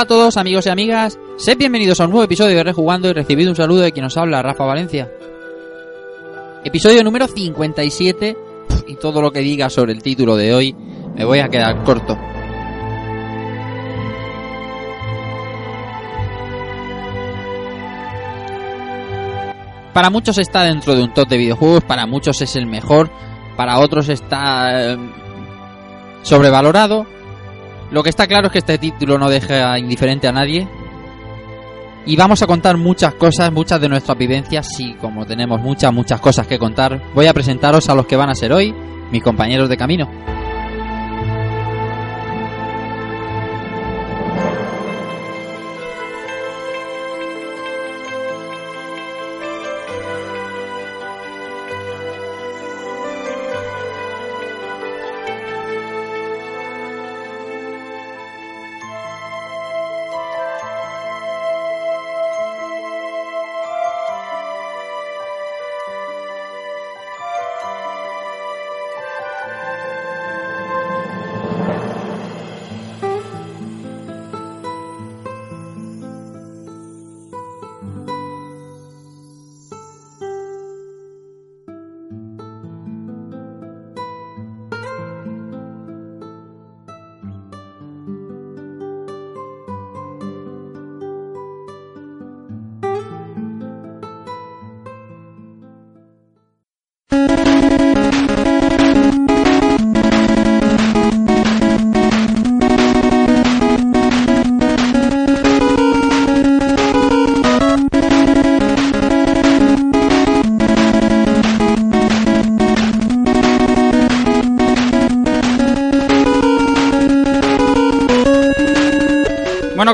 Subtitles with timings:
[0.00, 3.12] Hola a todos amigos y amigas, sed bienvenidos a un nuevo episodio de Rejugando y
[3.12, 5.12] recibid un saludo de quien nos habla, Rafa Valencia.
[6.64, 8.34] Episodio número 57
[8.86, 10.74] y todo lo que diga sobre el título de hoy
[11.14, 12.16] me voy a quedar corto.
[19.92, 23.10] Para muchos está dentro de un top de videojuegos, para muchos es el mejor,
[23.54, 24.96] para otros está eh,
[26.22, 27.19] sobrevalorado.
[27.90, 30.68] Lo que está claro es que este título no deja indiferente a nadie.
[32.06, 34.68] Y vamos a contar muchas cosas, muchas de nuestras vivencias.
[34.78, 38.30] Y como tenemos muchas, muchas cosas que contar, voy a presentaros a los que van
[38.30, 38.74] a ser hoy
[39.10, 40.29] mis compañeros de camino.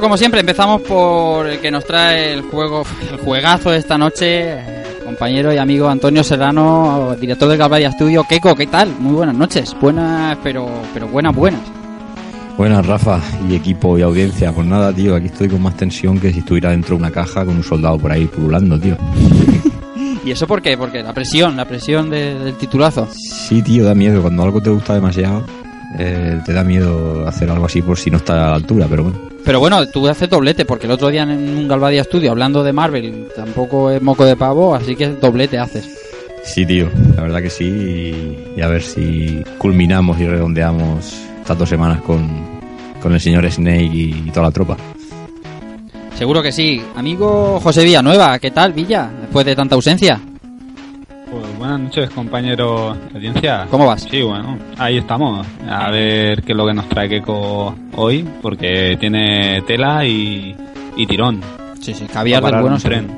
[0.06, 4.53] Como siempre, empezamos por el que nos trae el juego, el juegazo de esta noche,
[4.53, 8.25] eh, compañero y amigo Antonio Serrano, director de Calvaria Studio.
[8.28, 8.94] Keiko, ¿qué tal?
[9.00, 9.75] Muy buenas noches.
[9.81, 11.61] Buenas, pero, pero buenas, buenas.
[12.56, 14.53] Buenas, Rafa, y equipo y audiencia.
[14.53, 17.44] Pues nada, tío, aquí estoy con más tensión que si estuviera dentro de una caja
[17.44, 18.97] con un soldado por ahí pululando, tío.
[20.25, 20.78] ¿Y eso por qué?
[20.78, 23.09] Porque la presión, la presión de- del titulazo.
[23.12, 24.23] Sí, tío, da miedo.
[24.23, 25.44] Cuando algo te gusta demasiado,
[25.99, 29.03] eh, te da miedo hacer algo así por si no está a la altura, pero
[29.03, 29.19] bueno.
[29.47, 32.73] Pero bueno, tú haces doblete, porque el otro día en un Galvadia Studio, hablando de
[32.73, 35.89] Marvel, tampoco es moco de pavo, así que doblete haces.
[36.43, 37.65] Sí, tío, la verdad que sí.
[37.65, 42.29] Y, y a ver si culminamos y redondeamos estas dos semanas con,
[43.01, 44.77] con el señor Snake y, y toda la tropa.
[46.17, 46.83] Seguro que sí.
[46.97, 49.09] Amigo José Villanueva, ¿qué tal, Villa?
[49.21, 50.21] Después de tanta ausencia.
[51.66, 53.66] Buenas noches, compañero de audiencia.
[53.69, 54.03] ¿Cómo vas?
[54.09, 55.44] Sí, bueno, ahí estamos.
[55.69, 60.55] A ver qué es lo que nos trae Keiko hoy, porque tiene tela y,
[60.97, 61.41] y tirón.
[61.81, 62.78] Sí, sí, caviar del bueno.
[62.78, 63.09] tren.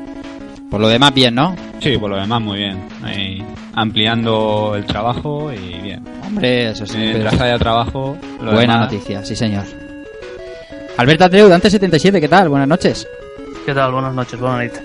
[0.70, 1.54] Por lo demás, bien, ¿no?
[1.80, 2.78] Sí, por lo demás muy bien.
[3.04, 3.44] Ahí
[3.74, 6.02] ampliando el trabajo y bien.
[6.26, 6.96] Hombre, eso sí.
[6.96, 9.64] Mientras haya trabajo, lo Buena demás- noticia, sí, señor.
[10.96, 12.48] Alberto Atreu, Dante77, ¿qué tal?
[12.48, 13.06] Buenas noches.
[13.66, 13.92] ¿Qué tal?
[13.92, 14.82] Buenas noches, buenas noches.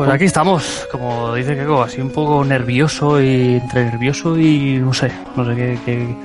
[0.00, 4.94] Pues aquí estamos, como dice Keiko, así un poco nervioso y entre nervioso y no
[4.94, 6.16] sé, no sé qué, qué,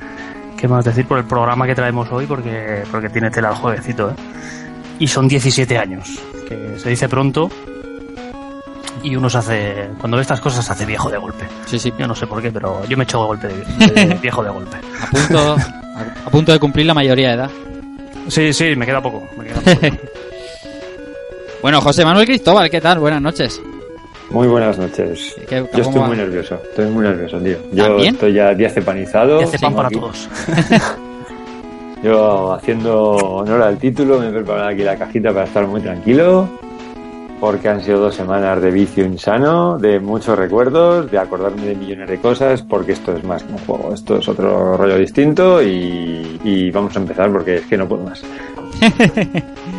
[0.56, 4.08] qué más decir por el programa que traemos hoy porque, porque tiene tela el jueguecito,
[4.08, 4.14] ¿eh?
[4.98, 6.08] Y son 17 años,
[6.48, 7.50] que se dice pronto
[9.02, 11.44] y uno se hace, cuando ve estas cosas se hace viejo de golpe.
[11.66, 11.92] Sí, sí.
[11.98, 14.48] Yo no sé por qué, pero yo me echo de golpe de, de viejo de
[14.52, 14.78] golpe.
[15.02, 17.50] A punto, a, a punto de cumplir la mayoría de edad.
[18.28, 19.28] Sí, sí, me queda poco.
[19.36, 19.96] Me queda poco.
[21.66, 23.00] Bueno, José Manuel Cristóbal, ¿qué tal?
[23.00, 23.60] Buenas noches.
[24.30, 25.34] Muy buenas noches.
[25.48, 26.06] ¿Qué- Yo estoy va?
[26.06, 27.56] muy nervioso, estoy muy nervioso, tío.
[27.72, 28.14] Yo ¿También?
[28.14, 29.40] estoy ya diazepanizado.
[29.40, 30.28] Y hace pan tengo para aquí- todos.
[32.04, 36.48] Yo haciendo honor al título me he preparado aquí la cajita para estar muy tranquilo.
[37.40, 42.08] Porque han sido dos semanas de vicio insano, de muchos recuerdos, de acordarme de millones
[42.08, 46.40] de cosas, porque esto es más que un juego, esto es otro rollo distinto y,
[46.44, 48.22] y vamos a empezar porque es que no puedo más.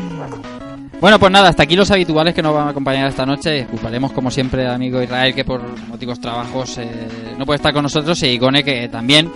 [0.99, 3.51] Bueno, pues nada, hasta aquí los habituales que nos van a acompañar esta noche.
[3.51, 6.89] Disculparemos, como siempre, al amigo Israel, que por motivos trabajos eh,
[7.37, 9.31] no puede estar con nosotros, y Igone, que también,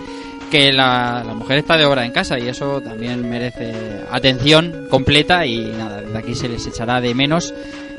[0.50, 3.72] que la, la mujer está de obra en casa, y eso también merece
[4.10, 7.54] atención completa, y nada, desde aquí se les echará de menos.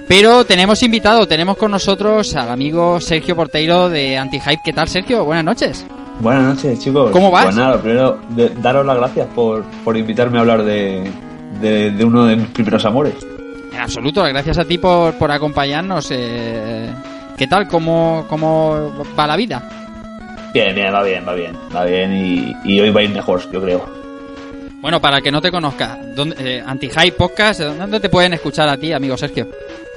[0.10, 4.60] Pero tenemos invitado, tenemos con nosotros al amigo Sergio Porteiro de Antihype.
[4.66, 5.24] ¿Qué tal, Sergio?
[5.24, 5.86] Buenas noches.
[6.20, 7.12] Buenas noches, chicos.
[7.12, 7.46] ¿Cómo vas?
[7.46, 11.10] Pues nada, primero, de- daros las gracias por, por invitarme a hablar de,
[11.62, 13.14] de, de uno de mis primeros amores.
[13.74, 16.10] En absoluto, gracias a ti por, por acompañarnos.
[16.12, 16.90] eh,
[17.38, 17.68] ¿Qué tal?
[17.68, 19.68] ¿Cómo, ¿Cómo va la vida?
[20.54, 21.58] Bien, bien, va bien, va bien.
[21.76, 23.90] Va bien y, y hoy va a ir mejor, yo creo.
[24.82, 28.68] Bueno, para el que no te conozca, ¿dónde, eh, Anti-Hype Podcast, ¿dónde te pueden escuchar
[28.70, 29.48] a ti, amigo Sergio?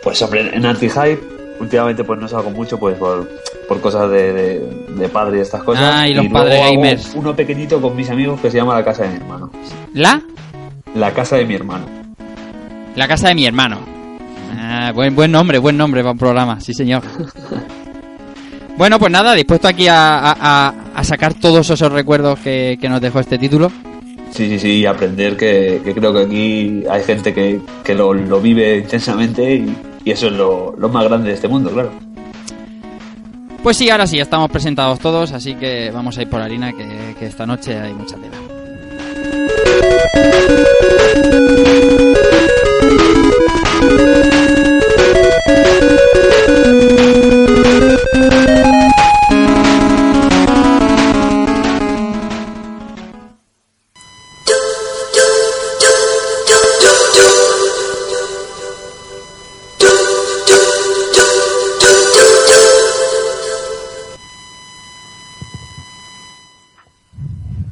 [0.03, 3.29] Pues hombre, en Anti-Hype últimamente pues no salgo mucho pues por,
[3.67, 5.83] por cosas de, de, de padre y estas cosas.
[5.85, 7.13] Ah, y los padres gamers.
[7.15, 9.51] Uno pequeñito con mis amigos que se llama La Casa de mi Hermano.
[9.93, 10.23] ¿La?
[10.95, 11.85] La Casa de mi Hermano.
[12.97, 13.79] La casa de mi hermano.
[14.59, 17.03] Ah, buen, buen nombre, buen nombre para un programa, sí señor.
[18.79, 20.33] Bueno, pues nada, dispuesto aquí a,
[20.95, 23.73] a- sacar todos esos recuerdos que, que nos dejó este título.
[24.31, 28.13] Sí, sí, sí, y aprender que, que creo que aquí hay gente que, que lo,
[28.13, 31.91] lo vive intensamente y, y eso es lo, lo más grande de este mundo, claro.
[33.63, 37.15] Pues sí, ahora sí, estamos presentados todos, así que vamos a ir por harina, que,
[37.19, 38.37] que esta noche hay mucha tela.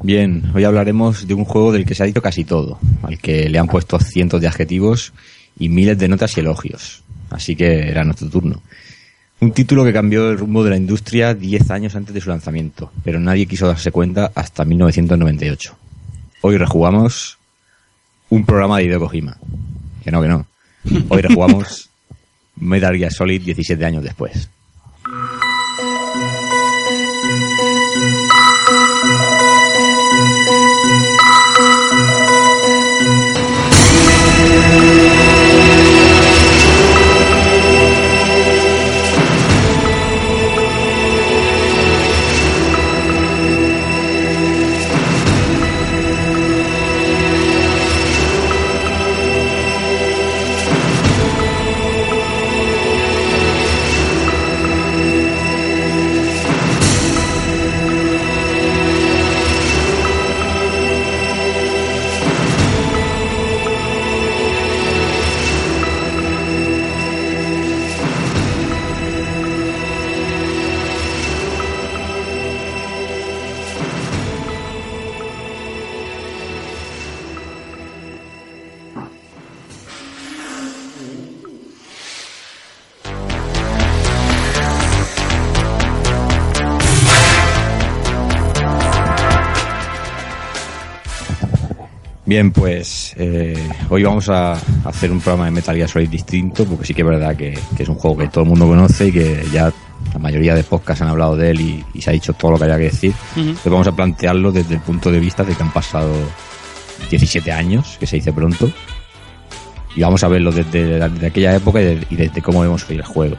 [0.05, 3.49] Bien, hoy hablaremos de un juego del que se ha dicho casi todo, al que
[3.49, 5.13] le han puesto cientos de adjetivos
[5.57, 7.01] y miles de notas y elogios.
[7.31, 8.61] Así que era nuestro turno.
[9.39, 12.91] Un título que cambió el rumbo de la industria 10 años antes de su lanzamiento,
[13.03, 15.75] pero nadie quiso darse cuenta hasta 1998.
[16.41, 17.39] Hoy rejugamos
[18.29, 19.37] un programa de Hideo Kojima.
[20.03, 20.45] Que no, que no.
[21.09, 21.89] Hoy rejugamos
[22.57, 24.51] Metal Gear Solid 17 años después.
[92.35, 93.55] Bien, pues eh,
[93.89, 97.07] hoy vamos a hacer un programa de Metal Gear Solid distinto, porque sí que es
[97.07, 99.71] verdad que, que es un juego que todo el mundo conoce y que ya
[100.11, 102.57] la mayoría de podcasts han hablado de él y, y se ha dicho todo lo
[102.57, 103.13] que había que decir.
[103.37, 103.39] Ujú.
[103.39, 106.11] Entonces vamos a plantearlo desde el punto de vista de que han pasado
[107.09, 108.69] 17 años, que se dice pronto,
[109.95, 112.97] y vamos a verlo desde, desde aquella época y, de- y desde cómo vemos hoy
[112.97, 113.37] el juego.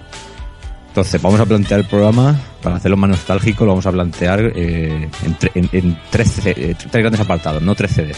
[0.88, 5.06] Entonces, vamos a plantear el programa, para hacerlo más nostálgico, lo vamos a plantear eh,
[5.22, 8.16] en, tre- en- en tres, eh, tres grandes apartados, no tres CDs.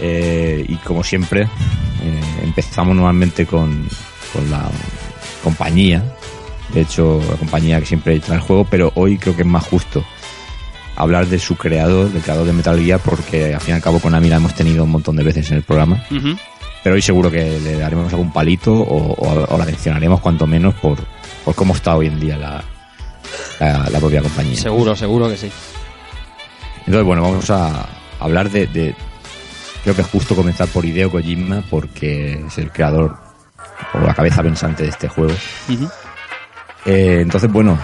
[0.00, 3.86] Eh, y como siempre, eh, empezamos normalmente con,
[4.32, 4.68] con la
[5.42, 6.02] compañía.
[6.72, 9.64] De hecho, la compañía que siempre trae el juego, pero hoy creo que es más
[9.64, 10.04] justo
[10.96, 14.00] hablar de su creador, del creador de Metal Gear, porque al fin y al cabo
[14.00, 16.04] con Ami la hemos tenido un montón de veces en el programa.
[16.82, 20.74] Pero hoy seguro que le daremos algún palito o, o- o la mencionaremos cuanto menos
[20.74, 20.98] por,
[21.44, 22.62] por cómo está hoy en día la,
[23.60, 24.56] la, la propia compañía.
[24.56, 25.50] Seguro, seguro que sí.
[26.80, 27.86] Entonces, bueno, vamos a
[28.24, 28.94] hablar de, de-
[29.82, 33.16] Creo que es justo comenzar por Hideo Kojima porque es el creador
[33.92, 35.34] o la cabeza pensante de este juego.
[36.86, 37.78] Eh, entonces, bueno,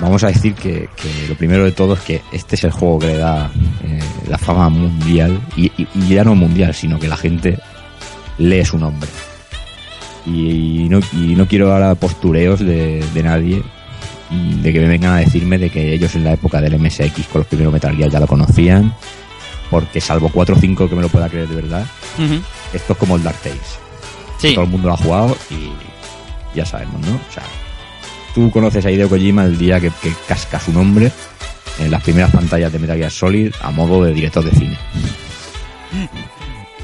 [0.00, 2.98] vamos a decir que, que lo primero de todo es que este es el juego
[2.98, 3.50] que le da
[3.84, 3.98] eh,
[4.28, 7.58] la fama mundial y, y- y ya no mundial, sino que la gente
[8.38, 9.08] lee su nombre.
[10.26, 13.62] Y, no, y no quiero ahora postureos de, de nadie
[14.60, 17.40] de que me vengan a decirme de que ellos en la época del MSX con
[17.40, 18.92] los primeros Metal Gear ya lo conocían,
[19.70, 21.86] porque salvo 4 o 5 que me lo pueda creer de verdad,
[22.72, 23.78] esto es como el Dark Tales.
[24.38, 24.54] Sí.
[24.54, 25.70] Todo el mundo lo ha jugado y
[26.56, 27.14] ya sabemos, ¿no?
[27.14, 27.42] O sea,
[28.34, 31.10] tú conoces a Hideo Kojima el día que, que casca su nombre
[31.78, 34.78] en las primeras pantallas de Metal Gear Solid a modo de director de cine.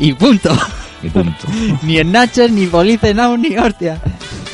[0.01, 0.51] Y punto.
[1.03, 1.47] Y punto.
[1.83, 4.01] ni Snatcher, ni Police Now, ni hostia.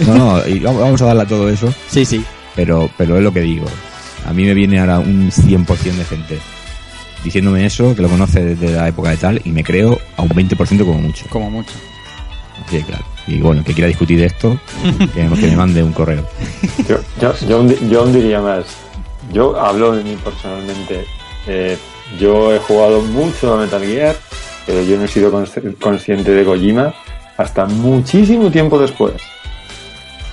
[0.07, 2.25] No, no, y vamos vamos a darle a todo eso, Sí, sí.
[2.55, 3.67] pero, pero es lo que digo.
[4.27, 6.39] A mí me viene ahora un 100% de gente
[7.25, 10.29] diciéndome eso, que lo conoce desde la época de tal, y me creo a un
[10.31, 11.27] 20% como mucho.
[11.29, 11.73] Como mucho.
[12.71, 13.05] Sí, claro.
[13.27, 14.59] Y bueno, que quiera discutir de esto,
[15.15, 16.27] que, que me mande un correo.
[16.89, 16.99] Yo,
[17.47, 18.65] yo, yo, diría más.
[19.33, 21.05] Yo hablo de mí personalmente.
[21.47, 21.77] Eh,
[22.19, 24.17] yo he jugado mucho a Metal Gear,
[24.67, 26.95] pero yo no he sido consci- consciente de Kojima
[27.37, 29.15] hasta muchísimo tiempo después.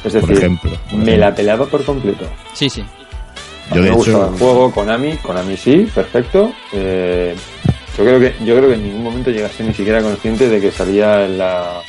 [0.04, 0.72] Es Por decir, ejemplo.
[0.90, 2.26] por me la pelaba por completo.
[2.54, 2.84] Sí, sí.
[3.74, 6.54] Yo me gustaba hecho, el juego, Konami, Konami sí, perfecto.
[6.72, 7.36] Eh,
[7.98, 10.72] yo creo que yo creo que en ningún momento llegaste ni siquiera consciente de que
[10.72, 11.82] salía la,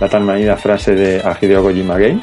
[0.00, 2.20] la tan manida frase de a Hideo Kojima Game.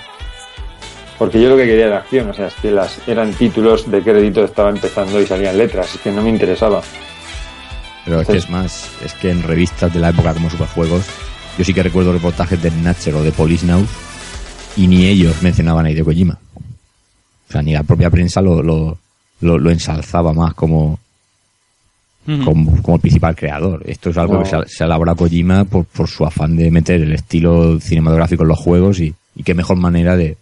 [1.17, 4.01] Porque yo lo que quería era acción, o sea, es que las eran títulos de
[4.01, 6.81] crédito, estaba empezando y salían letras, es que no me interesaba.
[8.05, 11.05] pero es que es más, es que en revistas de la época como Superjuegos,
[11.57, 13.85] yo sí que recuerdo reportajes de Snatcher o de Police Now,
[14.77, 16.37] y ni ellos mencionaban a Hideo Kojima.
[17.49, 18.97] O sea, ni la propia prensa lo, lo,
[19.41, 20.99] lo, lo ensalzaba más como,
[22.27, 22.43] Ujú.
[22.45, 23.81] como, como el principal creador.
[23.87, 27.01] Esto es algo que se, ha- se elabora Kojima por, por su afán de meter
[27.01, 30.37] el estilo cinematográfico en los juegos y, y qué mejor manera de,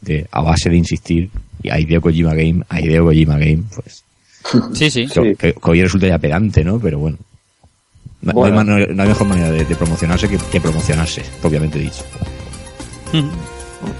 [0.00, 1.30] de, a base de insistir,
[1.62, 4.02] y a Hideo Kojima Game, a Hideo Kojima Game, pues,
[4.72, 5.06] Sí, sí.
[5.08, 5.20] Sí.
[5.36, 6.78] que, que hoy resulta ya pedante, ¿no?
[6.78, 7.18] Pero bueno.
[8.22, 8.78] No, no hay, Bueno.
[8.78, 12.02] no hay mejor manera de, de promocionarse que, que promocionarse, propiamente dicho.
[13.12, 13.28] Ujú.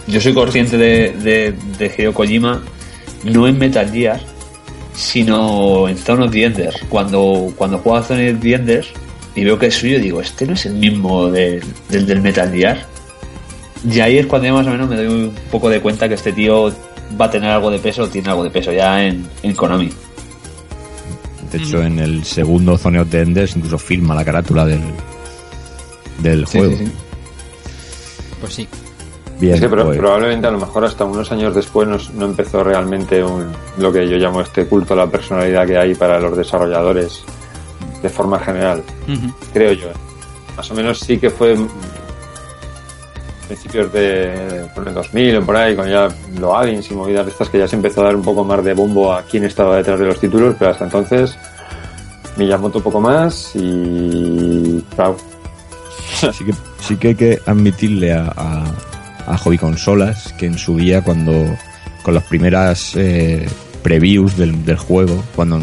[0.06, 2.62] Yo soy consciente de, de, de Hideo Kojima,
[3.24, 4.20] no en Metal Gear,
[4.94, 6.76] sino en Zone of the Enders.
[6.88, 8.88] Cuando, cuando juego a Zone of the Enders
[9.34, 12.50] y veo que es suyo, digo, este no es el mismo de- del, del Metal
[12.52, 12.86] Gear.
[13.88, 16.14] Y ahí es cuando ya más o menos me doy un poco de cuenta que
[16.14, 16.72] este tío
[17.20, 19.90] va a tener algo de peso, tiene algo de peso ya en, en Konami.
[21.52, 24.80] De hecho, en el segundo Zone of the Enders incluso filma la carátula del,
[26.18, 26.76] del Sí, juego.
[26.76, 26.92] sí, sí.
[28.40, 28.68] Pues sí.
[29.40, 32.24] Bien, es que pro- pues, probablemente a lo mejor hasta unos años después no, no
[32.26, 33.46] empezó realmente un,
[33.78, 37.22] lo que yo llamo este culto a la personalidad que hay para los desarrolladores
[38.02, 38.82] de forma general.
[39.52, 39.88] Creo yo.
[40.56, 41.56] Más o menos sí que fue
[43.46, 47.32] principios de por el 2000 o por ahí, con ya lo Addins y movidas de
[47.32, 49.76] estas que ya se empezó a dar un poco más de bombo a quién estaba
[49.76, 51.36] detrás de los títulos, pero hasta entonces
[52.36, 55.16] Miyamoto un poco más y claro,
[56.32, 58.64] sí, que, sí que hay que admitirle a, a,
[59.28, 61.32] a Hobby Consolas que en su día, cuando
[62.02, 63.46] con las primeras eh,
[63.82, 65.60] previews del, del juego, cuando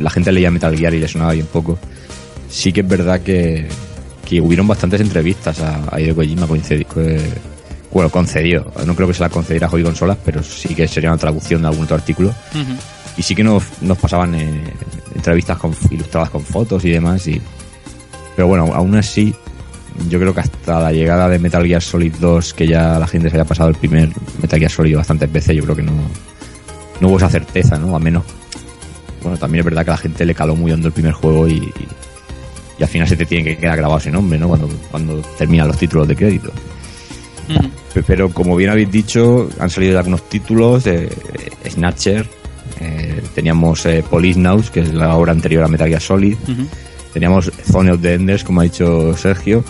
[0.00, 1.78] la gente leía Metal Gear y le sonaba bien poco,
[2.48, 3.68] sí que es verdad que,
[4.28, 6.46] que hubieron bastantes entrevistas a, a Hideo Kojima
[6.92, 7.52] que-
[7.92, 8.72] bueno, concedió.
[8.86, 11.60] No creo que se la concediera a Hobby Consolas, pero sí que sería una traducción
[11.60, 12.34] de algún otro artículo.
[13.18, 14.62] Y sí que nos, nos pasaban eh,
[15.14, 17.26] entrevistas con, ilustradas con fotos y demás.
[17.28, 17.38] Y,
[18.34, 19.34] pero bueno, aún así,
[20.08, 23.30] yo creo que hasta la llegada de Metal Gear Solid 2, que ya la gente
[23.30, 25.92] se haya pasado el primer Metal Gear Solid bastantes veces, yo creo que no,
[27.00, 27.94] no hubo esa certeza, ¿no?
[27.94, 28.24] A menos.
[29.22, 31.46] Bueno, también es verdad que a la gente le caló muy hondo el primer juego
[31.46, 31.72] y, y,
[32.78, 34.48] y al final se te tiene que quedar grabado ese nombre, ¿no?
[34.48, 36.52] Cuando, cuando terminan los títulos de crédito.
[38.06, 41.10] Pero como bien habéis dicho, han salido ya algunos títulos, eh,
[41.68, 42.26] Snatcher,
[42.80, 46.36] eh, teníamos eh, Police Nows, que es la obra anterior a Metal Gear Solid,
[47.12, 49.62] teníamos Zone of the Enders, como ha dicho Sergio,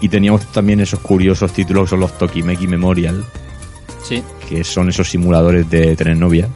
[0.00, 3.24] y teníamos también esos curiosos títulos que son los Tokimeki Memorial,
[4.02, 4.22] Sí.
[4.48, 6.48] que son esos simuladores de tener novia,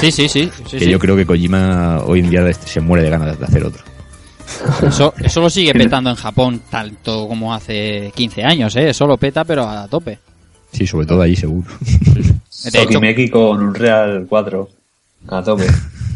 [0.00, 0.50] Sí, sí, sí.
[0.54, 0.90] sí, que sí.
[0.90, 3.82] yo creo que Kojima hoy en día se muere de ganas de hacer otro.
[4.86, 8.90] Eso, eso lo sigue petando en Japón tanto como hace 15 años, ¿eh?
[8.90, 10.18] Eso lo peta, pero a tope.
[10.72, 11.70] Sí, sobre todo allí seguro.
[12.66, 14.68] Hecho, Tokimeki con un Real 4
[15.28, 15.66] a tope.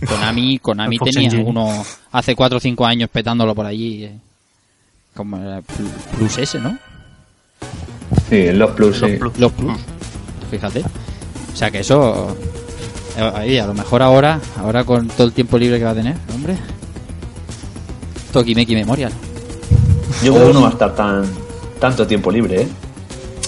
[0.07, 4.05] Konami, Konami tenía uno hace 4 o 5 años petándolo por allí.
[4.05, 4.13] eh,
[5.15, 5.89] Como el Pl-
[6.19, 6.79] Plus S, ¿no?
[8.29, 9.17] Sí, los Plus, Los sí.
[9.17, 9.39] Plus.
[9.39, 9.79] Los Plus.
[10.51, 10.81] Fíjate.
[11.53, 12.37] O sea que eso.
[13.17, 15.95] eh, Ahí, a lo mejor ahora, ahora con todo el tiempo libre que va a
[15.95, 16.57] tener, hombre.
[18.33, 19.13] Tokimeki Memorial.
[20.23, 21.25] Yo creo que no va a estar tan
[21.81, 22.69] tanto tiempo libre, ¿eh?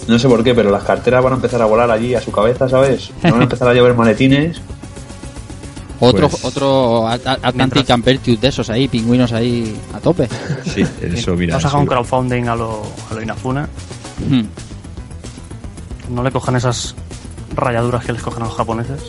[0.09, 2.33] No sé por qué, pero las carteras van a empezar a volar allí a su
[2.33, 3.11] cabeza, ¿sabes?
[3.23, 4.61] Van a empezar a llevar maletines.
[6.05, 10.29] Otro, Pues- otro At- At- Atlantic Ampertude de esos ahí, pingüinos ahí a tope.
[10.65, 11.53] Sí, eso, mira.
[11.55, 13.69] Vamos a hacer un crowdfunding a lo, a lo Inafuna.
[14.29, 14.43] Hmm.
[16.15, 16.95] No le cojan esas
[17.55, 19.01] rayaduras que les cogen a los japoneses.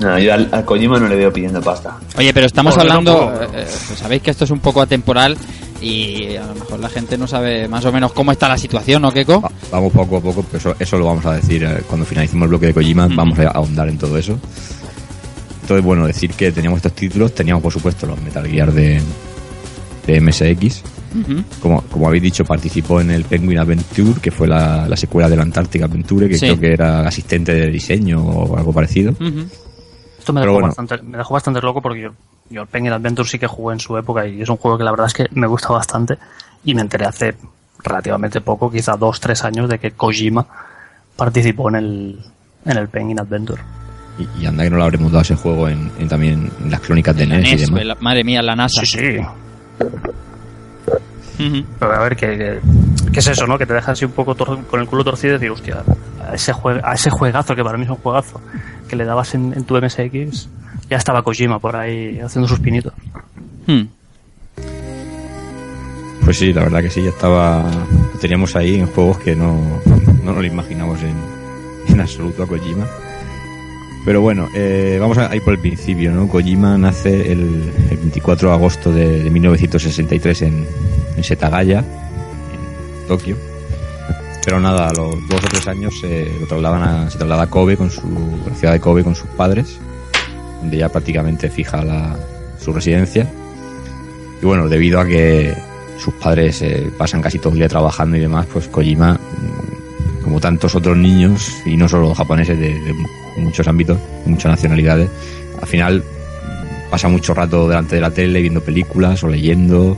[0.00, 1.96] No, yo al, al Kojima no le veo pidiendo pasta.
[2.18, 3.66] Oye, pero estamos hablando, eh, eh,
[3.96, 5.36] sabéis que esto es un poco atemporal
[5.80, 9.02] y a lo mejor la gente no sabe más o menos cómo está la situación,
[9.02, 9.40] ¿no, Keiko?
[9.40, 12.44] Va- vamos poco a poco, pero eso, eso lo vamos a decir eh, cuando finalicemos
[12.46, 14.38] el bloque de Kojima, vamos a ahondar en todo eso.
[15.62, 19.00] Entonces, bueno, decir que teníamos estos títulos, teníamos por supuesto los Metal Gear de,
[20.06, 20.82] de MSX.
[21.60, 25.40] Como, como habéis dicho, participó en el Penguin Adventure, que fue la, la secuela del
[25.40, 26.46] Antarctic Adventure, que Sí.
[26.46, 29.14] creo que era asistente de diseño o algo parecido.
[30.18, 30.68] Esto me dejó, bueno.
[30.68, 32.10] bastante, me dejó bastante loco porque yo,
[32.48, 34.84] yo el Penguin Adventure sí que jugué en su época y es un juego que
[34.84, 36.16] la verdad es que me gusta bastante
[36.64, 37.34] y me enteré hace
[37.84, 40.46] relativamente poco, quizá dos, tres años, de que Kojima
[41.16, 42.20] participó en el,
[42.64, 43.60] en el Penguin Adventure.
[44.18, 46.80] Y, y anda que no lo habremos dado ese juego en, en también en las
[46.80, 47.84] crónicas de La NES y NES, demás.
[47.84, 48.82] la- madre mía, la NASA.
[48.84, 49.18] Sí, sí.
[51.78, 52.60] Pero a ver, ¿qué, qué,
[53.12, 53.58] qué es eso, no?
[53.58, 55.82] Que te deja así un poco con el culo torcido y decir, hostia,
[56.30, 58.40] a ese, jue- a ese juegazo, que para mí es un juegazo,
[58.88, 60.48] que le dabas en, en tu MSX,
[60.88, 62.92] ya estaba Kojima por ahí haciendo sus pinitos.
[63.66, 63.82] Hmm.
[66.24, 67.64] Pues sí, la verdad que sí, ya estaba.
[68.12, 69.58] Lo teníamos ahí en juegos que no,
[70.22, 71.16] no nos lo imaginamos en,
[71.88, 72.86] en absoluto a Kojima.
[74.04, 76.26] Pero bueno, eh, vamos a ir por el principio, ¿no?
[76.26, 80.66] Kojima nace el, el 24 de agosto de, de 1963 en,
[81.16, 83.36] en Setagaya, en Tokio.
[84.44, 87.50] Pero nada, a los dos o tres años se lo trasladan a, se traslada a
[87.50, 88.02] Kobe con su,
[88.48, 89.78] la ciudad de Kobe con sus padres,
[90.60, 92.16] donde ya prácticamente fija la,
[92.58, 93.30] su residencia.
[94.42, 95.54] Y bueno, debido a que
[95.96, 99.20] sus padres eh, pasan casi todo el día trabajando y demás, pues Kojima,
[100.24, 102.94] como tantos otros niños, y no solo japoneses de, de
[103.36, 105.08] muchos ámbitos, de muchas nacionalidades,
[105.60, 106.02] al final
[106.90, 109.96] pasa mucho rato delante de la tele viendo películas o leyendo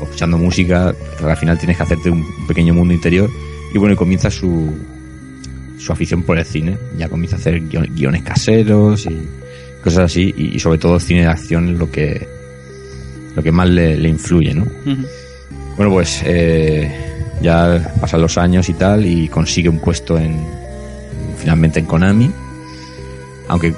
[0.00, 3.28] o escuchando música, pero al final tienes que hacerte un pequeño mundo interior.
[3.74, 4.72] Y bueno, y comienza su,
[5.78, 9.28] su afición por el cine, ya comienza a hacer guion- guiones caseros y
[9.84, 10.32] cosas así.
[10.36, 12.26] Y, y sobre todo cine de acción es lo que
[13.34, 14.66] lo que más le, le influye, ¿no?
[15.76, 16.90] Bueno, pues eh,
[17.42, 20.38] ya pasan los años y tal y consigue un puesto en
[21.36, 22.30] finalmente en Konami,
[23.48, 23.74] aunque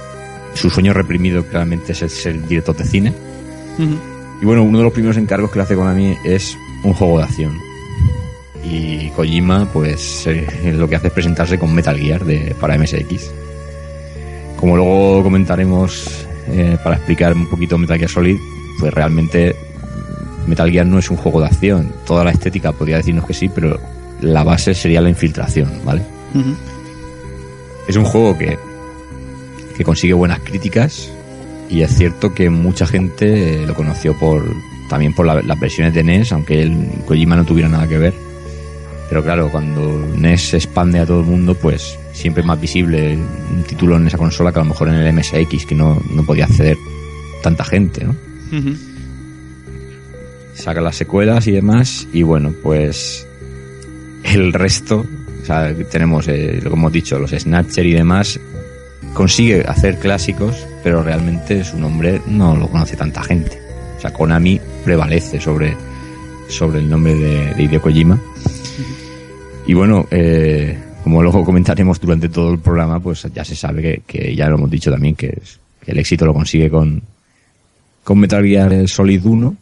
[0.55, 3.13] su sueño reprimido claramente es el ser director de cine.
[4.41, 7.25] Y bueno, uno de los primeros encargos que le hace Konami es un juego de
[7.25, 7.59] acción.
[8.65, 13.31] Y Kojima, pues eh, lo que hace es presentarse con Metal Gear de, para MSX.
[14.57, 18.37] Como luego comentaremos eh, para explicar un poquito Metal Gear Solid,
[18.81, 19.55] pues realmente
[20.47, 21.93] Metal Gear no es un juego de acción.
[22.05, 23.79] Toda la estética podría decirnos que sí, pero
[24.21, 26.03] la base sería la infiltración, ¿vale?
[27.87, 28.59] Es un juego que,
[29.79, 31.11] que consigue buenas críticas
[31.71, 34.45] y es cierto que mucha gente eh, lo conoció por
[34.91, 38.15] también por la- las versiones de NES, aunque el Kojima no tuviera nada que ver.
[39.09, 43.17] Pero claro, cuando NES se expande a todo el mundo, pues siempre es más visible
[43.17, 46.25] un título en esa consola que a lo mejor en el MSX, que no, no
[46.27, 46.77] podía acceder
[47.43, 48.15] tanta gente, ¿no?
[50.55, 53.27] Saca las secuelas y demás y bueno pues
[54.25, 55.07] el resto
[55.43, 58.41] o sea tenemos eh, que hemos dicho los Snatcher y demás
[59.15, 63.59] consigue hacer clásicos pero realmente su nombre no lo conoce tanta gente.
[63.97, 65.77] O sea Konami prevalece sobre
[66.49, 68.19] sobre el nombre de, de Hideo Kojima.
[69.67, 74.35] Y bueno eh, como luego comentaremos durante todo el programa pues ya se sabe que,
[74.35, 77.03] ya lo hemos dicho también que, es- que el éxito lo consigue con
[78.05, 79.57] con Metal Gear Solid 1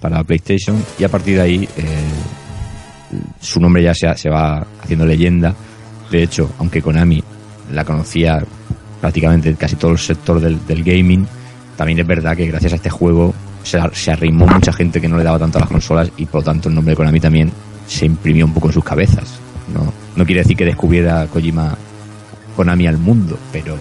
[0.00, 0.82] para PlayStation.
[0.98, 1.82] Y a partir de ahí eh,
[3.40, 5.54] su nombre ya se, se va haciendo leyenda.
[6.10, 7.22] De hecho, aunque Konami
[7.72, 8.42] la conocía
[9.04, 11.26] prácticamente casi todo el sector del, del gaming,
[11.76, 15.18] también es verdad que gracias a este juego se, se arrimó mucha gente que no
[15.18, 17.52] le daba tanto a las consolas y por lo tanto el nombre de Konami también
[17.86, 19.38] se imprimió un poco en sus cabezas.
[19.74, 21.76] No, no quiere decir que descubriera Kojima
[22.56, 23.76] Konami al mundo, pero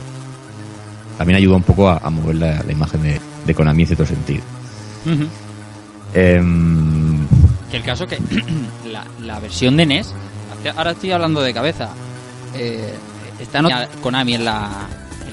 [1.18, 4.06] también ayudó un poco a, a mover la, la imagen de, de Konami en cierto
[4.06, 4.42] sentido.
[6.14, 7.26] Em,
[7.72, 8.18] Que el caso que
[8.92, 10.14] la, la versión de NES,
[10.76, 11.92] ahora estoy hablando de cabeza,
[12.56, 12.94] eh,
[13.40, 13.62] está
[14.02, 14.70] Konami en la,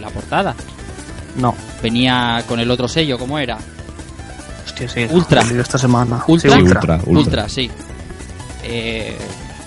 [0.00, 0.54] la portada.
[1.36, 3.56] No, Venía con el otro sello, ¿cómo era?
[4.66, 5.06] hostia, sí.
[5.10, 5.42] Ultra.
[5.42, 6.22] esta semana.
[6.26, 6.50] Ultra.
[6.50, 6.80] Sí, Sí, Ultra.
[6.96, 7.00] Ultra.
[7.06, 7.70] Ultra, sí.
[8.64, 9.16] Eh,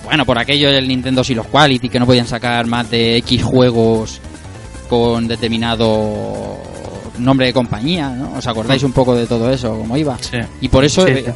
[0.04, 4.20] bueno, por aquello del Nintendo Silo Quality, que no podían sacar más de X juegos
[4.88, 6.58] con determinado
[7.18, 8.34] nombre de compañía, ¿no?
[8.34, 10.16] ¿Os acordáis un poco de todo eso, cómo iba?
[10.18, 10.38] Sí.
[10.60, 11.32] Y por eso Sí, eh, sí.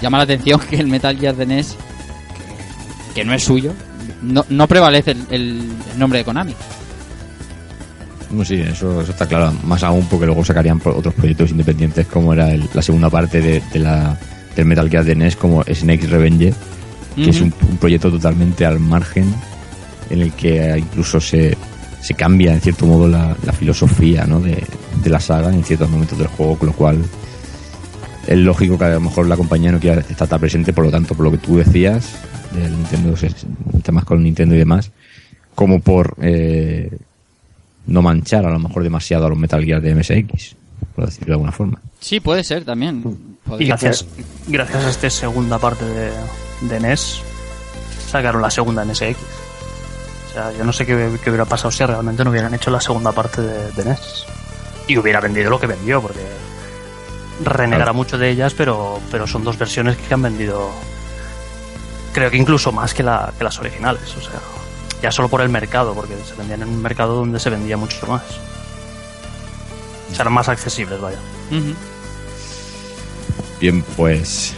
[0.00, 1.76] llama la atención que el Metal Gear de NES,
[3.14, 3.72] que, que no es suyo,
[4.22, 6.54] no, no prevalece el, el- el nombre de Konami.
[8.30, 9.52] No, sí, eso, eso está claro.
[9.64, 13.62] Más aún porque luego sacarían otros proyectos independientes como era el- la segunda parte de,
[13.72, 14.18] de la,
[14.54, 16.52] del Metal Gear de NES como Snake's Revenge,
[17.16, 19.32] que es un, un proyecto totalmente al margen
[20.10, 21.56] en el que incluso se,
[22.00, 24.40] se cambia en cierto modo la, la filosofía ¿no?
[24.40, 24.62] de,
[25.02, 26.98] de la saga en ciertos momentos del juego, con lo cual
[28.26, 30.90] es lógico que a lo mejor la compañía no quiera estar tan presente, por lo
[30.90, 32.10] tanto, por lo que tú decías,
[32.54, 33.14] del Nintendo,
[33.82, 34.90] temas con Nintendo y demás,
[35.54, 36.90] como por eh,
[37.88, 40.54] no manchar a lo mejor demasiado a los Metal Gear de MSX,
[40.94, 41.80] por decirlo de alguna forma.
[42.00, 43.02] Sí, puede ser también.
[43.58, 44.06] Y gracias,
[44.46, 46.10] gracias a esta segunda parte de,
[46.62, 47.20] de NES,
[48.10, 49.16] sacaron la segunda en SX.
[50.28, 52.80] O sea, yo no sé qué, qué hubiera pasado si realmente no hubieran hecho la
[52.80, 54.24] segunda parte de, de NES.
[54.86, 56.20] Y hubiera vendido lo que vendió, porque
[57.44, 57.94] renegará Claro.
[57.94, 60.70] mucho de ellas, pero, pero son dos versiones que han vendido,
[62.12, 64.14] creo que incluso más que, la, que las originales.
[64.16, 64.40] O sea,
[65.02, 68.06] ya solo por el mercado, porque se vendían en un mercado donde se vendía mucho
[68.06, 68.22] más.
[70.10, 71.18] O sea, eran más accesibles, vaya.
[73.60, 74.54] Bien, pues...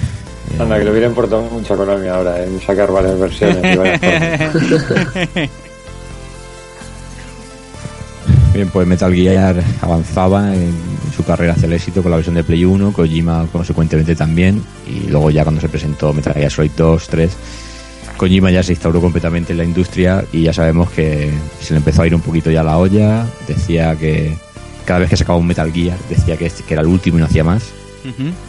[0.53, 3.77] eh, Anda, que le hubiera importado mucho a Konami ahora en sacar varias versiones y
[3.77, 4.01] varias.
[8.55, 10.75] Bien, pues Metal Gear avanzaba en
[11.15, 15.07] su carrera hacia el éxito con la versión de Play 1, Kojima consecuentemente también, y
[15.09, 17.31] luego ya cuando se presentó Metal Gear Solid 2, 3,
[18.21, 22.03] Kojima ya se instauró completamente en la industria y ya sabemos que se le empezó
[22.03, 24.37] a ir un poquito ya la olla, decía que
[24.85, 27.21] cada vez que sacaba un Metal Gear decía que, este- que era el último y
[27.21, 27.63] no hacía más,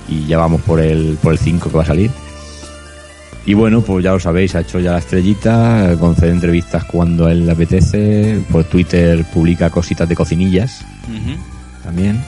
[0.10, 2.12] y ya vamos por el, por el 5 que va a salir.
[3.46, 7.32] Y bueno, pues ya lo sabéis, ha hecho ya la estrellita, concede entrevistas cuando a
[7.32, 10.82] él le apetece, por Twitter publica cositas de cocinillas.
[11.84, 12.22] También.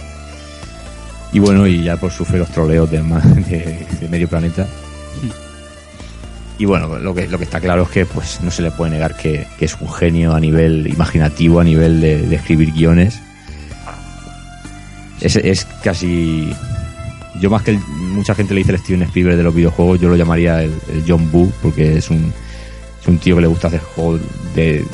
[1.34, 4.65] Y bueno, y ya por sufre los troleos de, ma- de, de medio planeta.
[6.58, 8.92] Y bueno, lo que, lo que está claro es que pues no se le puede
[8.92, 13.20] negar que, que es un genio a nivel imaginativo, a nivel de, escribir guiones.
[15.20, 16.54] Es, casi...
[17.39, 20.16] Yo más que mucha gente le dice el Steven Spielberg de los videojuegos, yo lo
[20.16, 20.72] llamaría el,
[21.08, 22.32] John Boo, porque es un,
[23.02, 24.22] es un tío que le gusta hacer juegos
[24.54, 24.86] de,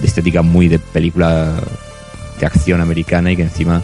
[0.00, 1.60] de estética muy de película
[2.38, 3.82] de acción americana y que encima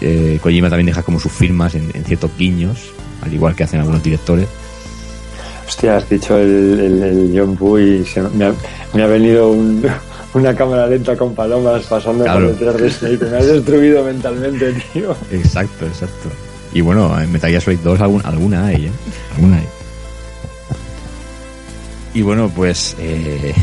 [0.00, 2.90] eh, Kojima también deja como sus firmas en, en ciertos guiños,
[3.22, 4.48] al igual que hacen algunos directores.
[5.68, 8.54] Hostia, has dicho el, el, el John y se me, ha,
[8.94, 9.84] me ha venido un-
[10.34, 12.48] una cámara lenta con palomas pasando Claro.
[12.48, 13.30] por detrás de Snake.
[13.30, 15.14] Me has destruido mentalmente, tío.
[15.30, 16.30] Exacto, exacto.
[16.72, 18.90] Y bueno, en Metal Gear Solid 2 algún- alguna hay, ¿eh?
[19.36, 19.66] Alguna hay.
[22.14, 23.54] Y bueno, pues eh,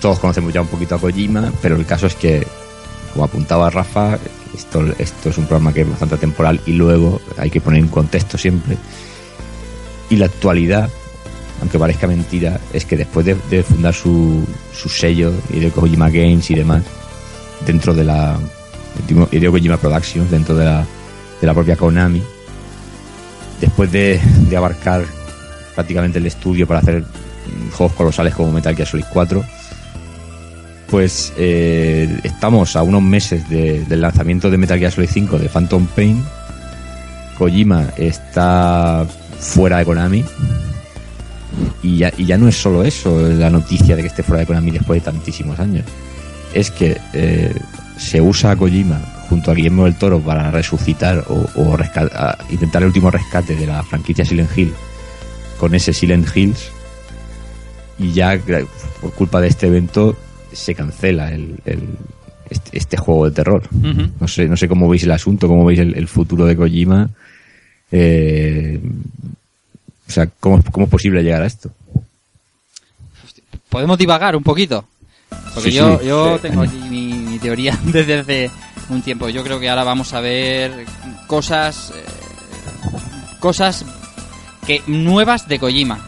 [0.00, 2.46] todos conocemos ya un poquito a Kojima, pero el caso es que,
[3.12, 4.18] como apuntaba Rafa,
[4.54, 7.88] esto, esto es un programa que es bastante temporal y luego hay que poner en
[7.88, 8.76] contexto siempre.
[10.10, 10.90] Y la actualidad,
[11.60, 16.50] aunque parezca mentira, es que después de, fundar su, su sello y de Kojima Games
[16.50, 16.82] y demás,
[17.66, 18.36] dentro de la
[19.30, 20.84] Hideo Kojima Productions, dentro de la,
[21.40, 22.22] de la propia Konami,
[23.60, 25.04] después de, de abarcar
[25.74, 29.44] prácticamente el estudio para hacer mm, juegos colosales como Metal Gear Solid 4,
[30.90, 35.48] pues eh, estamos a unos meses de- del lanzamiento de Metal Gear Solid 5 de
[35.48, 36.22] Phantom Pain.
[37.38, 39.04] Kojima está
[39.40, 40.24] fuera de Konami.
[41.82, 44.46] Y ya, y ya no es solo eso, la noticia de que esté fuera de
[44.46, 45.84] Konami después de tantísimos años.
[46.52, 47.54] Es que eh,
[47.98, 51.76] se usa a Kojima junto a Guillermo del Toro para resucitar o, o
[52.50, 54.72] intentar el último rescate de la franquicia Silent Hill
[55.58, 56.70] con ese Silent Hills
[57.98, 58.38] y ya
[59.00, 60.16] por culpa de este evento
[60.52, 61.88] se cancela el, el-
[62.50, 63.62] este, este juego de terror.
[64.20, 67.08] No sé, no sé cómo veis el asunto, cómo veis el, el futuro de Kojima.
[67.90, 68.78] Eh,
[70.08, 71.70] o sea, ¿cómo, ¿cómo es posible llegar a esto?
[73.68, 74.84] Podemos divagar un poquito.
[75.54, 78.50] Porque Sí, yo, sí, yo tengo aquí mi, mi teoría desde hace
[78.88, 79.28] un tiempo.
[79.28, 80.84] Yo creo que ahora vamos a ver
[81.26, 81.92] cosas.
[81.94, 82.04] eh,
[83.40, 83.84] cosas
[84.66, 85.98] que nuevas de Kojima.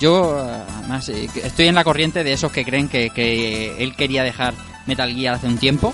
[0.00, 0.38] Yo,
[0.78, 4.54] además, eh, estoy en la corriente de esos que creen que, que él quería dejar
[4.86, 5.92] Metal Gear hace un tiempo,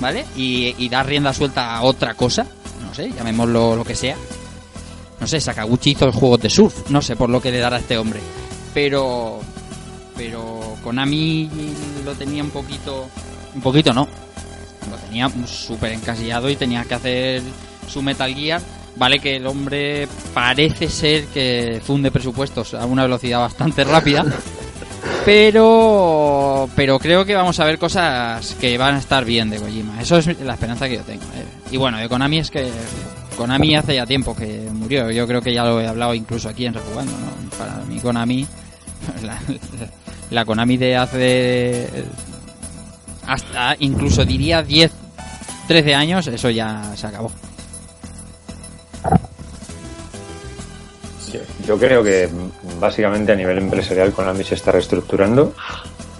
[0.00, 0.24] ¿vale?
[0.36, 2.46] Y, y dar rienda suelta a otra cosa.
[2.82, 4.16] No sé, llamémoslo lo que sea.
[5.20, 6.90] No sé, Sakaguchi hizo juegos de surf.
[6.90, 8.20] No sé por lo que le dará a este hombre.
[8.72, 9.40] Pero
[10.20, 11.48] pero Konami
[12.04, 13.08] lo tenía un poquito
[13.54, 14.06] un poquito no
[14.90, 17.42] lo tenía súper encasillado y tenía que hacer
[17.88, 18.60] su Metal Gear
[18.96, 24.26] vale que el hombre parece ser que funde presupuestos a una velocidad bastante rápida
[25.24, 30.02] pero pero creo que vamos a ver cosas que van a estar bien de Kojima
[30.02, 31.46] eso es la esperanza que yo tengo eh.
[31.70, 32.70] y bueno de Konami es que
[33.40, 35.10] Konami hace ya tiempo que murió.
[35.10, 37.56] Yo creo que ya lo he hablado incluso aquí en Rejugando ¿no?
[37.56, 38.46] para mí Konami
[39.22, 39.40] la,
[40.30, 41.88] la Konami de hace
[43.26, 44.92] hasta incluso diría 10
[45.68, 47.32] 13 años eso ya se acabó.
[51.66, 52.28] Yo, creo que
[52.78, 55.54] básicamente a nivel empresarial Konami se está reestructurando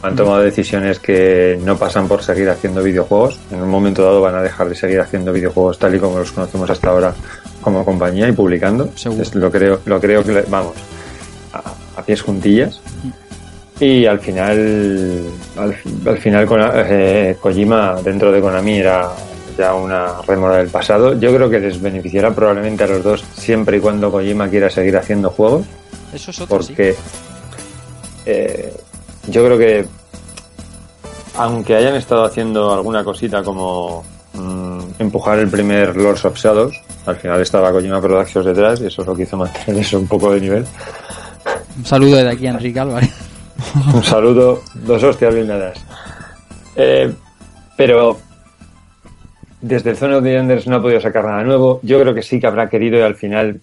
[0.02, 3.38] Han tomado decisiones que no pasan por seguir haciendo videojuegos.
[3.50, 6.32] En un momento dado van a dejar de seguir haciendo videojuegos tal y como los
[6.32, 7.14] conocemos hasta ahora
[7.60, 8.88] como compañía y publicando.
[8.96, 9.22] Seguro.
[9.22, 10.72] Es- lo creo, lo creo que vamos
[11.52, 11.62] a,
[12.00, 12.80] a pies juntillas.
[13.78, 15.22] Y al final,
[15.56, 16.48] al, al final
[16.88, 19.10] eh, Kojima dentro de Konami era
[19.58, 21.18] ya una remora del pasado.
[21.20, 24.96] Yo creo que les beneficiará probablemente a los dos siempre y cuando Kojima quiera seguir
[24.96, 25.66] haciendo juegos
[26.14, 26.72] Eso es otro, sí.
[26.74, 26.94] porque
[28.26, 28.72] eh,
[29.28, 29.86] yo creo que
[31.36, 34.04] aunque hayan estado haciendo alguna cosita como
[34.34, 36.74] mm, empujar el primer Lords of Shadows,
[37.06, 40.06] al final estaba Kojima Productions detrás y eso es lo que hizo mantener eso un
[40.06, 40.66] poco de nivel.
[41.76, 43.14] Un saludo desde aquí a Enrique Álvarez.
[43.94, 45.78] Un saludo, dos hostias bien dadas.
[46.76, 47.12] Eh,
[47.76, 48.18] pero
[49.60, 51.80] desde el Zone of the Enders no ha podido sacar nada nuevo.
[51.82, 53.60] Yo creo que sí que habrá querido y al final,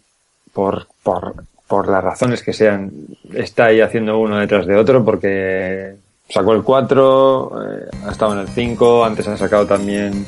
[0.53, 1.35] por, por,
[1.67, 2.91] por las razones que sean,
[3.33, 5.95] está ahí haciendo uno detrás de otro porque
[6.29, 10.25] sacó el 4, eh, ha estado en el 5, antes ha sacado también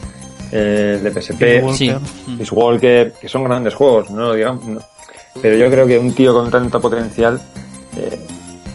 [0.51, 1.73] eh, el de PSP.
[1.73, 1.91] Sí.
[2.37, 4.65] Peace Walker, que son grandes juegos, no lo digamos.
[4.65, 4.79] no.
[5.41, 7.39] Pero yo creo que un tío con tanto potencial
[7.95, 8.19] eh,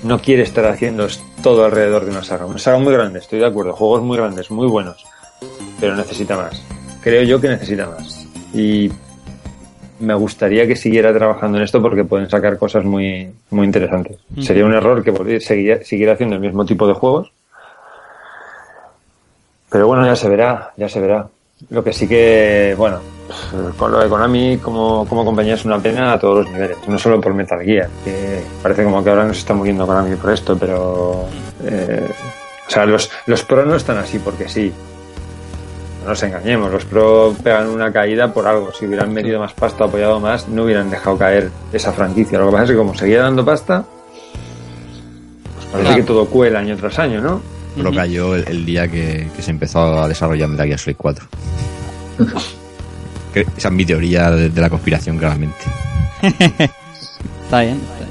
[0.02, 1.06] no quiere estar haciendo
[1.42, 2.46] todo alrededor de una saga.
[2.46, 5.04] Una saga muy grande, estoy de acuerdo, juegos muy grandes, muy buenos,
[5.80, 6.62] pero necesita más.
[7.02, 8.26] Creo yo que necesita más.
[8.54, 8.90] Y
[10.00, 14.18] me gustaría que siguiera trabajando en esto porque pueden sacar cosas muy, muy interesantes.
[14.40, 17.30] Sería un error que volviera- seguiría- siguiera haciendo el mismo tipo de juegos.
[19.70, 21.26] Pero bueno, ya se verá, ya se verá.
[21.70, 23.00] Lo que sí que, bueno,
[23.78, 26.98] con lo de Konami como, como compañía es una pena a todos los niveles, no
[26.98, 30.56] solo por Metal Gear, que parece como que ahora nos está muriendo Konami por esto,
[30.58, 31.26] pero...
[31.64, 32.06] eh,
[32.66, 34.72] o sea, los, los pro no están así porque sí.
[36.04, 38.70] No nos engañemos, los pro pegan una caída por algo.
[38.78, 42.38] Si hubieran metido más pasta, apoyado más, no hubieran dejado caer esa franquicia.
[42.38, 43.84] Lo que pasa es que como seguía dando pasta,
[45.54, 45.96] pues parece Claro.
[45.96, 47.40] que todo cuela año tras año, ¿no?
[47.76, 51.26] Lo cayó el, el día que, que se empezó a desarrollar Metal Gear Solid 4.
[53.34, 55.56] Que- Esa es mi teoría de, de la conspiración, claramente.
[56.22, 57.80] Está bien.
[57.82, 58.08] está bien.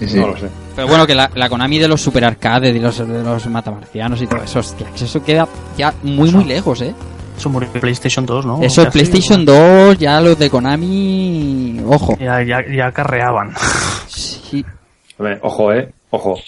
[0.00, 0.18] Sí, sí.
[0.18, 0.48] No lo sé.
[0.74, 4.20] Pero bueno, que la, la Konami de los super arcades, de los, de los matamarcianos
[4.22, 5.46] y todo eso, hostia, que eso queda
[5.78, 6.94] ya muy, muy lejos, ¿eh?
[7.36, 8.62] Eso murió en PlayStation 2, ¿no?
[8.62, 12.16] Eso, Casi, PlayStation 2, ya los de Konami, ojo.
[12.18, 13.52] Ya, ya, ya carreaban.
[14.08, 14.64] Sí,
[15.18, 16.38] Hombre, ojo, eh, ojo.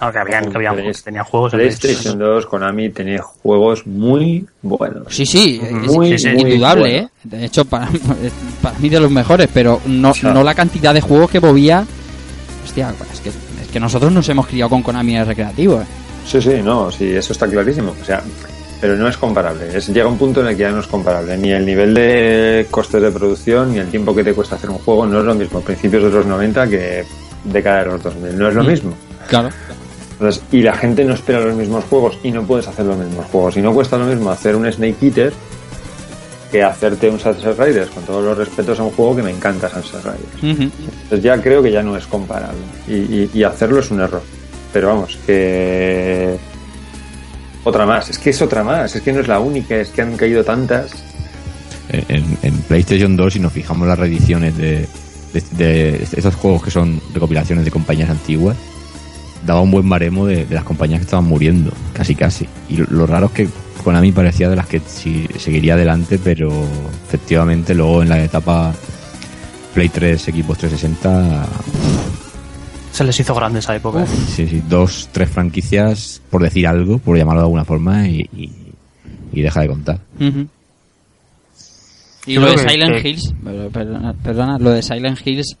[0.00, 5.04] Aunque habían, que habían, Play- tenían juegos en PlayStation 2, Konami tenía juegos muy buenos.
[5.14, 7.06] sí, sí, es- Muy, es, muy indudable, bueno.
[7.06, 7.08] ¿eh?
[7.24, 7.88] De hecho, para,
[8.62, 11.86] para mí de los mejores, pero no, sea- no la cantidad de juegos que movía.
[12.64, 13.34] Hostia, es que, es
[13.76, 15.84] que nosotros nos hemos criado con Konami en el recreativo, ¿eh?
[16.26, 17.94] Sí, sí, no, sí, eso está clarísimo.
[18.00, 18.22] O sea,
[18.80, 19.68] pero no es comparable.
[19.76, 21.36] Es, llega un punto en el que ya no es comparable.
[21.36, 24.78] Ni el nivel de costes de producción, ni el tiempo que te cuesta hacer un
[24.78, 25.60] juego no es lo mismo.
[25.60, 27.04] Principios de los 90 que
[27.44, 28.38] década de los 2000.
[28.38, 28.66] No es lo Mm.
[28.66, 28.94] mismo.
[29.28, 29.50] Claro.
[30.12, 33.26] Entonces, y la gente no espera los mismos juegos y no puedes hacer los mismos
[33.26, 33.58] juegos.
[33.58, 35.34] Y no cuesta lo mismo hacer un Snake Eater
[36.50, 37.90] que hacerte un Sunset Riders.
[37.90, 40.54] Con todos los respetos a un juego que me encanta Sunset Riders.
[40.58, 40.70] Ujú.
[41.02, 42.58] Entonces ya creo que ya no es comparable.
[42.88, 44.22] Y, y- y hacerlo es un error.
[44.72, 46.36] Pero vamos, que...
[47.64, 48.08] Otra más.
[48.10, 48.94] Es que es otra más.
[48.94, 49.76] Es que no es la única.
[49.76, 50.92] Es que han caído tantas.
[51.88, 54.86] En, en PlayStation 2, si nos fijamos en las reediciones de,
[55.32, 58.56] de, de estos juegos que son recopilaciones de compañías antiguas,
[59.46, 62.48] daba un buen baremo de, de las compañías que estaban muriendo, casi casi.
[62.68, 63.48] Y lo, lo raro es que
[63.86, 66.50] Konami parecía de las que sí, seguiría adelante, pero
[67.06, 68.74] efectivamente luego en la etapa
[69.74, 71.46] Play 3, equipos 360,
[72.90, 74.02] Se les hizo grande esa época.
[74.02, 74.06] ¿eh?
[74.34, 78.50] sí, sí, dos, tres franquicias, por decir algo, por llamarlo de alguna forma, y, y,
[79.32, 80.00] y deja de contar.
[82.26, 83.34] Y lo de Silent que- Hills,
[84.22, 85.56] perdona, lo de Silent Hills,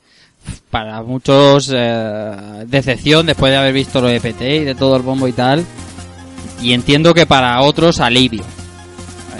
[0.68, 5.02] para muchos eh, decepción después de haber visto lo de PT y de todo el
[5.02, 5.64] bombo y tal,
[6.66, 8.42] y entiendo que para otros alivio.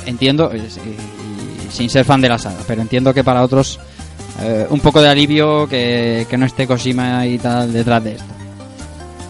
[0.06, 3.80] Entiendo, y sin ser fan de la saga, pero entiendo que para otros
[4.40, 8.24] eh, un poco de alivio que, que no esté Kojima y tal detrás de esto.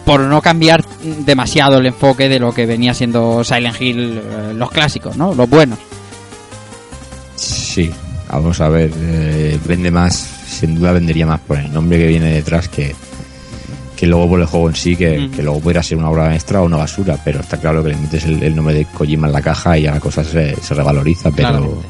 [0.05, 0.85] Por no cambiar
[1.25, 5.33] demasiado el enfoque de lo que venía siendo Silent Hill, eh, los clásicos, ¿no?
[5.33, 5.79] Los buenos.
[7.35, 7.89] Sí,
[8.29, 10.13] vamos a ver, eh, vende más,
[10.47, 12.95] sin duda vendería más por el nombre que viene detrás que,
[13.97, 16.61] que luego por el juego en sí, que, que luego pudiera ser una obra maestra
[16.61, 19.33] o una basura, pero está claro que le metes el, el nombre de Kojima en
[19.33, 21.87] la caja y ya la cosa se, se revaloriza, pero, Claramente.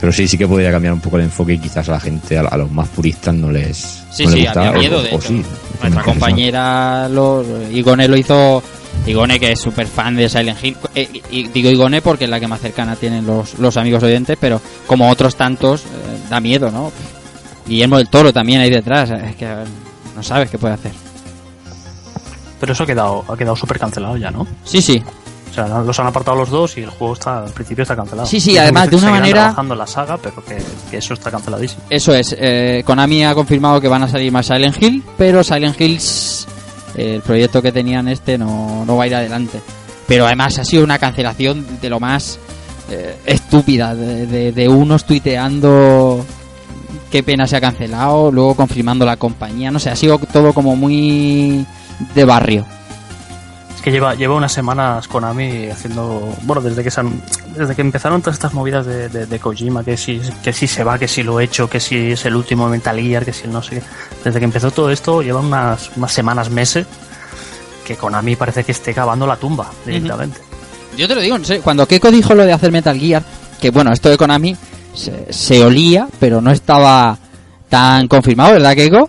[0.00, 2.36] pero sí, sí que podría cambiar un poco el enfoque y quizás a la gente,
[2.36, 5.02] a, a los más puristas no les, Sí, no les sí, gustaba, había miedo, o-
[5.02, 5.28] de o hecho.
[5.28, 5.42] sí,
[5.80, 8.62] Nuestra compañera, lo, Igone lo hizo.
[9.06, 10.76] Igone, que es súper fan de Silent Hill.
[10.94, 14.36] eh, y digo Igone porque es la que más cercana tienen los, los amigos oyentes,
[14.40, 15.86] pero como otros tantos, eh,
[16.30, 16.90] da miedo, ¿no?
[17.68, 19.10] Guillermo del Toro también ahí detrás.
[19.10, 19.46] Es que
[20.16, 20.92] no sabes qué puede hacer.
[22.58, 24.46] Pero eso ha quedado, ha quedado súper cancelado ya, ¿no?
[24.64, 25.02] Sí, sí.
[25.50, 28.26] O sea, los han apartado los dos y el juego está, al principio está cancelado.
[28.26, 31.30] Sí, sí, además, de una manera- trabajando en la saga, pero que, que eso está
[31.30, 31.82] canceladísimo.
[31.88, 32.34] Eso es.
[32.38, 36.46] eh, Konami ha confirmado que van a salir más Silent Hill, pero Silent Hills,
[36.94, 39.60] eh, el proyecto que tenían este, no, no va a ir adelante.
[40.06, 42.38] Pero además ha sido una cancelación de lo más
[42.90, 46.24] eh, estúpida, de, de- de unos tuiteando
[47.16, 50.76] qué pena se ha cancelado, luego confirmando la compañía, no sé, ha sido todo como
[50.76, 51.64] muy
[52.14, 52.66] de barrio.
[53.74, 56.34] Es que lleva, lleva unas semanas Konami haciendo.
[56.42, 57.22] Bueno, desde que se han-
[57.56, 60.84] desde que empezaron todas estas movidas de, de, de Kojima, que si, que si se
[60.84, 63.48] va, que si lo he hecho, que si es el último Metal Gear, que si
[63.48, 63.82] no sé.
[64.22, 66.86] Desde que empezó todo esto, lleva unas, unas semanas, meses,
[67.86, 70.38] que Konami parece que esté cavando la tumba directamente.
[70.98, 73.22] Yo te lo digo, en serio, cuando Keiko dijo lo de hacer Metal Gear,
[73.58, 74.54] que bueno, esto de Konami
[74.96, 77.16] se, se olía, pero no estaba
[77.68, 79.08] tan confirmado, ¿verdad, Keiko?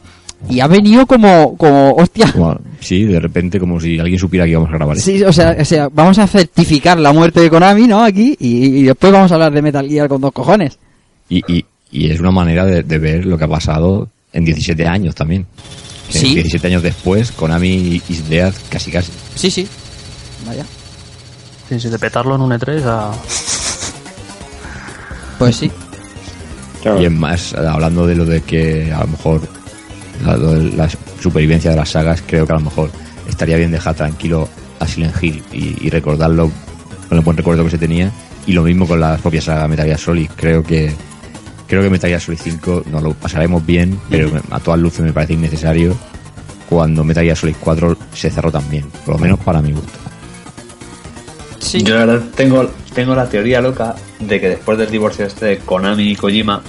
[0.49, 2.31] Y ha venido como, como hostia.
[2.33, 5.09] Como- sí, de repente como si alguien supiera que íbamos a grabar esto.
[5.11, 8.03] Sí, o sea, o sea, vamos a certificar la muerte de Konami, ¿no?
[8.03, 10.77] Aquí, y, y después vamos a hablar de Metal Gear con dos cojones.
[11.27, 14.85] Y, y, y es una manera de, de ver lo que ha pasado en 17
[14.87, 15.47] años también.
[16.11, 16.35] Que Sí.
[16.35, 19.11] 17 años después, Konami is dead casi casi.
[19.35, 19.67] Sí, sí.
[20.45, 20.63] Vaya.
[21.67, 23.11] Sí, sí, de petarlo en un E3 a.
[25.37, 25.71] Pues sí.
[26.81, 27.01] Claro.
[27.01, 29.41] Y es más, hablando de lo de que a lo mejor
[30.23, 32.91] la, supervivencia de las sagas, creo que a lo mejor
[33.27, 34.47] estaría bien dejar tranquilo
[34.79, 36.51] a Silent Hill y, y recordarlo
[37.09, 38.11] con el buen recuerdo que se tenía.
[38.45, 40.29] Y lo mismo con la propia saga Metal Gear Solid.
[40.35, 40.93] Creo que
[41.67, 45.13] creo que Metal Gear Solid 5 nos lo pasaremos bien, pero a todas luces me
[45.13, 45.95] parece innecesario
[46.69, 49.99] cuando Metal Gear Solid 4 se cerró también, por lo menos para mi gusto.
[51.59, 55.57] Yo la verdad tengo, tengo la teoría loca de que después del divorcio este de
[55.59, 56.61] Konami y Kojima,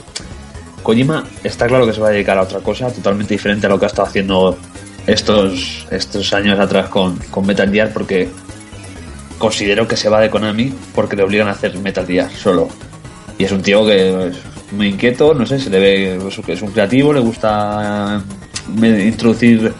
[0.83, 3.79] Kojima está claro que se va a dedicar a otra cosa totalmente diferente a lo
[3.79, 4.59] que ha estado haciendo
[5.07, 8.29] estos, estos años atrás con, con Metal Gear porque
[9.38, 12.68] considero que se va de Konami porque le obligan a hacer Metal Gear solo.
[13.38, 14.37] Y es un tío que es
[14.72, 18.22] muy inquieto, no sé, se le ve que es un creativo, le gusta
[18.83, 19.72] eh, introducir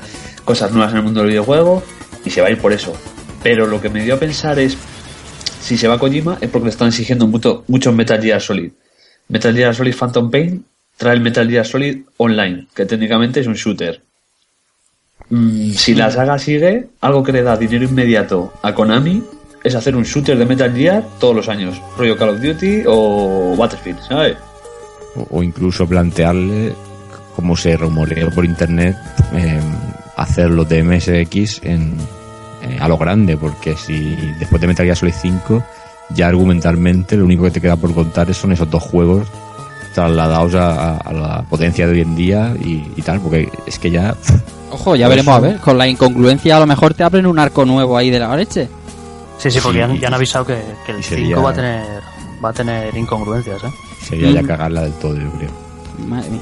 [0.45, 1.83] cosas nuevas en el mundo del videojuego
[2.25, 2.93] y se va a ir por eso.
[3.43, 4.77] Pero lo que me dio a pensar es
[5.61, 8.73] si se va Kojima es porque le están exigiendo mucho, mucho Metal Gear Solid.
[9.29, 10.65] Metal Gear Solid Phantom Pain
[10.97, 14.03] trae el Metal Gear Solid Online, que técnicamente es un shooter.
[15.31, 19.23] Mm, si la saga sigue, algo que le da dinero inmediato a Konami
[19.63, 23.55] es hacer un shooter de Metal Gear todos los años, rollo Call of Duty o
[23.57, 24.37] Battlefield, ¿sabes?
[25.31, 26.75] o, incluso plantearle,
[27.35, 28.97] como se rumoreó por internet,
[29.33, 29.61] eh,
[30.17, 31.95] hacer los de MSX en,
[32.71, 35.63] eh, a lo grande, porque si después de Metal Gear Solid 5,
[36.11, 39.27] ya argumentalmente lo único que te queda por contar son esos dos juegos
[39.95, 43.79] trasladados a, a- a la potencia de hoy en día y, y tal, porque es
[43.79, 44.15] que ya
[44.71, 45.57] Ojo, ya veremos a ver.
[45.61, 48.69] Con la incongruencia a lo mejor te abren un arco nuevo ahí de la leche.
[49.39, 51.55] Sí, sí, porque Sí, ya, han avisado que, que el y 5 sería- va a
[51.55, 51.85] tener
[52.45, 53.71] va a tener incongruencias, ¿eh?
[54.03, 54.47] sería ya Mm.
[54.47, 55.51] cagarla del todo, yo creo.
[56.07, 56.41] Madre mía.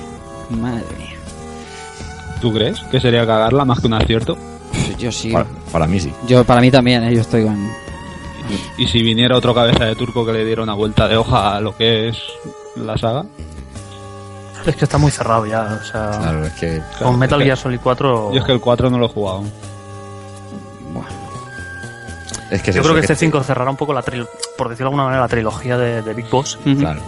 [0.50, 1.16] Madre mía.
[2.40, 4.36] ¿Tú crees que sería cagarla más que un acierto?
[4.98, 5.30] Yo sí.
[5.30, 6.12] Para, para mí sí.
[6.26, 7.14] Yo, para mí también, ¿eh?
[7.14, 7.56] yo estoy con...
[8.78, 11.60] Y si viniera otro cabeza de turco que le diera una vuelta de hoja a
[11.60, 12.16] lo que es
[12.76, 13.24] la saga,
[14.64, 17.48] Es que está muy cerrado ya, o sea, Claro, es que con Metal es que-
[17.48, 19.42] Gear Solid 4 yo es que el 4 no lo he jugado.
[22.50, 24.76] es que es yo eso, creo que este 5 cerrará un poco la por decirlo
[24.76, 26.58] de alguna manera la trilogía de, de Big Boss.
[26.78, 27.00] Claro.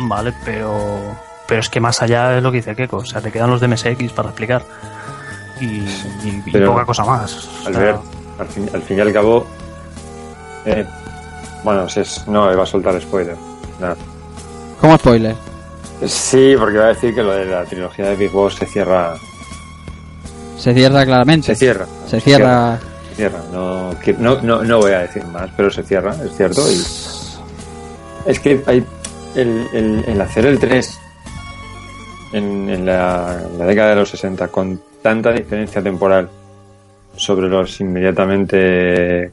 [0.00, 3.30] vale, pero pero es que más allá es lo que dice Keiko, o sea, te
[3.32, 4.62] quedan los de MSX para explicar
[5.60, 5.84] y,
[6.24, 7.34] y- poca cosa más.
[7.34, 8.00] O sea, Albert,
[8.38, 9.46] al fin, al fin y al cabo.
[10.64, 10.84] eh,
[11.62, 13.36] bueno, si es, no, iba a soltar spoiler.
[13.80, 13.96] Nada.
[14.80, 15.34] ¿Cómo spoiler?
[16.06, 19.14] Sí, porque iba a decir que lo de la trilogía de Big Boss se cierra.
[20.58, 21.46] Se cierra claramente.
[21.48, 21.86] Se cierra.
[22.06, 22.78] Se cierra...
[23.10, 23.38] Se cierra.
[23.52, 26.70] No, no, no, no voy a decir más, pero se cierra, es cierto.
[26.70, 26.82] Y
[28.26, 28.84] es que hay.
[29.34, 30.98] El, el, el hacer el 3
[32.34, 36.30] en, en la, en la década de los 60 con tanta diferencia temporal
[37.14, 39.32] sobre los inmediatamente eh,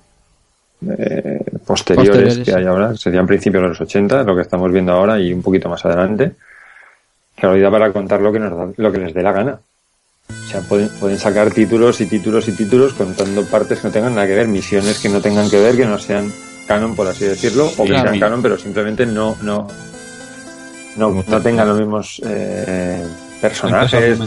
[1.65, 5.17] posteriores, Posteriores, que hay ahora, serían principios de los 80, lo que estamos viendo ahora
[5.17, 6.34] y un poquito más adelante,
[7.41, 9.59] ya para contar lo que, nos da- lo que les dé la gana.
[10.30, 14.13] O sea, pueden, pueden sacar títulos y títulos y títulos contando partes que no tengan
[14.15, 16.30] nada que ver, misiones que no tengan que ver, que no sean
[16.67, 19.69] canon, por así decirlo, o que sean canon, pero simplemente no, no,
[20.97, 23.05] no, no tengan los mismos eh,
[23.41, 24.17] personajes.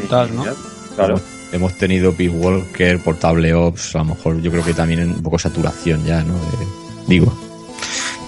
[0.97, 1.21] Claro.
[1.55, 5.39] Hemos tenido Peace Walker, Portable Ops, a lo mejor yo creo que también un poco
[5.39, 6.35] saturación ya, ¿no?
[6.35, 6.67] De-
[7.07, 7.33] digo,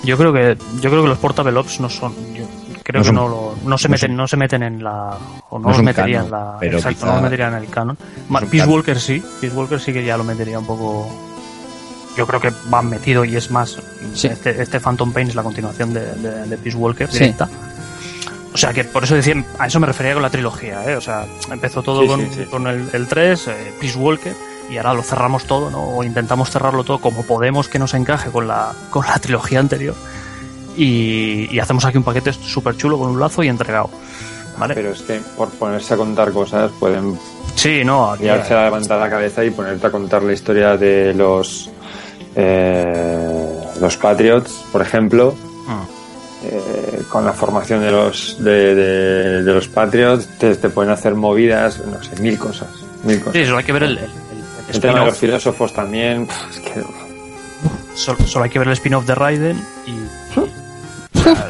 [0.04, 2.44] Yo creo que yo creo que los Portable Ops no son yo
[2.84, 5.18] creo No que no, lo- no se no meten son- no se meten en la
[5.50, 7.66] o no, los son metería en la pero exacto, quizá- no los metería en el
[7.68, 7.96] canon.
[7.96, 8.68] Peace canon.
[8.74, 11.08] Walker sí, Peace Walker sí que ya lo metería un poco
[12.16, 13.76] yo creo que van metido y es más
[14.14, 14.28] Sí.
[14.28, 17.18] este, este Phantom Pain es la continuación de, de, de Peace Walker Sí.
[17.18, 17.48] directa.
[18.56, 20.96] O sea que por eso decía, a eso me refería con la trilogía, ¿eh?
[20.96, 22.44] O sea, empezó todo Sí, con, sí, sí.
[22.46, 24.34] con el, el 3, eh, Peace Walker,
[24.70, 25.82] y ahora lo cerramos todo, ¿no?
[25.98, 29.94] O intentamos cerrarlo todo como podemos que nos encaje con la, con la trilogía anterior.
[30.74, 33.90] Y, y hacemos aquí un paquete súper chulo con un lazo y entregado.
[34.58, 34.72] ¿Vale?
[34.74, 37.18] Pero es que por ponerse a contar cosas pueden
[37.56, 41.12] sí, no, aquí, liarse a levantar la cabeza y ponerte a contar la historia de
[41.12, 41.68] los
[42.34, 45.34] eh, los Patriots, por ejemplo,
[45.68, 45.84] Ah.
[46.52, 51.14] Eh, con la formación de los de, de- de los Patriots te, te pueden hacer
[51.14, 52.68] movidas, no sé, mil cosas,
[53.04, 53.34] mil cosas.
[53.34, 54.10] Sí, solo hay que ver el, el- el-
[54.68, 56.82] el el tema de los filósofos también, es que
[57.94, 59.92] Solo, solo hay que ver el spin-off de Raiden y.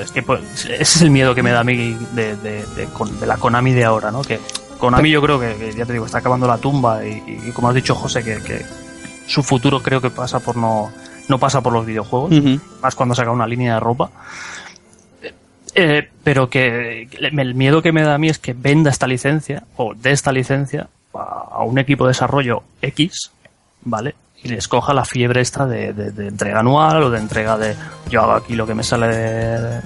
[0.03, 2.85] es que pues, ese es el miedo que me da a mí de, de- de
[2.93, 4.23] con- de la Konami de ahora, ¿no?
[4.23, 4.39] Que
[4.79, 7.69] Konami yo creo que, que, ya te digo, está acabando la tumba y, y como
[7.69, 8.65] has dicho José, que, que
[9.27, 10.93] su futuro creo que pasa por no,
[11.29, 12.31] no pasa por los videojuegos,
[12.81, 14.11] más cuando saca una línea de ropa.
[15.79, 19.65] Eh, pero que el miedo que me da a mí es que venda esta licencia
[19.77, 23.31] o de esta licencia a, un equipo de desarrollo X,
[23.83, 24.15] ¿vale?
[24.43, 27.75] Y les coja la fiebre esta de, de- de entrega anual o de entrega de
[28.11, 29.81] yo hago aquí lo que me sale de-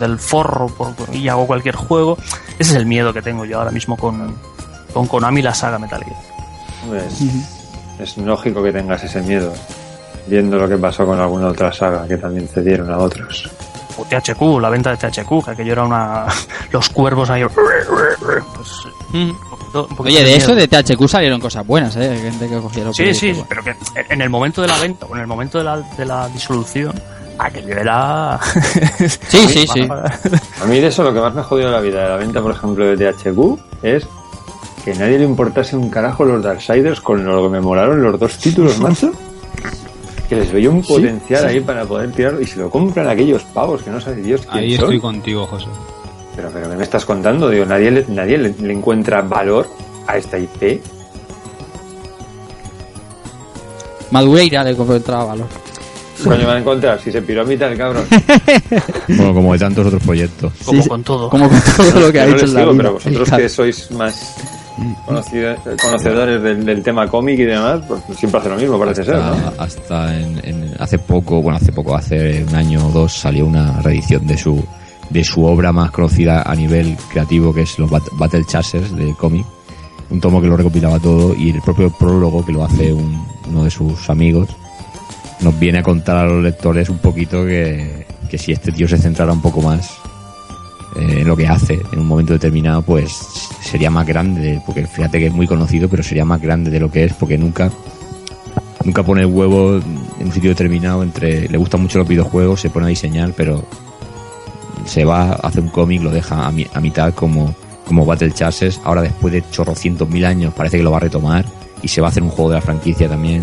[0.00, 2.16] del forro por- y hago cualquier juego.
[2.58, 4.36] Ese es el miedo que tengo yo ahora mismo con,
[4.92, 6.16] con Konami la saga Metal Gear.
[6.84, 7.02] hombre,
[8.00, 9.52] es lógico que tengas ese miedo,
[10.26, 13.48] viendo lo que pasó con alguna otra saga que también cedieron a otros.
[13.98, 16.26] O THQ, la venta de THQ, que aquello era una...
[16.72, 17.44] los cuervos ahí...
[17.44, 19.18] Pues, Ujú.
[19.18, 22.18] un poquito- un poquito Oye, de eso de THQ salieron cosas buenas, ¿eh?
[22.22, 23.74] Gente que cogía los Sí, sí, pero que
[24.08, 26.92] en el momento de la venta o en el momento de la, de la disolución,
[27.38, 28.38] aquello era...
[29.28, 29.88] Sí, sí, sí.
[29.90, 32.40] A mí de eso lo que más me ha jodido la vida de la venta,
[32.40, 34.06] por ejemplo, de THQ es
[34.84, 38.18] que a nadie le importase un carajo los Darksiders con lo que me molaron los
[38.18, 39.12] dos títulos, macho.
[40.28, 43.82] Que les veía un potencial ahí para poder tirarlo y se lo compran aquellos pavos
[43.82, 44.84] que no sabe Dios quién Ahí son.
[44.84, 45.66] estoy contigo, José.
[46.34, 47.50] Pero, pero ¿qué me estás contando?
[47.50, 49.68] Digo, nadie, le, nadie le, le encuentra valor
[50.06, 50.80] a esta IP.
[54.10, 55.46] Madureira le encontraba valor.
[56.22, 58.04] Coño, van a encontrar si se piró a mitad el cabrón.
[59.08, 60.52] Bueno, como de tantos otros proyectos.
[60.64, 61.28] Como Sí, con todo.
[61.28, 62.76] Como con todo lo que ha no hecho les en la vida.
[62.76, 64.34] pero vosotros que sois más
[65.06, 69.16] conocido- conocedores del, tema cómic y demás, pues siempre hace lo mismo, parece ser.
[69.58, 73.80] Hasta, en, en- hace poco, bueno, hace poco, hace un año o dos salió una
[73.82, 74.62] reedición de su
[75.10, 79.12] de su obra más conocida a nivel creativo, que es los Bat- Battle Chasers de
[79.14, 79.44] cómic.
[80.08, 83.64] Un tomo que lo recopilaba todo y el propio prólogo que lo hace un- uno
[83.64, 84.48] de sus amigos
[85.40, 88.96] nos viene a contar a los lectores un poquito que, que si este tío se
[88.96, 89.90] centrara un poco más
[90.96, 93.20] eh, en lo que hace en un momento determinado, pues
[93.60, 96.90] sería más grande, porque fíjate que es muy conocido, pero sería más grande de lo
[96.90, 97.70] que es, porque nunca
[98.84, 102.68] nunca pone el huevo en un sitio determinado entre le gustan mucho los videojuegos se
[102.68, 103.64] pone a diseñar pero
[104.86, 107.54] se va hace un cómic lo deja a, mi- a mitad como
[107.86, 111.44] como Battle Chasers ahora después de chorrocientos mil años parece que lo va a retomar
[111.80, 113.42] y se va a hacer un juego de la franquicia también.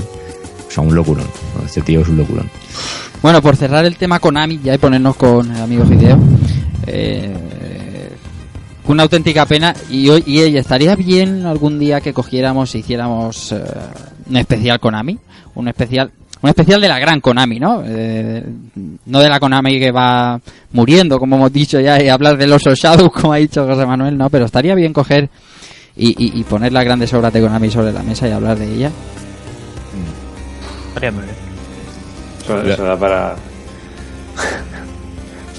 [0.67, 1.25] O sea un locurón
[1.65, 2.49] este tío es un locurón
[3.21, 6.19] Bueno, por cerrar el tema Konami ya y ponernos con el amigo Hideo,
[6.87, 7.33] eh,
[8.87, 13.51] una auténtica pena y, hoy- y ella estaría bien algún día que cogiéramos e hiciéramos
[13.51, 13.61] eh,
[14.29, 15.17] un especial Konami,
[15.55, 16.11] un especial
[16.41, 17.83] un especial de la gran Konami, ¿no?
[17.85, 18.41] Eh,
[19.07, 20.39] no de la Konami que va
[20.71, 24.17] muriendo, como hemos dicho ya, y hablar del oso Shadow, como ha dicho José Manuel,
[24.17, 25.29] no, pero estaría bien coger
[25.97, 28.73] y, y- y poner las grandes obras de Konami sobre la mesa y hablar de
[28.73, 28.89] ella.
[30.87, 31.35] Estaría muy bien.
[32.41, 33.35] Eso, eso da para.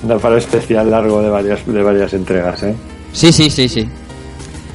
[0.03, 2.75] da para especial largo de varias, de varias entregas, ¿eh?
[3.13, 3.89] Sí, sí, sí, sí.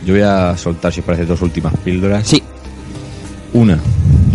[0.05, 2.43] yo voy a soltar si os parece dos últimas píldoras Sí,
[3.53, 3.79] Una,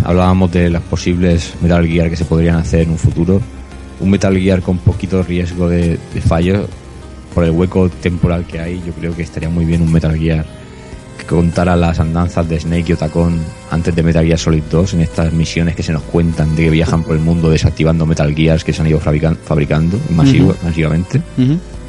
[0.03, 3.39] hablábamos de las posibles Metal Gear que se podrían hacer en un futuro.
[3.99, 6.67] Un Metal Gear con poquito riesgo de, de fallo,
[7.33, 10.43] por el hueco temporal que hay, yo creo que estaría muy bien un Metal Gear
[11.21, 15.01] que contara las andanzas de Snake y Otacon antes de Metal Gear Solid 2 en
[15.01, 18.63] estas misiones que se nos cuentan de que viajan por el mundo desactivando Metal Gears
[18.63, 21.21] que se han ido fabrican- fabricando masivo- masivamente.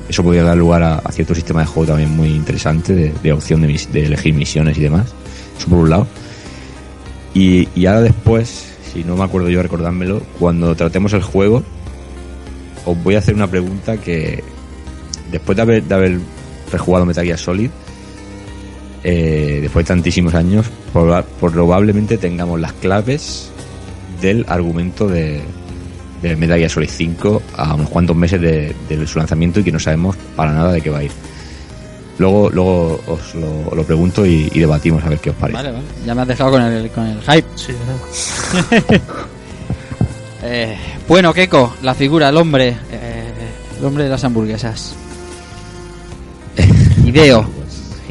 [0.08, 3.32] Eso podría dar lugar a, a cierto sistema de juego también muy interesante, de, de
[3.32, 5.06] opción de, mis- de elegir misiones y demás.
[5.58, 6.06] Eso por un lado.
[7.34, 11.62] Y, y ahora después, si no me acuerdo yo recordármelo, cuando tratemos el juego,
[12.84, 14.42] os voy a hacer una pregunta que
[15.30, 16.18] después de haber, de haber
[16.70, 17.70] rejugado Metal Gear Solid,
[19.04, 23.50] eh, después de tantísimos años, proba- probablemente tengamos las claves
[24.20, 25.40] del argumento de,
[26.22, 29.72] de Metal Gear Solid 5 a unos cuantos meses de, de su lanzamiento y que
[29.72, 31.10] no sabemos para nada de qué va a ir.
[32.18, 35.56] Luego, luego os lo, lo pregunto y, y debatimos a ver qué os parece.
[35.56, 35.84] Vale, vale.
[36.06, 37.48] Ya me has dejado con el, con el hype.
[37.56, 37.72] Sí,
[40.44, 40.76] Eh,
[41.06, 42.76] bueno, Keiko, la figura, el hombre.
[42.90, 43.32] eh,
[43.78, 44.94] el hombre de las hamburguesas.
[47.04, 47.48] Hideo.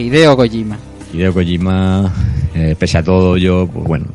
[0.01, 0.77] Hideo Kojima.
[1.13, 2.13] Hideo Kojima,
[2.55, 4.05] eh, pese a todo, yo, pues bueno,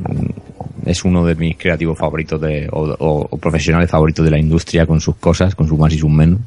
[0.85, 5.17] es uno de mis creativos favoritos de, o, profesionales favoritos de la industria con sus
[5.17, 6.41] cosas, con sus más y sus menos.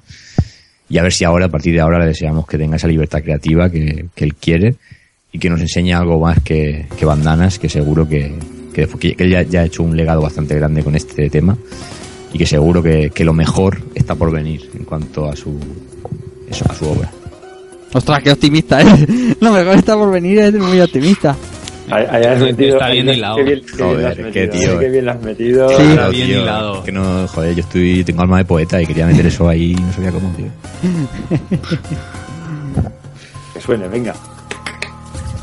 [0.89, 3.21] Y a ver si ahora, a partir de ahora, le deseamos que tenga esa libertad
[3.21, 4.75] creativa que, que él quiere
[5.31, 8.33] y que nos enseñe algo más que, bandanas, que seguro que,
[8.73, 11.57] que, él ya, ha hecho un legado bastante grande con este tema
[12.33, 15.59] y que seguro que, lo mejor está por venir en cuanto a su,
[16.67, 17.11] a su obra.
[17.93, 19.35] Ostras, qué optimista, ¿eh?
[19.41, 21.35] Lo mejor está por venir, es muy optimista.
[21.89, 23.35] Has metido- Está bien hilado.
[23.37, 25.69] Qué bien, Joder, qué tío, Qué bien lo has metido.
[25.69, 25.81] Sí.
[25.89, 26.83] Está bien tío, hilado.
[26.83, 29.75] Que no, joder, yo estoy, tengo alma de poeta y quería meter eso ahí y
[29.75, 30.45] no sabía cómo, tío.
[33.53, 34.13] Que suene, venga.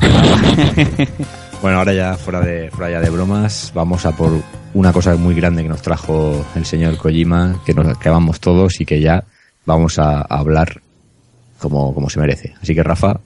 [1.61, 4.31] Bueno, ahora ya fuera de, fuera ya de bromas, vamos a por
[4.75, 8.79] una cosa muy grande que nos trajo el señor Kojima, que nos que amamos todos
[8.79, 9.23] y que ya
[9.65, 10.79] vamos a, a hablar
[11.59, 12.53] como, como se merece.
[12.61, 13.19] Así que Rafa,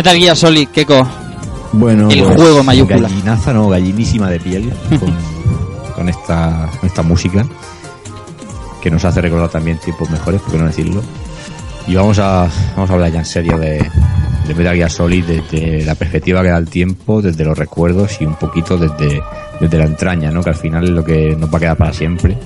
[0.00, 1.06] Metal Gear Solid, Keiko.
[1.72, 3.06] bueno, pues, El juego mayúscula.
[3.06, 5.14] Gallinaza, no, gallinísima de piel con,
[5.94, 7.44] con esta, con esta música
[8.80, 11.02] que nos hace recordar también tiempos mejores, por qué no decirlo.
[11.86, 13.86] Y vamos a, vamos a hablar ya en serio de,
[14.48, 18.24] de Metal Gear Solid desde la perspectiva que da el tiempo, desde los recuerdos y
[18.24, 19.20] un poquito desde,
[19.60, 20.42] desde la entraña, ¿no?
[20.42, 22.38] Que al final es lo que nos va a quedar para siempre,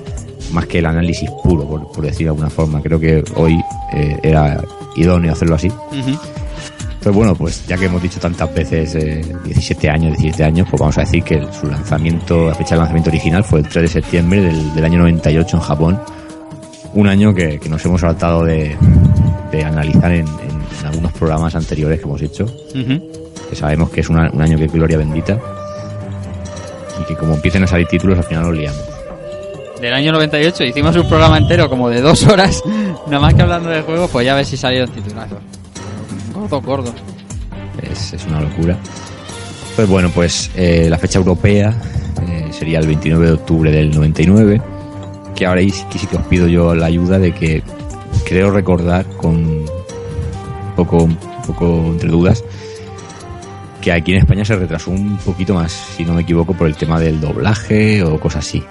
[0.50, 2.82] más que el análisis puro, por, por decir de alguna forma.
[2.82, 4.60] Creo que hoy eh, era
[4.96, 5.70] idóneo hacerlo así.
[7.04, 10.80] Entonces, bueno, pues ya que hemos dicho tantas veces eh, 17 años, 17 años, pues
[10.80, 13.82] vamos a decir que el- su lanzamiento, la fecha de lanzamiento original fue el 3
[13.82, 16.00] de septiembre del, del año 98 en Japón.
[16.94, 18.74] Un año que, que nos hemos saltado de,
[19.52, 22.46] de analizar en, en- en algunos programas anteriores que hemos hecho,
[23.50, 25.38] que sabemos que es una- un año que es gloria bendita
[27.02, 28.80] y que como empiecen a salir títulos al final los liamos.
[29.78, 32.62] Del año 98 hicimos un programa entero como de dos horas,
[33.08, 35.38] nada más que hablando de juegos, pues ya ves si salieron titulazos.
[37.82, 38.78] Es, una locura.
[39.76, 41.74] Pues bueno, pues eh, la fecha europea
[42.26, 44.62] eh, sería el 29 de octubre del 99,
[45.34, 47.62] que ahora sí os pido yo la ayuda de que
[48.24, 49.66] creo recordar con un
[50.76, 51.08] poco,
[51.46, 52.44] poco entre dudas
[53.84, 56.74] que aquí en España se retrasó un poquito más, si no me equivoco, por el
[56.74, 58.64] tema del doblaje o cosas así.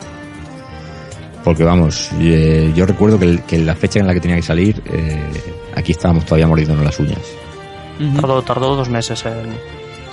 [1.43, 5.21] Porque vamos, eh, yo recuerdo que la fecha en la que tenía que salir, eh,
[5.75, 7.19] aquí estábamos todavía mordiéndonos las uñas.
[8.15, 9.55] Tardó, tardó dos meses en,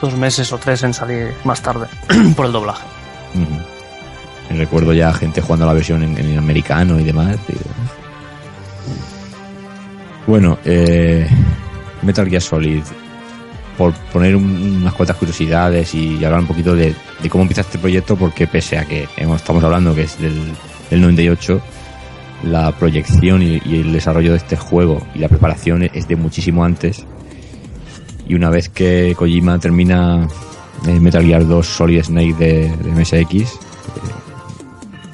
[0.01, 1.87] dos meses o tres en salir más tarde
[2.37, 2.83] por el doblaje.
[4.51, 7.37] Recuerdo ya gente jugando la versión en, en americano y demás.
[7.47, 7.61] digo.
[10.27, 11.27] Bueno, eh,
[12.03, 12.83] Metal Gear Solid.
[13.79, 17.79] Por poner un- unas cuantas curiosidades y hablar un poquito de, de cómo empieza este
[17.79, 20.53] proyecto, porque pese a que hemos- estamos hablando que es del,
[20.91, 21.61] del 98,
[22.45, 26.63] la proyección y, y el desarrollo de este juego y la preparación es de muchísimo
[26.65, 27.05] antes.
[28.31, 30.29] Y una vez que Kojima termina
[30.87, 33.57] eh, Metal Gear 2 Solid Snake de, de MSX, eh,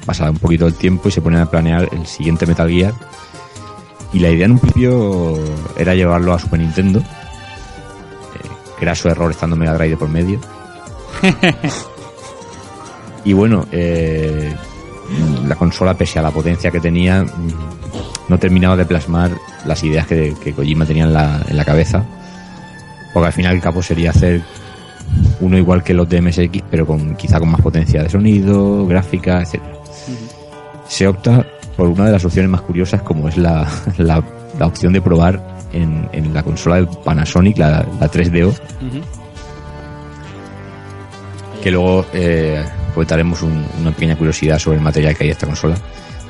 [0.05, 2.93] pasa un poquito el tiempo y se ponen a planear el siguiente Metal Gear.
[4.13, 5.35] Y la idea en un principio
[5.75, 7.03] era llevarlo a Super Nintendo, eh,
[8.77, 10.39] que era su error estando Mega Drive por medio.
[13.25, 14.55] y bueno, eh,
[15.47, 19.31] la consola, pese a la potencia que tenía, mm, no terminaba de plasmar
[19.65, 22.05] las ideas que, que Kojima tenía en la, en la cabeza.
[23.13, 24.41] Porque al final el capo sería hacer
[25.39, 29.41] uno igual que los de MSX, pero con quizá con más potencia de sonido, gráfica,
[29.41, 29.73] etcétera.
[30.87, 31.45] Se opta
[31.75, 34.23] por una de las opciones más curiosas, como es la, la,
[34.59, 35.41] la opción de probar
[35.73, 38.53] en, en la consola de Panasonic, la, la 3DO,
[41.63, 45.45] que luego eh, comentaremos un- una pequeña curiosidad sobre el material que hay de esta
[45.47, 45.75] consola.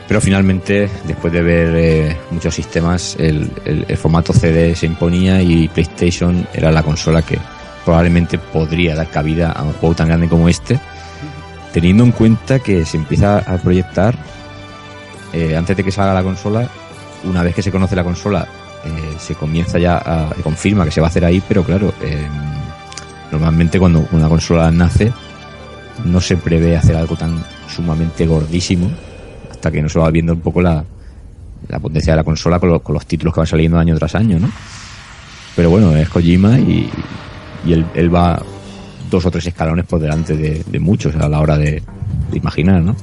[0.07, 3.49] Pero finalmente, después de ver eh, muchos sistemas, el,
[3.97, 7.37] formato CD se imponía y PlayStation era la consola que
[7.83, 10.79] probablemente podría dar cabida a un juego tan grande como este,
[11.73, 14.15] teniendo en cuenta que se empieza a proyectar
[15.33, 16.69] eh, antes de que salga la consola,
[17.25, 18.47] una vez que se conoce la consola,
[18.85, 22.27] eh, se comienza ya a confirma que se va a hacer ahí, pero claro, eh,
[23.31, 25.11] normalmente cuando una consola nace
[26.05, 28.89] no se prevé hacer algo tan sumamente gordísimo
[29.57, 30.83] hasta que no se va viendo un poco la,
[31.67, 34.15] la potencia de la consola con, lo- con los títulos que van saliendo año tras
[34.15, 34.49] año, ¿no?
[35.55, 36.89] Pero bueno, es Kojima y,
[37.65, 38.41] y él, él va
[39.09, 41.81] dos o tres escalones por delante de, de muchos a la hora de,
[42.31, 42.95] de imaginar, ¿no?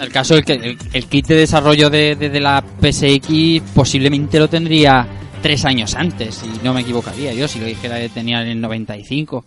[0.00, 4.38] El caso es que el, el kit de desarrollo de, de- de la PSX posiblemente
[4.40, 5.06] lo tendría
[5.40, 8.60] tres años antes, y no me equivocaría yo si lo dijera que tenía en el
[8.60, 9.44] 95.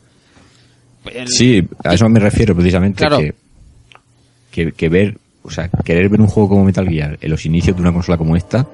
[1.13, 3.17] El- Sí, a eso me refiero precisamente Claro.
[3.19, 3.33] que,
[4.51, 7.75] que, que ver, o sea, querer ver un juego como Metal Gear en los inicios
[7.75, 8.65] de una consola como esta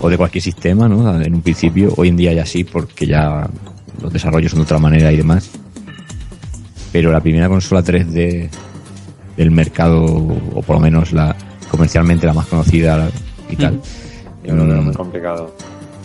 [0.00, 1.20] o de cualquier sistema, ¿no?
[1.20, 3.48] En un principio, hoy en día ya sí, porque ya
[4.00, 5.50] los desarrollos son de otra manera y demás.
[6.92, 8.48] Pero la primera consola 3D
[9.36, 11.34] del mercado, o por lo menos la
[11.70, 13.08] comercialmente la más conocida
[13.48, 13.80] y tal.
[14.44, 15.54] Yo lo veo mm, muy complicado.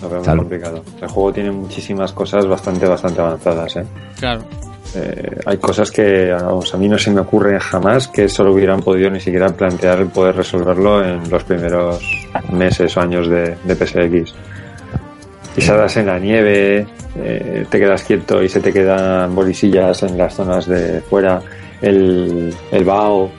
[0.02, 0.84] Lo veo muy complicado.
[1.02, 3.86] El juego tiene muchísimas cosas bastante, bastante avanzadas, ¿eh?
[4.20, 4.44] Claro.
[4.96, 8.82] Eh, hay cosas que vamos, a mí no se me ocurre jamás que solo hubieran
[8.82, 12.00] podido ni siquiera plantear el poder resolverlo en los primeros
[12.52, 14.34] meses o años de, PSX.
[15.56, 16.86] Pisadas en la nieve,
[17.16, 21.42] eh, te quedas quieto y se te quedan bolisillas en las zonas de fuera,
[21.82, 23.30] el, el vaho,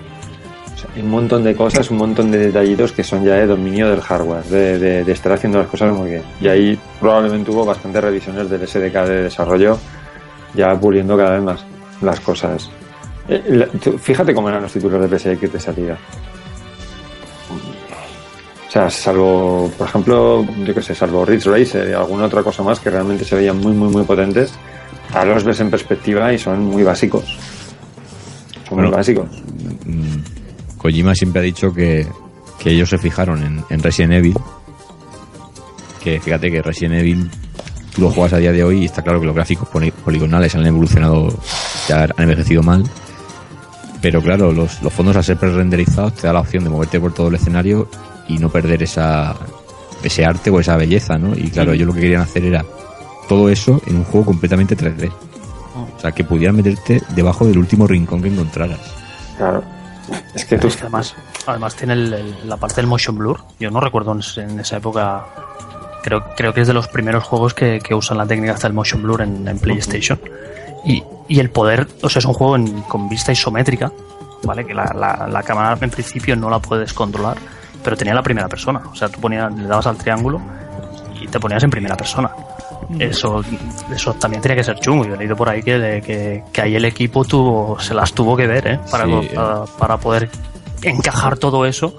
[0.96, 4.44] un montón de cosas, un montón de detallitos que son ya de dominio del hardware,
[4.44, 6.22] de- de estar haciendo las cosas muy bien.
[6.40, 9.78] Y ahí probablemente hubo bastantes revisiones del SDK de desarrollo
[10.54, 11.64] ya puliendo cada vez más
[12.00, 12.70] las cosas.
[13.28, 15.98] Eh, la- tú- fíjate cómo eran los títulos de PSX de salida.
[18.68, 22.62] O sea, salvo, por ejemplo, yo qué sé, salvo Ridge Racer y alguna otra cosa
[22.64, 24.52] más que realmente se veían muy, muy, muy potentes,
[25.12, 27.38] ahora los ves en perspectiva y son muy básicos.
[28.68, 29.28] Son muy básicos.
[29.86, 32.04] mm, Kojima siempre ha dicho que,
[32.58, 34.34] que ellos se fijaron en, en Resident Evil.
[36.02, 37.30] Que fíjate que Resident Evil
[37.94, 40.54] tú lo juegas a día de hoy y está claro que los gráficos poli- poligonales
[40.54, 41.28] han evolucionado,
[41.88, 42.84] ya han envejecido mal.
[44.02, 47.14] Pero claro, los, los fondos al ser pre-renderizados te da la opción de moverte por
[47.14, 47.88] todo el escenario
[48.28, 49.34] y no perder esa
[50.02, 51.34] ese arte o esa belleza, ¿no?
[51.34, 52.62] Y claro, ellos lo que querían hacer era
[53.26, 55.10] todo eso en un juego completamente 3D.
[55.96, 58.78] O sea, que pudieras meterte debajo del último rincón que encontraras.
[59.38, 59.62] Claro.
[60.34, 61.14] Es que tú, Es que además,
[61.46, 63.40] además tiene el- el- la parte del motion blur.
[63.58, 65.24] Yo no recuerdo en, en esa época.
[66.04, 68.74] Creo, creo que es de los primeros juegos que, que usan la técnica hasta el
[68.74, 70.20] motion blur en, en PlayStation.
[70.84, 73.90] Y, y el poder, o sea, es un juego en- con vista isométrica,
[74.42, 74.66] ¿vale?
[74.66, 77.38] Que la, la- la cámara en principio no la puedes controlar,
[77.82, 78.82] pero tenía la primera persona.
[78.92, 80.42] O sea, tú ponías, le dabas al triángulo
[81.18, 82.30] y te ponías en primera persona.
[82.98, 83.42] Eso,
[83.94, 85.06] eso también tenía que ser chungo.
[85.06, 88.36] Yo he leído por ahí que, que, que ahí el equipo tuvo, se las tuvo
[88.36, 88.80] que ver, ¿eh?
[88.90, 89.30] Para, Sí, eh.
[89.34, 90.28] para, para poder
[90.82, 91.96] encajar todo eso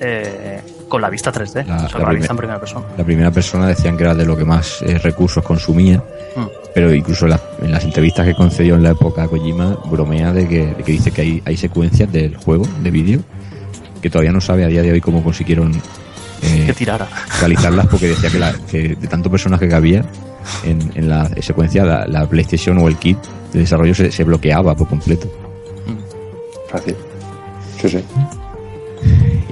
[0.00, 2.60] eh, con la vista 3D, La- o sea, la con la primer- vista en primera
[2.60, 2.86] persona.
[2.98, 6.02] La primera persona decían que era de lo que más eh, recursos consumía,
[6.36, 6.46] Mm.
[6.74, 10.48] pero incluso en las, en las entrevistas que concedió en la época Kojima bromea de
[10.48, 13.20] que, de que dice que hay, hay secuencias del juego, de vídeo,
[14.00, 15.72] que todavía no sabe a día de hoy cómo consiguieron
[16.42, 17.06] eh, Que tirara.
[17.40, 20.04] realizarlas porque decía que, la- que de tanto personaje que había
[20.64, 23.18] en, en la secuencia la, la PlayStation o el kit
[23.52, 25.30] de desarrollo se, se bloqueaba por completo.
[26.68, 26.96] fácil.
[27.80, 28.04] Sí, sí.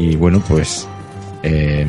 [0.00, 0.88] Y bueno, pues
[1.42, 1.86] eh,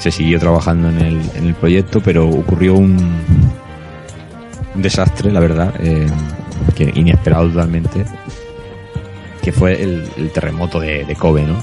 [0.00, 2.98] se siguió trabajando en el, en el proyecto, pero ocurrió un,
[4.74, 6.08] desastre, la verdad, eh,
[6.74, 8.04] que inesperado totalmente,
[9.40, 11.56] que fue el, terremoto de, Kobe, ¿no?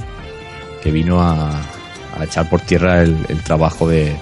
[0.82, 1.51] Que vino a,
[2.21, 4.15] echar por tierra el, trabajo de,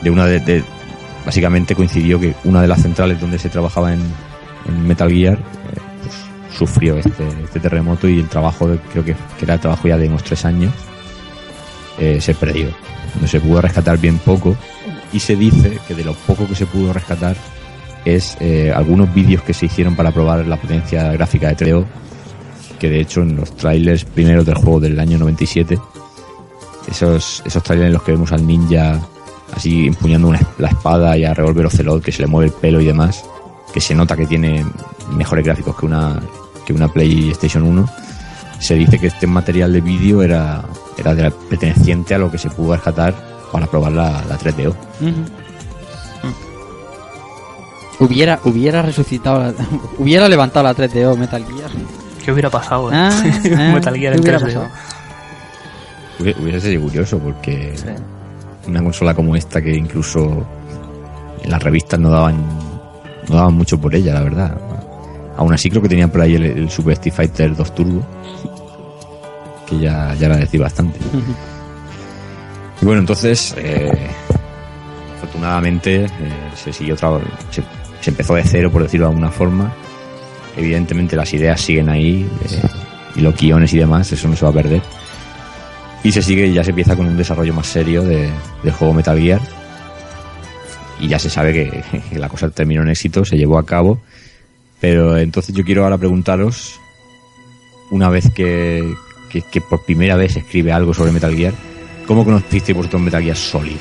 [0.00, 0.64] de una de,
[1.26, 4.02] Básicamente coincidió que una de las centrales donde se trabajaba en,
[4.86, 5.80] Metal Gear eh,
[6.56, 9.96] sufrió este, este terremoto y el trabajo, de- creo que, que era el trabajo ya
[9.98, 10.72] de unos tres años,
[11.98, 12.68] eh, se perdió.
[13.20, 14.56] No se pudo rescatar bien poco
[15.12, 17.36] y se dice que de lo poco que se pudo rescatar
[18.04, 21.84] es eh, algunos vídeos que se hicieron para probar la potencia gráfica de 3DO,
[22.78, 25.78] que de hecho en los trailers primeros del juego del año 97,
[26.88, 29.00] esos, esos trailers en los que vemos al ninja
[29.54, 32.80] así empuñando una, la espada y a Revolver Ocelot, que se le mueve el pelo
[32.80, 33.24] y demás,
[33.72, 34.66] que se nota que tiene
[35.16, 36.20] mejores gráficos que una,
[36.66, 37.88] que una PlayStation 1,
[38.58, 40.62] se dice que este material de vídeo era,
[40.96, 43.14] era de la- perteneciente a lo que se pudo rescatar
[43.52, 44.74] para probar la, la 3DO.
[48.00, 49.54] Hubiera, hubiera resucitado, la-
[49.98, 51.70] hubiera levantado la 3DO Metal Gear.
[52.24, 52.90] ¿Qué hubiera pasado?
[52.90, 52.96] eh?
[52.96, 53.10] Ah,
[53.58, 54.44] ah, Metal Gear ¿qué en hubiera 3D.
[54.44, 54.68] pasado?
[56.18, 57.86] Hubiese hubiese sido curioso porque Sí.
[58.68, 60.46] una consola como esta que incluso
[61.42, 62.36] en las revistas no daban
[63.28, 64.56] no daban mucho por ella, la verdad.
[65.36, 68.02] Aún así creo que tenían por ahí el, el Super Street Fighter 2 Turbo,
[69.66, 70.98] que ya, ya era decir bastante.
[72.82, 73.92] Y bueno, entonces, eh,
[75.16, 76.08] afortunadamente, eh,
[76.54, 77.62] se siguió se,
[78.00, 79.72] se empezó de cero, por decirlo de alguna forma.
[80.56, 82.62] Evidentemente las ideas siguen ahí, eh,
[83.16, 84.82] y los guiones y demás, eso no se va a perder.
[86.02, 88.28] Y se sigue, ya se empieza con un desarrollo más serio de,
[88.62, 89.40] del juego Metal Gear.
[91.00, 94.00] Y ya se sabe que, que la cosa terminó en éxito, se llevó a cabo.
[94.80, 96.80] Pero entonces yo quiero ahora preguntaros,
[97.90, 98.94] una vez que,
[99.30, 101.54] que, por primera vez escribe algo sobre Metal Gear,
[102.06, 103.76] ¿cómo conocisteis vosotros Metal Gear Solid?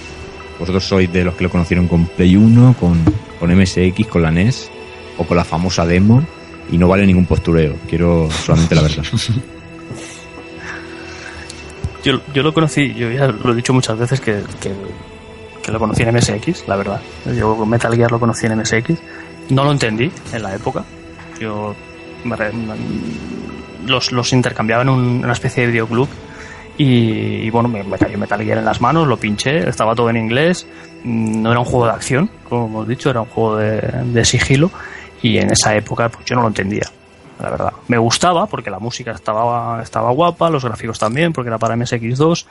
[0.59, 2.99] ¿Vosotros sois de los que lo conocieron con Play 1, con,
[3.39, 4.69] con MSX, con la NES
[5.17, 6.23] o con la famosa demo?
[6.71, 9.03] Y no vale ningún postureo, quiero solamente la verdad.
[12.03, 14.73] Yo, yo lo conocí, yo ya lo he dicho muchas veces que, que,
[15.63, 17.01] que lo conocí en MSX, la verdad.
[17.25, 18.99] Yo Metal Gear lo conocí en MSX.
[19.49, 20.83] No lo entendí en la época.
[21.39, 21.75] Yo
[23.85, 26.07] los, los intercambiaba en un- una especie de videoclub
[26.77, 26.85] y,
[27.45, 30.17] y bueno, me, me cayó Metal Gear en las manos, lo pinché, estaba todo en
[30.17, 30.65] inglés.
[31.03, 34.25] Mm, No era un juego de acción, como hemos dicho, era un juego de, de
[34.25, 34.71] sigilo
[35.21, 36.83] y en esa época pues yo no lo entendía
[37.39, 37.73] la verdad.
[37.89, 42.45] Me gustaba porque la música estaba, estaba guapa, los gráficos también, porque era para MSX2.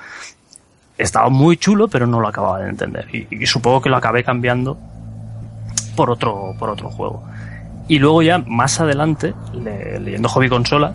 [0.98, 3.06] Estaba muy chulo, pero no lo acababa de entender.
[3.30, 4.76] Y supongo que lo acabé cambiando
[5.96, 7.22] por otro, por otro juego.
[7.88, 10.92] Y luego ya más adelante, le- leyendo hobby consolas,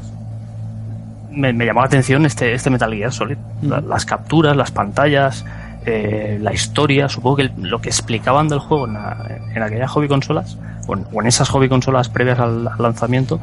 [1.32, 3.38] me, me llamó la atención este, este Metal Gear Solid.
[3.62, 5.46] La- las capturas, las pantallas,
[5.86, 9.92] eh, la historia, supongo que el- lo que explicaban del juego en, la- en aquellas
[9.92, 13.40] hobby consolas, o en, o en esas hobby consolas previas al, al lanzamiento,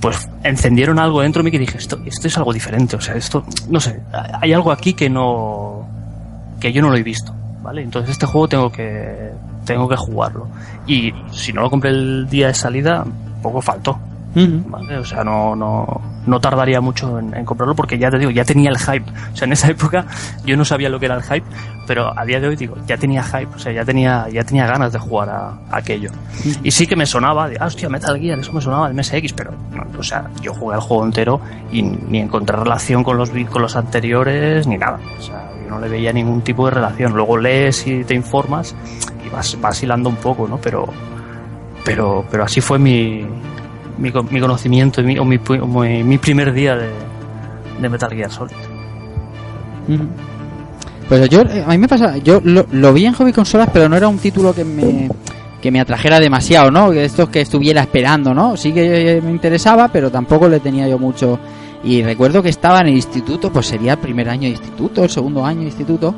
[0.00, 3.14] pues encendieron algo dentro de mí que dije, esto, esto es algo diferente, o sea,
[3.16, 4.00] esto, no sé,
[4.40, 5.86] hay algo aquí que no,
[6.60, 7.82] que yo no lo he visto, ¿vale?
[7.82, 9.32] Entonces este juego tengo que,
[9.68, 10.48] tengo que jugarlo.
[10.86, 13.04] Y si no lo compré el día de salida,
[13.42, 13.98] poco faltó.
[14.34, 14.98] ¿vale?
[14.98, 18.44] O sea, no, no, no tardaría mucho en, en comprarlo porque ya te digo, ya
[18.44, 19.04] tenía el hype.
[19.32, 20.06] O sea, en esa época
[20.44, 21.44] yo no sabía lo que era el hype,
[21.86, 24.66] pero a día de hoy digo, ya tenía hype, o sea, ya tenía, ya tenía
[24.66, 26.10] ganas de jugar a, a aquello.
[26.62, 29.32] Y sí que me sonaba, de, ah, hostia, Metal Gear, eso me sonaba del MSX,
[29.32, 31.40] pero, no, o sea, yo jugué el juego entero
[31.72, 35.00] y ni encontré relación con los, con los anteriores ni nada.
[35.18, 37.12] O sea, no le veía ningún tipo de relación.
[37.14, 38.74] Luego lees y te informas
[39.24, 40.58] y vas, vas hilando un poco, ¿no?
[40.58, 40.88] Pero,
[41.84, 43.24] pero, pero así fue mi,
[43.98, 45.38] mi, mi conocimiento mi, o mi,
[46.04, 48.56] mi, primer día de, Metal Gear Solid.
[51.08, 53.96] Pues yo, eh, a mí me pasa, yo lo, vi en hobby consolas, pero no
[53.96, 55.08] era un título que me,
[55.60, 56.92] que me atrajera demasiado, ¿no?
[56.92, 58.56] Estos que estuviera esperando, ¿no?
[58.56, 61.38] Sí que eh, me interesaba, pero tampoco le tenía yo mucho.
[61.84, 65.10] Y recuerdo que estaba en el instituto, pues sería el primer año de instituto, el
[65.10, 66.14] segundo año de instituto,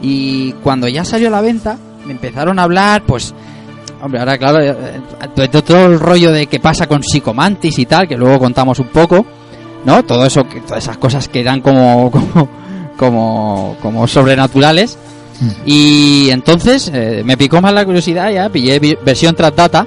[0.00, 1.76] y cuando ya salió a la venta,
[2.06, 3.34] me empezaron a hablar, pues,
[4.02, 4.74] hombre, ahora claro, eh,
[5.36, 8.88] eh, todo el rollo de qué pasa con Psicomantis y tal, que luego contamos un
[8.88, 9.24] poco,
[9.84, 10.02] ¿no?
[10.04, 12.48] Todo eso, que- todas esas cosas que dan como, como,
[12.96, 14.96] como, como sobrenaturales.
[15.66, 19.84] Y entonces eh, me picó más la curiosidad ya, pillé versión Transdata.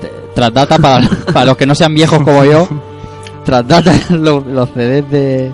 [0.00, 2.66] T- Transdata para, para los que no sean viejos como yo.
[3.44, 5.52] Transdata, los, los CDs de,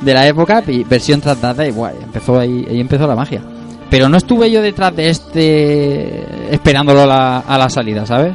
[0.00, 3.42] de la época, versión Transdata y guay, empezó ahí, ahí empezó la magia.
[3.90, 8.34] Pero no estuve yo detrás de este esperándolo a la, a la salida, ¿sabes?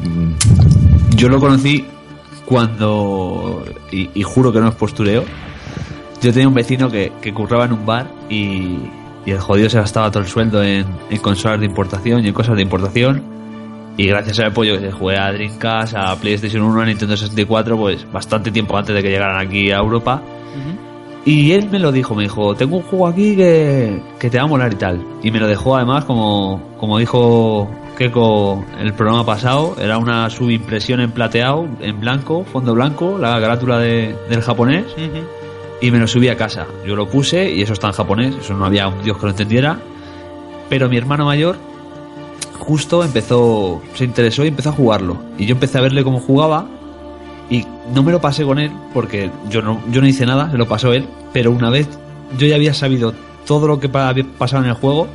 [0.00, 1.86] Mm, Yo lo conocí
[2.44, 5.24] cuando, y, y juro que no es postureo,
[6.20, 8.78] yo tenía un vecino que, que curraba en un bar y,
[9.26, 12.34] y el jodido se gastaba todo el sueldo en, en consolas de importación y en
[12.34, 13.22] cosas de importación.
[13.96, 17.76] Y gracias al apoyo que se jugué a Dreamcast, a PlayStation 1, a Nintendo 64,
[17.76, 20.20] pues bastante tiempo antes de que llegaran aquí a Europa.
[21.26, 24.44] Y él me lo dijo, me dijo, tengo un juego aquí que, que te va
[24.44, 25.02] a molar y tal.
[25.22, 29.74] Y me lo dejó además, como, como dijo Keiko el programa pasado.
[29.80, 34.84] Era una subimpresión en plateado, en blanco, fondo blanco, la carátula de- del japonés.
[35.80, 36.66] Y me lo subí a casa.
[36.86, 38.34] Yo lo puse y eso está en japonés.
[38.36, 39.78] Eso no había un dios que lo entendiera.
[40.68, 41.56] Pero mi hermano mayor
[42.58, 45.18] justo empezó, se interesó y empezó a jugarlo.
[45.38, 46.66] Y yo empecé a verle cómo jugaba
[47.50, 50.58] y no me lo pasé con él porque yo no, yo no hice nada, se
[50.58, 51.06] lo pasó él.
[51.32, 51.88] Pero una vez
[52.38, 53.14] yo ya había sabido
[53.46, 55.08] todo lo que había pasado en el juego,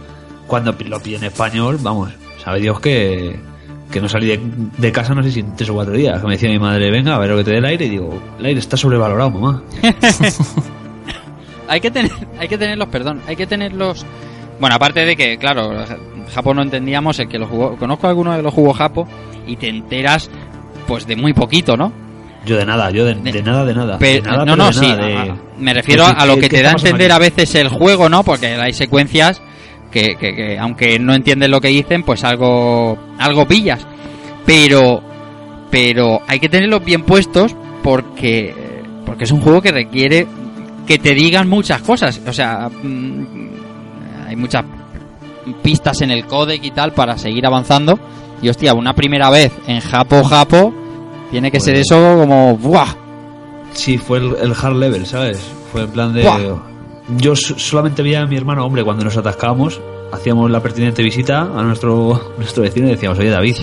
[0.47, 2.11] cuando lo pillé en español, vamos,
[2.43, 3.39] sabe Dios que,
[3.91, 4.37] que no salí
[4.77, 6.23] de, casa no sé si en tres o cuatro días.
[6.23, 7.85] Me decía mi madre, venga, a ver lo que te dé el aire.
[7.85, 9.63] Y digo, el aire está sobrevalorado, mamá.
[11.67, 14.05] hay que tener, hay que tenerlos, perdón, hay que tenerlos.
[14.59, 15.71] Bueno, aparte de que, claro,
[16.33, 19.07] Japón no entendíamos, el que lo jugó, conozco a alguno que lo jugó Japo
[19.47, 20.29] y te enteras,
[20.87, 21.91] pues de muy poquito, ¿no?
[22.45, 23.97] Yo de nada, yo de, de nada, de nada.
[23.99, 24.87] Pe- De nada, no, no, sí.
[24.87, 27.67] nada, de- a- me refiero a, lo que te da a entender a veces el
[27.69, 28.23] juego, ¿no?
[28.23, 29.41] Porque hay secuencias
[29.91, 33.85] que, que- que, aunque no entiendes lo que dicen, pues algo, algo pillas.
[34.45, 35.01] Pero,
[35.69, 38.53] pero hay que tenerlos bien puestos porque,
[39.05, 40.25] porque es un juego que requiere
[40.87, 42.19] que te digan muchas cosas.
[42.25, 43.23] O sea, mm,
[44.29, 44.63] hay muchas
[45.63, 47.99] pistas en el codec y tal para seguir avanzando.
[48.41, 50.73] Y hostia, una primera vez en Japo Japo
[51.31, 52.87] tiene que ser Pues- eso como ¡buah!
[53.73, 55.39] Sí, fue el, el hard level, ¿sabes?
[55.71, 56.23] Fue en plan de...
[56.23, 56.57] Buah.
[57.17, 61.41] Yo so- solamente veía a mi hermano, hombre, cuando nos atascábamos, hacíamos la pertinente visita
[61.41, 63.57] a nuestro, nuestro vecino y decíamos, oye David,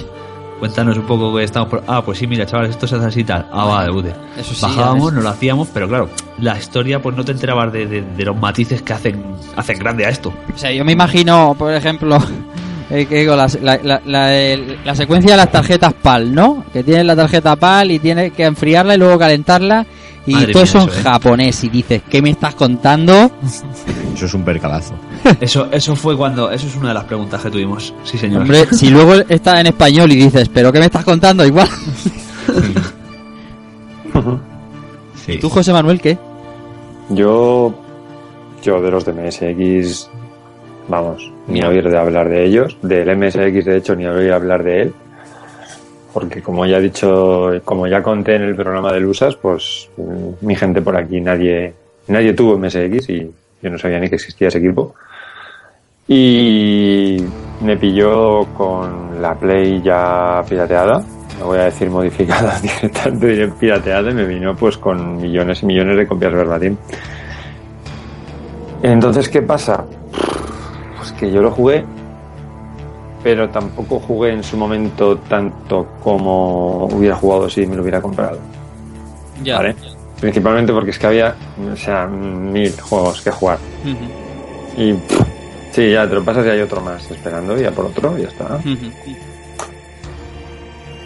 [0.58, 1.82] cuéntanos un poco que estamos por...
[1.86, 3.46] Ah, pues sí, mira, chavales, esto se hace así tal.
[3.52, 4.12] Ah, va, de bute.
[4.38, 7.86] Eso sí, Bajábamos, nos lo hacíamos, pero claro, la historia pues no te enterabas de,
[7.86, 9.22] de- de los matices que hacen,
[9.56, 10.32] hacen grande a esto.
[10.54, 12.18] O sea, yo me imagino, por ejemplo,
[12.90, 14.30] eh, que digo, la, la- la-
[14.84, 16.64] la secuencia de las tarjetas PAL, ¿no?
[16.72, 19.84] Que tienes la tarjeta PAL y tienes que enfriarla y luego calentarla.
[20.26, 21.02] Y Madre todo mía, eso en eso, ¿eh?
[21.02, 21.64] japonés.
[21.64, 23.30] Y dices, ¿qué me estás contando?
[24.16, 24.94] Eso es un percalazo.
[25.40, 26.50] Eso, eso fue cuando...
[26.50, 27.92] Eso es una de las preguntas que tuvimos.
[28.02, 28.42] Sí, señor.
[28.42, 31.44] Hombre, si luego está en español y dices, ¿pero qué me estás contando?
[31.44, 31.68] Igual.
[35.26, 35.32] Sí.
[35.32, 36.16] ¿Y tú, José Manuel, qué?
[37.10, 37.74] Yo,
[38.62, 40.08] yo de los de MSX,
[40.88, 42.76] vamos, ni oír de hablar de ellos.
[42.80, 44.94] Del MSX, de hecho, ni oír hablar de él.
[46.16, 50.46] Porque como ya he dicho, como ya conté en el programa de Lusas, pues mm,
[50.46, 51.74] mi gente por aquí, nadie,
[52.08, 54.94] nadie tuvo MSX y yo no sabía ni que existía ese equipo.
[56.08, 57.18] Y
[57.60, 61.04] me pilló con la Play ya pirateada,
[61.38, 65.98] no voy a decir modificada, directamente pirateada, y me vino pues con millones y millones
[65.98, 66.76] de copias verbatim.
[68.82, 69.84] Entonces, ¿qué pasa?
[70.96, 71.84] Pues que yo lo jugué,
[73.26, 78.38] pero tampoco jugué en su momento tanto como hubiera jugado si me lo hubiera comprado.
[79.42, 79.56] Ya.
[79.56, 79.74] ¿vale?
[80.20, 81.34] Principalmente porque es que había,
[81.72, 83.58] o sea, mil juegos que jugar.
[84.76, 85.22] Y pff,
[85.72, 88.22] sí, ya te lo pasas y hay otro más esperando, y ya por otro, y
[88.22, 88.60] ya está.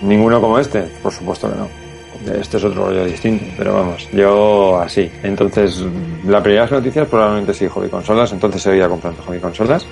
[0.03, 2.35] Ninguno como este, por supuesto que no.
[2.39, 5.11] Este es otro rollo distinto, pero vamos, yo así.
[5.23, 5.83] Entonces,
[6.27, 9.87] la primera noticias probablemente sí, hobby consolas, entonces seguía comprando hobby consolas.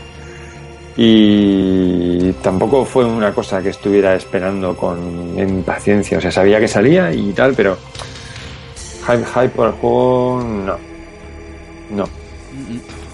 [1.01, 7.12] Y tampoco fue una cosa que estuviera esperando con impaciencia, o sea, sabía que salía
[7.12, 7.76] y tal, pero
[9.07, 10.76] hype, hype por el juego, no.
[11.90, 12.05] No.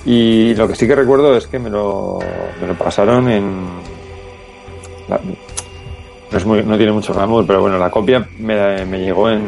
[0.07, 2.19] Y lo que sí que recuerdo es que me lo,
[2.59, 3.53] me lo pasaron en.
[5.07, 5.19] no,
[6.33, 9.43] es muy- no tiene mucho glamour, pero bueno, la copia me, me llegó en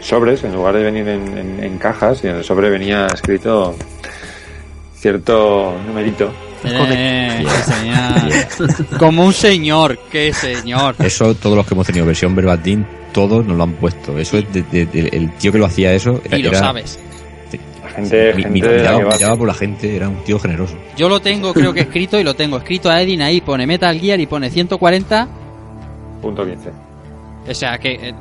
[0.00, 3.74] sobres, en lugar de venir en, en- en cajas, y en el sobre venía escrito
[4.96, 6.28] cierto numerito.
[6.64, 8.98] Eh, sí, señor.
[8.98, 10.96] Como un señor, qué señor.
[10.98, 14.18] Eso, todos los que hemos tenido versión verbatim, todos nos lo han puesto.
[14.18, 16.20] Eso es de- de- de- el tío que lo hacía eso.
[16.24, 16.98] Era, Y lo era- sabes.
[17.82, 20.74] La gente, mi- gente mi- miraba, por la gente, era un tío generoso.
[20.96, 23.98] Yo lo tengo, creo que escrito, y lo tengo escrito a Edin ahí, pone Metal
[23.98, 25.26] Gear y pone 140.
[26.22, 26.70] punto 15.
[27.48, 28.14] O sea que eh,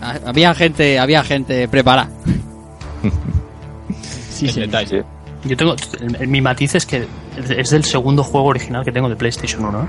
[0.00, 2.08] ha- había gente, había gente preparada.
[4.30, 4.62] Sí, sí.
[5.44, 5.74] Yo tengo.
[6.26, 7.06] mi matiz es que
[7.56, 9.82] es del segundo juego original que tengo de PlayStation 1.
[9.82, 9.86] ¿eh?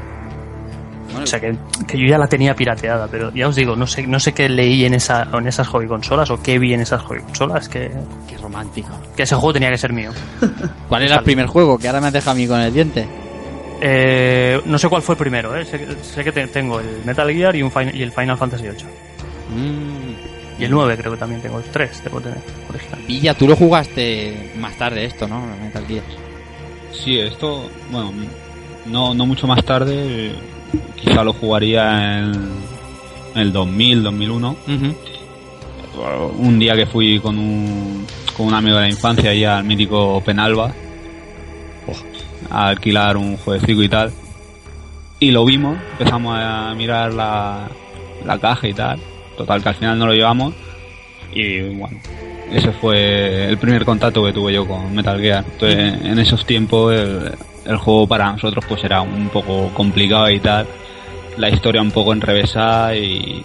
[1.12, 1.56] Bueno, O sea que,
[1.88, 4.50] que yo ya la tenía pirateada, pero ya os digo, no sé, no sé qué
[4.50, 7.92] leí en, esa, en esas hobby consolas o qué vi en esas hobby consolas, que,
[8.28, 8.90] qué romántico.
[9.16, 10.10] que ese juego tenía que ser mío.
[10.90, 11.78] ¿Cuál era el primer juego?
[11.78, 13.08] Que ahora me has dejado a mí con el diente.
[13.80, 15.66] Eh, no sé cuál fue primero, ¿eh?
[15.66, 18.64] sé, que- sé que te- tengo el Metal Gear y, un y el Final Fantasy
[18.64, 18.86] VIII.
[19.56, 20.13] Mm.
[20.64, 22.38] Y el 9 creo que también tengo, el 3 debo tener,
[22.70, 23.00] original.
[23.06, 25.46] Villa, tú lo jugaste más tarde esto, ¿no?
[25.62, 26.04] Metal Gear.
[26.94, 28.14] Sí, esto, bueno,
[28.86, 30.32] no, no mucho más tarde,
[30.96, 32.52] quizá lo jugaría en
[33.36, 34.50] el 2000, 2001.
[34.68, 34.96] Ujú.
[36.38, 38.06] Un día que fui con un,
[38.38, 40.74] con un amigo de la infancia ahí al mítico Penalba
[42.50, 44.12] a alquilar un jueguecito y tal.
[45.20, 47.68] y lo vimos, empezamos a mirar la,
[48.26, 49.00] la caja y tal.
[49.38, 50.54] Total, que al final no lo llevamos.
[51.34, 51.98] Y bueno,
[52.52, 55.44] ese fue el primer contacto que tuve yo con Metal Gear.
[55.54, 57.32] Entonces, en esos tiempos el,
[57.66, 60.68] el juego para nosotros pues era un poco complicado y tal.
[61.38, 63.44] La historia un poco enrevesada y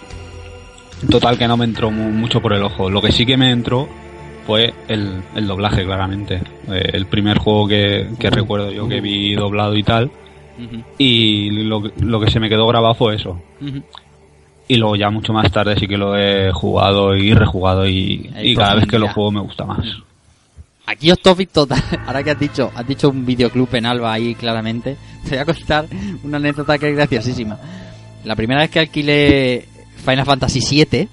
[1.09, 2.89] total que no me entró mu- mucho por el ojo.
[2.89, 3.89] Lo que sí que me entró
[4.45, 6.41] fue el, el doblaje, claramente.
[6.71, 10.11] Eh, el primer juego que, que recuerdo yo que vi doblado y tal.
[10.99, 13.41] Y lo, que- lo que se me quedó grabado fue eso.
[14.71, 18.75] Y luego ya mucho más tarde sí que lo he jugado y rejugado y, cada
[18.75, 19.83] vez que lo juego me gusta más.
[20.85, 21.83] Aquí os topic total.
[22.05, 24.95] Ahora que has dicho, has dicho un videoclub en Alba ahí claramente.
[25.23, 25.85] Te voy a contar
[26.23, 27.57] una anécdota que es graciosísima.
[28.25, 29.65] La primera vez que alquilé
[30.05, 31.07] Final Fantasy VII,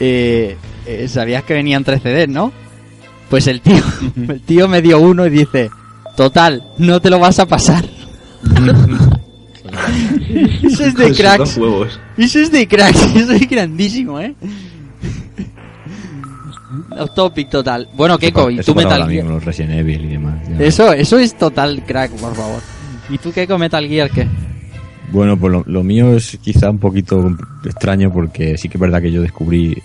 [0.00, 0.56] eh,
[0.86, 2.52] eh, sabías que venían tres CDs, ¿no?
[3.28, 3.84] Pues el tío,
[4.16, 5.70] el tío me dio uno y dice,
[6.16, 7.84] total, no te lo vas a pasar.
[10.62, 11.58] Eso es de cracks.
[12.18, 13.00] Eso es de cracks.
[13.16, 14.34] Eso es grandísimo, ¿eh?
[16.98, 17.88] Off topic total.
[17.94, 19.24] Bueno, Keiko, ¿y Eso tú Metal Gear?
[19.24, 20.48] con los Resident Evil y demás.
[20.48, 20.64] ya.
[20.64, 22.60] Eso, eso es total crack, por favor.
[23.10, 24.26] ¿Y tú qué con Metal Gear qué?
[25.10, 29.02] Bueno, pues lo, lo mío es quizá un poquito extraño porque sí que es verdad
[29.02, 29.76] que yo descubrí,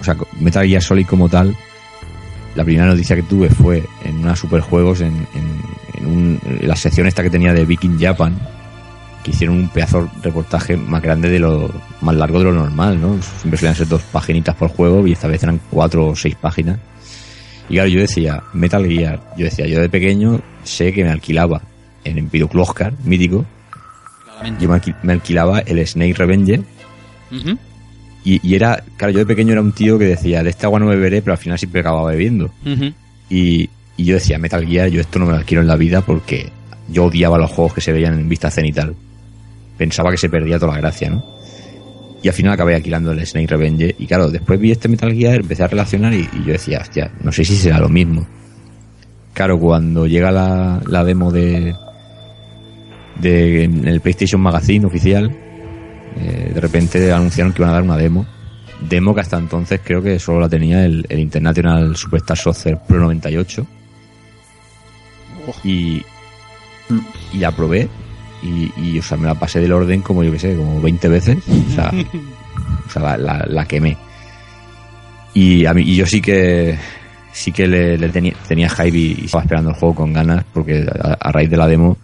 [0.00, 1.56] o sea, Metal Gear Solid como tal,
[2.54, 6.76] la primera noticia que tuve fue en una superjuegos en, en, en, un- en la
[6.76, 8.38] sección esta que tenía de Viking Japan,
[9.22, 11.70] que hicieron un pedazo de reportaje más grande de lo,
[12.00, 13.20] más largo de lo normal, ¿no?
[13.22, 16.78] Siempre solían ser dos paginitas por juego y esta vez eran cuatro o seis páginas.
[17.68, 21.62] Y claro, yo decía, Metal Gear, yo decía, yo de pequeño sé que me alquilaba
[22.04, 23.46] en el videoclub Oscar, mítico,
[24.58, 26.60] yo me, alqui- me alquilaba el Snake Revenger
[27.30, 27.56] Ujú.
[28.24, 30.80] y, y era, claro, yo de pequeño era un tío que decía, de esta agua
[30.80, 32.50] no beberé, pero al final siempre acababa bebiendo.
[33.30, 36.00] Y, y yo decía, Metal Gear, yo esto no me lo quiero en la vida
[36.00, 36.50] porque
[36.88, 38.94] yo odiaba los juegos que se veían en vista cenital.
[39.76, 41.24] Pensaba que se perdía toda la gracia, ¿no?
[42.22, 43.96] Y al final acabé alquilando el Snake Revenge.
[43.98, 47.10] Y claro, después vi este Metal Gear, empecé a relacionar y, y yo decía, hostia,
[47.20, 48.26] no sé si será lo mismo.
[49.34, 51.74] Claro, cuando llega la, la demo de,
[53.20, 55.34] de en el PlayStation Magazine oficial,
[56.16, 58.26] eh, de repente anunciaron que iban a dar una demo.
[58.88, 62.98] Demo que hasta entonces creo que solo la tenía el, el International Superstar Soccer Pro
[63.00, 63.66] 98.
[65.64, 66.02] Y,
[67.32, 67.88] y la probé.
[68.42, 71.08] Y, y, o sea, me la pasé del orden como yo que sé, como 20
[71.08, 71.38] veces.
[71.70, 71.92] O sea,
[72.86, 73.96] o sea la, la, la quemé.
[75.34, 76.76] Y, a mí, y yo sí que
[77.32, 80.44] sí que le, le tenía, tenía hype y, y estaba esperando el juego con ganas
[80.52, 81.96] porque a, a raíz de la demo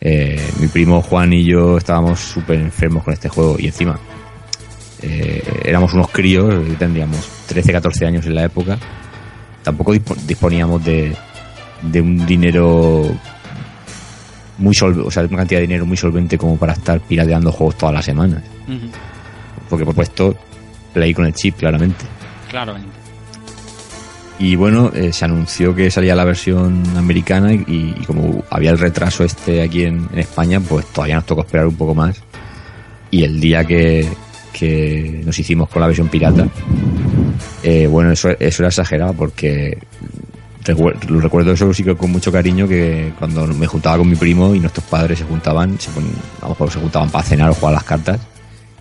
[0.00, 3.98] eh, mi primo Juan y yo estábamos súper enfermos con este juego y encima
[5.02, 8.78] eh, éramos unos críos, tendríamos 13, 14 años en la época,
[9.62, 11.14] tampoco dispo- disponíamos de,
[11.82, 13.02] de un dinero
[14.58, 17.76] muy solvente, o sea, una cantidad de dinero muy solvente como para estar pirateando juegos
[17.76, 18.42] todas las semanas.
[19.68, 20.36] Porque por puesto
[20.92, 22.04] Play con el chip, claramente.
[22.48, 22.74] Claro.
[24.38, 28.78] Y bueno, eh, se anunció que salía la versión americana y, y como había el
[28.78, 32.20] retraso este aquí en, en España, pues todavía nos tocó esperar un poco más.
[33.10, 34.08] Y el día que,
[34.52, 36.48] que nos hicimos con la versión pirata,
[37.62, 39.78] eh, bueno, eso, eso era exagerado porque
[40.74, 44.54] lo recuerdo eso sí que con mucho cariño que cuando me juntaba con mi primo
[44.54, 46.04] y nuestros padres se juntaban, se, pon-
[46.40, 48.20] a lo mejor se juntaban para cenar o jugar a las cartas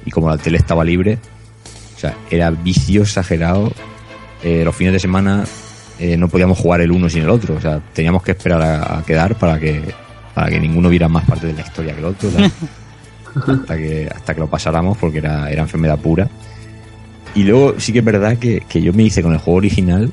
[0.05, 1.17] y como la tele estaba libre,
[1.95, 3.71] o sea, era vicio exagerado.
[4.43, 5.43] Eh, los fines de semana
[5.99, 8.99] eh, no podíamos jugar el uno sin el otro, o sea, teníamos que esperar a,
[8.99, 9.81] a quedar para que
[10.33, 12.29] para que ninguno viera más parte de la historia que el otro,
[13.47, 16.27] hasta que hasta que lo pasáramos porque era, era enfermedad pura.
[17.33, 20.11] Y luego sí que es verdad que, que yo me hice con el juego original,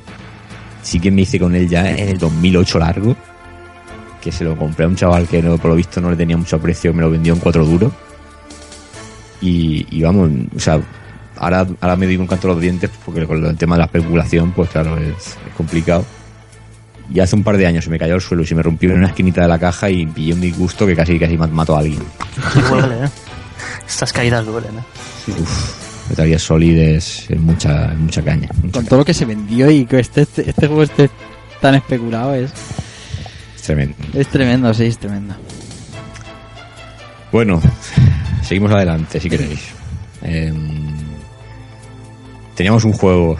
[0.83, 3.15] sí que me hice con él ya en el 2008 largo,
[4.21, 6.37] que se lo compré a un chaval que no, por lo visto no le tenía
[6.37, 7.91] mucho aprecio, me lo vendió en cuatro duros.
[9.41, 10.79] Y, y vamos, o sea,
[11.37, 13.85] ahora, ahora me doy un canto a los dientes porque con el tema de la
[13.85, 16.05] especulación, pues claro, es, es complicado.
[17.13, 18.91] Y hace un par de años se me cayó al suelo y se me rompió
[18.91, 21.75] en una esquinita de la caja y pillé un disgusto que casi casi mat- mató
[21.75, 22.01] a alguien.
[22.69, 23.09] Duele, ¿eh?
[23.85, 25.31] Estas caídas duelen, ¿eh?
[25.41, 28.47] Uf, Metal Gear Solid es, es mucha, es mucha caña.
[28.55, 28.89] mucha Con caña.
[28.89, 31.09] todo lo que se vendió y que este, este, este juego esté
[31.59, 32.51] tan especulado es,
[33.55, 33.95] Es tremendo.
[34.13, 35.35] es tremendo, sí, es tremendo.
[37.31, 37.59] Bueno,
[38.43, 39.59] seguimos adelante si queréis.
[40.21, 40.55] Em,
[42.55, 43.37] teníamos un juego.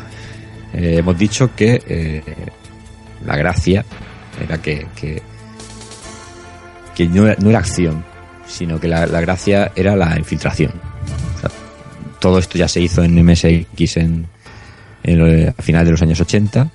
[0.73, 2.23] eh, hemos dicho que eh,
[3.23, 3.85] la gracia
[4.43, 5.21] era que, que,
[6.95, 8.03] que no, era, no era acción,
[8.47, 10.71] sino que la, la gracia era la infiltración.
[11.37, 11.51] O sea,
[12.23, 14.25] todo esto ya se hizo en MSX en,
[15.03, 16.69] en lo- a finales de los años 80,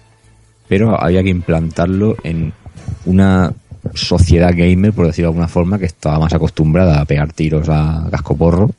[0.68, 2.52] pero había que implantarlo en
[3.06, 3.50] una
[3.94, 8.06] sociedad gamer, por decirlo de alguna forma, que estaba más acostumbrada a pegar tiros a
[8.10, 8.70] cascoporro.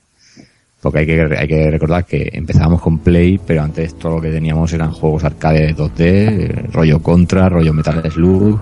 [0.81, 4.29] Porque hay que, hay que recordar que empezábamos con Play, pero antes todo lo que
[4.31, 8.61] teníamos eran juegos arcade 2D, eh, rollo Contra, rollo Metal Slug,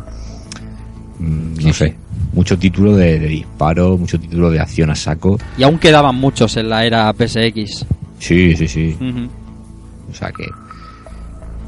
[1.20, 1.94] mm, no sé,
[2.34, 5.38] mucho título de, de disparo, mucho título de acción a saco.
[5.58, 7.86] Y aún quedaban muchos en la era PSX.
[8.20, 8.98] Sí, sí, sí.
[10.12, 10.46] O sea que,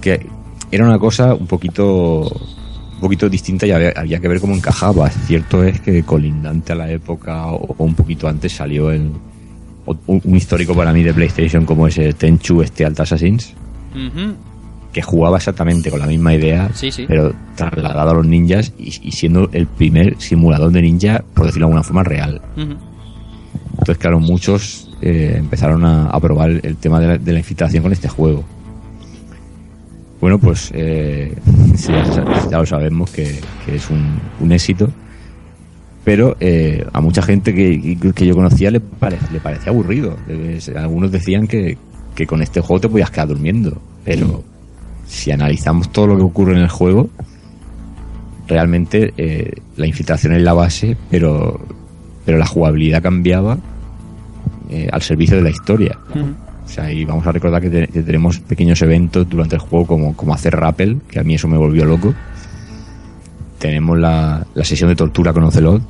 [0.01, 0.25] que
[0.71, 5.09] era una cosa un poquito un poquito distinta y había, había que ver cómo encajaba.
[5.09, 9.11] Cierto es que colindante a la época o, o un poquito antes salió el,
[9.85, 13.53] un, un histórico para mí de PlayStation como ese Tenchu este Alt Assassins
[14.91, 17.05] que jugaba exactamente con la misma idea Sí, sí.
[17.07, 21.67] pero trasladado a los ninjas y, y siendo el primer simulador de ninja por decirlo
[21.67, 22.41] de alguna forma real.
[22.57, 27.83] Entonces, claro, muchos eh, empezaron a, a probar el tema de la, de la infiltración
[27.83, 28.43] con este juego.
[30.21, 31.33] Bueno, pues eh,
[32.51, 34.89] ya, lo sabemos que, es un, éxito.
[36.03, 37.95] Pero eh, a mucha gente que,
[38.25, 40.17] yo conocía le, pare- le parecía aburrido.
[40.75, 41.77] Algunos decían que,
[42.27, 43.81] con este juego te podías quedar durmiendo.
[44.03, 44.43] Pero
[45.07, 47.09] si analizamos todo lo que ocurre en el juego,
[48.47, 49.13] realmente
[49.77, 51.59] la infiltración es la base, pero
[52.25, 53.57] la jugabilidad cambiaba
[54.69, 55.97] eh, al servicio de la historia.
[56.65, 59.87] O sea, y vamos a recordar que, te- que tenemos pequeños eventos durante el juego
[59.87, 62.13] como, como hacer rappel, que a mí eso me volvió loco.
[63.57, 65.81] Tenemos la, la sesión de tortura con Ocelot.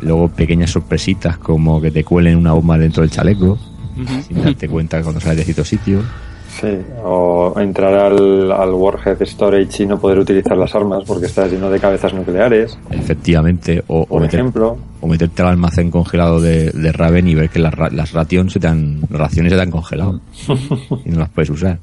[0.00, 3.58] Luego pequeñas sorpresitas como que te cuelen una bomba dentro del chaleco,
[4.26, 6.02] sin darte cuenta cuando sales de cierto sitio.
[6.60, 6.66] Sí,
[7.04, 11.70] o entrar al, al Warhead Storage y no poder utilizar las armas porque está lleno
[11.70, 13.84] de cabezas nucleares, Efectivamente.
[13.86, 14.76] O, o por meter- ejemplo.
[15.00, 18.58] o meterte al almacén congelado de, de Raven y ver que las, las rations se
[18.60, 20.20] te han, las raciones se te han congelado
[21.04, 21.78] y no las puedes usar.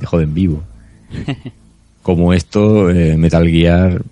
[0.00, 0.62] Te joden vivo.
[2.02, 4.02] Como esto, eh, Metal Gear,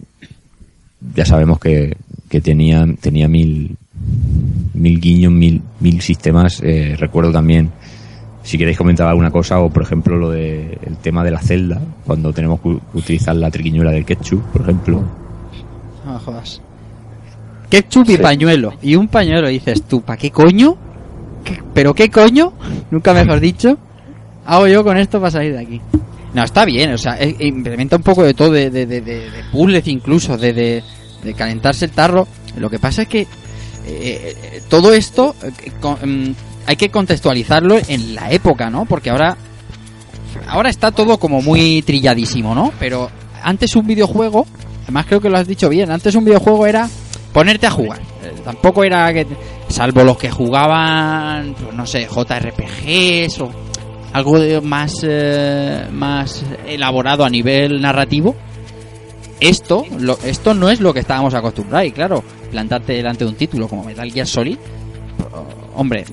[1.16, 1.96] ya sabemos que,
[2.28, 3.76] que tenía, tenía mil,
[4.74, 6.60] mil guiños, mil, mil sistemas.
[6.62, 7.70] Eh, recuerdo también,
[8.42, 11.80] si queréis comentar alguna cosa, o por ejemplo lo de el tema de la celda,
[12.06, 15.02] cuando tenemos que utilizar la triquiñuela del ketchup, por ejemplo.
[16.06, 16.60] No jodas.
[17.68, 18.22] Ketchup y Sí.
[18.22, 18.74] pañuelo.
[18.82, 20.76] Y un pañuelo, dices tú, ¿para qué coño?
[21.44, 22.52] ¿Qué- ¿Pero qué coño?
[22.90, 23.78] Nunca mejor dicho.
[24.46, 25.80] Hago yo con esto para salir de aquí.
[26.34, 29.30] No, está bien, o sea, eh, implementa un poco de todo, de, de, de, de-
[29.30, 30.82] de puzzles incluso, de, de,
[31.22, 32.26] de calentarse el tarro.
[32.56, 33.26] Lo que pasa es que eh,
[33.86, 36.34] eh, todo esto eh, con- mm,
[36.66, 38.84] hay que contextualizarlo en la época, ¿no?
[38.84, 39.36] Porque ahora
[40.48, 42.72] ahora está todo como muy trilladísimo, ¿no?
[42.78, 43.10] Pero
[43.42, 44.46] antes un videojuego,
[44.84, 46.88] además creo que lo has dicho bien, antes un videojuego era
[47.32, 48.00] ponerte a jugar.
[48.22, 49.26] Eh, tampoco era que,
[49.68, 53.50] salvo los que jugaban, pues, no sé, JRPGs o
[54.12, 58.34] algo más, eh, más elaborado a nivel narrativo.
[59.38, 61.88] Esto, lo- esto no es lo que estábamos acostumbrados.
[61.88, 64.58] Y claro, plantarte delante de un título como Metal Gear Solid,
[65.32, 65.46] oh,
[65.80, 66.04] hombre,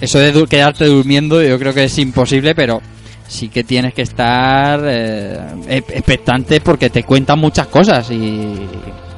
[0.00, 2.80] eso de quedarte durmiendo yo creo que es imposible, pero
[3.26, 8.68] sí que tienes que estar eh, e- expectante porque te cuentan muchas cosas y,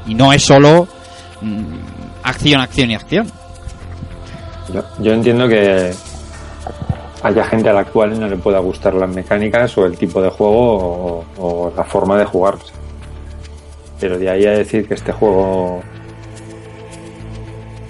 [0.09, 0.87] no es solo
[1.43, 1.79] mm,
[2.23, 3.31] acción, acción y acción.
[5.01, 5.93] Yo, entiendo que
[7.23, 10.31] haya gente a la cual no le pueda gustar las mecánicas o el tipo de
[10.31, 12.57] juego o, o la forma de jugar.
[13.99, 15.83] Pero de ahí a decir que este juego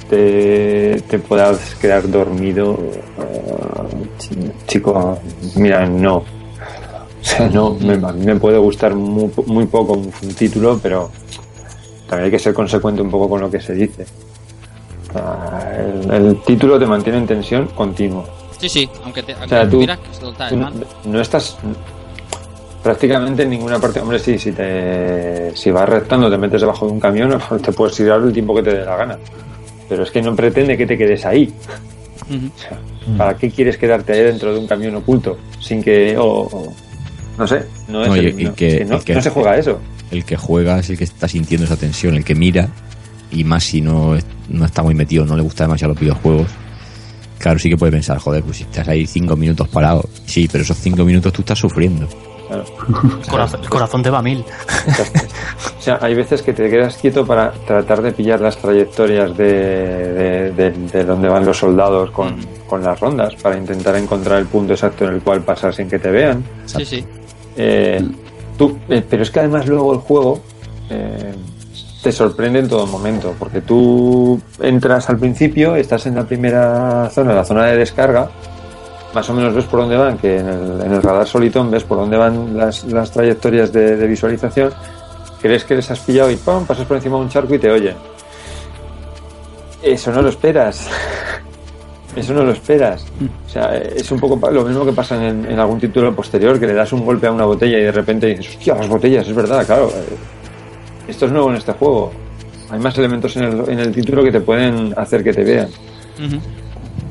[0.08, 2.78] te, te puedas quedar dormido,
[3.18, 5.18] eh, chi- chico,
[5.56, 6.16] mira, no.
[6.18, 6.24] O
[7.28, 11.10] sea, no, me, me puede gustar muy, muy poco un, un título, pero
[12.08, 14.06] también hay que ser consecuente un poco con lo que se dice.
[15.78, 18.24] El, el título te mantiene en tensión continuo.
[18.58, 20.08] Sí, sí, aunque, te, sea, tú- tuvieras que
[20.48, 20.86] Tú no, mando.
[21.04, 21.56] no estás
[22.82, 24.00] prácticamente en ninguna parte.
[24.00, 27.96] Hombre, sí, si te si vas rectando, te metes debajo de un camión, te puedes
[27.96, 29.18] tirar el tiempo que te dé la gana.
[29.88, 31.52] Pero es que no pretende que te quedes ahí.
[32.28, 32.46] Ujú.
[32.54, 32.78] O sea,
[33.16, 35.38] ¿Para qué quieres quedarte ahí dentro de un camión oculto?
[35.60, 36.16] Sin que.
[36.18, 36.72] o- o-
[37.38, 39.22] no sé, no, es No, y- el- y no, que- es que no, que- no
[39.22, 39.78] se juega eso.
[40.10, 42.68] El que juega es el que está sintiendo esa tensión, el que mira,
[43.30, 44.16] y más si no,
[44.48, 46.48] no está muy metido, no le gusta demasiado los videojuegos.
[47.38, 50.08] Claro, sí que puede pensar, joder, pues si estás ahí cinco minutos parado.
[50.24, 52.08] Sí, pero esos cinco minutos tú estás sufriendo.
[52.46, 52.64] Claro.
[53.22, 54.44] El corazón, el corazón te va a mil.
[55.78, 59.44] O sea, hay veces que te quedas quieto para tratar de pillar las trayectorias de,
[59.44, 62.36] de, de- de donde van los soldados con,
[62.68, 65.98] con las rondas, para intentar encontrar el punto exacto en el cual pasar sin que
[65.98, 66.44] te vean.
[66.66, 67.04] Sí, sí.
[67.56, 68.00] Eh,
[68.58, 70.40] tú, eh, pero es que además luego el juego
[70.90, 71.34] eh,
[72.02, 77.32] te sorprende en todo momento, porque tú entras al principio, estás en la primera zona,
[77.34, 78.30] la zona de descarga,
[79.16, 82.18] más o menos ves por dónde van, que en el, radar Solitón ves por dónde
[82.18, 84.70] van las, trayectorias de, visualización,
[85.40, 86.66] crees que les has pillado y ¡pum!
[86.66, 87.94] pasas por encima de un charco y te oyen.
[89.82, 90.86] Eso no lo esperas.
[92.14, 93.06] Eso no lo esperas.
[93.46, 96.74] O sea, es un poco lo mismo que pasa en, algún título posterior, que le
[96.74, 99.64] das un golpe a una botella y de repente dices, hostia, las botellas, es verdad,
[99.64, 99.90] claro.
[101.08, 102.12] Esto es nuevo en este juego.
[102.68, 105.68] Hay más elementos en el, en el título que te pueden hacer que te vean.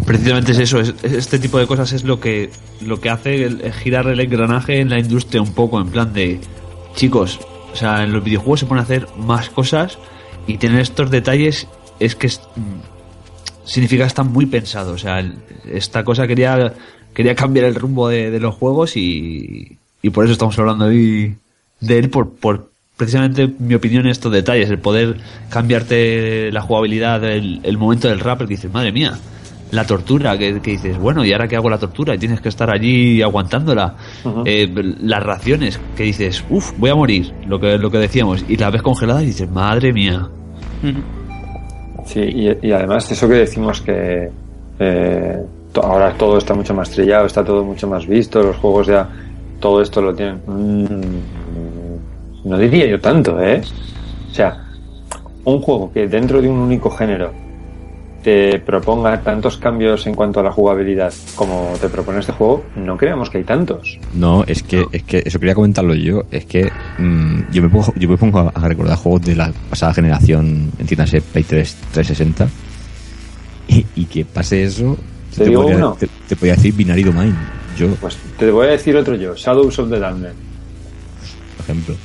[0.06, 2.52] Precisamente es eso, es- es- este tipo de cosas es lo que
[2.82, 6.40] lo que hace el- girar el engranaje en la industria un poco, en plan de
[6.95, 7.40] chicos,
[7.73, 9.98] o sea, en los videojuegos se pueden hacer más cosas
[10.48, 11.68] y tener estos detalles
[11.99, 15.36] es que es- mm, significa están muy pensados, o sea, el-
[15.72, 16.73] esta cosa quería
[17.14, 21.36] quería cambiar el rumbo de, de los juegos y, y por eso estamos hablando hoy
[21.80, 25.15] de él por, por precisamente mi opinión estos detalles, el poder
[25.49, 29.18] cambiarte la jugabilidad, el, el momento del rap, que dices, madre mía,
[29.72, 32.16] la tortura, que, que dices, bueno, ¿y ahora qué hago la tortura?
[32.16, 33.96] Y tienes que estar allí aguantándola.
[34.46, 34.72] Eh,
[35.02, 38.70] las raciones, que dices, uff, voy a morir, lo que, lo que decíamos, y la
[38.70, 40.28] ves congelada y dices, madre mía.
[42.06, 44.30] Sí, y, y además eso que decimos que
[44.80, 45.44] eh,
[45.74, 49.10] to- ahora todo está mucho más trillado, está todo mucho más visto, los juegos ya
[49.60, 50.40] todo esto lo tienen.
[50.46, 53.62] Mm, no diría yo tanto, ¿eh?
[54.32, 54.66] O sea,
[55.46, 57.32] un juego que dentro de un único género
[58.26, 62.97] te proponga tantos cambios en cuanto a la jugabilidad como te propone este juego, no
[62.97, 63.99] creamos que hay tantos.
[64.15, 66.23] No, es que, es que eso quería comentarlo yo.
[66.31, 69.53] Es que mm, yo, me pongo, yo me pongo a, a recordar juegos de la
[69.69, 72.47] pasada generación, entiéndase, Play 3 360.
[73.68, 74.97] Y, y que pase eso,
[75.38, 75.93] ¿Te digo podría, uno?
[75.99, 77.35] te, te podría decir Binary Domain.
[77.77, 80.34] Yo, Pues te voy a decir otro yo, Shadows of the Damned.
[81.57, 81.95] por ejemplo.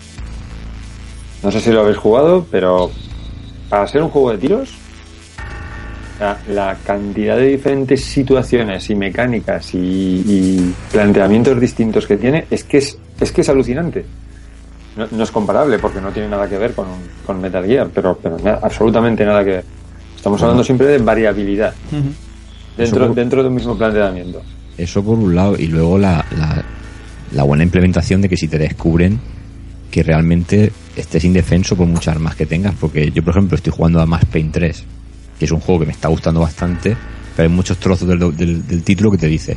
[1.42, 2.90] No sé si lo habéis jugado, pero
[3.70, 4.74] para ser un juego de tiros,
[6.20, 12.64] la, la cantidad de diferentes situaciones y mecánicas y, y planteamientos distintos que tiene es
[12.64, 14.04] que es, es que es alucinante.
[14.96, 16.86] No, no es comparable porque no tiene nada que ver con,
[17.24, 19.64] con Metal Gear, pero, pero na- absolutamente nada que ver.
[20.16, 21.72] Estamos hablando siempre de variabilidad
[22.76, 24.42] dentro, dentro de un mismo planteamiento.
[24.76, 25.56] Eso por un lado.
[25.58, 26.62] Y luego la, la,
[27.32, 29.18] la buena implementación de que si te descubren
[29.90, 32.74] que realmente estés indefenso por muchas armas que tengas.
[32.78, 34.84] Porque yo, por ejemplo, estoy jugando a Max Payne 3,
[35.40, 36.94] que es un juego que me está gustando bastante,
[37.34, 39.56] pero hay muchos trozos del, del, del título que te dice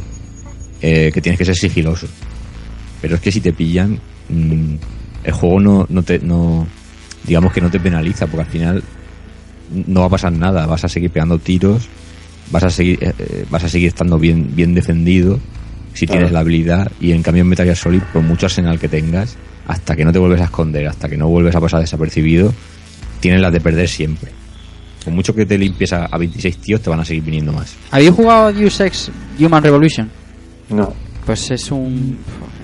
[0.82, 2.08] eh, que tienes que ser sigiloso.
[3.02, 4.00] Pero es que si te pillan,
[4.30, 4.76] mm,
[5.26, 6.66] el juego no, no te, no,
[7.28, 8.84] digamos que no te penaliza, porque al final
[9.88, 11.90] no va a pasar nada, vas a seguir pegando tiros,
[12.50, 15.38] vas a seguir, eh, eh, vas a seguir estando bien, bien defendido
[15.94, 16.20] si Claro.
[16.22, 19.36] tienes la habilidad y en cambio en Metal Gear Solid, por mucho arsenal que tengas,
[19.68, 22.54] hasta que no te vuelves a esconder, hasta que no vuelves a pasar desapercibido,
[23.20, 24.32] tienes las de perder siempre.
[25.04, 27.76] Con mucho que te limpies a, a 26 tíos, te van a seguir viniendo más.
[27.92, 30.10] ¿Habéis jugado Deus Ex Human Revolution?
[30.70, 30.94] No.
[31.26, 32.18] Pues es un...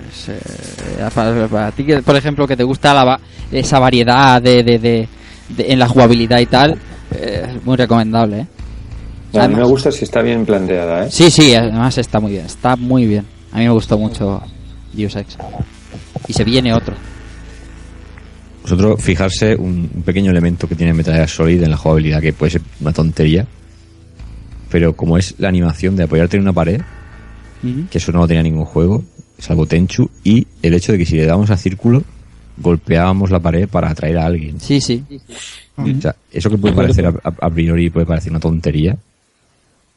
[0.05, 3.19] pues, eh, para, para ti, que, por ejemplo, que te gusta la, va-
[3.51, 5.07] esa variedad de, de, de-
[5.49, 6.77] de- en la jugabilidad y tal,
[7.15, 8.47] eh, es muy recomendable, ¿eh?
[9.39, 11.11] A mí me gusta si está bien planteada, ¿eh?
[11.11, 13.25] Sí, sí, además está muy bien, está muy bien.
[13.51, 14.41] A mí me gustó mucho
[14.93, 15.37] Deus Ex.
[16.27, 16.95] Y se viene otro.
[18.69, 22.33] Vosotros fijarse un, un pequeño elemento que tiene Metal Gear Solid en la jugabilidad, que
[22.33, 23.47] puede ser una tontería,
[24.69, 26.79] pero como es la animación de apoyarte en una pared,
[27.89, 29.03] que eso no lo tenía ningún juego,
[29.39, 32.03] salvo Tenchu, y el hecho de que si le dábamos a círculo,
[32.57, 34.59] golpeábamos la pared para atraer a alguien.
[34.59, 35.03] Sí, sí.
[35.77, 38.95] O sea, eso que puede parecer a, a- a priori puede parecer una tontería,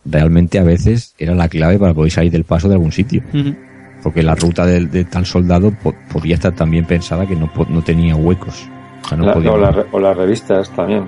[0.04, 3.22] realmente a veces era la clave para poder salir del paso de algún sitio.
[4.02, 7.66] Porque la ruta del- de, tal soldado po- podría estar también pensada que no, po-
[7.68, 8.68] no tenía huecos.
[9.04, 11.06] O sea, no La- podía- o, las re- o las revistas también.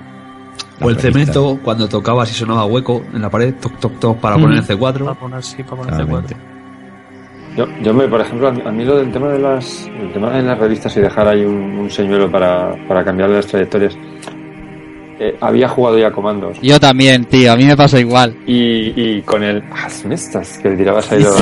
[0.81, 4.37] O el cemento, cuando tocabas y sonaba hueco en la pared, toc, toc, toc, para
[4.37, 4.41] Mm.
[4.41, 5.15] poner el Para C4.
[5.19, 6.35] poner, sí, para poner Claramente.
[6.35, 6.37] C4.
[7.57, 10.41] Yo, yo me, por ejemplo, a mí, lo del tema de las, el tema de
[10.43, 13.97] las revistas y dejar ahí un, un señuelo para, para cambiar las trayectorias.
[15.17, 18.35] eh, había jugado ya comandos Yo también, tío, a mí me pasa igual.
[18.45, 21.41] y, y con el hazme estas que le tirabas ahí los,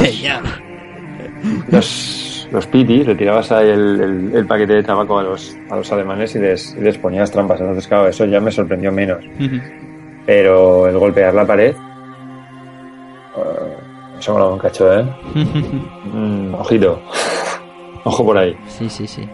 [1.69, 5.75] los, los pitis, le tirabas ahí el, el- el paquete de tabaco a los, a
[5.75, 7.59] los alemanes y les, y les ponías trampas.
[7.61, 9.23] Entonces, claro, eso ya me sorprendió menos.
[10.25, 11.75] Pero el golpear la pared,
[13.35, 13.77] eh,
[14.19, 15.05] eso me lo un cacho, ¿eh?
[16.13, 17.01] Mm, ojito.
[18.05, 18.55] Ojo por ahí.
[18.67, 19.27] Sí, sí, sí.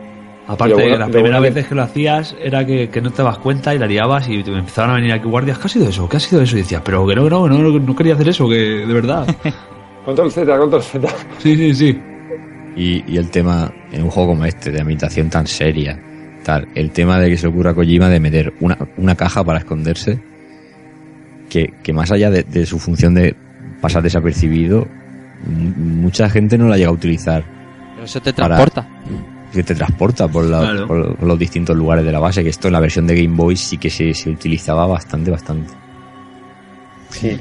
[0.47, 3.75] Aparte, bueno- las primeras veces que lo hacías era que, que no te das cuenta
[3.75, 5.59] y la liabas y te empezaban a venir aquí guardias.
[5.59, 6.09] ¿Qué ha sido eso?
[6.09, 6.55] ¿Qué ha sido eso?
[6.57, 8.93] Y decías, pero que no, que no, no, no, no quería hacer eso, que de
[8.93, 9.27] verdad.
[10.05, 11.07] Control Z, control Z.
[11.39, 12.01] Sí, sí, sí.
[12.75, 15.99] Y, y el tema, en un juego como este, de ambientación tan seria,
[16.43, 19.43] tal, el tema de que se le ocurra a Kojima de meter una, una caja
[19.43, 20.19] para esconderse,
[21.49, 23.35] que, que más allá de, de su función de
[23.81, 24.87] pasar desapercibido,
[25.45, 27.43] mucha gente no la llega a utilizar.
[27.95, 28.87] Pero eso te Para- transporta.
[29.51, 30.87] que te transporta por, la- Claro.
[30.87, 33.55] por los distintos lugares de la base, que esto en la versión de Game Boy
[33.57, 35.73] sí que se, se utilizaba bastante, bastante.
[37.09, 37.39] Sí.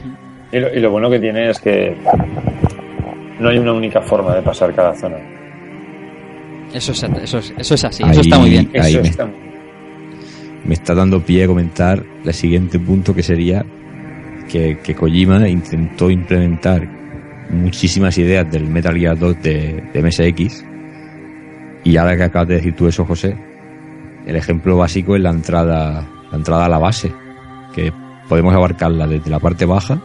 [0.53, 1.95] Y lo, y lo bueno que tiene es que
[3.39, 5.17] no hay una única forma de pasar cada zona.
[6.73, 8.71] Eso es, eso es, eso es así, Ahí- eso está muy bien.
[8.81, 9.29] Ahí Eso me- está-
[10.65, 13.65] Me está dando pie a comentar el siguiente punto que sería
[14.51, 16.87] que, que Kojima intentó implementar
[17.51, 20.65] muchísimas ideas del Metal Gear 2 de, de MSX
[21.85, 23.35] y ahora que acabas de decir tú eso José
[24.27, 27.11] el ejemplo básico es la entrada la entrada a la base
[27.75, 27.91] que
[28.29, 30.03] podemos abarcarla desde la parte baja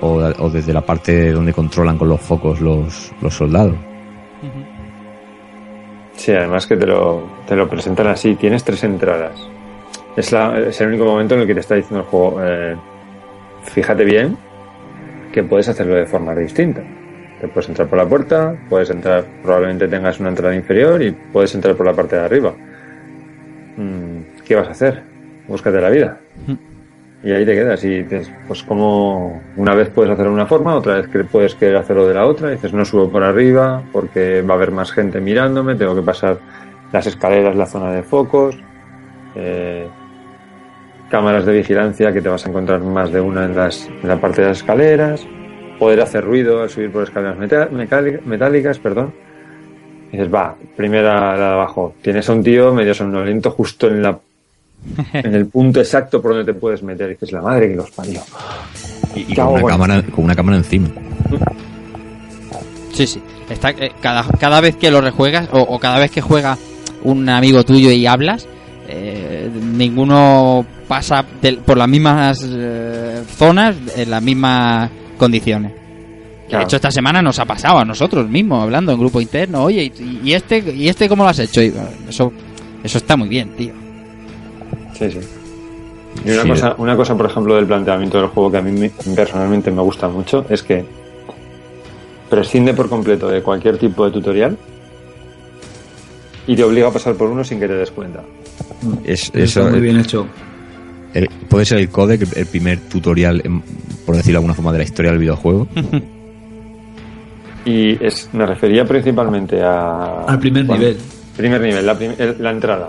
[0.00, 3.76] o, o desde la parte donde controlan con los focos los, los soldados
[6.16, 8.34] Sí, además que te lo, te lo presentan así.
[8.34, 9.40] Tienes tres entradas.
[10.16, 12.76] Es, la- es el único momento en el que te está diciendo el juego, eh,
[13.64, 14.36] fíjate bien
[15.32, 16.82] que puedes hacerlo de forma distinta.
[17.40, 21.54] Te puedes entrar por la puerta, puedes entrar, probablemente tengas una entrada inferior y puedes
[21.54, 22.52] entrar por la parte de arriba.
[23.78, 25.02] Mm, ¿Qué vas a hacer?
[25.48, 26.18] Búscate la vida.
[27.22, 30.74] Y ahí te quedas y dices, pues como una vez puedes hacerlo de una forma,
[30.74, 34.40] otra vez que puedes querer hacerlo de la otra, dices no subo por arriba porque
[34.40, 36.38] va a haber más gente mirándome, tengo que pasar
[36.92, 38.56] las escaleras, la zona de focos,
[39.34, 39.86] eh,
[41.10, 44.18] cámaras de vigilancia que te vas a encontrar más de una en, las, en la
[44.18, 45.26] parte de las escaleras,
[45.78, 47.36] poder hacer ruido al subir por escaleras
[48.24, 49.12] metálicas, perdón.
[50.08, 54.02] Y dices, va, primera la de abajo, tienes a un tío medio somnoliento justo en
[54.02, 54.18] la
[55.12, 57.08] en el punto exacto por donde te puedes meter.
[57.10, 58.20] Y dices, la madre que los parió.
[59.14, 60.88] y, y ¿Qué hago con, una cámara, con una cámara encima
[62.92, 63.22] Sí, sí.
[63.48, 66.56] Está, eh, cada, cada vez que lo rejuegas o, o cada vez que juega
[67.02, 68.46] un amigo tuyo y hablas,
[68.88, 71.24] eh, ninguno pasa
[71.64, 75.72] por las mismas eh, zonas en las mismas condiciones.
[76.50, 79.62] De hecho, esta semana nos ha pasado a nosotros mismos, hablando en grupo interno.
[79.62, 81.62] Oye, ¿y, y este y este cómo lo has hecho?
[81.62, 81.72] Y,
[82.08, 82.32] eso,
[82.82, 83.72] eso está muy bien, tío.
[85.00, 85.18] Sí, sí.
[86.24, 86.48] Y una, Sí.
[86.50, 89.82] cosa, una cosa, por ejemplo, del planteamiento del juego que a mí me- personalmente me
[89.82, 90.84] gusta mucho es que
[92.28, 94.56] prescinde por completo de cualquier tipo de tutorial
[96.46, 98.22] y te obliga a pasar por uno sin que te des cuenta.
[99.04, 100.26] Es- Está eso muy bien hecho.
[101.14, 103.60] el- puede ser el codec el primer tutorial em,
[104.06, 105.66] por decirlo de alguna forma de la historia del videojuego
[107.64, 110.22] Y es, me refería principalmente a...
[110.24, 110.96] Al primer bueno, nivel.
[111.36, 112.88] Primer nivel, la, prim- el- la entrada.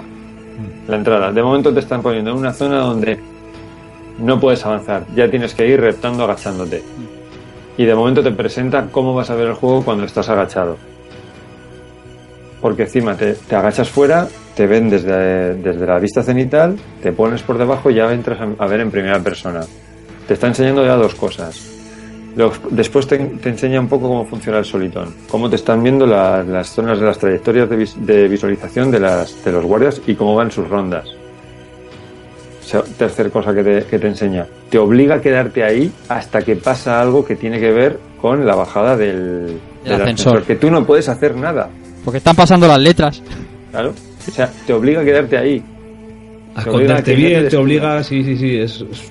[0.92, 1.32] La entrada.
[1.32, 3.18] De momento te están poniendo en una zona donde
[4.20, 5.06] no puedes avanzar.
[5.16, 6.84] Ya tienes que ir reptando agachándote.
[7.78, 10.76] Y de momento te presenta cómo vas a ver el juego cuando estás agachado.
[12.60, 17.42] Porque encima te, te agachas fuera, te ven desde, desde la vista cenital, te pones
[17.42, 19.62] por debajo y ya entras a, a ver en primera persona.
[20.28, 21.81] Te está enseñando ya dos cosas.
[22.70, 26.44] Después te, te enseña un poco cómo funciona el solitón, cómo te están viendo la-
[26.44, 30.16] las zonas de las trayectorias de, vis- de visualización de, las, de los guardias y
[30.16, 31.06] cómo van sus rondas.
[32.62, 36.42] O sea, tercer cosa que te, que te enseña, te obliga a quedarte ahí hasta
[36.42, 40.44] que pasa algo que tiene que ver con la bajada del, del ascensor.
[40.44, 41.70] que tú no puedes hacer nada,
[42.06, 43.22] Porque están pasando las letras.
[43.72, 43.94] claro.
[44.26, 45.64] O sea, te obliga a quedarte ahí.
[46.56, 48.58] A Te obliga a esconderte que no te bien, te obliga, sí, sí, sí,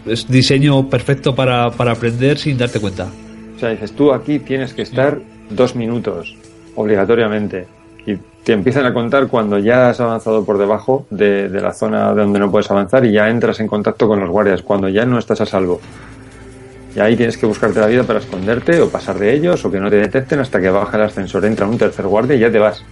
[0.07, 3.09] es diseño perfecto para, para aprender sin darte cuenta.
[3.57, 5.19] O sea, dices, tú aquí tienes que estar
[5.51, 6.37] dos minutos,
[6.77, 7.67] obligatoriamente.
[8.07, 12.13] Y te empiezan a contar cuando ya has avanzado por debajo de, de la zona
[12.15, 15.19] donde no puedes avanzar y ya entras en contacto con los guardias, cuando ya no
[15.19, 15.81] estás a salvo.
[16.95, 19.79] Y ahí tienes que buscarte la vida para esconderte o pasar de ellos o que
[19.79, 22.59] no te detecten hasta que baja el ascensor, entra un tercer guardia y ya te
[22.59, 22.83] vas.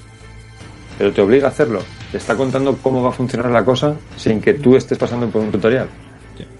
[0.98, 1.80] Pero te obliga a hacerlo.
[2.10, 5.40] Te está contando cómo va a funcionar la cosa sin que tú estés pasando por
[5.42, 5.86] un tutorial.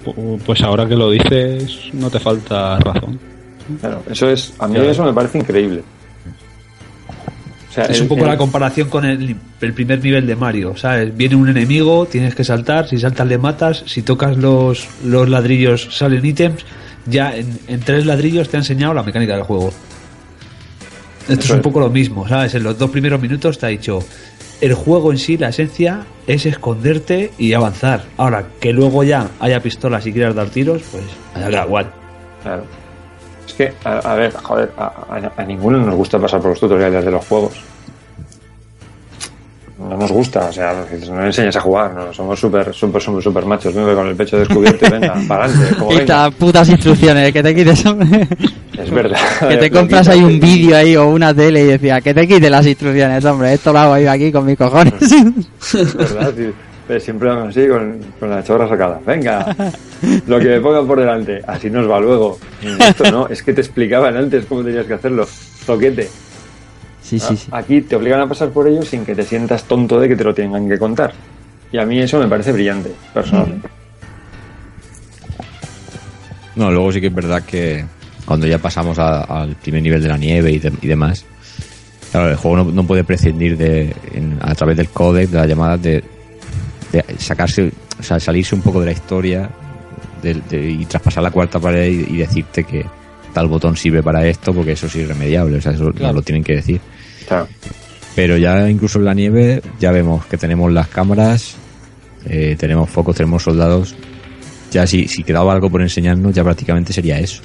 [0.05, 3.19] Pu- Pues ahora que lo dices, no te falta razón.
[3.81, 4.91] Claro, eso es, a mí Claro.
[4.91, 5.83] eso me parece increíble.
[7.69, 10.37] O sea, Es el- un poco el- la comparación con el, el primer nivel de
[10.37, 11.15] Mario, ¿sabes?
[11.17, 15.89] Viene un enemigo, tienes que saltar, si saltas le matas, si tocas los, los ladrillos
[15.91, 16.65] salen ítems,
[17.07, 19.73] ya en, en tres ladrillos te ha enseñado la mecánica del juego.
[21.29, 22.55] Esto es un poco lo mismo, ¿sabes?
[22.55, 24.01] En los dos primeros minutos te ha dicho,
[24.61, 28.05] el juego en sí, la esencia, es esconderte y avanzar.
[28.17, 31.91] Ahora, que luego ya haya pistolas y quieras dar tiros, pues da igual.
[32.43, 32.65] Claro.
[33.47, 36.61] Es que, a, a ver, joder, a, a- a ninguno nos gusta pasar por los
[36.61, 37.55] tutoriales de los juegos.
[39.79, 43.23] No nos gusta, o sea, no nos enseñas a jugar, no, somos súper, súper, súper,
[43.23, 45.93] súper machos, venga con el pecho descubierto y venga, para adelante, como.
[45.93, 48.27] Estas putas instrucciones, que te quites, hombre.
[48.77, 49.19] Es verdad.
[49.49, 52.27] Que te compras quita, ahí un vídeo ahí o una tele y decía, que te
[52.27, 54.95] quite las instrucciones, hombre, esto lo hago yo aquí con mis cojones.
[55.01, 56.35] Es verdad.
[56.89, 58.99] Eh, Siempre vamos así con, con la chorra sacada.
[59.07, 59.55] Venga,
[60.27, 62.39] lo que me pongan por delante, así nos va luego.
[62.81, 65.29] Esto no, es que te explicaban antes cómo tenías que hacerlo.
[65.67, 66.09] Toquete.
[67.09, 67.49] Sí, sí, sí.
[67.53, 70.25] Aquí te obligan a pasar por ello sin que te sientas tonto de que te
[70.25, 71.13] lo tengan que contar.
[71.73, 73.69] Y a mí eso me parece brillante, personalmente.
[76.57, 77.85] No, luego sí que es verdad que
[78.25, 81.25] cuando ya pasamos al primer nivel de la nieve y, de- y demás,
[82.11, 85.47] claro, el juego no, no puede prescindir de, en- a través del códec, de las
[85.49, 86.03] llamadas, de,
[86.93, 89.49] de sacarse, o sea, salirse un poco de la historia
[90.23, 92.85] de- de- y traspasar la cuarta pared y, y decirte que
[93.33, 96.15] tal botón sirve para esto porque eso es irremediable, o sea, eso Claro.
[96.15, 96.81] lo tienen que decir.
[97.29, 97.47] Claro.
[98.17, 101.55] Pero ya incluso en la nieve ya vemos que tenemos las cámaras,
[102.27, 103.95] eh, tenemos focos, tenemos soldados.
[104.73, 107.43] Ya si, si quedaba algo por enseñarnos, ya prácticamente sería eso.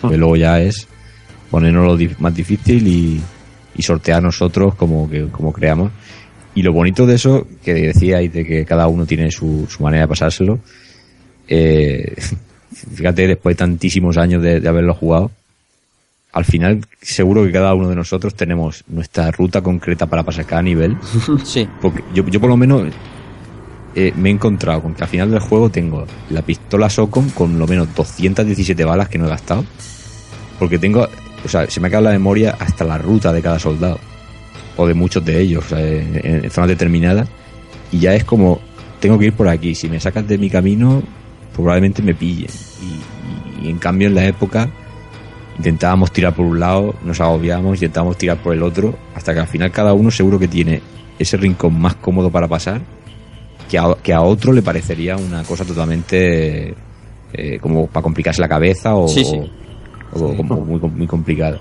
[0.00, 0.88] Porque luego ya es
[1.50, 3.20] ponernos lo más difícil y,
[3.76, 5.92] y sortear nosotros como, que, como creamos.
[6.54, 10.04] Y lo bonito de eso, que decíais de que cada uno tiene su, su manera
[10.04, 10.60] de pasárselo,
[11.48, 12.14] eh,
[12.94, 15.30] fíjate, después de tantísimos años de, de haberlo jugado,
[16.34, 20.62] al final seguro que cada uno de nosotros tenemos nuestra ruta concreta para pasar cada
[20.62, 20.96] nivel.
[21.44, 21.68] Sí.
[21.80, 22.88] Porque yo, yo por lo menos
[23.94, 27.58] eh, me he encontrado con que al final del juego tengo la pistola Socom con
[27.58, 29.64] lo menos 217 balas que no he gastado.
[30.58, 31.08] Porque tengo,
[31.44, 34.00] o sea, se me ha quedado la memoria hasta la ruta de cada soldado.
[34.76, 37.28] O de muchos de ellos, o sea, en, en zonas determinadas.
[37.92, 38.60] Y ya es como,
[38.98, 39.76] tengo que ir por aquí.
[39.76, 41.00] Si me sacas de mi camino,
[41.54, 42.50] probablemente me pillen.
[43.62, 44.68] Y, y en cambio en la época
[45.58, 49.46] intentábamos tirar por un lado, nos agobiábamos, intentábamos tirar por el otro, hasta que al
[49.46, 50.80] final cada uno seguro que tiene
[51.18, 52.80] ese rincón más cómodo para pasar,
[53.70, 56.74] que a, que a otro le parecería una cosa totalmente
[57.32, 59.38] eh, como para complicarse la cabeza o, Sí, sí.
[60.12, 61.58] o- o como muy, muy complicada.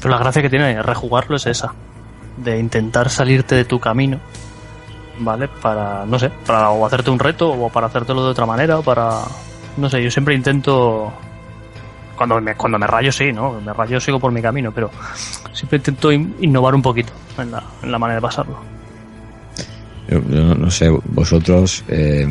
[0.00, 1.72] Pero la gracia que tiene rejugarlo es esa.
[2.36, 4.18] De intentar salirte de tu camino.
[5.20, 5.46] ¿Vale?
[5.62, 8.82] Para, no sé, para o hacerte un reto o para hacértelo de otra manera o
[8.82, 9.20] para...
[9.76, 11.12] No sé, yo siempre intento...
[12.16, 13.60] Cuando me, cuando me rayo sí, ¿no?
[13.60, 14.90] Me rayo sigo por mi camino, pero
[15.52, 18.58] siempre intento in- innovar un poquito en la, en la manera de pasarlo.
[20.08, 22.26] Yo, yo no- sé, vosotros, eh,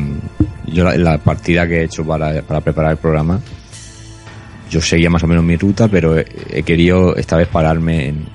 [0.66, 3.40] yo la, la partida que he hecho para, para preparar el programa,
[4.70, 8.26] yo seguía más o menos mi ruta, pero he, querido esta vez pararme en,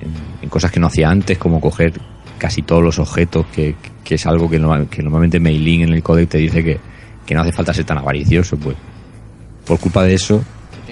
[0.48, 1.92] cosas que no hacía antes, como coger
[2.38, 4.58] casi todos los objetos, que, que es algo que,
[4.90, 6.80] que normalmente Mailing en el código te dice que,
[7.24, 8.76] que no hace falta ser tan avaricioso, pues.
[9.64, 10.42] Por culpa de eso,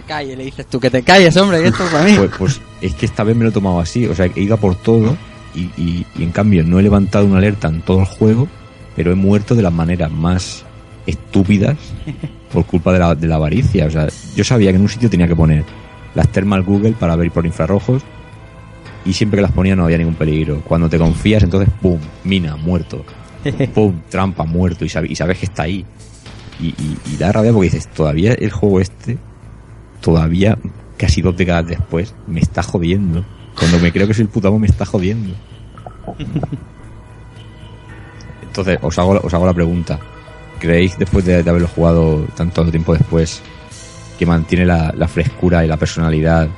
[0.09, 2.14] Calles, le dices tú que te calles, hombre, esto es para mí.
[2.16, 4.56] pues, pues es que esta vez me lo he tomado así, o sea, he ido
[4.56, 5.16] por todo
[5.55, 8.48] y, y- en cambio no he levantado una alerta en todo el juego,
[8.97, 10.64] pero he muerto de las maneras más
[11.06, 11.76] estúpidas
[12.52, 13.86] por culpa de la, de la avaricia.
[13.86, 15.64] O sea, yo sabía que en un sitio tenía que poner
[16.14, 18.02] las thermal Google para ver por infrarrojos
[19.05, 20.60] y siempre que las ponía no había ningún peligro.
[20.66, 21.98] Cuando te confías, entonces, ¡pum!
[22.24, 23.05] Mina, muerto.
[23.74, 24.01] ¡Pum!
[24.10, 24.85] Trampa, muerto.
[24.85, 25.85] Y, sabe- y sabes que está ahí.
[26.60, 29.16] Y da rabia porque dices, todavía el juego este,
[30.01, 30.59] todavía
[30.97, 33.25] casi dos décadas después, me está jodiendo.
[33.59, 35.35] Cuando me creo que soy el puto amo, me está jodiendo.
[38.43, 39.99] Entonces, os hago, la- os hago la pregunta.
[40.59, 43.41] ¿Creéis, después de, de haberlo jugado tanto tiempo después,
[44.19, 46.49] que mantiene la, la frescura y la personalidad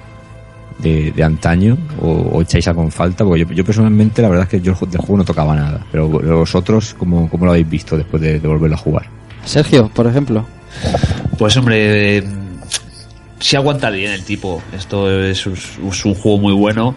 [0.79, 1.77] de, de antaño?
[2.01, 3.25] O, o echáis algo en falta?
[3.25, 5.85] Porque yo, yo personalmente, la verdad es que yo del juego no tocaba nada.
[5.93, 9.07] Pero vosotros, ¿cómo, cómo lo habéis visto después de, de volverlo a jugar?
[9.45, 10.47] Sergio, por ejemplo.
[11.39, 12.23] Pues hombre,
[13.41, 14.63] si aguanta bien el tipo.
[14.73, 16.95] Esto es, un- juego muy bueno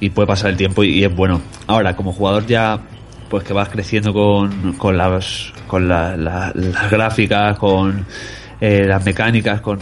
[0.00, 1.40] y puede pasar el tiempo y, es bueno.
[1.66, 2.80] Ahora, como jugador ya,
[3.30, 8.04] pues que vas creciendo con, con las con la- la- las gráficas, con
[8.60, 9.78] eh, las mecánicas, con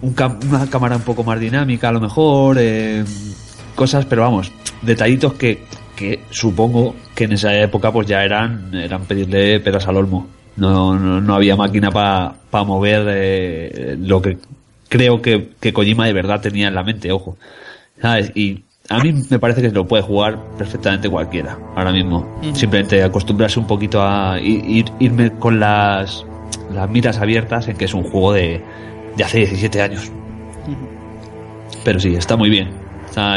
[0.00, 0.14] un
[0.48, 3.04] una cámara un poco más dinámica a lo mejor, eh,
[3.74, 4.50] cosas, pero vamos,
[4.82, 5.64] detallitos que,
[5.96, 10.28] que supongo que en esa época pues ya eran, eran pedirle peras al olmo.
[10.56, 12.34] No, no, no había máquina para
[12.64, 14.38] mover eh, lo que
[14.88, 17.36] creo que, que Kojima de verdad tenía en la mente, ojo.
[18.00, 18.30] ¿Sabes?
[18.34, 22.38] Y a mí me parece que lo puede jugar perfectamente cualquiera, ahora mismo.
[22.54, 26.24] Simplemente acostumbrarse un poquito a ir, ir- irme con las,
[26.72, 28.62] las miras abiertas en que es un juego de,
[29.16, 30.10] de hace 17 años.
[31.84, 32.70] Pero sí, está muy bien.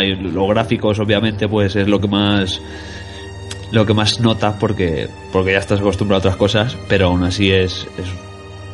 [0.04, 2.62] Y los gráficos, obviamente, pues es lo que más
[3.72, 7.52] lo que más notas porque porque ya estás acostumbrado a otras cosas, pero aún así
[7.52, 8.06] es, es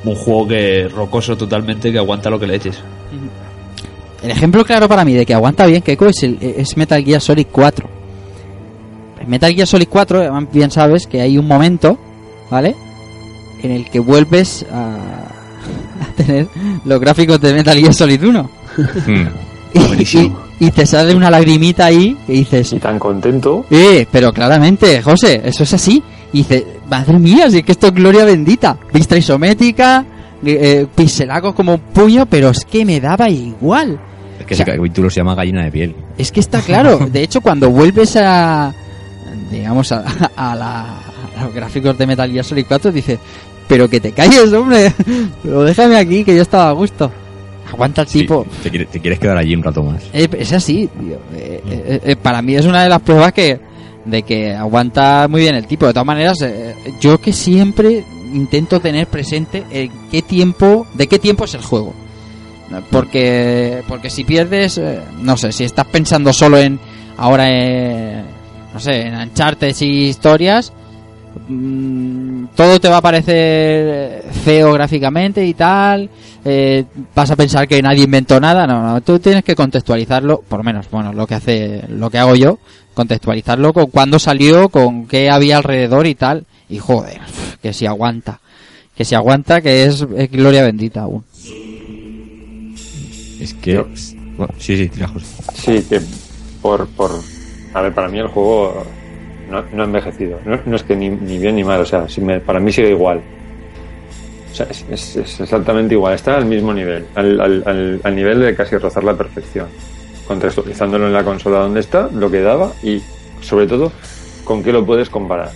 [0.06, 2.78] un juego que rocoso totalmente que aguanta lo que le eches.
[4.24, 7.22] El ejemplo claro para mí de que aguanta bien Keiko es, el, es Metal Gear
[7.22, 7.88] Solid 4.
[9.22, 11.98] En Metal Gear Solid 4, además bien sabes que hay un momento,
[12.50, 12.76] ¿vale?
[13.62, 14.96] En el que vuelves a,
[16.04, 16.48] a tener
[16.86, 18.50] los gráficos de Metal Gear Solid 1.
[19.74, 20.40] Y, Buenísimo.
[20.60, 23.66] y- y te sale una lagrimita ahí que dices, Y tan contento.
[23.70, 26.02] eh, pero claramente, José, eso es así.
[26.32, 28.78] Y dice, madre mía, si es que esto es gloria bendita.
[28.94, 30.06] Vista isométrica,
[30.46, 34.00] eh, eh, pixelacos como un puño, pero es que me daba igual.
[34.48, 35.96] que O sea, ese capítulo se llama Gallina de piel.
[36.18, 36.98] Es que está claro.
[37.12, 38.74] De hecho, cuando vuelves a.
[39.52, 40.04] digamos, a,
[40.36, 41.00] a la-
[41.38, 43.20] a los gráficos de Metal Gear Solid 4, dices,
[43.68, 44.92] pero que te calles, hombre.
[45.44, 47.12] Pero déjame aquí, que yo estaba a gusto.
[47.72, 48.44] Aguanta el Sí, tipo.
[48.64, 50.02] te, quiere- te quieres quedar allí un rato más.
[50.14, 51.18] Eh, Es así, tío.
[51.36, 53.60] Eh, eh, para mí es una de las pruebas que
[54.08, 55.86] de que aguanta muy bien el tipo.
[55.86, 58.04] De todas maneras, eh, yo que siempre
[58.34, 61.94] intento tener presente en qué tiempo, de qué tiempo es el juego.
[62.92, 66.80] Porque porque si pierdes, eh, no sé, si estás pensando solo en
[67.16, 68.26] ahora en,
[68.74, 70.74] no sé, en Uncharted y historias,
[71.48, 76.10] mm, todo te va a parecer feo gráficamente y tal.
[76.46, 78.66] eh, vas a pensar que nadie inventó nada.
[78.68, 82.18] No, no, tú tienes que contextualizarlo, por lo menos, bueno, lo que hace, lo que
[82.20, 82.60] hago yo,
[82.94, 86.46] contextualizarlo con cuándo salió, con qué había alrededor y tal.
[86.70, 87.20] Y joder,
[87.62, 88.40] que si aguanta,
[88.96, 91.24] que si aguanta, que es, es gloria bendita aún.
[93.40, 93.74] Es que...
[93.74, 93.88] Yo-
[94.38, 95.26] Bueno, sí, sí, tira, José.
[95.56, 96.00] Sí, que
[96.62, 97.12] por, por...
[97.74, 98.84] A ver, para mí el juego
[99.50, 100.40] no, no ha envejecido.
[100.46, 102.72] No, no es que ni, ni bien ni mal, o sea, si me- para mí
[102.72, 103.22] sigue igual.
[104.52, 108.16] O sea, es, es- es exactamente igual, está al mismo nivel, al, al- al- al
[108.16, 109.68] nivel de casi rozar la perfección.
[110.28, 113.02] Contextualizándolo en la consola donde está, lo que daba y,
[113.42, 113.92] sobre todo,
[114.44, 115.52] con qué lo puedes comparar.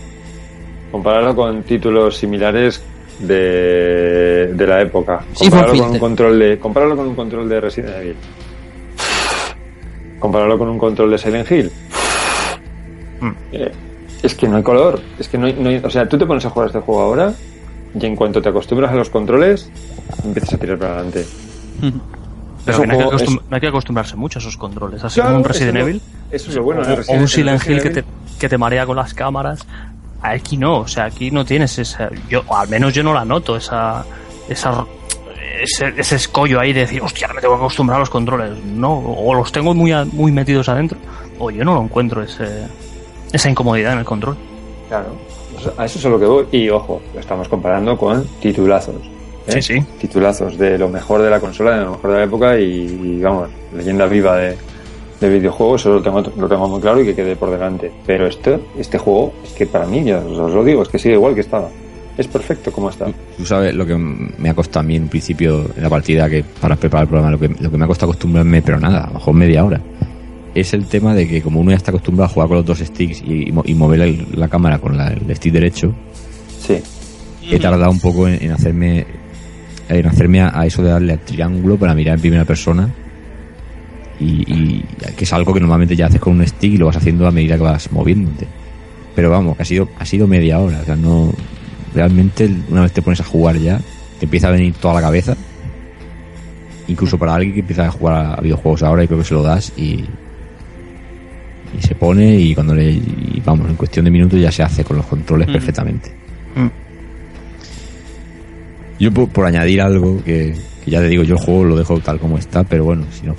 [0.92, 2.82] Compararlo con títulos similares
[3.20, 5.22] de, de la época.
[5.38, 8.16] Compararlo con un control de, compararlo con un control de Resident Evil.
[10.20, 11.72] Compararlo con un control de Silent Hill.
[13.52, 13.72] Eh,
[14.24, 15.00] es que no hay color.
[15.20, 17.02] Es que no hay, no hay- O sea, tú te pones a jugar este juego
[17.02, 17.34] ahora
[18.00, 19.70] y en cuanto te acostumbras a los controles,
[20.24, 21.26] empiezas a tirar para adelante.
[22.66, 24.58] Pero que no, hay que juego- acostum- es- no hay que acostumbrarse mucho a esos
[24.58, 25.04] controles.
[25.04, 26.82] Así Claro, como un Resident Evil Eso es lo bueno.
[26.82, 28.04] o, de o Resident- un en Silent Hill que te,
[28.40, 29.66] que te marea con las cámaras.
[30.22, 32.10] Aquí no, o sea, aquí no tienes esa.
[32.30, 34.06] Yo, o al menos yo no la noto, esa.
[34.48, 34.86] esa
[35.64, 38.52] ese, ese escollo ahí de decir, hostia, me tengo que acostumbrar a los controles.
[38.66, 40.98] No, o los tengo muy, a- muy metidos adentro,
[41.38, 42.66] o yo no lo encuentro ese,
[43.32, 44.36] esa incomodidad en el control.
[44.90, 45.08] Claro,
[45.62, 46.46] sea, a eso es a lo que voy.
[46.52, 48.96] Y ojo, lo estamos comparando con titulazos.
[49.48, 49.54] ¿eh?
[49.54, 49.86] Sí, sí.
[50.00, 53.22] Titulazos de lo mejor de la consola, de lo mejor de la época y, y,
[53.22, 54.58] vamos, leyenda viva de,
[55.20, 57.92] de videojuegos, eso lo tengo, lo tengo muy claro y que quede por delante.
[58.06, 61.00] Pero este, este juego, es que para mí, ya os, os lo digo, es que
[61.00, 61.70] sigue igual que estaba.
[62.18, 63.08] Es perfecto como está.
[63.38, 66.44] Tú sabes lo que me ha costado a mí en principio en la partida que
[66.44, 69.08] para preparar el programa, lo que, lo que me ha costado acostumbrarme, pero nada, a
[69.08, 69.82] lo mejor media hora.
[70.54, 72.80] Es el tema de que como uno ya está acostumbrado a jugar con los dos
[72.80, 75.94] sticks y, y mo- y mover el- la cámara con la- el stick derecho,
[76.60, 76.76] Sí,
[77.56, 79.06] he tardado un poco en, en hacerme
[79.90, 82.90] en hacerme a, a eso de darle al triángulo para mirar en primera persona.
[84.20, 84.86] Y, y
[85.18, 87.32] que es algo que normalmente ya haces con un stick y lo vas haciendo a
[87.32, 88.46] medida que vas moviéndote.
[89.16, 91.34] Pero vamos que ha sido ha sido media hora o sea no
[91.96, 93.80] realmente una vez te pones a jugar ya
[94.20, 95.36] te empieza a venir toda la cabeza.
[96.88, 99.44] Incluso para alguien que empieza a jugar a videojuegos ahora y creo que se lo
[99.44, 100.04] das y
[101.78, 104.84] y se pone y cuando le y vamos en cuestión de minutos ya se hace
[104.84, 105.52] con los controles Mm.
[105.54, 106.12] perfectamente
[106.56, 106.68] Mm.
[109.00, 112.00] yo por, por añadir algo que, que ya te digo, yo el juego lo dejo
[112.00, 113.36] tal como está, pero bueno, si no,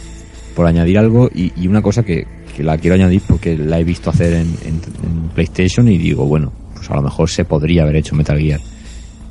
[0.57, 2.27] por añadir algo y, y una cosa que,
[2.57, 6.27] que la quiero añadir porque la he visto hacer en, en- en PlayStation y digo,
[6.27, 8.61] bueno, pues a lo mejor se podría haber hecho Metal Gear.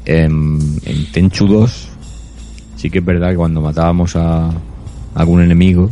[0.05, 1.89] Em, en Tenchu 2
[2.75, 4.49] sí que es verdad que cuando matábamos a
[5.13, 5.89] algún enemigo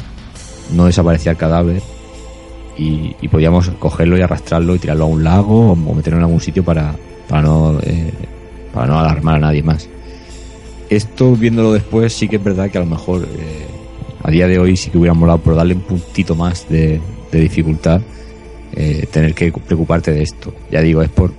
[0.75, 1.81] no desaparecía el cadáver
[2.79, 6.63] y, podíamos cogerlo y arrastrarlo y tirarlo a un lago o meterlo en algún sitio
[6.63, 6.95] para,
[7.27, 8.11] para no eh,
[8.73, 9.89] para no alarmar a nadie más.
[10.89, 13.65] Esto viéndolo después sí que es verdad que a lo mejor eh,
[14.23, 16.99] a día de hoy sí que hubiera molado por darle un puntito más de,
[17.31, 18.01] de dificultad
[18.73, 20.53] eh, tener que preocuparte de esto.
[20.71, 21.33] Ya digo es por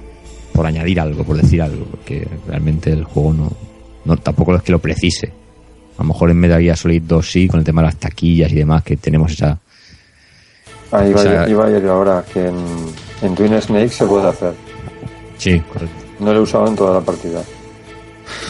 [0.52, 3.52] por añadir algo por decir algo porque realmente el juego no,
[4.04, 5.32] no tampoco es que lo precise.
[5.96, 8.52] A lo mejor en Metal Gear Solid 2 sí con el tema de las taquillas
[8.52, 9.58] y demás que tenemos esa
[10.92, 12.56] ahí va, O sea- iba a ir ahora, que en,
[13.22, 14.54] en Twin Snake se puede hacer.
[15.38, 17.42] sí correcto No lo he usado en toda la partida.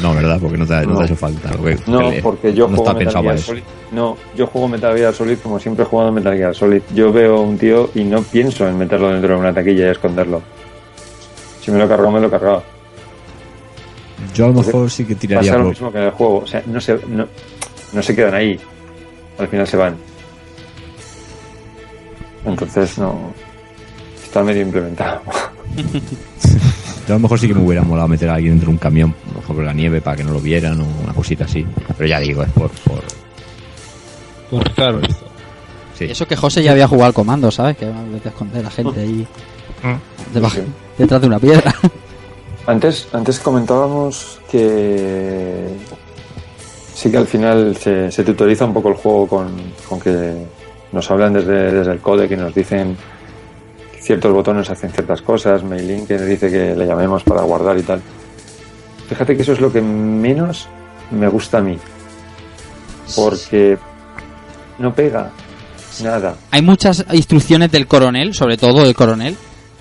[0.02, 1.00] no verdad porque no te, no te No.
[1.00, 3.62] hace falta porque- No, porque yo no juego está Metal Gear Solid.
[3.92, 6.82] No, yo juego Metal Gear Solid como siempre he jugado Metal Gear Solid.
[6.94, 9.90] Yo veo a un tío y no pienso en meterlo dentro de una taquilla y
[9.90, 10.40] esconderlo.
[11.62, 12.62] Si me lo cargó, me lo cargaba.
[14.34, 16.38] yo a lo mejor sí que tiraría Pasa lo mismo que en el juego.
[16.38, 17.26] O sea, no se, no,
[17.92, 18.58] no se quedan ahí.
[19.38, 19.96] Al final se van.
[22.44, 23.32] Entonces no.
[24.22, 25.20] Está medio implementado.
[27.08, 28.78] Yo a lo mejor sí que me hubiera molado meter a alguien dentro de un
[28.78, 31.44] camión, a lo mejor por la nieve, para que no lo vieran o una cosita
[31.44, 31.66] así.
[31.96, 32.70] Pero ya digo, es por...
[34.50, 35.26] por claro, esto.
[35.98, 36.04] sí.
[36.04, 37.76] Eso que José ya había jugado al comando, ¿sabes?
[37.76, 37.94] Que a
[38.28, 39.26] esconder a la gente ahí
[40.32, 40.62] debajo- Sí.
[40.98, 41.74] detrás de una piedra.
[42.66, 45.64] Antes, antes comentábamos que
[46.94, 49.48] sí que al final se, se tutoriza un poco el juego con,
[49.88, 50.44] con que
[50.92, 52.96] nos hablan desde, desde el code, que nos dicen
[54.00, 58.00] ciertos botones hacen ciertas cosas, Mailin que dice que le llamemos para guardar y tal.
[59.08, 60.68] Fíjate que eso es lo que menos
[61.10, 61.78] me gusta a mí.
[63.16, 63.76] Porque
[64.78, 65.30] no pega
[66.02, 66.36] nada.
[66.50, 69.36] Hay muchas instrucciones del coronel, sobre todo del coronel,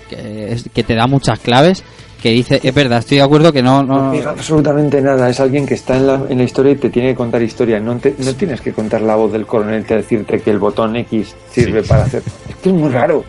[0.08, 1.82] que, es- que te da muchas claves,
[2.20, 3.82] que dice, es verdad, estoy de acuerdo que no...
[3.82, 5.28] No absolutamente nada.
[5.30, 7.80] Es alguien que está en la, en la historia y te tiene que contar historia.
[7.80, 10.96] No, te- no tienes que contar la voz del coronel que decirte que el botón
[10.96, 11.88] X sirve Sí.
[11.88, 12.22] para hacer.
[12.48, 13.24] Es que es muy raro.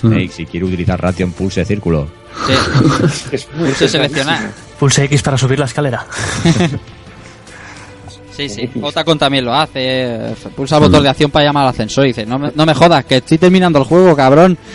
[0.00, 2.08] Snake, si quiere utilizar Ration, pulse círculo.
[2.46, 4.50] sí, Es muy pulse seleccionar.
[4.78, 6.06] Pulse X para subir la escalera.
[8.38, 8.70] Sí, sí.
[8.82, 10.32] Otacon también lo hace.
[10.54, 12.72] Pulsa el botón de acción para llamar al ascensor y dice, no me, no me
[12.72, 14.56] jodas, que estoy terminando el juego, cabrón.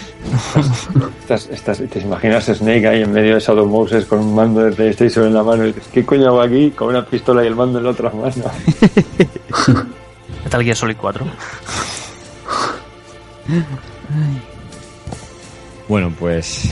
[1.22, 4.62] Estás, estás, te imaginas a Snake ahí en medio de Shadow Moses con un mando
[4.62, 6.72] de PlayStation en la mano y dices, ¿qué coño hago aquí?
[6.72, 8.34] Con una pistola y el mando en la otra mano.
[10.44, 11.26] Metal Gear Solid 4.
[15.88, 16.70] Bueno, pues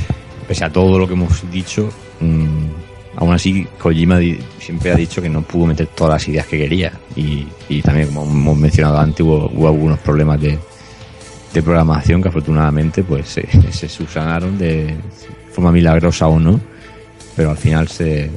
[0.48, 1.90] pese a todo lo que hemos dicho,
[2.20, 2.68] mm,
[3.16, 4.20] aún así Kojima
[4.60, 6.94] siempre ha dicho que no pudo meter todas las ideas que quería.
[7.16, 10.58] Y, también, como hemos mencionado antes, hubo, algunos problemas de,
[11.62, 13.28] programación que afortunadamente pues
[13.72, 14.96] se, subsanaron de
[15.52, 16.60] forma milagrosa o no,
[17.36, 18.30] pero al final se,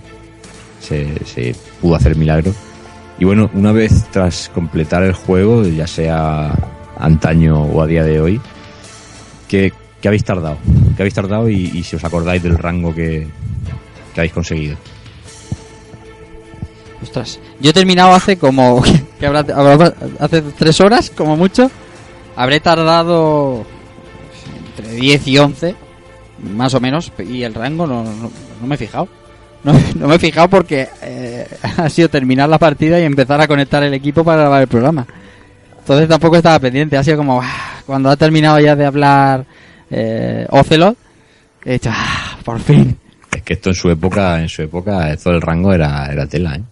[1.81, 2.53] pudo hacer milagro.
[3.19, 6.53] Y bueno, una vez tras completar el juego, ya sea
[6.99, 8.41] antaño o a día de hoy,
[9.49, 9.73] ¿qué,
[10.05, 10.59] habéis tardado?
[10.97, 13.29] ¿Qué habéis tardado y si os acordáis del rango que,
[14.15, 14.77] que habéis conseguido?
[17.03, 18.83] Ostras, yo he terminado hace como...
[19.19, 19.45] que habrá,
[20.21, 21.71] hace tres horas, como mucho.
[22.37, 23.67] Habré tardado
[24.69, 25.75] entre 10 y 11,
[26.55, 28.31] más o menos, y el rango no, no,
[28.61, 29.09] no me he fijado.
[29.63, 31.47] No, no me he fijado porque eh,
[31.77, 35.07] ha sido terminar la partida y empezar a conectar el equipo para grabar el programa.
[35.79, 39.45] Entonces tampoco estaba pendiente, ha sido como ah, cuando ha terminado ya de hablar
[39.91, 40.97] eh, Ocelot,
[41.65, 42.97] he dicho, ah, por fin.
[43.35, 46.57] Es que esto en su época, en su época, esto del rango era, era tela,
[46.57, 46.63] ¿eh?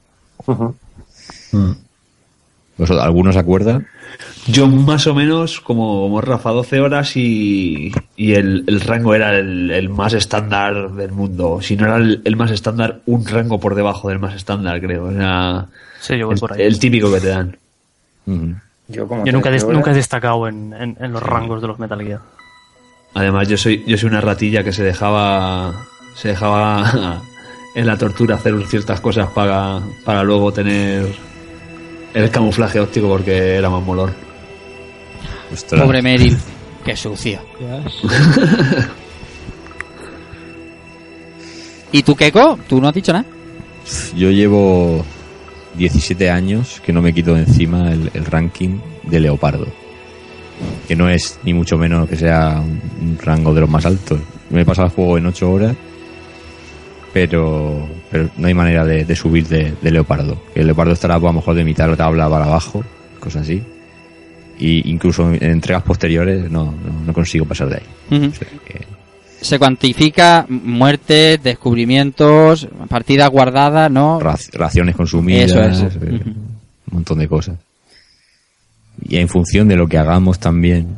[2.78, 3.86] ¿Vosotros- ¿Algunos se acuerdan?
[4.46, 9.38] Yo más o menos como, como Rafa 12 horas y, y el, el rango era
[9.38, 11.60] el, el más estándar del mundo.
[11.62, 15.04] Si no era el, el más estándar, un rango por debajo del más estándar, creo.
[15.06, 15.66] O sea,
[16.00, 16.62] Sí, yo voy el, por ahí.
[16.62, 17.56] el típico que te dan.
[18.26, 18.54] Ujú.
[18.88, 21.22] Yo, como Yo nunca, he des- 13 horas- nunca he destacado en, en- en los
[21.22, 22.20] rangos de los Metal Gear.
[23.14, 27.22] Además, yo soy, yo soy una ratilla que se dejaba, se dejaba
[27.74, 31.14] en la tortura hacer ciertas cosas para, para luego tener
[32.14, 34.12] el camuflaje óptico porque era más molón.
[35.52, 35.80] Ostras.
[35.82, 36.36] Pobre Meryl,
[36.84, 37.40] qué sucio.
[41.92, 42.58] ¿Y tú, Keiko?
[42.66, 43.26] ¿Tú no has dicho nada?
[44.16, 45.04] Yo llevo
[45.74, 49.66] 17 años que no me quito de encima el, el ranking de Leopardo.
[50.88, 54.20] Que no es ni mucho menos que sea un, un rango de los más altos.
[54.48, 55.76] Me he pasado el juego en 8 horas,
[57.12, 60.40] pero, pero no hay manera de, de subir de, de Leopardo.
[60.54, 62.84] El Leopardo estará pues, a lo mejor de mitad de la tabla para abajo,
[63.20, 63.62] cosas así.
[64.58, 68.16] Y incluso en entregas posteriores no, no, no consigo pasar de ahí.
[68.18, 68.26] Ujú.
[68.30, 68.86] O sea que-
[69.40, 74.20] Se cuantifica muertes, descubrimientos, partidas guardadas, ¿no?
[74.20, 75.96] rac- raciones consumidas, Eso es.
[75.96, 76.34] eh, un
[76.92, 77.56] montón de cosas.
[79.08, 80.96] Y en función de lo que hagamos también,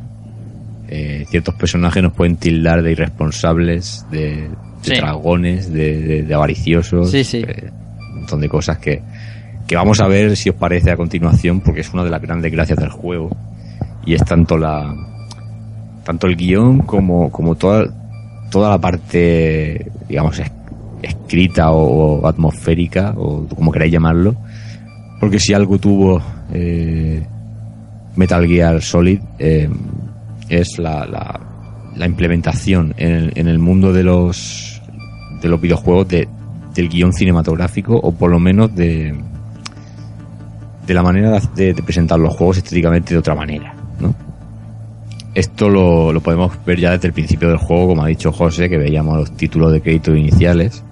[0.87, 4.47] eh, ciertos personajes nos pueden tildar de irresponsables, de,
[4.85, 5.01] de Sí.
[5.01, 7.43] dragones, de, de- de avariciosos, Sí, sí.
[7.47, 7.69] eh,
[8.11, 9.01] un montón de cosas que,
[9.67, 12.51] que vamos a ver si os parece a continuación, porque es una de las grandes
[12.51, 13.29] gracias del juego.
[14.05, 14.93] Y es tanto la
[16.03, 17.83] tanto el guion como, como toda,
[18.51, 20.51] toda la parte, digamos, es-
[21.01, 24.35] escrita o, o atmosférica, o como queráis llamarlo.
[25.19, 26.21] Porque si algo tuvo
[26.53, 27.23] eh,
[28.15, 29.67] Metal Gear Solid, eh,
[30.47, 31.39] es la, la,
[31.95, 34.74] la implementación en el, en el mundo de los,
[35.45, 36.27] de los videojuegos de,
[36.73, 39.15] del guion cinematográfico, o por lo menos de,
[40.87, 44.15] de la manera de, presentar los juegos estéticamente de otra manera, ¿no?
[45.35, 48.69] Esto lo, lo podemos ver ya desde el principio del juego, como ha dicho José,
[48.69, 50.83] que veíamos los títulos de crédito iniciales,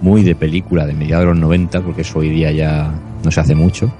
[0.00, 3.40] muy de película de mediados de los 90, porque eso hoy día ya no se
[3.40, 3.92] hace mucho.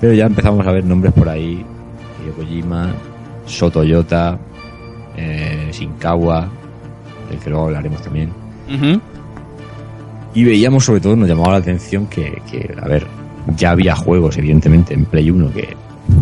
[0.00, 1.64] Pero ya empezamos a ver nombres por ahí,
[2.22, 2.92] Hideo
[3.46, 4.38] Sotoyota,
[5.16, 6.48] eh, Shinkawa,
[7.28, 8.30] del que luego hablaremos también.
[10.34, 13.06] Y veíamos sobre todo, nos llamaba la atención que, que, a ver,
[13.56, 15.76] ya había juegos, evidentemente, en Play 1 que,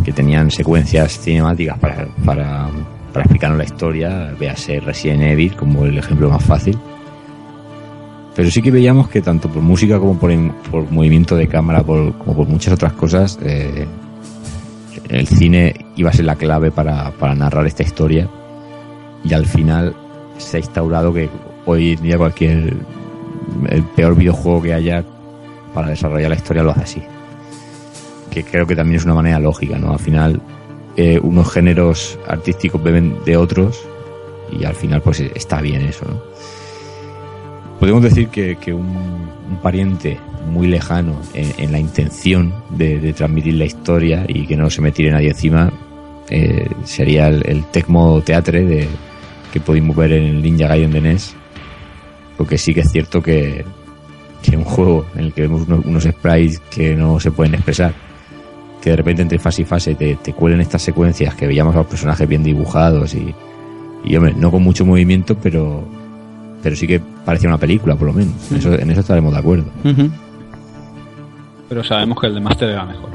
[0.04, 2.68] que tenían secuencias cinemáticas para, para,
[3.12, 6.78] para explicarnos la historia, véase Resident Evil como el ejemplo más fácil.
[8.36, 10.32] pero sí que veíamos que tanto por música como por,
[10.70, 13.86] por movimiento de cámara, por, como por muchas otras cosas, eh,
[15.08, 18.28] el cine iba a ser la clave para, para narrar esta historia.
[19.24, 19.94] Y al final
[20.38, 21.28] se ha instaurado que
[21.66, 22.74] hoy en día cualquier
[23.68, 25.04] el peor videojuego que haya
[25.72, 27.02] para desarrollar la historia lo hace así.
[28.30, 29.92] Que creo que también es una manera lógica, ¿no?
[29.92, 30.40] Al final
[30.96, 33.86] eh, unos géneros artísticos beben de otros
[34.50, 36.22] y al final pues está bien eso, ¿no?
[37.80, 40.18] Podemos decir que, que un, pariente
[40.50, 44.90] muy lejano en, la intención de, de transmitir la historia y que no se me
[44.90, 45.72] tire nadie encima
[46.28, 48.88] eh, sería el, el Tecmo Teatre de,
[49.54, 51.36] que pudimos ver en el Ninja Gaiden de NES
[52.36, 53.64] porque sí que es cierto que,
[54.42, 57.94] que un juego en el que vemos unos, unos sprites que no se pueden expresar
[58.82, 61.78] que de repente entre fase y fase te, te cuelen estas secuencias que veíamos a
[61.78, 63.32] los personajes bien dibujados y,
[64.04, 65.86] y hombre, no con mucho movimiento pero
[66.60, 69.38] pero sí que parecía una película por lo menos en eso, en eso estaremos de
[69.38, 69.66] acuerdo.
[71.68, 73.10] Pero sabemos que el de Master era mejor.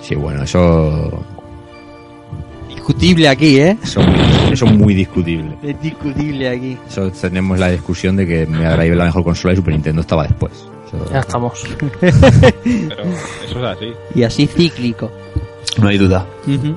[0.00, 1.24] sí bueno eso
[2.68, 3.76] Discutible aquí, ¿eh?
[3.82, 4.00] eso,
[4.52, 6.78] eso es muy discutible Es discutible aquí.
[6.88, 10.22] eso tenemos la discusión de que Mega Drive la mejor consola y Super Nintendo estaba
[10.24, 10.52] después
[10.86, 11.64] Eso- Ya estamos.
[12.00, 13.02] Pero
[13.44, 13.92] eso es así.
[14.14, 15.10] Y así cíclico.
[15.80, 16.24] No hay duda.
[16.46, 16.74] Ujú.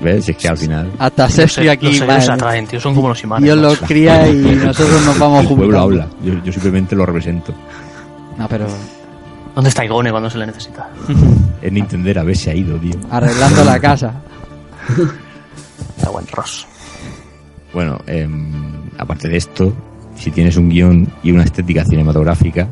[0.00, 0.28] ¿ves?
[0.28, 2.80] es que al final Hasta Los, Sergio los aquí seres va- se atraen, tío.
[2.80, 3.44] Son como los imanes.
[3.44, 5.56] Dios los cría y nosotros nos vamos el juntos.
[5.66, 7.52] pueblo habla yo, yo simplemente lo represento
[8.38, 8.66] No, pero
[9.54, 10.88] ¿Dónde está Igone cuando se le necesita?
[11.60, 14.14] es Nintendo a ver se ha ido tío arreglando la casa.
[15.96, 16.66] Está buen Ross.
[17.72, 18.50] Bueno, em,
[18.98, 19.72] aparte de esto,
[20.16, 22.68] si tienes un guion y una estética cinematográfica,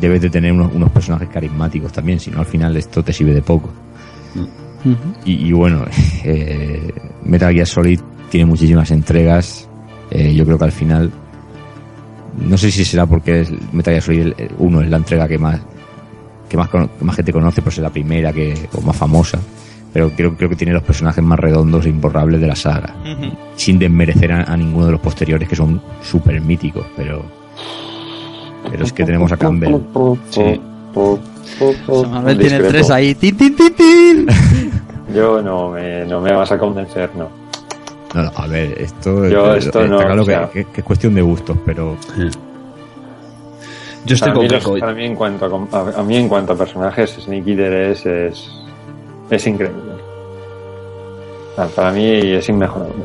[0.00, 3.34] debes de tener unos, unos personajes carismáticos también, si no al final esto te sirve
[3.34, 3.70] de poco.
[5.24, 5.84] Y, y bueno,
[6.24, 6.92] eh,
[7.24, 8.00] Metal Gear Solid
[8.30, 9.68] tiene muchísimas entregas.
[10.10, 11.10] eh, yo creo que al final,
[12.38, 15.60] no sé si será porque es Metal Gear Solid 1 es la entrega que más
[16.48, 16.68] que más,
[17.00, 19.38] más gente conoce, por ser la primera que o más famosa.
[19.92, 22.94] Pero creo, creo que tiene los personajes más redondos e imborrables de la saga
[23.56, 27.22] sin desmerecer a, a ninguno de los posteriores que son súper míticos, pero
[28.70, 29.76] pero es que tenemos a Campbell.
[30.30, 30.60] Sí.
[32.10, 32.68] Manuel tiene el Discrepo.
[32.68, 33.14] 3 ahí.
[33.14, 34.26] ¡Tin, tin, tin, tin!
[35.14, 37.28] Yo no me, no me vas a convencer, no.
[38.14, 40.80] No, no, a ver, esto, Yo esto está no, claro o sea- que, que- que
[40.80, 41.96] es cuestión de gustos, pero
[44.04, 46.52] Yo estoy con mí, los- para mí en cuanto a, a, a mí en cuanto
[46.52, 48.50] a personajes, Snake Eater es, es,
[49.30, 49.82] es increíble.
[51.54, 53.04] Sea, para mí es inmejorable.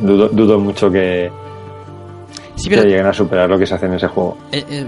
[0.00, 1.30] Dudo, dudo mucho que,
[2.56, 4.36] Sí, que lleguen a superar lo que se hace en ese juego.
[4.52, 4.86] eh, eh,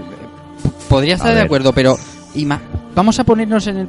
[0.89, 1.45] podría estar A de ver.
[1.45, 1.95] acuerdo, pero
[2.35, 2.59] ima-
[2.93, 3.87] vamos a ponernos en el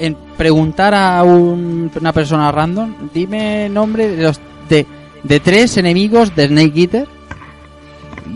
[0.00, 4.86] en preguntar a un- una persona random, dime nombre de los de,
[5.24, 7.08] de tres enemigos de Snake Eater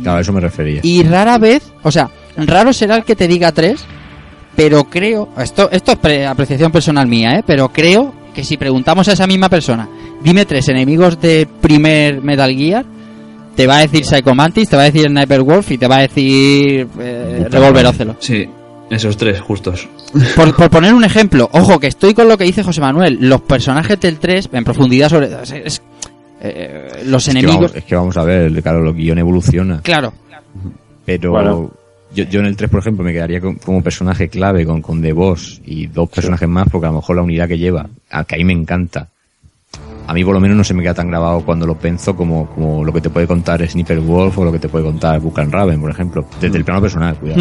[0.02, 0.80] claro, a eso me refería.
[0.82, 3.84] y rara vez, o sea, raro será el que te diga tres,
[4.56, 7.44] pero creo, esto esto es pre- apreciación personal mía, ¿eh?
[7.46, 9.88] pero creo que si preguntamos a esa misma persona,
[10.22, 12.84] dime tres enemigos de primer Metal Gear,
[13.56, 15.96] te va a decir Psycho Mantis, te va a decir Sniper Wolf y te va
[15.96, 18.16] a decir eh, Revolver Ocelot.
[18.20, 18.48] Sí,
[18.90, 19.88] esos tres justos.
[20.36, 23.42] Por, por poner un ejemplo, ojo que estoy con lo que dice José Manuel, los
[23.42, 25.82] personajes del 3 en profundidad sobre es- es-
[26.42, 29.80] eh, los Es que, enemigos, vamos, es que vamos a ver, claro, el guion evoluciona,
[29.82, 30.12] claro,
[31.04, 31.70] pero Bueno.
[32.14, 35.00] Yo, yo en el 3, por ejemplo, me quedaría con- como personaje clave con, con
[35.02, 38.24] The Boss y dos personajes más, porque a lo mejor la unidad que lleva, a
[38.24, 39.08] que a mí me encanta,
[40.06, 42.46] a mí por lo menos no se me queda tan grabado cuando lo penso como,
[42.50, 45.50] como lo que te puede contar Sniper Wolf o lo que te puede contar Bucan
[45.50, 47.40] Raven, por ejemplo, desde el plano personal, cuidado.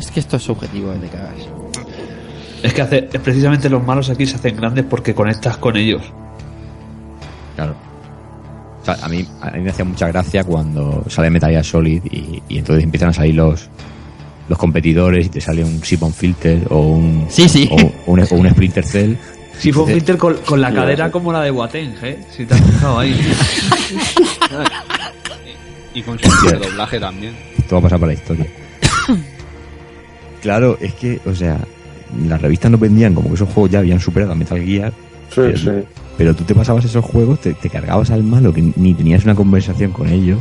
[0.00, 1.34] Es que esto es subjetivo de cagas.
[2.62, 6.02] Es que hace, es precisamente los malos aquí se hacen grandes porque conectas con ellos.
[7.56, 7.74] Claro.
[8.84, 12.02] O sea, a mí, a mí me hacía mucha gracia cuando sale Metal Gear Solid
[12.04, 13.68] y, y entonces empiezan a salir los
[14.46, 17.66] los competidores y te sale un Sipon Filter o un Sí, sí.
[17.72, 17.76] o,
[18.12, 19.14] un, o un Splinter Cell.
[19.58, 19.94] Si fue un Sí.
[19.94, 22.18] Filter con, con la cadera como la de Boateng, ¿eh?
[22.30, 23.18] Si te has fijado ahí.
[25.94, 26.58] Y con su Hostia.
[26.58, 27.34] doblaje también.
[27.56, 28.46] Esto va a pasar para la historia.
[30.42, 31.58] claro, es que, o sea,
[32.26, 34.92] las revistas nos vendían como que esos juegos ya habían superado a Metal Gear,
[35.30, 35.70] Sí, Pero- sí.
[36.16, 39.34] Pero tú te pasabas esos juegos, te, te cargabas al malo que ni tenías una
[39.34, 40.38] conversación con ellos.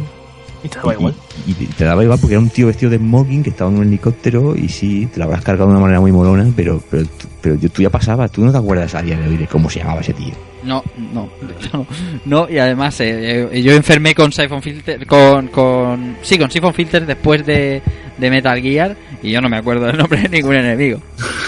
[0.65, 1.13] Y te daba y, igual.
[1.45, 3.77] y- y te daba igual porque era un tío vestido de smoking que estaba en
[3.79, 7.03] un helicóptero y sí, te lo habrás cargado de una manera muy molona, pero pero,
[7.03, 9.45] tú- pero yo- tú ya pasabas, tú no te acuerdas a día de hoy de
[9.47, 10.33] cómo se llamaba ese tío.
[10.63, 10.81] No,
[11.13, 11.27] no,
[11.73, 11.85] no,
[12.23, 16.73] no, y además eh, eh, yo enfermé con Siphon Filter, con, con, sí, con Siphon
[16.73, 17.81] Filter después de,
[18.17, 20.99] de Metal Gear y yo no me acuerdo del nombre de ningún enemigo.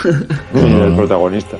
[0.53, 1.55] Del protagonista.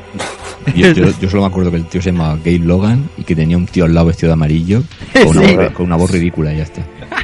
[0.76, 3.36] Yo, yo, yo solo me acuerdo que el tío se llamaba Gabe Logan y que
[3.36, 4.82] tenía un tío al lado vestido de amarillo
[5.14, 5.56] con, una, Sí.
[5.56, 6.82] voz, con una voz ridícula y ya está.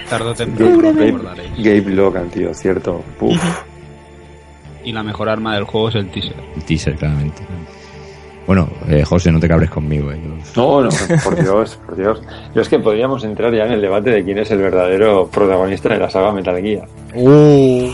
[0.09, 1.13] Tarde o temprano Gabe.
[1.57, 3.03] Gabe Logan, tío, cierto.
[3.19, 3.41] Uf.
[4.83, 6.33] Y la mejor arma del juego es el teaser.
[6.55, 7.43] El teaser, claramente.
[8.47, 10.11] Bueno, eh, José, no te cabres conmigo.
[10.11, 10.19] eh,
[10.55, 10.89] No, no,
[11.23, 12.19] por Dios, por Dios.
[12.55, 15.89] Yo es que podríamos entrar ya en el debate de quién es el verdadero protagonista
[15.89, 16.87] de la saga Metal Gear.
[17.13, 17.91] ¡Uh!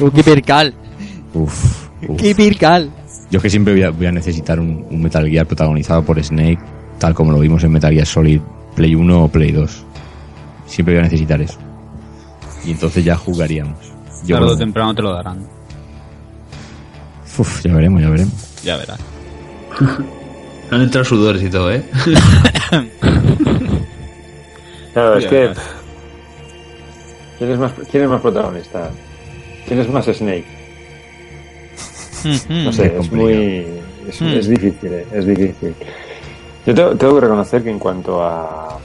[0.00, 0.72] uh, ¡Qué percal!
[1.34, 2.20] Uf, uf.
[2.22, 2.90] ¡Qué percal!
[3.30, 6.22] Yo es que siempre voy a, voy a necesitar un, un Metal Gear protagonizado por
[6.22, 6.58] Snake,
[6.98, 8.40] tal como lo vimos en Metal Gear Solid
[8.74, 9.84] Play 1 o Play 2.
[10.66, 11.58] Siempre voy a necesitar eso.
[12.64, 13.78] Y entonces ya jugaríamos.
[14.24, 15.46] Yo, Tarde o temprano te lo darán.
[17.38, 18.62] uf, ya veremos, ya veremos.
[18.62, 19.00] Ya verás.
[20.70, 21.84] Han entrado sudores y todo, ¿eh?
[24.92, 25.52] Claro, es que.
[25.54, 25.62] ya.
[27.38, 28.90] ¿Quién es más, quién es más protagonista?
[29.66, 30.59] ¿Quién es más Snake?
[32.24, 33.16] No sé, es complicado.
[33.16, 33.66] muy.
[34.08, 34.26] Es, Mm.
[34.28, 35.74] es difícil, eh, es difícil.
[36.66, 38.78] Yo tengo, tengo que reconocer que en cuanto a.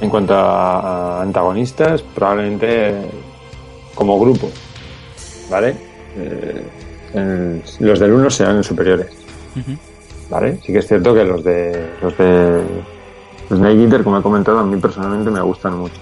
[0.00, 2.94] En cuanto a, antagonistas, probablemente
[3.94, 4.48] como grupo,
[5.50, 5.74] ¿vale?
[6.16, 6.62] Eh,
[7.14, 9.08] el- los del 1 serán superiores,
[9.56, 9.76] Ujú.
[10.30, 10.58] ¿vale?
[10.64, 11.86] Sí que es cierto que los de.
[12.02, 12.62] Los de.
[13.48, 16.00] Snake Eater, como he comentado, a mí personalmente me gustan mucho.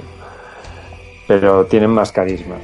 [1.26, 2.55] Pero tienen más carisma.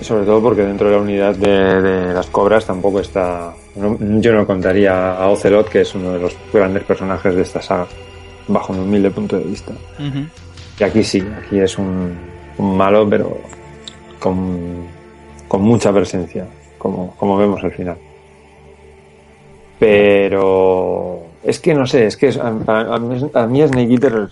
[0.00, 3.54] Sobre todo porque dentro de la unidad de, de las cobras tampoco está.
[3.76, 7.62] no- yo no contaría a Ocelot, que es uno de los grandes personajes de esta
[7.62, 7.86] saga,
[8.48, 9.72] bajo mi humilde punto de vista.
[10.78, 12.12] Y aquí sí, aquí es un,
[12.58, 13.38] un malo, pero
[14.18, 14.84] con,
[15.48, 16.46] con mucha presencia,
[16.76, 17.96] como, como vemos al final.
[19.78, 22.62] Pero es que no sé, es que es- a, mí,
[23.32, 24.28] a mí Snake Eater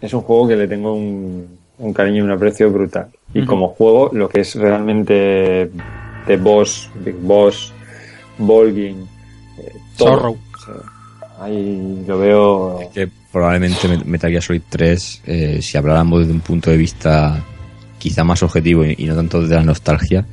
[0.00, 3.08] es un juego que le tengo un, un cariño y un aprecio brutal.
[3.32, 5.12] Y como juego, lo que es realmente
[6.26, 7.72] de boss, Big Boss,
[8.38, 9.06] Volgin,
[9.58, 10.08] eh, todo.
[10.10, 10.30] Zorro.
[10.30, 12.80] O sea, ahí lo veo.
[12.92, 17.42] que probablemente Met- Metal Gear Solid 3, eh, si habláramos desde un punto de vista
[17.98, 20.24] quizá más objetivo y, y no tanto de la nostalgia,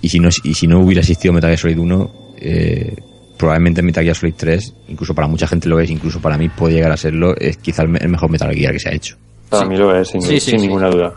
[0.00, 2.94] y si no, y si no hubiera existido Metal Gear Solid 1, eh,
[3.36, 6.74] probablemente Metal Gear Solid 3, incluso para mucha gente lo es, incluso para mí puede
[6.74, 9.16] llegar a serlo, es quizá el mejor Metal Gear que se ha hecho.
[9.54, 9.70] Para Sí.
[9.70, 10.66] mí lo es, sin, Sí, sí, sin sí.
[10.66, 11.12] ninguna duda.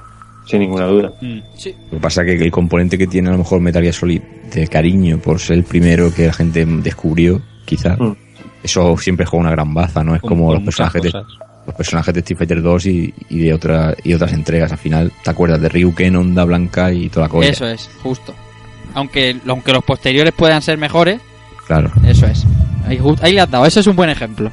[0.46, 1.12] Sin ninguna duda.
[1.22, 1.40] Mm.
[1.56, 1.76] Sí.
[1.92, 4.22] Lo que pasa es que el componente que tiene a lo mejor Metal Gear Solid
[4.54, 8.16] de cariño por ser el primero que la gente descubrió, quizá, Mm.
[8.64, 10.16] eso siempre juega una gran baza, ¿no?
[10.16, 13.40] Es Con- como con los personajes de, los personajes de Street Fighter 2 y, y
[13.40, 14.72] de otra, y otras entregas.
[14.72, 17.50] Al final, ¿te acuerdas de Ryuken, Onda Blanca y toda la cosa?
[17.50, 18.34] Eso es, justo.
[18.94, 21.20] Aunque, aunque los posteriores puedan ser mejores,
[21.68, 21.92] Claro.
[22.06, 22.46] eso es.
[22.88, 24.50] Ahí, ahí le has dado, ese es un buen ejemplo.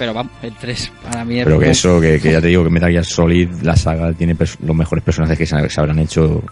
[0.00, 2.64] Pero vamos, el 3 para mí es Pero que eso, que, que ya te digo
[2.64, 6.42] que Metal Gear Solid, la saga, tiene los mejores personajes que se, se habrán hecho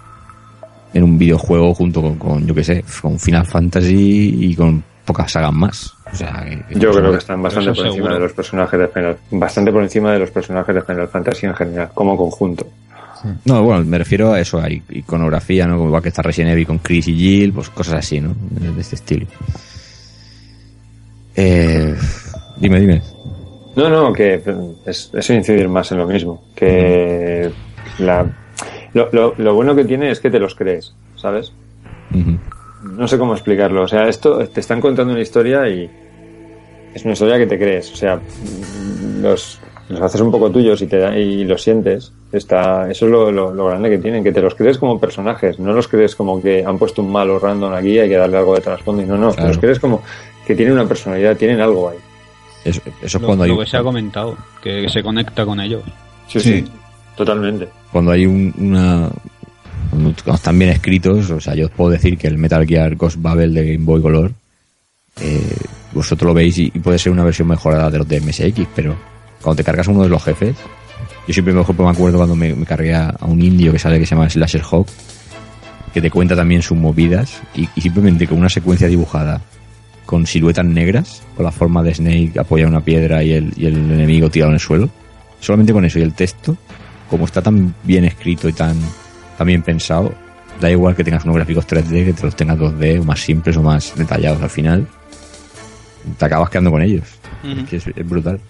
[0.92, 5.32] en un videojuego junto con, con, yo que sé, con Final Fantasy y con pocas
[5.32, 5.94] sagas más.
[6.12, 8.88] O sea, que- que Yo creo que están bastante por encima de los personajes de
[8.88, 12.66] Final, bastante por encima de los personajes de Final Fantasy en general, como conjunto.
[13.46, 15.76] No, bueno, me refiero a eso, a iconografía, ¿no?
[15.76, 18.34] Como igual que está Resident Evil con Chris y Jill, pues cosas así, ¿no?
[18.50, 19.26] De, de este estilo.
[21.34, 21.94] Eh,
[22.58, 23.02] dime, dime.
[23.78, 24.42] No, no, que
[24.86, 26.42] es, es incidir más en lo mismo.
[26.56, 27.48] Que
[28.00, 28.26] la,
[28.92, 31.52] lo, lo, lo bueno que tiene es que te los crees, ¿sabes?
[32.82, 33.82] No sé cómo explicarlo.
[33.82, 35.88] O sea, esto te están contando una historia y
[36.92, 37.92] es una historia que te crees.
[37.92, 38.18] O sea,
[39.22, 42.12] los, los haces un poco tuyos y te y los sientes.
[42.32, 45.60] Está, eso es lo, lo, lo grande que tienen, que te los crees como personajes,
[45.60, 48.38] no los crees como que han puesto un malo random aquí y hay que darle
[48.38, 49.02] algo de trasfondo.
[49.02, 50.02] Y no, no, te los crees como
[50.44, 51.98] que tienen una personalidad, tienen algo ahí.
[52.68, 55.44] Eso, eso es Lo, cuando hay, lo que se ha comentado, que, que se conecta
[55.44, 55.82] con ellos.
[56.28, 56.64] Sí, Sí.
[57.16, 57.68] totalmente.
[57.90, 59.08] cuando hay un- una
[59.90, 63.16] cuando están bien escritos, o sea, yo os puedo decir que el Metal Gear Ghost
[63.20, 64.32] Babel de Game Boy Color
[65.20, 65.56] eh,
[65.92, 68.94] vosotros lo veis y, y puede ser una versión mejorada de los de MSX, pero
[69.42, 70.54] cuando te cargas uno de los jefes,
[71.26, 73.98] yo siempre me me acuerdo cuando me, me cargué a, a un indio que sale
[73.98, 74.86] que se llama Slasher Hawk,
[75.94, 79.40] que te cuenta también sus movidas y, y simplemente con una secuencia dibujada
[80.09, 83.66] con siluetas negras, con la forma de Snake apoyado en una piedra y el, y
[83.66, 84.89] el enemigo tirado en el suelo,
[85.39, 86.56] solamente con eso y el texto,
[87.10, 88.74] como está tan bien escrito y tan,
[89.36, 90.14] tan bien pensado,
[90.62, 93.55] da igual que tengas unos gráficos 3D, que te los tengas 2D o más simples
[93.59, 94.86] o más detallados al final,
[96.16, 97.05] te acabas quedando con ellos.
[97.44, 98.40] Es, que es- es brutal.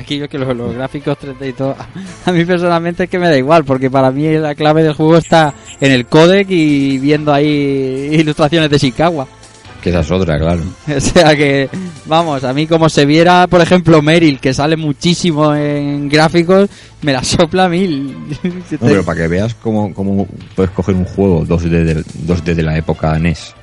[0.00, 1.76] Aquí yo que los, los gráficos 3D y todo,
[2.26, 5.18] a mí personalmente es que me da igual, porque para mí la clave del juego
[5.18, 9.28] está en el codec y viendo ahí ilustraciones de Chicago.
[9.84, 10.62] Que esa es otra, claro.
[10.96, 11.68] O sea que,
[12.06, 16.70] vamos, a mí como se viera, por ejemplo, Meryl, que sale muchísimo en gráficos,
[17.02, 18.16] me la sopla mil.
[18.70, 22.62] No, pero para que veas cómo, cómo puedes coger un juego 2D de, 2D de
[22.62, 23.54] la época NES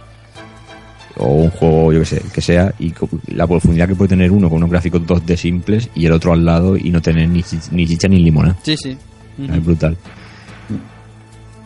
[1.18, 2.94] o un juego, yo que sé, que sea, y
[3.34, 6.46] la profundidad que puede tener uno con unos gráficos 2D simples y el otro al
[6.46, 8.56] lado y no tener ni, ni chicha ni limona.
[8.62, 8.96] Sí, sí.
[9.40, 9.98] Es brutal.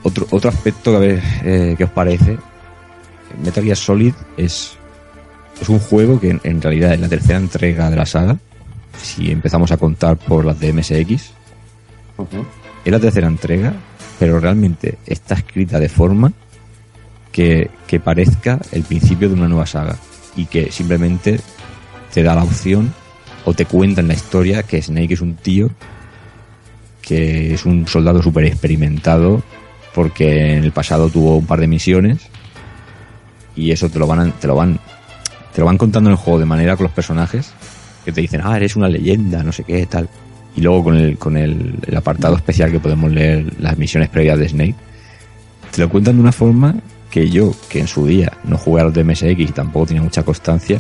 [0.03, 2.37] Otro, otro aspecto que a ver eh, qué os parece.
[3.43, 4.77] Metal Gear Solid es,
[5.61, 8.37] es un juego que en, en realidad es la tercera entrega de la saga.
[9.01, 11.31] Si empezamos a contar por las de MSX,
[12.85, 13.73] es la tercera entrega,
[14.19, 16.31] pero realmente está escrita de forma
[17.31, 19.97] que, que parezca el principio de una nueva saga
[20.35, 21.39] y que simplemente
[22.13, 22.93] te da la opción
[23.43, 25.69] o te cuentan la historia que Snake es un tío
[27.01, 29.43] que es un soldado súper experimentado
[29.93, 32.29] porque en el pasado tuvo un par de misiones
[33.55, 34.79] y eso te lo van te lo van
[35.53, 37.51] te lo van contando en el juego de manera con los personajes
[38.03, 40.09] que te dicen ah eres una leyenda no sé qué tal
[40.55, 44.49] y luego con el con el, apartado especial que podemos leer las misiones previas de
[44.49, 44.75] Snake
[45.71, 46.75] te lo cuentan de una forma
[47.09, 50.03] que yo que en su día no jugué a los de MSX y tampoco tenía
[50.03, 50.79] mucha constancia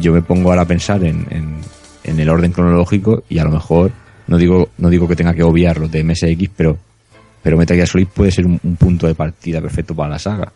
[0.00, 1.56] yo me pongo ahora a pensar en, en,
[2.04, 3.92] en el orden cronológico y a lo mejor
[4.26, 6.78] no digo no digo que tenga que obviar los de MSX pero
[7.42, 10.52] pero Metal Gear Solid puede ser un punto de partida perfecto para la saga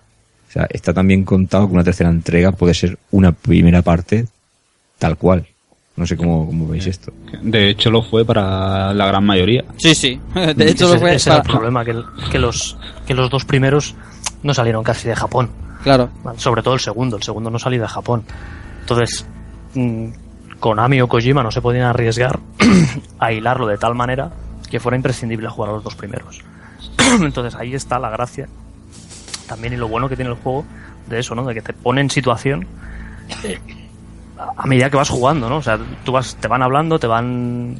[0.48, 4.27] o sea está también contado que una tercera entrega puede ser una primera parte
[4.98, 5.47] tal cual
[5.97, 7.12] no sé cómo, cómo veis esto
[7.43, 9.64] De hecho, lo fue para la gran mayoría.
[9.78, 10.20] Sí, sí.
[10.35, 11.14] De hecho, ese, lo fue.
[11.14, 13.94] ese era el para- problema, que, el- que, los, que los dos primeros
[14.43, 15.48] no salieron casi de Japón.
[15.82, 16.10] Claro.
[16.36, 18.24] Sobre todo el segundo, el segundo no salió de Japón.
[18.81, 19.24] Entonces,
[19.74, 20.09] mm,
[20.60, 22.40] Konami o Kojima no se podían arriesgar
[23.18, 24.31] a hilarlo de tal manera
[24.70, 26.43] que fuera imprescindible jugar a los dos primeros.
[27.23, 28.48] Entonces ahí está la gracia
[29.47, 30.64] también y lo bueno que tiene el juego
[31.09, 31.44] de eso, ¿no?
[31.44, 32.66] De que te pone en situación
[33.44, 33.59] eh,
[34.56, 35.56] a medida que vas jugando, ¿no?
[35.59, 37.78] O sea, tú vas, te van hablando, te van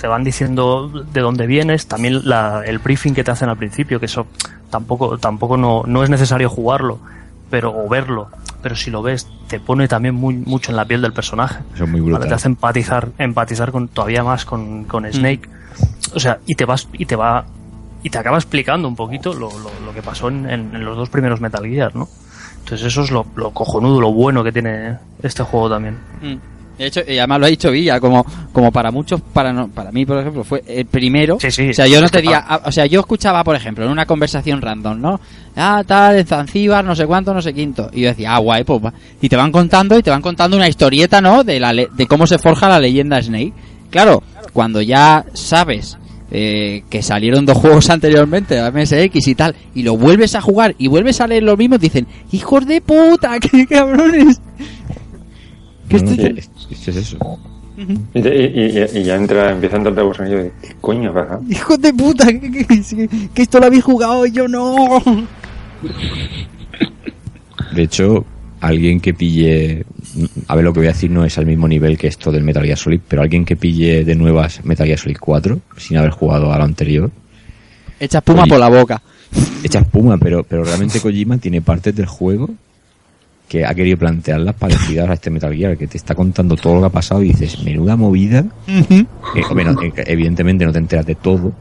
[0.00, 4.00] te van diciendo de dónde vienes, también la- el briefing que te hacen al principio,
[4.00, 4.26] que eso
[4.68, 6.98] tampoco tampoco no, no es necesario jugarlo,
[7.48, 8.28] pero o verlo,
[8.60, 11.60] pero si lo ves te pone también muy mucho en la piel del personaje.
[11.74, 12.12] eso es muy ¿vale?
[12.12, 15.48] brutal Te hace empatizar, empatizar con todavía más con, con Snake.
[16.14, 17.46] O sea, y te vas, y te va,
[18.04, 20.96] y te acaba explicando un poquito lo, lo, lo que pasó en, en- en los
[20.96, 22.08] dos primeros Metal Gear, ¿no?
[22.60, 25.98] Entonces eso es lo, lo cojonudo, lo bueno que tiene este juego también.
[26.22, 26.34] Mm.
[26.78, 29.92] De hecho, y además lo ha dicho Villa, como, como para muchos, para no, para
[29.92, 31.38] mí, por ejemplo, fue el primero.
[31.40, 31.70] Sí, sí.
[31.70, 33.54] O sea, yo no Es que te diría, pa- ah, o sea, yo escuchaba, por
[33.54, 35.20] ejemplo, en una conversación random, ¿no?
[35.54, 37.90] Ah, tal, en Zanzíbar, no sé cuánto, no sé quinto.
[37.92, 38.82] Y yo decía, ah, guay, pues.
[39.20, 41.44] Y te van contando, y te van contando una historieta, ¿no?
[41.44, 43.52] De la, le- de cómo se forja la leyenda Snake.
[43.90, 45.96] Claro, cuando ya sabes
[46.30, 50.88] eh, que salieron dos juegos anteriormente, MSX y tal, y lo vuelves a jugar y
[50.88, 54.40] vuelves a leer los mismos, dicen, hijos de puta, qué cabrones.
[55.88, 57.18] ¿Qué No, no, estoy- es- es- es eso
[58.14, 61.12] Y, te- y- y- y ya entra, empieza a entrar el gusanillo de ¿qué coño
[61.12, 61.40] pasa?
[61.50, 62.66] Hijos de puta, que-
[63.34, 65.02] que esto lo habéis jugado y yo no.
[67.74, 68.24] De hecho,
[68.66, 69.84] alguien que pille.
[70.48, 72.42] A ver, lo que voy a decir no es al mismo nivel que esto del
[72.42, 76.10] Metal Gear Solid, pero alguien que pille de nuevas Metal Gear Solid 4, sin haber
[76.10, 77.10] jugado a lo anterior,
[78.00, 79.02] Echa espuma por la boca.
[79.62, 82.50] echa espuma, pero, pero realmente Kojima tiene partes del juego
[83.48, 86.80] que ha querido plantearlas parecidas a este Metal Gear, que te está contando todo lo
[86.80, 88.44] que ha pasado y dices, menuda movida.
[88.66, 89.06] Eh,
[89.52, 91.52] bueno, eh, evidentemente no te enteras de todo,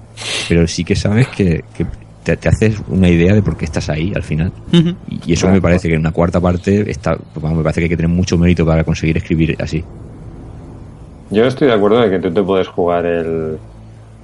[0.47, 1.85] pero sí que sabes que, que
[2.23, 4.51] te, te haces una idea de por qué estás ahí al final.
[4.71, 4.95] Y,
[5.25, 7.89] y eso me parece que en una cuarta parte está, vamos, me parece que hay
[7.89, 9.83] que tener mucho mérito para conseguir escribir así.
[11.29, 13.57] Yo estoy de acuerdo de que tú te puedes jugar el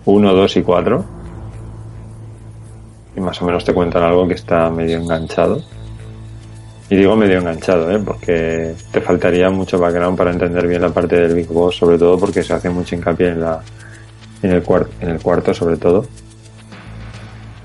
[0.05, 1.05] 1, 2 y 4
[3.15, 5.61] y más o menos te cuentan algo que está medio enganchado.
[6.89, 7.99] Y digo medio enganchado, ¿eh?
[8.03, 12.17] porque te faltaría mucho background para entender bien la parte del Big Boss, sobre todo
[12.17, 13.59] porque se hace mucho hincapié en, la,
[14.41, 14.63] en, el,
[15.01, 16.05] en el cuarto, sobre todo.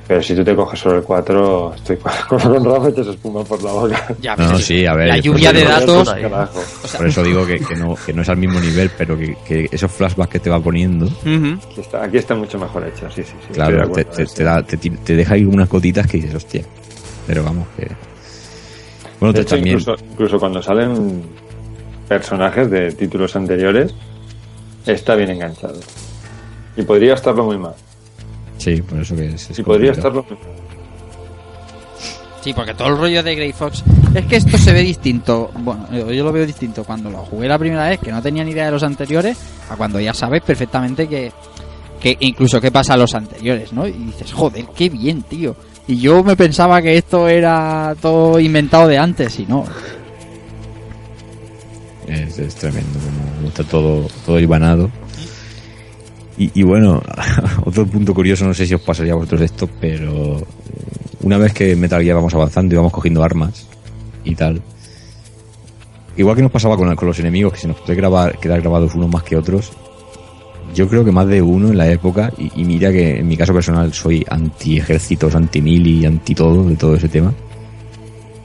[0.06, 3.72] Pero si tú te coges solo el 4, estoy con, Rafa echas espuma por la
[3.72, 4.14] boca.
[4.20, 5.08] Ya, No, pero no, sí, a ver.
[5.08, 6.10] La lluvia de datos.
[6.10, 6.60] Carajo.
[6.98, 9.68] Por eso digo que, que no, que no es al mismo nivel, pero que, que
[9.72, 11.06] esos flashbacks que te va poniendo.
[11.06, 13.54] Aquí está, aquí está mucho mejor hecho, sí, sí, sí.
[13.54, 16.62] claro, te, te, te da, te, te deja ahí unas gotitas que dices, hostia.
[17.26, 17.88] Pero vamos, que.
[19.20, 19.78] Bueno, De te- hecho, también.
[19.78, 21.22] incluso, incluso cuando salen
[22.08, 23.94] personajes de títulos anteriores,
[24.84, 25.80] está bien enganchado.
[26.76, 27.72] Y podría estarlo muy mal.
[28.58, 29.50] Sí, por eso que es.
[29.50, 30.24] es Y podría estarlo.
[32.44, 33.82] Sí, porque todo el rollo de Grey Fox
[34.14, 35.50] es que esto se ve distinto.
[35.60, 38.44] Bueno, yo yo lo veo distinto cuando lo jugué la primera vez, que no tenía
[38.44, 39.38] ni idea de los anteriores,
[39.70, 41.32] a cuando ya sabes perfectamente que,
[41.98, 43.86] que incluso qué pasa a los anteriores, ¿no?
[43.86, 45.56] Y dices, joder, qué bien, tío.
[45.86, 49.64] Y yo me pensaba que esto era todo inventado de antes, y no.
[52.06, 54.90] Es, es tremendo, como, está todo, todo hilvanado.
[56.36, 57.02] Y, y bueno,
[57.64, 60.44] otro punto curioso, no sé si os pasaría a vosotros esto, pero eh,
[61.22, 63.66] una vez que Metal Gear vamos avanzando y vamos cogiendo armas,
[64.24, 64.60] y tal.
[66.16, 68.94] Igual que nos pasaba con, con los enemigos, que se nos puede grabar, quedar grabados
[68.94, 69.72] unos más que otros.
[70.74, 73.36] Yo creo que más de uno en la época, y, y mira que en mi
[73.36, 77.32] caso personal soy anti ejércitos, anti mili, anti todo, de todo ese tema.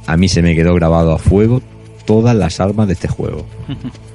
[0.06, 1.62] A mí se me quedó grabado a fuego
[2.06, 3.46] todas las armas de este juego.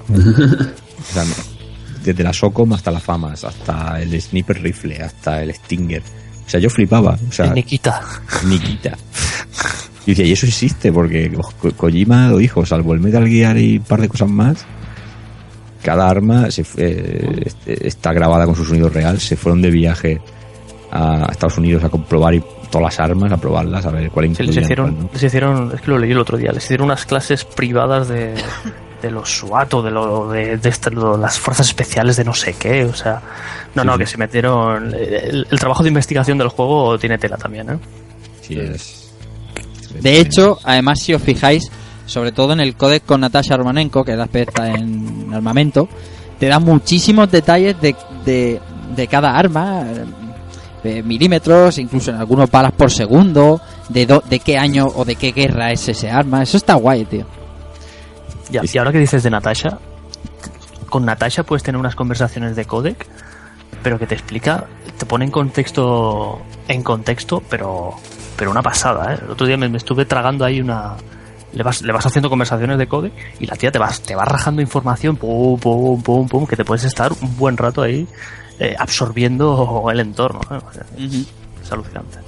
[1.04, 1.24] O sea,
[2.04, 6.02] desde la Socom hasta las famas, hasta el sniper rifle, hasta el Stinger.
[6.46, 7.16] O sea, yo flipaba.
[7.28, 8.00] O sea, Nikita.
[8.44, 8.96] Nikita.
[10.06, 13.78] Y decía, y eso existe, porque Ko- Kojima lo dijo, salvo el Metal Gear y
[13.78, 14.64] un par de cosas más,
[15.82, 20.20] cada arma se eh, este- está grabada con su sonido real, se fueron de viaje
[20.92, 24.28] a Estados Unidos a comprobar y todas las armas, a probarlas, a ver cuál Sí,
[24.30, 25.10] les incluían, hicieron, cuál no.
[25.14, 28.34] les hicieron, es que lo leí el otro día, les hicieron unas clases privadas de,
[29.04, 32.54] de los SWAT o de, lo, de, de este- las fuerzas especiales de no sé
[32.54, 33.20] qué, o sea,
[33.74, 33.98] no, Sí, no, sí.
[34.00, 37.78] que se metieron, el, el trabajo de investigación del juego tiene tela también, ¿eh?
[38.40, 39.12] Sí, es-
[40.00, 41.70] De hecho, además, si os fijáis,
[42.06, 45.88] sobre todo en el códex con Natasha Romanenko, que es la experta en armamento,
[46.38, 47.94] te da muchísimos detalles de,
[48.24, 48.60] de,
[48.96, 50.04] de cada arma, eh,
[50.82, 55.14] de milímetros, incluso en algunos balas por segundo, de, do- de qué año o de
[55.16, 56.42] qué guerra es ese arma.
[56.42, 57.24] Eso está guay, tío.
[58.50, 59.78] Ya, y ahora que dices de Natasha,
[60.88, 63.06] con Natasha puedes tener unas conversaciones de codec,
[63.82, 64.66] pero que te explica,
[64.98, 67.94] te pone en contexto, en contexto, pero,
[68.36, 69.18] pero una pasada, ¿eh?
[69.22, 70.96] El otro día me, me estuve tragando ahí una,
[71.52, 74.24] le vas, le vas haciendo conversaciones de codec y la tía te vas, te va
[74.24, 78.06] rajando información, pum, pum, pum, pum, que te puedes estar un buen rato ahí
[78.58, 80.60] eh, absorbiendo el entorno, ¿eh?
[80.64, 82.18] O sea, es alucinante.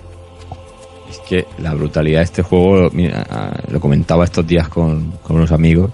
[1.08, 3.24] Es que la brutalidad de este juego, mira,
[3.68, 5.92] lo comentaba estos días con, con unos amigos,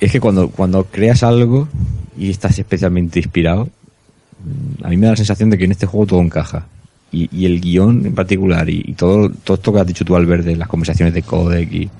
[0.00, 1.68] es que cuando, cuando creas algo
[2.18, 3.64] y estás especialmente inspirado,
[4.44, 6.66] mm, a mí me da la sensación de que en este juego todo encaja.
[7.12, 10.16] Y, y el guion en particular y, y todo, todo esto que has dicho tú,
[10.16, 11.90] Albert, de las conversaciones de codec y,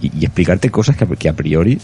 [0.00, 1.78] y, y explicarte cosas que, a- que a priori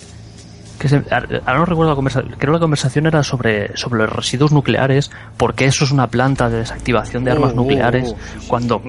[0.78, 4.12] que se- ahora no recuerdo la conversación, creo que la conversación era sobre, sobre los
[4.12, 8.48] residuos nucleares, porque eso es una planta de desactivación de armas Oh, nucleares, oh, oh,
[8.48, 8.80] cuando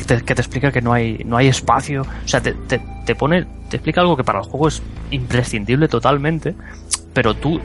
[0.00, 2.80] que te, que te explica que no hay, no hay espacio, o sea, te, te,
[3.04, 6.54] te pone, te explica algo que para el juego es imprescindible totalmente,
[7.12, 7.60] pero tú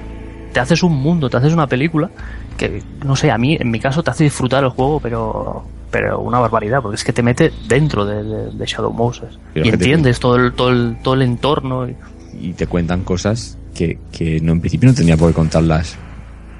[0.53, 2.09] te haces un mundo, te haces una película
[2.57, 6.21] que, no sé, a mí, en mi caso, te hace disfrutar el juego, pero pero
[6.21, 9.37] una barbaridad, porque es que te mete dentro de, de- de Shadow Moses.
[9.53, 11.95] Pero y entiendes todo el, todo el, todo el entorno y,
[12.39, 15.97] y te cuentan cosas que, que no en principio no tendría por qué contarlas.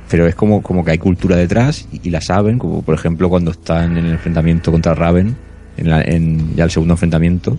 [0.10, 3.30] Pero es como, como que hay cultura detrás y, y la saben como por ejemplo
[3.30, 5.38] cuando están en el enfrentamiento contra Raven
[5.78, 7.58] en, la- en ya el segundo enfrentamiento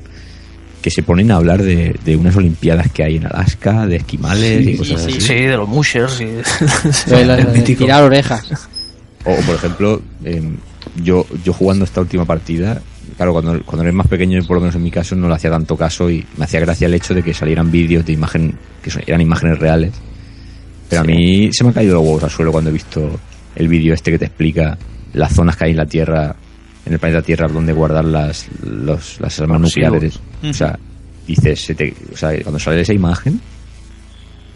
[0.81, 4.67] que se ponen a hablar de, de unas olimpiadas que hay en Alaska de esquimales
[4.67, 6.27] y cosas sí, así Sí, de los mushers y...
[7.11, 8.69] De la- de tirar orejas.
[9.25, 10.57] O, por ejemplo, em,
[11.05, 12.83] yo, yo jugando esta última partida,
[13.17, 15.51] claro, cuando, cuando eres más pequeño, por lo menos en mi caso, no le hacía
[15.51, 18.91] tanto caso y me hacía gracia el hecho de que salieran vídeos de imagen, que
[18.91, 19.93] son- eran imágenes reales.
[20.89, 23.21] Pero a mí se me han caído los huevos al suelo cuando he visto
[23.55, 24.77] el vídeo este que te explica
[25.13, 26.35] las zonas que hay en la Tierra,
[26.87, 30.19] en el planeta Tierra, donde guardar las, los, las armas nucleares.
[30.43, 30.79] O sea,
[31.27, 33.41] dices, se te- o sea, cuando sale esa imagen,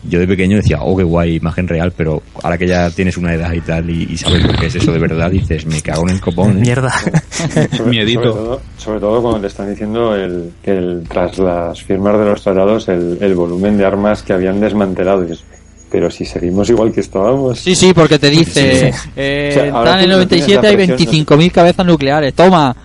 [0.09, 3.35] yo de pequeño decía, oh, qué guay, imagen real, pero ahora que ya tienes una
[3.35, 6.03] edad y tal y, y sabes lo que es eso de verdad, dices, me cago
[6.09, 6.59] en el copón.
[6.59, 6.61] ¿eh?
[6.61, 6.93] Mierda.
[7.77, 8.23] Sobre, Miedito.
[8.23, 12.25] Sobre todo, sobre todo cuando te están diciendo el, que el- tras las firmas de
[12.25, 15.25] los tratados el, el volumen de armas que habían desmantelado.
[15.25, 15.45] Y dices,
[15.91, 17.59] pero si seguimos igual que estábamos.
[17.59, 20.77] Sí, sí, porque te dice, eh, O sea, están en el no tienes 97 hay
[20.77, 22.77] la presión, 25.000 cabezas nucleares, toma.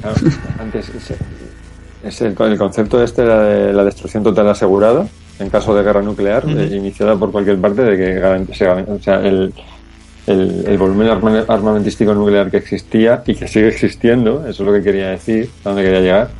[0.00, 0.16] Claro,
[0.60, 0.90] antes
[2.04, 5.06] es, el, el concepto este era de la destrucción total asegurada
[5.38, 9.16] en caso de guerra nuclear, eh, iniciada por cualquier parte, de que se o sea,
[9.20, 9.52] el,
[10.26, 14.72] el, el volumen arma- armamentístico nuclear que existía y que sigue existiendo, eso es lo
[14.72, 16.30] que quería decir, a donde quería llegar,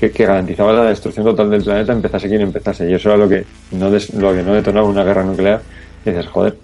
[0.00, 2.90] que, que garantizaba la destrucción total del planeta, empezase quien empezase.
[2.90, 5.60] Y eso era lo que no, des- lo que no detonaba una guerra nuclear.
[6.06, 6.56] Y dices, joder,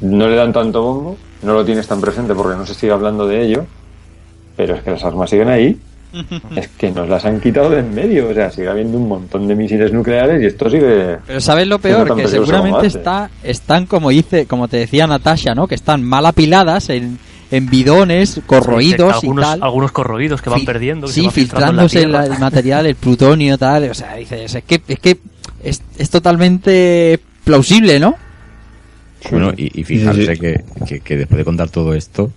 [0.00, 3.26] no le dan tanto bombo, no lo tienes tan presente porque no se sigue hablando
[3.28, 3.66] de ello,
[4.56, 5.78] pero es que las armas siguen ahí.
[6.56, 8.30] Es que nos las han quitado de en medio.
[8.30, 11.18] O sea, sigue habiendo un montón de misiles nucleares y esto sigue.
[11.26, 12.06] Pero ¿sabes lo peor?
[12.16, 15.66] Que seguramente está, están como dice, como te decía Natasha, ¿no?
[15.66, 17.18] Que están mal apiladas en,
[17.50, 19.62] en bidones corroídos y algunos, tal.
[19.62, 21.06] algunos corroídos que van Fi- perdiendo.
[21.06, 23.90] Que sí, se van filtrando en la filtrándose la- el material, el plutonio, tal.
[23.90, 25.18] O sea, dices, es que es, que
[25.62, 28.16] es, es totalmente plausible, ¿no?
[29.30, 30.38] Bueno, y, y fijarse Sí, sí.
[30.40, 32.30] Que, que, que después de contar todo esto,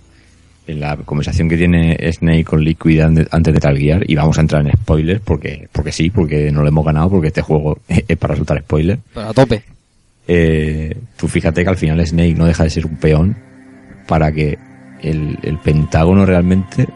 [0.66, 4.40] en la conversación que tiene Snake con Liquid antes de Tal Gear, y vamos a
[4.40, 8.16] entrar en spoilers porque, porque sí, porque no lo hemos ganado, porque este juego es
[8.16, 8.98] para resultar spoiler.
[9.14, 9.62] Pero a tope.
[10.28, 13.36] Eh, tú fíjate que al final Snake no deja de ser un peón
[14.06, 14.58] para que
[15.02, 16.88] el, el Pentágono realmente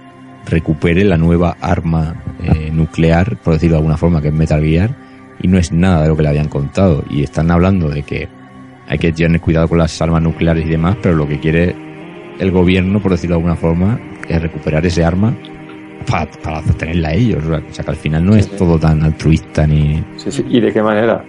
[0.46, 4.90] recupere la nueva arma eh, nuclear, por decirlo de alguna forma, que es Metal Gear,
[5.40, 7.02] y no es nada de lo que le habían contado.
[7.10, 8.28] Y están hablando de que
[8.86, 11.74] hay que tener cuidado con las armas nucleares y demás, pero lo que quiere
[12.38, 13.98] el gobierno, por decirlo de alguna forma,
[14.28, 15.34] es recuperar ese arma
[16.10, 17.42] para, para tenerla ellos.
[17.46, 20.04] O sea, que al final no es todo tan altruista ni...
[20.16, 20.44] Sí, sí.
[20.48, 21.24] ¿Y de qué manera?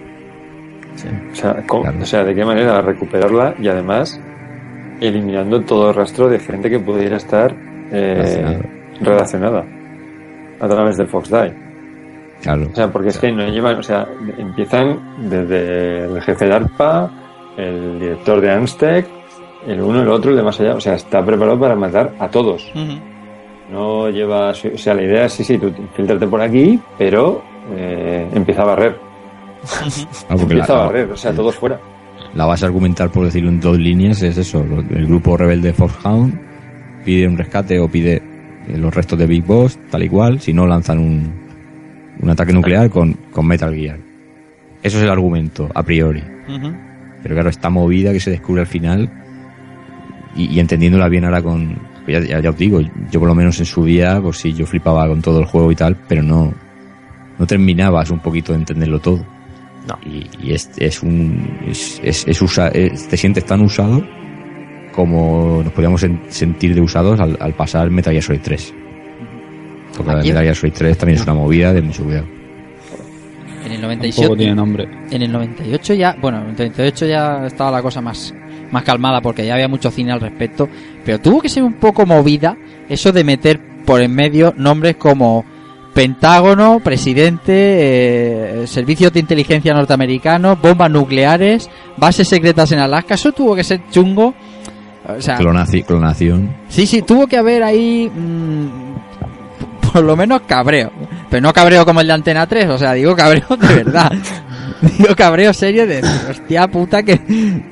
[0.94, 1.98] O, sea, ¿cómo- Claro.
[2.02, 4.20] o sea, ¿de qué manera recuperarla y además
[5.00, 7.54] eliminando todo el rastro de gente que pudiera estar
[7.92, 8.60] eh,
[9.00, 9.64] Relacionada.
[10.60, 11.54] a través del Fox Die?
[12.42, 12.68] Claro.
[12.70, 14.06] O sea, porque es que no llevan, o sea,
[14.36, 17.10] empiezan desde el jefe de ARPA,
[17.56, 19.06] el director de Amstec,
[19.66, 20.74] el uno, el otro, el de más allá.
[20.74, 22.70] O sea, está preparado para matar a todos.
[23.70, 27.42] No lleva, o sea, la idea es sí, sí, tú infiltrate por aquí, pero
[27.74, 28.96] eh, empieza a barrer.
[30.28, 31.80] Ah, la, Empieza a barrer, o sea, todos fuera.
[32.36, 34.62] La base argumental, por decirlo en dos líneas, es eso.
[34.62, 36.38] El grupo rebelde Foxhound
[37.04, 38.16] pide un rescate o pide
[38.68, 41.32] eh, los restos de Big Boss, tal y cual, si no lanzan un,
[42.20, 43.98] un ataque nuclear con, con Metal Gear.
[44.82, 46.22] Eso es el argumento, a priori.
[47.22, 49.10] Pero claro, esta movida que se descubre al final
[50.36, 51.76] y, y entendiéndola bien ahora con...
[52.04, 52.80] pues Ya, ya, ya os digo,
[53.10, 55.72] yo por lo menos en su día, pues sí, yo flipaba con todo el juego
[55.72, 56.52] y tal, pero no,
[57.38, 59.24] no terminabas un poquito de entenderlo todo.
[59.86, 59.98] No.
[60.04, 61.58] Y, y es, es un...
[61.66, 64.04] Es, es, es usa- es- te sientes tan usado
[64.92, 68.74] como nos podíamos sen- sentir de usados al, al pasar Metal Gear Solid 3.
[69.96, 72.26] Porque la Aquí- Metal Gear Solid 3 también es una movida de mucho cuidado.
[73.64, 74.88] En el Tampoco 97, tiene nombre.
[75.10, 78.32] en el 98 ya, bueno, en el 98 ya estaba la cosa más,
[78.70, 80.68] más calmada porque ya había mucho cine al respecto,
[81.04, 82.56] pero tuvo que ser un poco movida
[82.88, 85.44] eso de meter por en medio nombres como
[85.96, 93.56] Pentágono, presidente, eh, servicios de inteligencia norteamericanos, bombas nucleares, bases secretas en Alaska, eso tuvo
[93.56, 94.34] que ser chungo.
[95.08, 96.54] O sea, Clonaci- clonación.
[96.68, 100.92] Sí, sí, tuvo que haber ahí mm, por lo menos cabreo.
[101.30, 104.12] Pero no cabreo como el de Antena 3, o sea, digo cabreo de verdad.
[104.98, 107.18] digo cabreo serio de hostia puta que,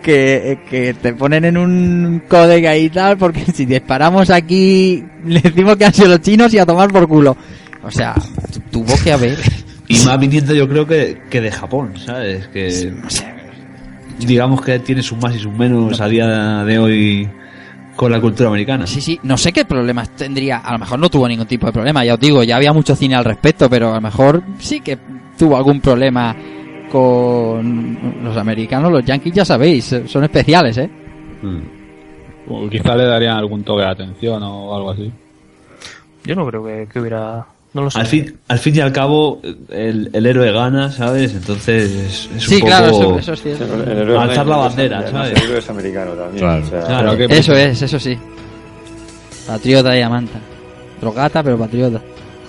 [0.02, 5.40] que, que te ponen en un código ahí y tal, porque si disparamos aquí le
[5.42, 7.36] decimos que han sido los chinos y a tomar por culo.
[7.85, 8.15] O sea,
[8.52, 9.39] tu- tuvo que haber.
[9.89, 12.47] Y más viniendo yo creo que, que de Japón, ¿sabes?
[12.48, 12.93] Que
[14.19, 17.28] digamos que tiene sus más y sus menos a día de hoy
[17.97, 18.86] con la cultura americana.
[18.86, 20.59] Sí, sí, no sé qué problemas tendría.
[20.59, 22.97] A lo mejor no tuvo ningún tipo de problema, ya os digo, ya había mucho
[22.97, 24.98] cine al respecto, pero a lo mejor sí que
[25.39, 26.35] tuvo algún problema
[26.90, 30.89] con los americanos, los yankees, ya sabéis, son especiales, ¿eh?
[31.43, 31.61] Mm.
[32.48, 35.11] O quizá le darían algún toque de atención o algo así.
[36.24, 37.44] Yo no creo que, que hubiera.
[37.74, 37.98] No lo sé.
[37.98, 41.34] Al fin, al fin y al cabo, el, el héroe gana, ¿sabes?
[41.34, 42.70] Entonces es, es Sí, un poco...
[42.70, 43.64] claro, eso, eso es cierto.
[43.74, 45.42] El héroe Alzar la es- bandera, además, ¿sabes?
[45.42, 46.38] El héroe es americano también.
[46.38, 46.64] Claro.
[46.64, 47.10] o sea, Claro.
[47.16, 48.16] Pero que- Eso es, eso sí.
[49.46, 50.38] Patriota y amanta.
[51.01, 52.01] Drogata, pero patriota.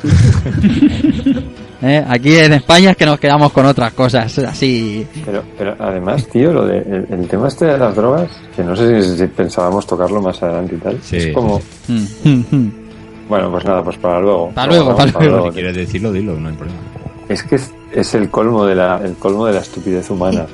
[1.82, 2.04] ¿Eh?
[2.08, 5.06] Aquí en España es que nos quedamos con otras cosas, así.
[5.26, 8.76] Pero, pero además, tío, lo de, el, el tema este de las drogas, que no
[8.76, 12.85] sé si, si pensábamos tocarlo más adelante y tal, Sí, es como, mm.
[13.30, 14.50] Bueno, pues nada, pues para luego.
[14.52, 15.48] Para luego, para luego.
[15.48, 16.80] Si quieres decirlo, dilo, no hay problema.
[17.28, 20.46] Es que es, es el colmo de la, el colmo de la estupidez humana.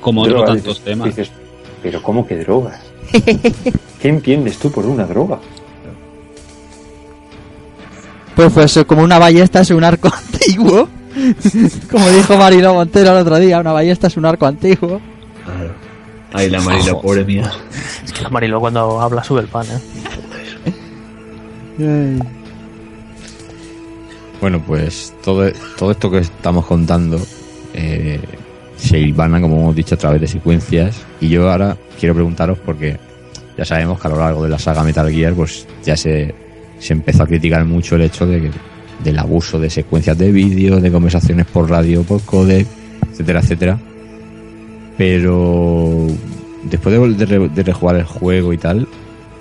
[0.00, 1.06] Como otros tantos dices- temas.
[1.08, 1.30] dices,
[1.82, 2.80] pero ¿cómo que drogas?
[4.00, 5.38] ¿Qué entiendes tú por una droga?
[8.34, 10.88] Pues pues como una ballesta es un arco antiguo.
[11.90, 15.00] Como dijo Marilo Montero el otro día, una ballesta es un arco antiguo.
[15.44, 15.72] Claro.
[16.32, 17.52] Ay, la Marilo, pobre mía.
[18.04, 19.78] Es que la Marilo cuando habla sube el pan, ¿eh?
[24.40, 27.18] Bueno, pues todo, todo esto que estamos contando
[27.72, 28.20] eh,
[28.76, 31.02] se hilvana, como hemos dicho, a través de secuencias.
[31.20, 32.98] Y yo ahora quiero preguntaros porque
[33.56, 36.34] ya sabemos que a lo largo de la saga Metal Gear pues ya se,
[36.78, 38.50] se empezó a criticar mucho el hecho de que,
[39.02, 42.66] del abuso de secuencias de vídeo, de conversaciones por radio, por codec,
[43.12, 43.78] etcétera, etcétera.
[44.96, 46.06] Pero
[46.64, 48.86] después de, de, de rejugar el juego y tal,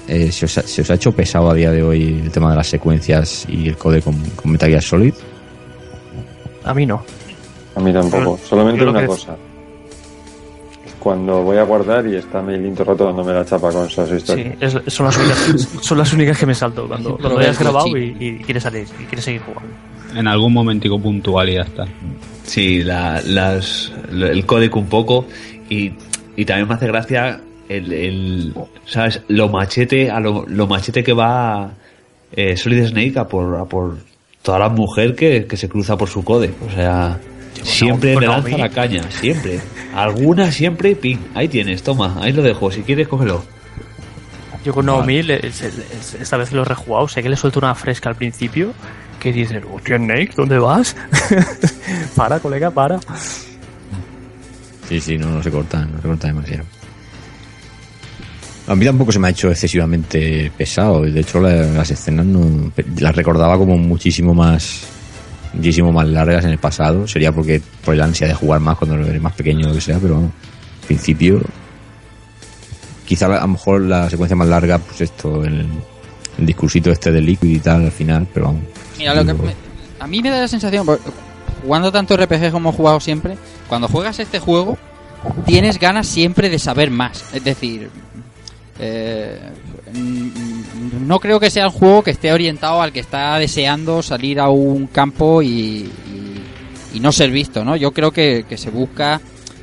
[0.07, 2.49] eh, ¿se, os ha, se os ha hecho pesado a día de hoy el tema
[2.51, 5.13] de las secuencias y el codec con, con Metal Gear Solid?
[6.63, 7.03] A mí no.
[7.75, 8.37] A mí tampoco.
[8.37, 9.35] Yo- Solamente yo una cosa.
[10.99, 14.07] Cuando voy a guardar y está Mailin todo el rato dándome la chapa con esas
[14.07, 14.55] Sí, historias.
[14.61, 18.15] es- son, las únicas, son las únicas que me salto cuando, cuando hayas grabado y,
[18.19, 19.69] y quieres salir y quieres seguir jugando.
[20.15, 21.85] En algún momentico puntual y ya está.
[22.45, 25.25] Sí, la, las, el código un poco
[25.69, 25.91] y,
[26.37, 27.41] y también me hace gracia
[27.77, 28.53] el, el
[28.85, 29.21] ¿sabes?
[29.27, 31.71] Lo machete, a lo, lo machete que va
[32.35, 33.97] eh, Solid Snake a por, a por
[34.41, 36.53] toda la mujer que, que se cruza por su code.
[36.67, 37.19] O sea,
[37.63, 39.59] siempre le lanza la caña, siempre.
[39.95, 43.43] Alguna siempre, ping, ahí tienes, toma, ahí lo dejo, si quieres cógelo.
[44.65, 45.83] Yo con Naomi, le- se- le-
[46.21, 48.71] esta vez que lo he rejugado, sé que le suelto una fresca al principio
[49.19, 50.95] que dice, hostia, Snake, ¿dónde vas?
[52.15, 52.99] para, colega, para.
[54.87, 56.63] Sí, sí, no, no se corta, no se corta demasiado.
[58.67, 61.01] A mí tampoco se me ha hecho excesivamente pesado.
[61.01, 64.87] De hecho, la- las escenas no, las recordaba como muchísimo más
[65.53, 67.07] muchísimo más largas en el pasado.
[67.07, 69.81] Sería porque por el ansia de jugar más cuando eres más pequeño o lo que
[69.81, 70.31] sea, pero vamos,
[70.81, 71.41] al principio
[73.05, 75.65] quizá a lo mejor la secuencia más larga, pues esto, el,
[76.39, 78.61] el discursito este de Liquid y tal al final, pero vamos.
[78.97, 79.53] Mira, lo que me-
[79.99, 80.87] a mí me da la sensación,
[81.63, 83.37] jugando tanto RPG como he jugado siempre,
[83.67, 84.77] cuando juegas este juego,
[85.45, 87.23] tienes ganas siempre de saber más.
[87.33, 87.89] Es decir,
[88.79, 89.39] eh,
[91.05, 94.49] no creo que sea un juego que esté orientado al que está deseando salir a
[94.49, 96.43] un campo y, y-
[96.95, 97.75] y no ser visto, ¿no?
[97.75, 99.19] Yo creo que, que se busca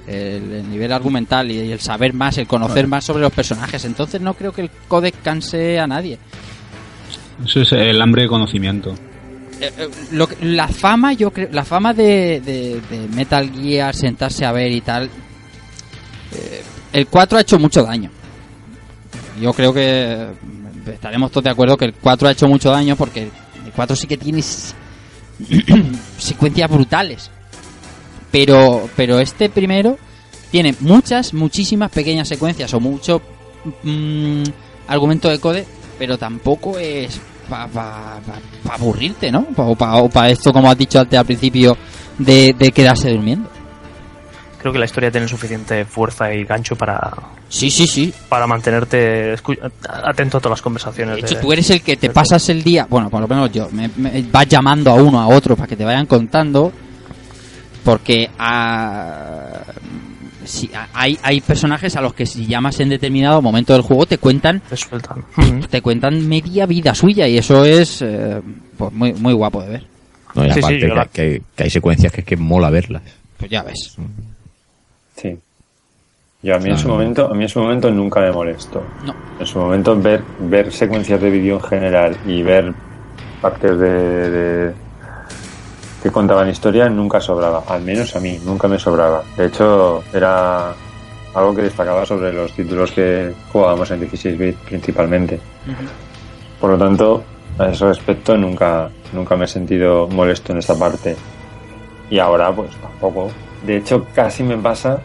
[0.06, 3.84] el, el nivel argumental y el saber más, el conocer más sobre los personajes.
[3.84, 6.18] Entonces no creo que el códex canse a nadie.
[7.44, 8.94] Eso es el hambre de conocimiento.
[9.60, 13.94] Eh, eh, lo que- la fama yo creo la fama de, de- de Metal Gear
[13.94, 15.04] sentarse a ver y tal
[16.34, 16.62] eh,
[16.92, 18.10] el 4 ha hecho mucho daño
[19.40, 22.96] yo creo que mm, estaremos todos de acuerdo que el 4 ha hecho mucho daño
[22.96, 24.42] porque el 4 sí que tiene
[26.18, 27.30] secuencias brutales
[28.30, 29.98] pero pero este primero
[30.50, 33.22] tiene muchas muchísimas pequeñas secuencias o mucho
[33.82, 34.42] mm,
[34.86, 35.66] argumento de code
[35.98, 38.20] pero tampoco es para
[38.70, 39.46] aburrirte, ¿no?
[39.56, 41.76] O para esto, como has dicho antes al principio,
[42.18, 43.50] de, de quedarse durmiendo.
[44.60, 47.10] Creo que la historia tiene suficiente fuerza y gancho para,
[47.48, 48.12] Sí, sí, sí.
[48.28, 49.34] para mantenerte
[49.88, 51.14] atento a todas las conversaciones.
[51.16, 53.50] De hecho, de- tú eres el que te pasas el día, bueno, por lo menos
[53.52, 56.70] yo, me, me- vas llamando a uno, a otro, para que te vayan contando,
[57.84, 59.62] porque ah,
[60.44, 64.18] si, hay, hay personajes a los que si llamas en determinado momento del juego te
[64.18, 65.24] cuentan te sueltan.
[65.70, 68.40] te cuentan media vida suya y eso es eh,
[68.76, 69.86] pues muy, muy guapo de ver.
[70.34, 72.68] No, y Sí, sí, aparte que, la- que- que hay secuencias que es que mola
[72.68, 73.02] verlas.
[73.38, 73.96] Pues ya ves.
[76.42, 78.82] Yo a mí en su momento, a mí en su momento nunca me molestó.
[79.04, 79.14] No.
[79.38, 82.72] En su momento ver, ver secuencias de vídeo en general y ver
[83.42, 84.72] partes de, de-
[86.02, 87.62] que contaban historia nunca sobraba.
[87.68, 89.22] Al menos a mí, nunca me sobraba.
[89.36, 90.72] De hecho, era
[91.34, 95.38] algo que destacaba sobre los títulos que jugábamos en 16 bit principalmente.
[96.58, 97.22] Por lo tanto,
[97.58, 101.16] a ese respecto nunca, nunca me he sentido molesto en esta parte.
[102.08, 103.30] Y ahora, pues tampoco.
[103.66, 104.98] De hecho, casi me pasa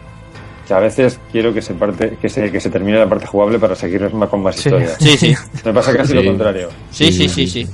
[0.74, 3.76] a veces quiero que se parte, que se, que se termine la parte jugable para
[3.76, 4.70] seguir más con más Sí.
[4.70, 4.98] historias.
[5.00, 5.36] Sí, sí.
[5.64, 6.14] Me pasa casi Sí.
[6.16, 6.70] lo contrario.
[6.92, 7.68] Sí, sí, sí, sí.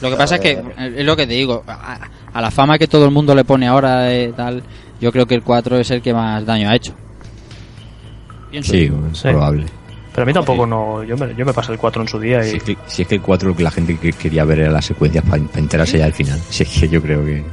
[0.00, 0.62] Lo que pasa es que,
[0.96, 1.98] es lo que te digo, a,
[2.32, 4.62] a la fama que todo el mundo le pone ahora de tal,
[5.00, 6.94] yo creo que el 4 es el que más daño ha hecho.
[8.50, 8.72] Pienso.
[8.72, 9.28] Sí, es Sí.
[9.28, 9.66] probable.
[10.12, 11.04] Pero a mí tampoco no.
[11.04, 12.50] Yo me, yo me pasé el 4 en su día y.
[12.50, 14.60] Si es, que, si es que el 4 lo que la gente que- quería ver
[14.60, 16.40] era las secuencias para enterarse ya al final.
[16.48, 17.44] Si es que yo creo que...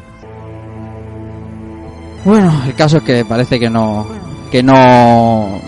[2.26, 4.08] Bueno, el caso es que parece que no,
[4.52, 5.62] que no,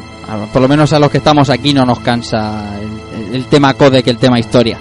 [0.52, 4.02] por lo menos a los que estamos aquí no nos cansa el, el tema code
[4.02, 4.80] que el tema historia.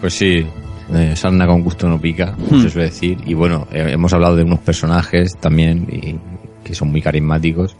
[0.00, 0.44] Pues sí,
[0.92, 2.62] eh, sarna con gusto no pica, Hmm.
[2.62, 3.18] se suele decir.
[3.24, 6.18] Y bueno, eh, hemos hablado de unos personajes también y,
[6.64, 7.76] que son muy carismáticos.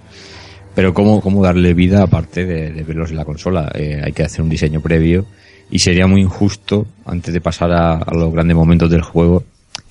[0.75, 3.71] Pero cómo, cómo darle vida aparte de, de verlos en la consola.
[3.75, 5.27] Eh, hay que hacer un diseño previo
[5.71, 9.43] y sería muy injusto, antes de pasar a, a los grandes momentos del juego,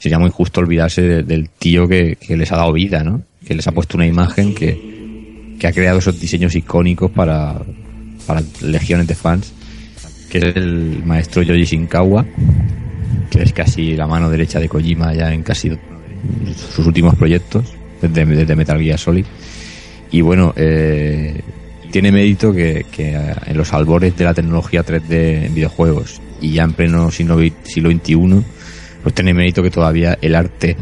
[0.02, 3.22] sería muy injusto olvidarse de- del tío que, les ha dado vida, ¿no?
[3.46, 7.62] Que les ha puesto una imagen que, que ha creado esos diseños icónicos para,
[8.26, 9.54] para legiones de fans,
[10.32, 12.26] que es el maestro Yoji Shinkawa,
[13.30, 15.70] que es casi la mano derecha de Kojima ya en casi
[16.76, 17.66] sus últimos proyectos,
[18.02, 19.26] desde, desde Metal Gear Solid.
[20.12, 21.42] Y bueno, eh,
[21.92, 23.16] tiene mérito que, que
[23.46, 27.92] en los albores de la tecnología 3D en videojuegos y ya en pleno siglo, siglo
[27.92, 28.44] XXI,
[29.04, 30.76] pues tiene mérito que todavía el arte,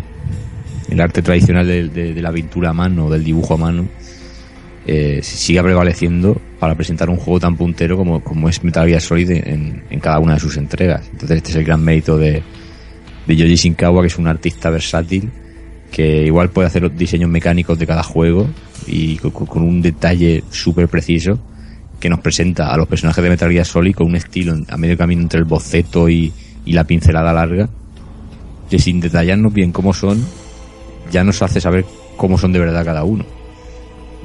[0.89, 3.87] el arte tradicional de, de- la pintura a mano, del dibujo a mano,
[4.85, 9.29] eh, siga prevaleciendo para presentar un juego tan puntero como, como es Metal Gear Solid
[9.31, 11.07] en, cada una de sus entregas.
[11.11, 12.41] Entonces este es el gran mérito de,
[13.27, 15.29] de Yoji Shinkawa, que es un artista versátil,
[15.91, 18.49] que igual puede hacer los diseños mecánicos de cada juego
[18.87, 21.39] y con, un detalle súper preciso
[21.99, 24.97] que nos presenta a los personajes de Metal Gear Solid con un estilo a medio
[24.97, 26.33] camino entre el boceto y
[26.65, 27.67] la pincelada larga,
[28.69, 30.23] que sin detallarnos bien cómo son,
[31.11, 31.85] ya nos hace saber
[32.17, 33.25] cómo son de verdad cada uno.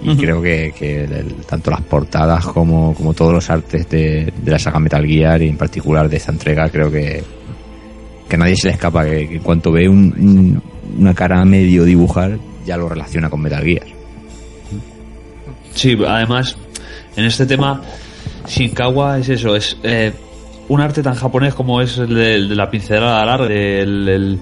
[0.03, 4.51] Y creo que, que el- tanto las portadas como, como todos los artes de, de
[4.51, 7.23] la saga Metal Gear y en particular de esta entrega, creo que,
[8.29, 10.63] que a nadie se le escapa que, que en cuanto ve un- un-
[11.01, 13.87] una cara a medio dibujar, ya lo relaciona con Metal Gear.
[15.75, 16.57] Sí, además,
[17.17, 17.81] en este tema,
[18.47, 20.13] Shinkawa es eso, es eh,
[20.69, 24.39] un arte tan japonés como es el de, el de la pincelada larga, el,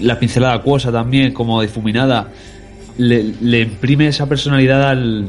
[0.00, 2.28] la pincelada acuosa también, como difuminada,
[2.98, 5.26] le, le imprime esa personalidad al,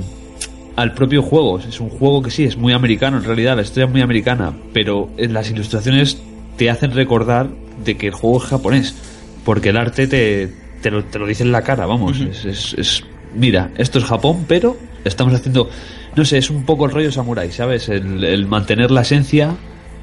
[0.76, 1.60] al propio juego.
[1.60, 4.54] Es un juego que sí, es muy americano en realidad, la historia es muy americana,
[4.74, 6.22] pero en las ilustraciones
[6.58, 7.50] te hacen recordar
[7.84, 8.96] de que el juego es japonés,
[9.44, 12.20] porque el arte te, te, lo, te lo dice en la cara, vamos.
[12.22, 13.04] es, es- es-
[13.36, 15.70] mira, esto es Japón, pero estamos haciendo,
[16.16, 17.90] no sé, es un poco el rollo samurai, ¿sabes?
[17.90, 19.56] El, el mantener la esencia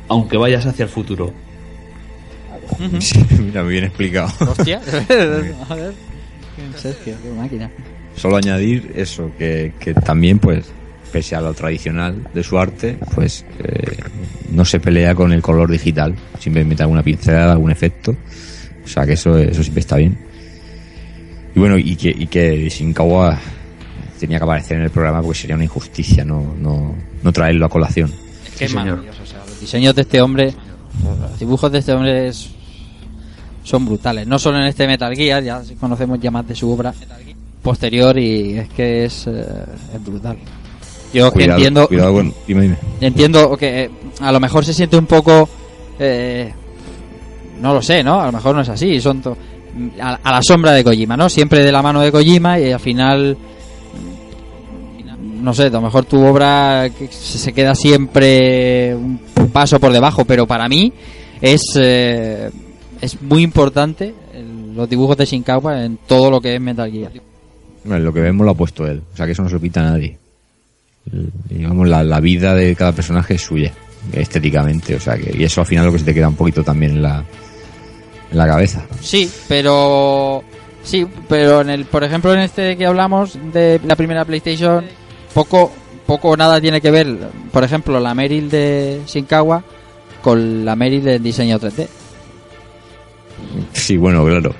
[0.09, 1.33] aunque vayas hacia el futuro.
[3.01, 4.31] Sí, mira, muy bien explicado.
[4.51, 4.81] Hostia.
[5.69, 5.93] A ver.
[6.77, 7.71] Sergio, qué máquina.
[8.17, 10.71] Solo añadir eso, que, que también, pues,
[11.11, 13.97] pese a lo tradicional de su arte, pues eh,
[14.51, 16.15] no se pelea con el color digital.
[16.39, 18.15] Siempre mete alguna pincelada, algún efecto.
[18.85, 20.19] O sea que eso, eso siempre está bien.
[21.55, 23.39] Y bueno, y que, y que Shinkawa
[24.23, 27.69] tenía que aparecer en el programa porque sería una injusticia no, no, no traerlo a
[27.69, 28.11] colación.
[28.45, 28.87] Es que es señor.
[28.97, 29.23] maravilloso.
[29.23, 30.55] O sea, los diseños de este hombre,
[31.21, 32.49] los dibujos de este hombre es-
[33.65, 34.27] son brutales.
[34.27, 36.93] No solo en este Metal Gear, ya conocemos ya más de su obra
[37.63, 39.45] posterior y es que es, eh,
[39.95, 40.37] es brutal.
[41.15, 42.77] Yo que entiendo, cuidado, bueno, dime, dime.
[43.01, 43.91] entiendo que eh,
[44.21, 45.49] a lo mejor se siente un poco
[45.99, 46.51] eh,
[47.61, 49.37] no lo sé no a lo mejor no es así son to-
[50.01, 52.81] a, a la sombra de Kojima no siempre de la mano de Kojima y al
[52.81, 53.37] final
[55.43, 59.19] no sé a lo mejor tu obra se queda siempre un
[59.53, 60.93] paso por debajo pero para mí
[61.41, 62.51] es eh,
[63.01, 67.13] es muy importante el- los dibujos de Shinkawa en todo lo que es Metal Gear
[67.85, 69.03] Bueno, lo que vemos lo ha puesto él.
[69.13, 70.17] O sea que eso no se lo quita a nadie.
[71.51, 73.73] Digamos, la, la vida de cada personaje es suya,
[74.13, 74.95] estéticamente.
[74.95, 76.93] O sea que, y eso al final lo que se te queda un poquito también
[76.93, 77.25] en la,
[78.31, 78.87] en la cabeza.
[79.01, 80.43] Sí, pero
[80.85, 84.85] sí, pero en el, por ejemplo, en este que hablamos de la primera PlayStation,
[85.35, 85.73] poco,
[86.07, 87.17] poco o nada tiene que ver,
[87.53, 89.63] por ejemplo, la Meryl de Shinkawa
[90.23, 91.87] con la Meryl del diseño 3D.
[93.73, 94.55] Sí, bueno, claro.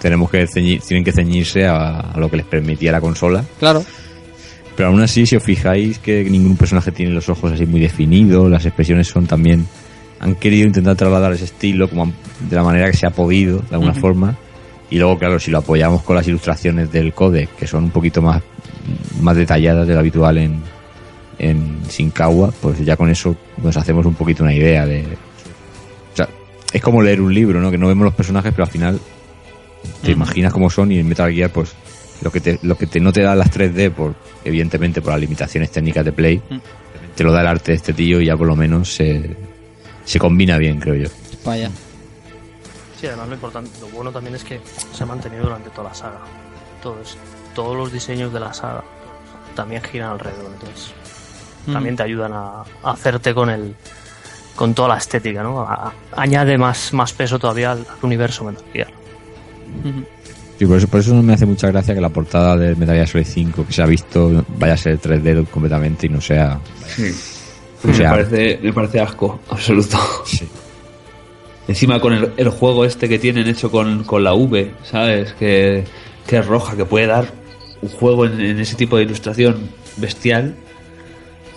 [0.00, 3.44] Tenemos que ceñir- tienen que ceñirse a, a lo que les permitía la consola.
[3.58, 3.84] Claro,
[4.76, 8.50] Pero aún así, si os fijáis que ningún personaje tiene los ojos así muy definidos,
[8.50, 9.66] las expresiones son también...
[10.18, 12.14] Han querido intentar trasladar ese estilo como han-
[12.48, 14.36] de la manera que se ha podido, de alguna forma.
[14.90, 18.22] Y luego, claro, si lo apoyamos con las ilustraciones del codec, que son un poquito
[18.22, 18.42] más,
[19.20, 20.60] más detalladas de lo habitual en,
[21.38, 25.04] en Shinkawa, pues ya con eso nos hacemos un poquito una idea de...
[26.12, 26.28] O sea,
[26.72, 27.70] es como leer un libro, ¿no?
[27.70, 29.00] Que no vemos los personajes, pero al final
[30.02, 31.72] te imaginas cómo son y en Metal Gear, pues
[32.22, 34.14] lo que te, lo que te, no te da las 3D, por,
[34.44, 36.58] evidentemente por las limitaciones técnicas de Play, Mm.
[37.14, 39.36] te lo da el arte de este tío y ya por lo menos se,
[40.04, 41.08] se combina bien, creo yo.
[41.44, 41.70] vaya.
[43.00, 44.58] Sí, además lo importante, lo bueno también es que
[44.94, 46.18] se ha mantenido durante toda la saga.
[46.82, 47.16] Todos,
[47.56, 48.84] todos los diseños de la saga
[49.56, 50.92] también giran alrededor, entonces
[51.72, 53.74] también te ayudan a, a hacerte con el
[54.54, 55.60] con toda la estética, ¿no?
[55.62, 58.88] A- añade más, más peso todavía al, al universo Metal Gear.
[60.58, 62.94] Sí, por eso, por eso no me hace mucha gracia que la portada de Metal
[62.94, 66.58] Gear Solid 5 que se ha visto vaya a ser 3D completamente y no sea...
[67.84, 69.98] O me, sea, parece, me parece asco, absoluto.
[70.24, 70.48] sí.
[71.68, 75.32] Encima con el, el juego este que tienen hecho con, con la V, ¿sabes?
[75.34, 75.84] Que,
[76.26, 77.26] que es roja, que puede dar
[77.82, 79.56] un juego en, en ese tipo de ilustración
[79.96, 80.54] bestial.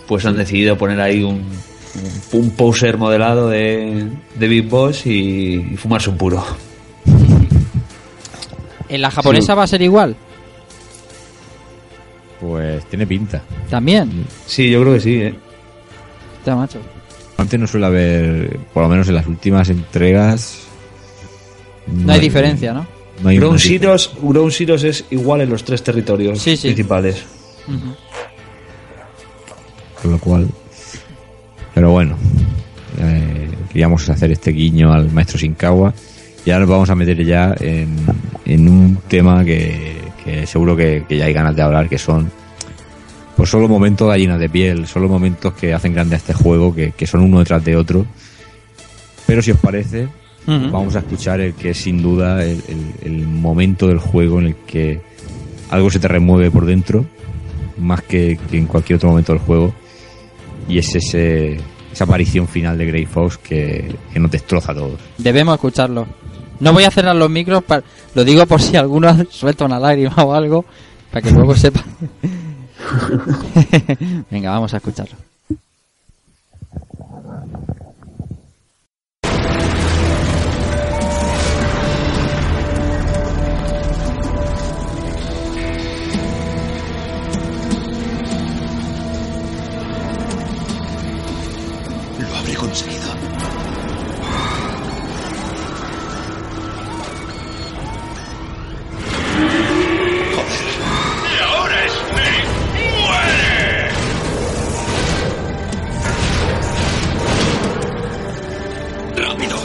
[0.06, 1.36] Pues han decidido poner ahí un,
[2.32, 6.44] un, un poser modelado de, de Big Boss y, y fumarse un puro.
[8.88, 10.16] ¿En la japonesa va a ser igual?
[12.40, 13.42] Pues tiene pinta.
[13.68, 14.24] También.
[14.46, 15.34] Sí, yo creo que sí, ¿eh?
[16.38, 16.80] Está macho.
[17.36, 20.62] Antes no suele haber, por lo menos en las últimas entregas...
[21.86, 22.86] No hay diferencia, ¿no?
[23.22, 26.68] No hay Ground Zeroes, Ground Zeroes es igual en los tres territorios Sí, sí.
[26.68, 27.22] principales.
[30.02, 30.48] Con lo cual.
[31.74, 32.16] Pero bueno.
[32.98, 35.92] eh, queríamos hacer este guiño al maestro Shinkawa.
[36.44, 37.96] Y ahora nos vamos a meter ya en,
[38.46, 42.30] en un tema que, que seguro que, que ya hay ganas de hablar, que son.
[43.36, 46.92] Pues solo momentos gallinas de piel, solo momentos que hacen grande a este juego, que,
[46.92, 48.04] que son uno detrás de otro.
[49.26, 50.08] Pero si os parece,
[50.46, 54.46] Vamos a escuchar el que es sin duda el, el- el momento del juego en
[54.48, 55.00] el que
[55.70, 57.04] algo se te remueve por dentro,
[57.78, 59.72] más que, que en cualquier otro momento del juego,
[60.68, 61.58] y es ese,
[61.92, 64.98] esa aparición final de Grey Fox que, que nos destroza a todos.
[65.18, 66.06] Debemos escucharlo.
[66.58, 67.82] No voy a cerrar los micros, pa-
[68.14, 70.64] lo digo por si alguno suelta una lágrima o algo,
[71.10, 71.84] para que luego sepa.
[74.30, 75.14] Venga, vamos a escucharlo.
[92.60, 93.10] conseguido.
[100.34, 100.64] Joder.
[101.24, 102.48] Y ahora Snake
[103.00, 103.90] muere.
[109.16, 109.56] Rápido,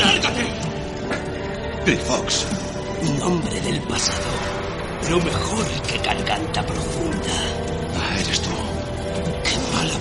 [0.00, 0.44] lárgate.
[1.84, 2.46] Clifox,
[3.18, 4.32] nombre del pasado,
[5.10, 7.09] lo mejor que garganta profunda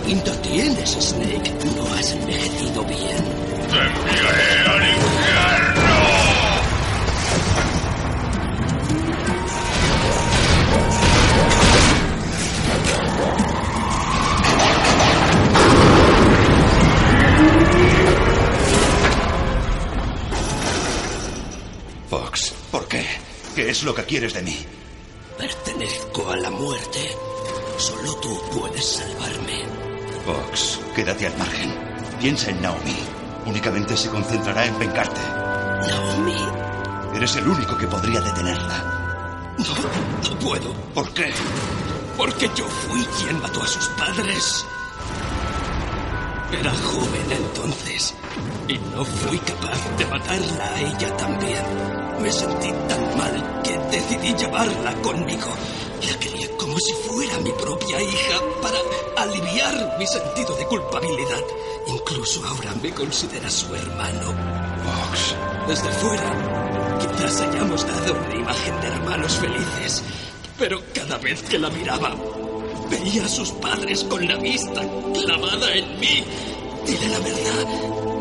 [0.10, 1.54] pinta tienes, Snake.
[1.76, 3.24] No has envejecido bien.
[3.70, 5.90] ¡Te enviaré al infierno!
[22.10, 23.06] Fox, ¿por qué?
[23.56, 24.58] ¿Qué es lo que quieres de mí?
[25.38, 27.00] Pertenezco a la muerte.
[27.78, 29.59] Solo tú puedes salvarme.
[30.30, 31.74] Fox, quédate al margen.
[32.20, 33.00] Piensa en Naomi.
[33.48, 35.22] Únicamente se concentrará en vengarte.
[35.88, 36.38] Naomi.
[37.16, 39.56] Eres el único que podría detenerla.
[39.58, 40.72] No, no puedo.
[40.94, 41.32] ¿Por qué?
[42.16, 44.66] Porque yo fui quien mató a sus padres.
[46.60, 48.14] Era joven entonces
[48.68, 51.64] y no fui capaz de matarla a ella también.
[52.22, 55.50] Me sentí tan mal que decidí llevarla conmigo.
[56.08, 56.48] La quería
[56.80, 58.78] como si fuera mi propia hija para
[59.24, 61.44] aliviar mi sentido de culpabilidad.
[61.88, 64.34] Incluso ahora me considera su hermano.
[64.84, 65.36] Fox.
[65.68, 70.04] Desde fuera, quizás hayamos dado una imagen de hermanos felices,
[70.58, 72.16] pero cada vez que la miraba,
[72.90, 74.82] veía a sus padres con la vista
[75.14, 76.24] clavada en mí.
[76.86, 77.66] Dile la verdad.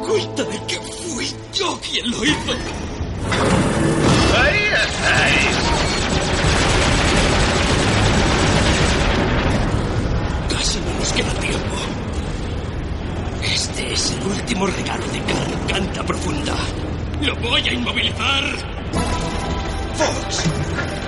[0.04, 2.52] Cuéntame que fui yo quien lo hizo.
[4.36, 5.78] Ahí estáis.
[10.48, 11.76] Casi no nos queda tiempo.
[13.42, 16.54] Este es el último regalo de garganta profunda.
[17.22, 18.44] Lo voy a inmovilizar.
[19.94, 21.07] Fox.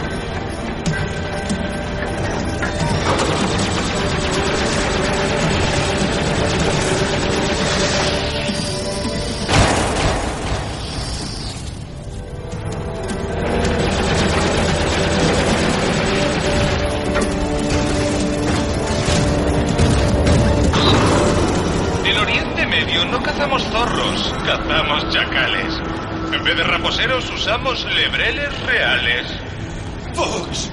[28.36, 29.26] Reales.
[30.14, 30.70] Fox.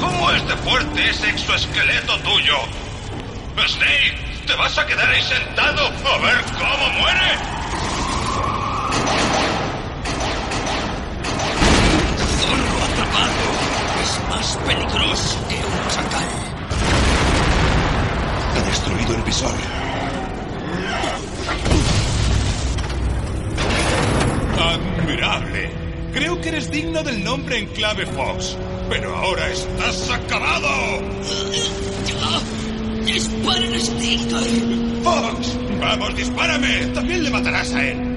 [0.00, 2.56] ¿Cómo es de fuerte ese exoesqueleto tuyo?
[3.66, 4.14] Snake,
[4.46, 7.30] ¿te vas a quedar ahí sentado a ver cómo muere?
[12.40, 13.44] Zorro atrapado
[14.02, 16.28] es más peligroso que un chacal.
[18.56, 19.54] Ha destruido el visor.
[24.58, 25.77] Admirable.
[26.18, 28.56] Creo que eres digno del nombre en clave Fox.
[28.90, 30.68] Pero ahora estás acabado.
[33.04, 35.04] ¡Disparen, Stinger!
[35.04, 36.86] Fox, vamos, dispárame.
[36.86, 38.07] También le matarás a él.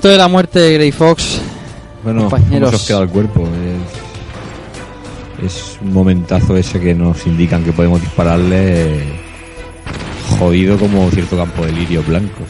[0.00, 1.42] Momento de la muerte de Grey Fox.
[2.02, 2.70] Bueno, Compañeros.
[2.70, 3.46] ¿cómo se os queda el cuerpo?
[5.42, 9.04] Es, es un momentazo ese que nos indican que podemos dispararle eh,
[10.38, 12.46] jodido como cierto campo de lirios blancos.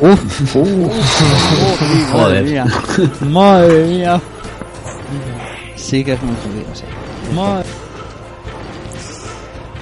[0.00, 2.10] Uf, uf, Joder.
[2.14, 2.64] Madre mía.
[3.20, 4.20] Madre mía.
[5.76, 6.84] Sí que es muy jodido, sí.
[7.34, 7.68] Madre-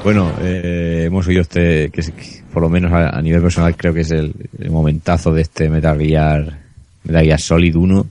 [0.03, 3.77] Bueno, eh, hemos oído este, que, es- que por lo menos a, a nivel personal
[3.77, 6.65] creo que es el, el momentazo de este Metal Gear,
[7.07, 8.07] Metal Gear Solid 1.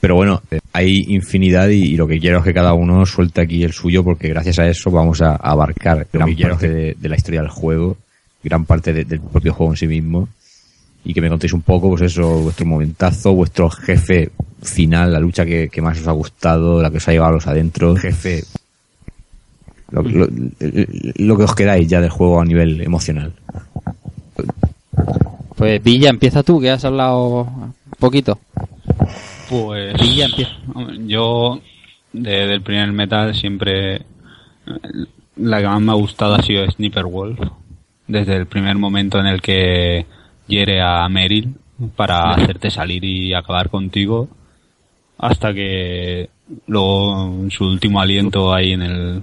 [0.00, 3.40] Pero bueno, eh, hay infinidad y, y lo que quiero es que cada uno suelte
[3.40, 7.08] aquí el suyo porque gracias a eso vamos a, a abarcar gran parte de, de
[7.08, 7.96] la historia del juego,
[8.44, 10.28] gran parte de- del propio juego en sí mismo
[11.04, 14.30] y que me contéis un poco, pues eso, vuestro momentazo, vuestro jefe
[14.62, 17.34] final, la lucha que, que más os ha gustado, la que os ha llevado a
[17.36, 18.44] los adentros, jefe,
[19.90, 20.28] lo, lo-
[21.16, 23.32] lo que os quedáis ya del juego a nivel emocional.
[25.56, 27.48] Pues Villa, empieza tú, que has hablado
[27.98, 28.38] poquito.
[29.48, 30.50] Pues empieza.
[30.74, 31.60] hombre, yo
[32.12, 34.02] de- del primer metal siempre
[35.36, 37.38] la que más me ha gustado ha sido Sniper Wolf.
[38.08, 40.06] Desde el primer momento en el que
[40.48, 41.54] hiere a Meryl
[41.96, 44.28] para hacerte salir y acabar contigo
[45.18, 46.30] hasta que
[46.66, 49.22] luego en su último aliento ahí en el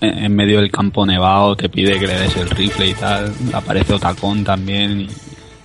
[0.00, 3.32] en en medio del campo nevado te pide que le des el rifle y tal
[3.52, 5.08] aparece Otacón también y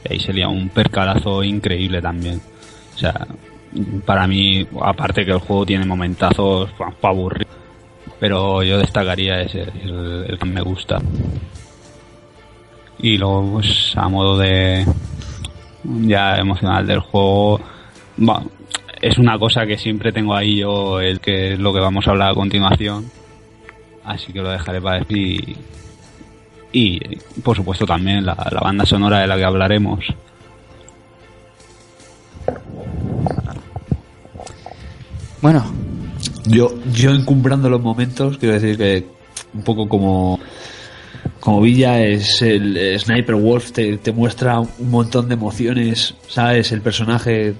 [0.10, 2.42] ahí sería un percalazo increíble también.
[2.94, 3.28] O sea
[4.06, 7.48] para mí aparte que el juego tiene momentazos para aburrir
[8.20, 11.02] pero yo destacaría ese el, el que me gusta.
[13.00, 14.86] Y luego pues a modo de
[15.84, 17.60] ya emocional del juego
[18.18, 18.50] bueno,
[19.02, 22.12] es una cosa que siempre tengo ahí yo el que es lo que vamos a
[22.12, 23.12] hablar a continuación.
[24.04, 25.58] Así que lo dejaré para decir
[26.76, 27.00] y
[27.42, 30.00] por supuesto también la, la banda sonora de la que hablaremos
[35.46, 35.64] Bueno,
[36.48, 39.06] Yo, yo encumbrando los momentos, quiero decir que
[39.54, 40.40] un poco como,
[41.40, 46.72] como Villa es el Sniper Wolf, te, te muestra un montón de emociones, ¿sabes?
[46.72, 47.54] El personaje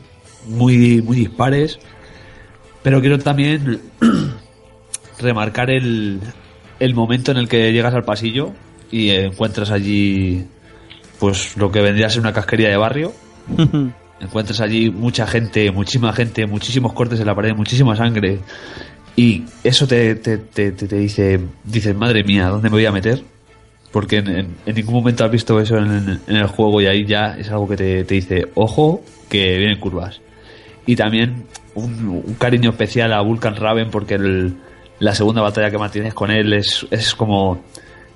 [0.48, 1.78] muy, muy dispares.
[2.82, 3.80] Pero quiero también
[5.20, 6.22] remarcar el,
[6.80, 8.54] el momento en el que llegas al pasillo
[8.98, 10.46] y encuentras allí
[11.20, 13.14] pues lo que vendría a ser una casquería de barrio
[14.20, 18.40] encuentras allí mucha gente, muchísima gente, muchísimos cortes en la pared, muchísima sangre.
[19.18, 23.22] Y eso te, te, te, te- dice, dices, madre mía, ¿dónde me voy a meter?
[23.92, 27.06] Porque en, en- en ningún momento has visto eso en, en el juego y ahí
[27.06, 30.22] ya es algo que te, te dice, ojo, que vienen curvas.
[30.86, 34.56] Y también un, un cariño especial a Vulcan Raven porque el-
[35.00, 37.62] la segunda batalla que mantienes con él es, es como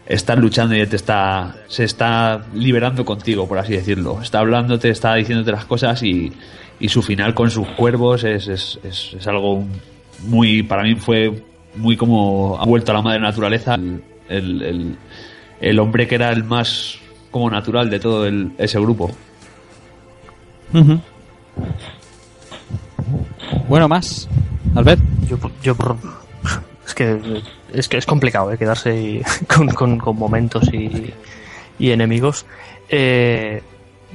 [0.10, 5.14] estar luchando y te está se está liberando contigo por así decirlo está hablándote está
[5.16, 6.34] diciéndote las cosas y,
[6.80, 9.64] y su final con sus cuervos es, es, es, es algo
[10.26, 11.44] muy para mí fue
[11.76, 14.98] muy como ha vuelto a la madre naturaleza el, el, el-
[15.62, 16.98] el hombre que era el más
[17.32, 19.12] como natural de todo el- ese grupo
[23.68, 24.28] bueno, más.
[24.76, 25.02] Albert.
[25.28, 25.98] Yo, yo por-
[26.88, 27.42] es que
[27.74, 28.58] es que es complicado ¿eh?
[28.58, 31.14] quedarse con, con, momentos y,
[31.78, 32.46] y enemigos.
[32.90, 33.62] Eh,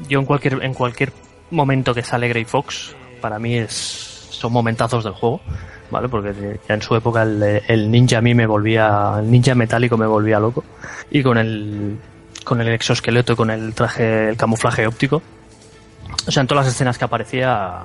[0.09, 1.13] yo en cualquier en cualquier
[1.51, 3.73] momento que sale Grey Fox para mí es
[4.31, 5.41] son momentazos del juego,
[5.91, 9.97] vale, porque ya en su época el, ninja a mí me volvía el ninja metálico
[9.97, 10.65] me volvía loco
[11.11, 11.97] y con el
[12.45, 15.23] con el exoesqueleto y con el traje el camuflaje óptico
[16.27, 17.85] o sea en todas las escenas que aparecía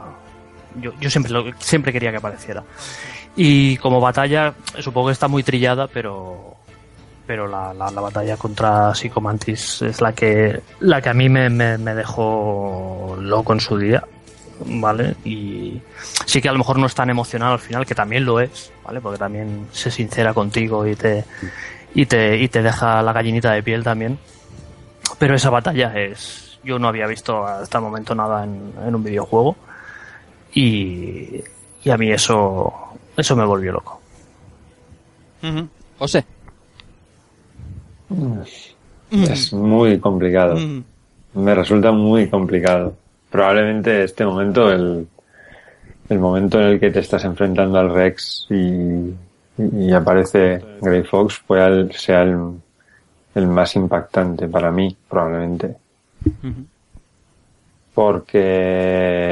[0.82, 2.64] yo, yo siempre siempre quería que apareciera
[3.36, 6.56] y como batalla, supongo que está muy trillada, pero
[7.26, 11.48] pero la, la, la batalla contra Psychomantis es la que la que a mí me,
[11.48, 14.04] me, me dejó loco en su día,
[14.66, 15.16] ¿vale?
[15.24, 15.80] Y
[16.26, 18.72] sí que a lo mejor no es tan emocional al final, que también lo es,
[18.84, 19.00] ¿vale?
[19.00, 21.24] Porque también se sincera contigo y te
[21.94, 24.18] y te y te deja la gallinita de piel también.
[25.20, 29.04] Pero esa batalla es yo no había visto hasta el momento nada en, en un
[29.04, 29.56] videojuego
[30.54, 31.44] y,
[31.84, 32.89] y a mí eso
[33.20, 34.00] eso me volvió loco.
[35.98, 36.26] José.
[39.12, 40.56] Es muy complicado.
[41.34, 42.96] Me resulta muy complicado.
[43.30, 45.08] Probablemente este momento, el,
[46.10, 49.14] el momento en el que te estás enfrentando al Rex y,
[49.58, 52.38] y aparece Grey Fox, fue el- sea el,
[53.36, 55.76] el más impactante para mí, probablemente.
[57.94, 59.29] Porque,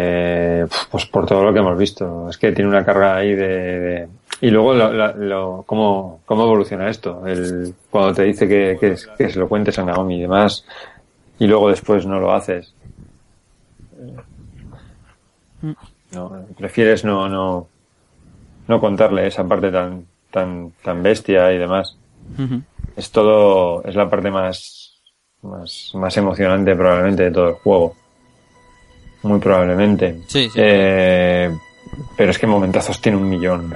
[0.91, 3.47] pues por todo lo que hemos visto, es que tiene una carga ahí de,
[3.79, 4.07] de-
[4.41, 8.95] y luego lo, lo- lo- cómo, cómo evoluciona esto, el, cuando te dice que, que,
[9.17, 10.65] que se lo cuentes a Naomi y demás,
[11.39, 12.73] y luego después no lo haces.
[16.11, 17.67] No, prefieres no, no,
[18.67, 21.97] no contarle esa parte tan, tan, tan bestia y demás.
[22.95, 24.99] Es todo, es la parte más,
[25.41, 27.95] más, más emocionante probablemente de todo el juego.
[29.27, 30.19] Muy probablemente.
[30.27, 30.51] Sí, sí.
[30.55, 31.51] Eh,
[32.15, 33.73] pero es que momentazos tiene un millón.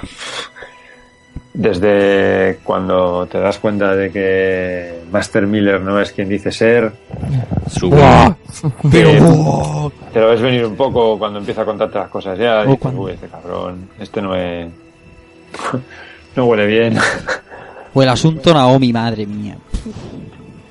[1.54, 6.92] desde cuando te das cuenta de que Master Miller no es quien dice ser,
[8.82, 12.64] que Pero- te lo ves venir un poco cuando empieza a contarte las cosas ya,
[12.64, 14.70] dices, cuando- "Uy, este cabrón, este no es...
[16.36, 16.98] no huele bien.
[17.94, 19.58] O el asunto Naomi, madre mía.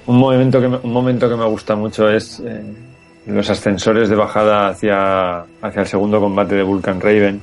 [0.07, 2.63] Un momento que me, un momento que me gusta mucho es eh,
[3.35, 7.41] los ascensores de bajada hacia, hacia el segundo combate de Vulcan Raven,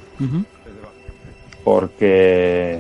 [1.64, 2.80] porque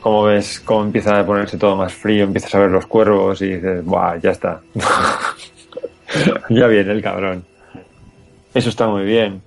[0.00, 3.54] como ves cómo empieza a ponerse todo más frío, empiezas a ver los cuervos y
[3.54, 4.60] dices, ¡buah, ya está!
[6.48, 7.44] ya viene el cabrón.
[8.54, 9.42] Eso está muy bien,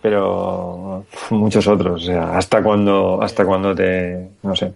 [0.00, 4.72] pero muchos otros, o sea, hasta cuando, hasta cuando te, no sé,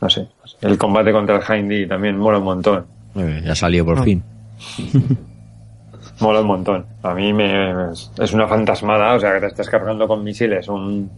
[0.00, 0.28] no sé.
[0.60, 2.86] El combate contra el Hindy también mola un montón.
[3.16, 4.22] Eh, Ya salió por fin.
[6.20, 6.86] Mola un montón.
[7.02, 10.66] A mí me, es una fantasmada, o sea, que te estás cargando con misiles.
[10.68, 11.08] Un,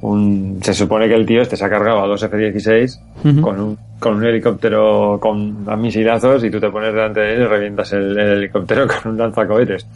[0.00, 3.40] un, se supone que el tío este se ha cargado a dos F-16 Ujú.
[3.40, 7.44] con, un, con un helicóptero con misilazos y tú te pones delante de él y
[7.46, 9.86] revientas el, el helicóptero con un lanzacohetes.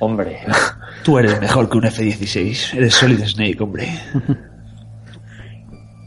[0.00, 0.40] Hombre,
[1.02, 2.76] Tú eres mejor que un F-16.
[2.76, 3.88] Eres Solid Snake, hombre.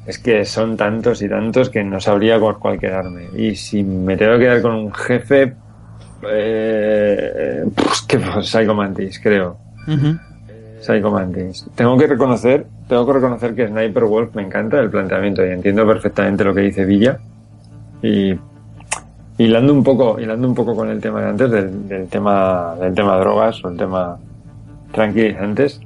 [0.05, 3.27] es que son tantos y tantos que no sabría por cuál quedarme.
[3.35, 5.55] Y si me tengo que quedar con un jefe,
[6.29, 9.57] eh, pues que pues, Psycho Mantis, creo.
[9.87, 10.17] Ujú.
[10.81, 11.69] Psycho Mantis.
[11.75, 15.85] Tengo que reconocer, tengo que reconocer que Sniper Wolf me encanta el planteamiento y entiendo
[15.85, 17.19] perfectamente lo que dice Villa.
[18.01, 18.35] Y
[19.37, 22.93] hilando un poco, hilando un poco con el tema de antes, del, del tema, del
[22.93, 24.17] tema drogas o el tema
[24.91, 25.81] tranquilizantes,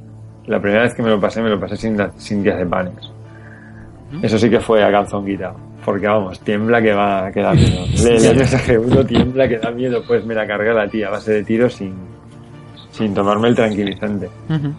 [0.47, 3.11] la primera vez que me lo pasé, me lo pasé sin, sin diazepanes.
[4.21, 5.64] Eso sí que fue a calzón quitado.
[5.85, 7.85] Porque vamos, tiembla que va, que da miedo.
[8.03, 11.07] Le, le mensaje uno tiembla que da miedo, pues me la cargué a la tía
[11.07, 11.93] a base de tiros sin,
[12.91, 14.27] sin tomarme el tranquilizante.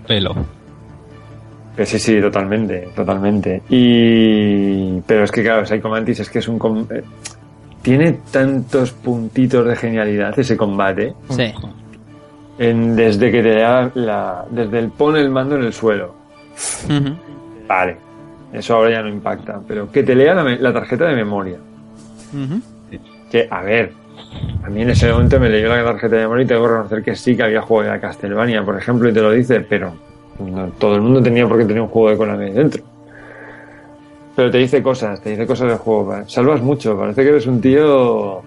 [0.07, 0.35] Pelo.
[1.77, 3.63] Que sí, sí, totalmente, totalmente.
[3.69, 4.99] Y...
[5.07, 6.59] Pero es que claro, Psycho Mantis es que es un...
[6.59, 7.03] com- eh,
[7.83, 11.13] Tiene tantos puntitos de genialidad ese combate.
[11.29, 11.53] Sí.
[12.59, 14.45] En, desde que te da la...
[14.51, 16.15] Desde el pone el mando en el suelo.
[16.87, 17.15] Ujú.
[17.69, 17.97] Vale.
[18.53, 19.61] Eso ahora ya no impacta.
[19.67, 21.59] Pero que te lea la, la tarjeta de memoria.
[23.31, 23.93] Que, a ver,
[24.65, 27.03] a mí en ese momento me leyó la tarjeta de memoria y tengo que reconocer
[27.03, 29.93] que sí que había juego de Castlevania, por ejemplo, y te lo dice, pero
[30.39, 32.83] no todo el mundo tenía por qué tener un juego de Konami dentro.
[34.35, 36.15] Pero te dice cosas, te dice cosas del juego.
[36.27, 38.43] Salvas mucho, parece que eres un tío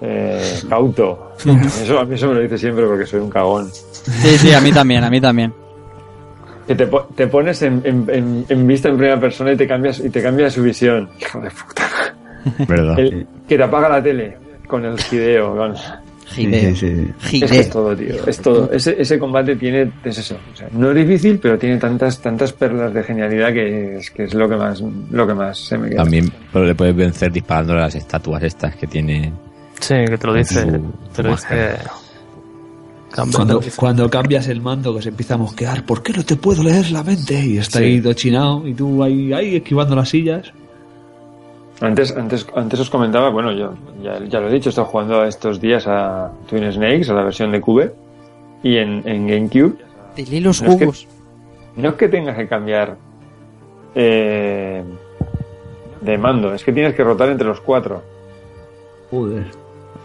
[0.00, 1.32] eh, cauto.
[1.82, 3.68] Eso, a mí eso me lo dice siempre porque soy un cagón.
[3.70, 5.52] Sí, sí, a mí también, a mí también.
[6.66, 9.66] Que te, po- te pones en, en- en- en vista en primera persona y te
[9.68, 11.08] cambias y te cambia su visión.
[11.20, 11.82] Hijo de puta.
[12.68, 12.98] ¿Verdad?
[12.98, 14.36] El- que te apaga la tele
[14.66, 15.56] con el gideo.
[15.56, 15.74] con-
[16.28, 16.70] Gideo.
[16.70, 17.60] Es que Gideo.
[17.60, 18.26] es todo, tío.
[18.26, 18.72] Es todo.
[18.72, 20.36] Ese, ese combate tiene, es eso.
[20.52, 24.24] O sea, no es difícil, pero tiene tantas, tantas perlas de genialidad que es, que
[24.24, 26.02] es lo que más, lo que más se me queda.
[26.02, 29.32] También pero le puedes vencer disparándole a las estatuas estas que tiene.
[29.78, 30.62] Sí, que te lo dice.
[30.62, 31.46] Su- Te lo dice.
[33.16, 36.36] Cambia, Cuando, cuando cambias el mando que se empieza a mosquear, ¿por qué no te
[36.36, 37.34] puedo leer la mente?
[37.44, 40.52] Y está ahí dochinado y tú ahí, ahí esquivando las sillas.
[41.80, 45.24] Antes, antes, antes os comentaba, bueno, yo ya, ya lo he dicho, he estado jugando
[45.24, 47.92] estos días a Twin Snakes, a la versión de Cube,
[48.62, 49.76] y en, en GameCube.
[50.14, 51.06] Te lee los No es que- jugos.
[51.76, 52.96] No es que tengas que cambiar
[53.94, 54.82] eh,
[56.00, 58.02] de mando, es que tienes que rotar entre los cuatro.
[59.10, 59.46] Joder.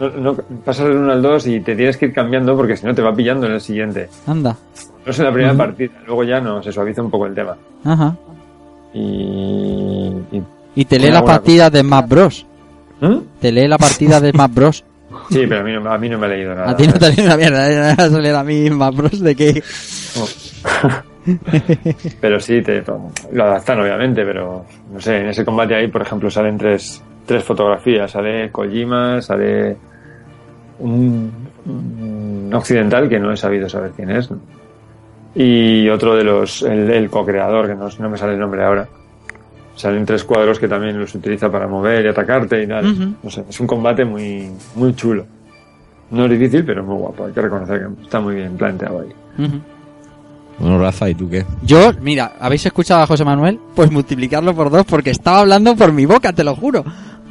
[0.00, 2.86] No, no- pasas del 1 al 2 y te tienes que ir cambiando porque si
[2.86, 4.08] no te va pillando en el siguiente.
[4.26, 4.56] Anda.
[5.04, 7.56] No es en la primera partida, luego ya no, se suaviza un poco el tema.
[7.84, 8.16] Ajá.
[8.94, 9.00] Y.
[10.32, 10.42] y-
[10.74, 12.46] Y te lee buena partidas de Smash Bros.
[13.00, 13.16] ¿Mm?
[13.40, 14.84] Te lee la partida de Smash Bros.
[15.30, 16.70] Sí, pero a mí, no, a mí no me ha leído nada.
[16.70, 17.66] A ti no te lee una mierda.
[17.70, 17.76] ¿eh?
[17.76, 19.20] Me va a salir a mí Smash Bros.
[19.20, 19.62] de que...
[22.20, 22.82] Pero sí, te,
[23.32, 27.44] lo adaptan obviamente, pero no sé, en ese combate ahí, por ejemplo, salen tres, tres
[27.44, 28.10] fotografías.
[28.10, 29.76] Sale Kojima, sale
[30.78, 31.30] un,
[31.66, 34.28] un occidental que no he sabido saber quién es.
[35.34, 38.86] Y otro de los, el, el co-creador, que no, no me sale el nombre ahora.
[39.74, 43.16] Salen tres cuadros que también los utiliza para mover y atacarte y tal.
[43.22, 45.24] No sé, es un combate muy, muy chulo.
[46.10, 47.24] No es difícil, pero muy guapo.
[47.24, 49.52] Hay que reconocer que está muy bien planteado ahí.
[50.58, 51.46] Bueno, Rafa, ¿y tú qué?
[51.62, 53.58] Yo, mira, ¿habéis escuchado a José Manuel?
[53.74, 56.84] Pues multiplicarlo por dos porque estaba hablando por mi boca, te lo juro.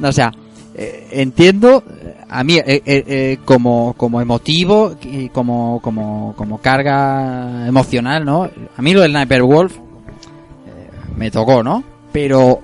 [0.08, 0.32] O sea,
[0.74, 7.66] eh, entiendo, eh, a mí, eh, eh, como, como emotivo y como, como, como carga
[7.66, 8.48] emocional, ¿no?
[8.76, 9.76] A mí lo del Sniper Wolf
[11.16, 11.84] me tocó, ¿no?
[12.10, 12.60] Pero,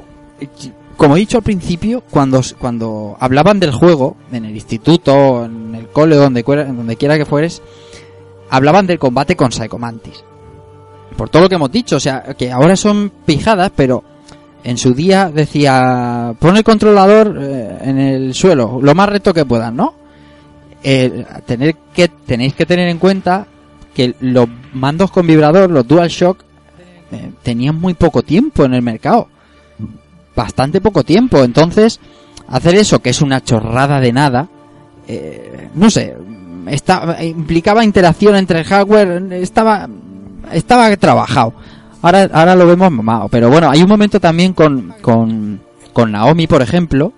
[0.96, 5.88] como he dicho al principio, cuando, cuando hablaban del juego, en el instituto, en el
[5.88, 7.62] cole, donde, donde quiera que fueres,
[8.50, 10.24] hablaban del combate con Psycho Mantis
[11.18, 14.04] por todo lo que hemos dicho, o sea, que ahora son pijadas, pero
[14.68, 19.46] en su día decía, pon el controlador eh, en el suelo, lo más recto que
[19.46, 19.94] puedas, ¿no?
[20.82, 23.46] Eh, tener que, tenéis que tener en cuenta
[23.94, 26.44] que los mandos con vibrador, los DualShock,
[27.10, 29.28] eh, tenían muy poco tiempo en el mercado.
[30.36, 31.42] Bastante poco tiempo.
[31.42, 31.98] Entonces,
[32.46, 34.48] hacer eso, que es una chorrada de nada,
[35.08, 36.14] eh, no sé,
[36.66, 39.88] está, implicaba interacción entre el hardware, estaba,
[40.52, 41.54] estaba trabajado.
[42.02, 43.28] Ahora, ahora lo vemos mamado.
[43.28, 45.60] Pero bueno, hay un momento también con, con,
[45.92, 47.12] con Naomi, por ejemplo,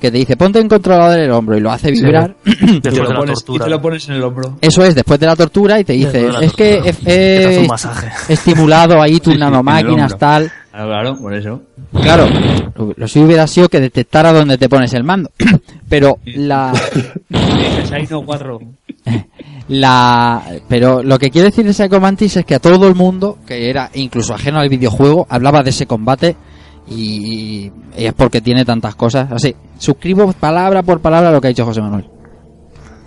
[0.00, 2.36] que te dice ponte en controlador el hombro y lo hace vibrar.
[2.44, 4.58] Y te, Después lo de la pones, y te lo pones en el hombro.
[4.60, 8.10] Eso es, después de la tortura y te dice, es que un masaje.
[8.32, 10.50] estimulado ahí tus Sí, sí, en nanomáquinas, tal.
[10.70, 11.62] Claro, claro, por eso.
[12.02, 12.26] Claro,
[12.74, 15.30] lo, lo suyo hubiera sido que detectara dónde te pones el mando.
[15.88, 16.72] Pero la,
[18.26, 18.60] cuatro.
[19.68, 23.70] la, pero lo que quiere decir ese Mantis es que a todo el mundo, que
[23.70, 26.36] era incluso ajeno al videojuego, hablaba de ese combate
[26.88, 29.30] y, y es porque tiene tantas cosas.
[29.30, 32.08] Así, suscribo palabra por palabra lo que ha dicho José Manuel.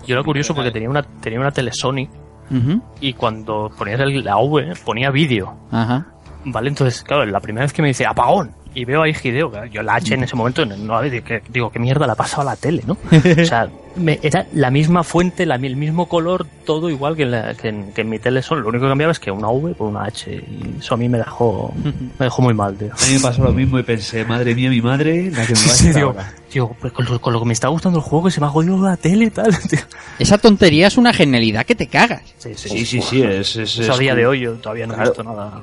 [0.05, 2.07] Yo era curioso porque tenía una, tenía una tele Sony
[2.51, 5.53] Ujú, y cuando ponías la V ponía vídeo.
[5.71, 6.07] Ajá.
[6.45, 9.81] Vale, entonces, claro, la primera vez que me dice apagón y veo ahí Hideo, yo
[9.83, 12.83] la H en ese momento no digo, ¿qué mierda la ha pasado a la tele,
[12.85, 12.97] no?
[13.41, 17.31] O sea, me- era la misma fuente, la, el mismo color, todo igual que en,
[17.31, 18.61] la- que en, que en mi tele son.
[18.61, 21.09] Lo único que cambiaba es que una V por una H y eso a mí
[21.09, 21.73] me dejó,
[22.19, 22.91] me dejó muy mal, tío.
[22.93, 25.59] A mí me pasó lo mismo y pensé, madre mía, mi madre, la que me
[25.59, 28.25] va a Sí, digo, pues con, lo, con lo que me está gustando el juego
[28.25, 29.79] que se me ha jodido la tele y tal, tío.
[30.19, 32.21] Esa tontería es una genialidad que te cagas.
[32.37, 34.85] Sí, sí, Sí, sí, sí, es, es, Eso a es día de hoy yo todavía
[34.87, 35.59] no he visto nada,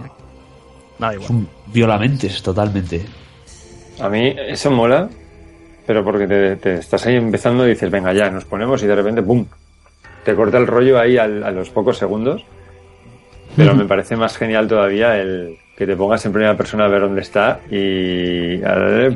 [0.99, 1.29] nada igual.
[1.29, 3.05] Son violamentes, totalmente.
[4.01, 5.09] A mí eso mola,
[5.87, 8.95] pero porque te, te estás ahí empezando y dices, venga ya, nos ponemos y de
[8.95, 9.47] repente, ¡pum!
[10.25, 12.45] Te corta el rollo ahí al- a los pocos segundos.
[13.57, 17.01] Pero me parece más genial todavía el que te pongas en primera persona a ver
[17.03, 18.59] dónde está y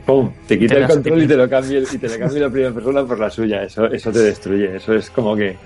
[0.00, 0.30] ¡pum!
[0.46, 2.72] Te quita Te el control y te lo cambia y te le cambia la primera
[2.72, 3.62] persona por la suya.
[3.64, 4.76] Eso, eso te destruye.
[4.76, 5.56] Eso es como que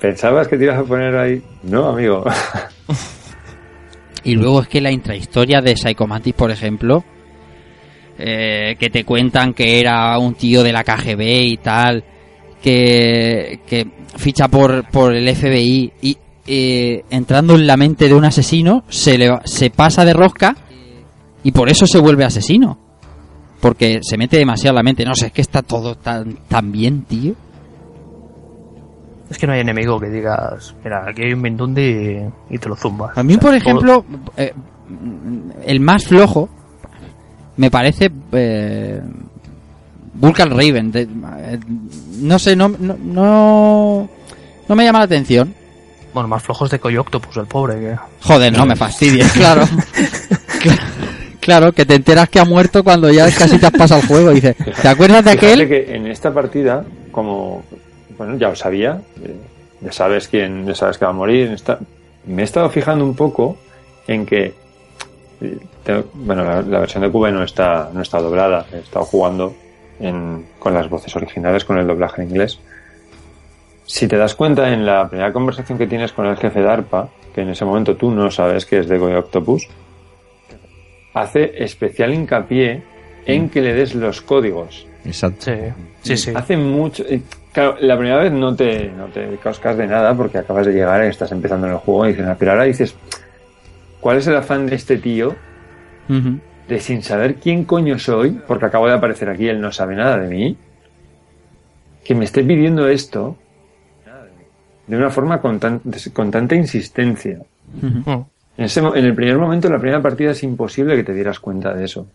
[0.00, 1.42] ¿Pensabas que te ibas a poner ahí?
[1.64, 2.24] No, amigo.
[4.24, 7.04] Y luego es que la intrahistoria de Psycho Mantis, por ejemplo,
[8.18, 12.04] eh, que te cuentan que era un tío de la KGB y tal,
[12.62, 13.86] que, que
[14.16, 19.16] ficha por, por el FBI y eh, entrando en la mente de un asesino se,
[19.16, 20.56] le, se pasa de rosca
[21.44, 22.78] y por eso se vuelve asesino.
[23.60, 25.04] Porque se mete demasiado en la mente.
[25.04, 27.34] No sé, es que está todo tan, tan bien, tío.
[29.32, 32.68] Es que no hay enemigo que digas, mira, aquí hay un Mindundi y, y te
[32.68, 33.16] lo zumbas.
[33.16, 34.04] A mí, O sea, por todo- ejemplo,
[34.36, 34.52] eh,
[35.64, 36.48] el más flojo
[37.56, 39.00] me parece eh,
[40.14, 40.92] Vulcan Raven.
[40.92, 41.02] de-
[41.38, 41.58] eh,
[42.20, 44.08] no sé, no, no, no,
[44.68, 45.54] no me llama la atención.
[46.12, 47.80] Bueno, más flojos de Coyo Octopus, el pobre.
[47.80, 47.96] Que...
[48.20, 49.62] Joder, no me fastidies, claro.
[50.60, 50.78] Cla-
[51.40, 54.32] Claro, que te enteras que ha muerto cuando ya casi te has pasado el juego.
[54.40, 55.68] ¿te acuerdas de Fíjate aquel?
[55.68, 57.64] que en esta partida, como
[58.24, 59.36] bueno, ya lo sabía, eh,
[59.80, 61.56] ya sabes quién, ya sabes que va a morir.
[62.26, 63.56] me he estado fijando un poco
[64.06, 64.54] en que
[65.40, 68.66] eh, bueno, la, la versión de Cuba no está, no está doblada.
[68.72, 69.54] He estado jugando
[69.98, 72.60] en- con las voces originales, con el doblaje en inglés.
[73.84, 77.08] Si te das cuenta en la primera conversación que tienes con el jefe de ARPA,
[77.34, 79.66] que en ese momento tú no sabes que es de Goy Octopus,
[81.14, 82.82] hace especial hincapié
[83.26, 84.86] en que le des los códigos.
[85.04, 85.44] Exacto.
[85.46, 85.52] Sí,
[86.02, 86.32] sí, sí.
[86.34, 87.04] Hace mucho.
[87.08, 87.22] eh,
[87.52, 91.04] Claro, la primera vez no te, no te cascas de nada porque acabas de llegar
[91.04, 92.94] y estás empezando en el juego y dices, "Ah", pero ahora dices,
[94.00, 95.36] ¿cuál es el afán de este tío
[96.68, 100.16] de sin saber quién coño soy, porque acabo de aparecer aquí, él no sabe nada
[100.18, 100.56] de mí,
[102.04, 103.36] que me esté pidiendo esto
[104.86, 105.82] de una forma con, tan-
[106.14, 107.38] con tanta insistencia?
[107.80, 108.08] Mm.
[108.58, 111.12] En, ese mo- en el primer momento, en la primera partida, es imposible que te
[111.14, 112.06] dieras cuenta de eso.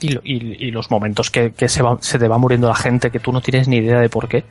[0.00, 2.74] Y, lo- y- y los momentos que, que se, va, se te va muriendo la
[2.74, 4.44] gente que tú no tienes ni idea de por qué.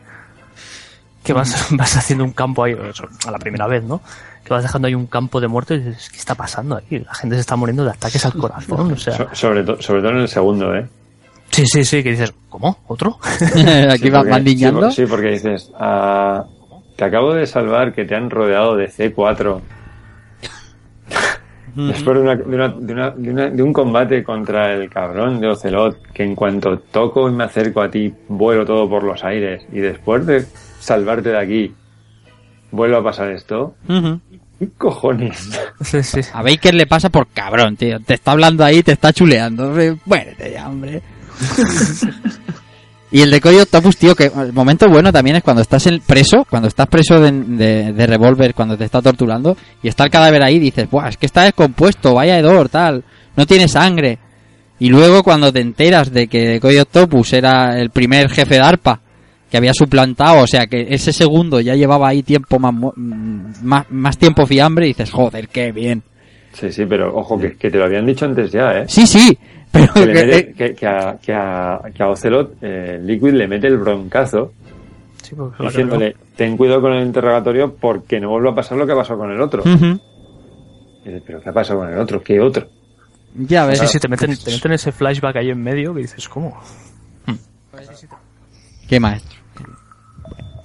[1.23, 2.75] Que vas, vas haciendo un campo ahí,
[3.27, 4.01] a la primera vez, ¿no?
[4.43, 6.99] Que vas dejando ahí un campo de muertos y dices, ¿qué está pasando aquí?
[6.99, 9.15] La gente se está muriendo de ataques al corazón, o sea.
[9.15, 10.87] So- sobre, to- sobre todo en el segundo, ¿eh?
[11.51, 12.79] Sí, sí, sí, que dices, ¿cómo?
[12.87, 13.19] ¿Otro?
[13.91, 14.89] Aquí va porque- mandiñando.
[14.91, 16.45] Sí, por- sí, porque dices, ah,
[16.95, 19.59] te acabo de salvar que te han rodeado de C4.
[21.75, 25.39] Después de, una- de una- de una- de una- de un combate contra el cabrón
[25.39, 29.23] de Ocelot, que en cuanto toco y me acerco a ti, vuelo todo por los
[29.23, 29.63] aires.
[29.71, 30.45] Y después de
[30.79, 31.73] salvarte de aquí,
[32.71, 33.75] vuelvo a pasar esto.
[34.59, 35.49] ¿Qué cojones?
[35.81, 36.19] Sí, sí.
[36.33, 37.99] A Baker le pasa por cabrón, tío.
[37.99, 39.73] Te está hablando ahí, te está chuleando.
[40.05, 41.01] Muérete ya, hombre.
[43.11, 45.99] y el de Coyo Octopus, tío, que el momento bueno también es cuando estás en
[45.99, 50.09] preso, cuando estás preso de, de, de revólver, cuando te está torturando, y está el
[50.09, 53.03] cadáver ahí dices, Buah, es que está descompuesto, vaya hedor, tal.
[53.35, 54.17] No tiene sangre.
[54.79, 59.01] Y luego cuando te enteras de que Cody Octopus era el primer jefe de ARPA
[59.51, 63.85] que había suplantado, o sea que ese segundo ya llevaba ahí tiempo más, mm, más,
[63.91, 66.01] más tiempo fiambre y dices, joder, qué bien.
[66.53, 68.85] Sí, sí, pero ojo, que, que te lo habían dicho antes ya, ¿eh?
[68.87, 69.37] Sí, sí,
[69.71, 72.99] pero Que, le que- mete- eh, que, que a, que, a, que a Ocelot eh,
[73.03, 74.53] Liquid le mete el broncazo
[75.23, 79.17] Sí, diciéndole, ten cuidado con el interrogatorio porque no vuelva a pasar lo que pasó
[79.17, 79.63] con el otro.
[79.63, 82.21] dices, pero ¿qué ha pasado con el otro?
[82.21, 82.67] ¿Qué otro?
[83.35, 83.79] ya ves.
[83.79, 86.59] Sí, sí, te meten, te meten ese flashback ahí en medio que dices, ¿cómo?
[88.89, 89.39] Qué maestro.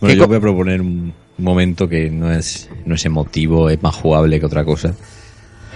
[0.01, 3.81] Bueno, ¿Qué yo voy a proponer un momento que no es, no es emotivo, es
[3.83, 4.95] más jugable que otra cosa.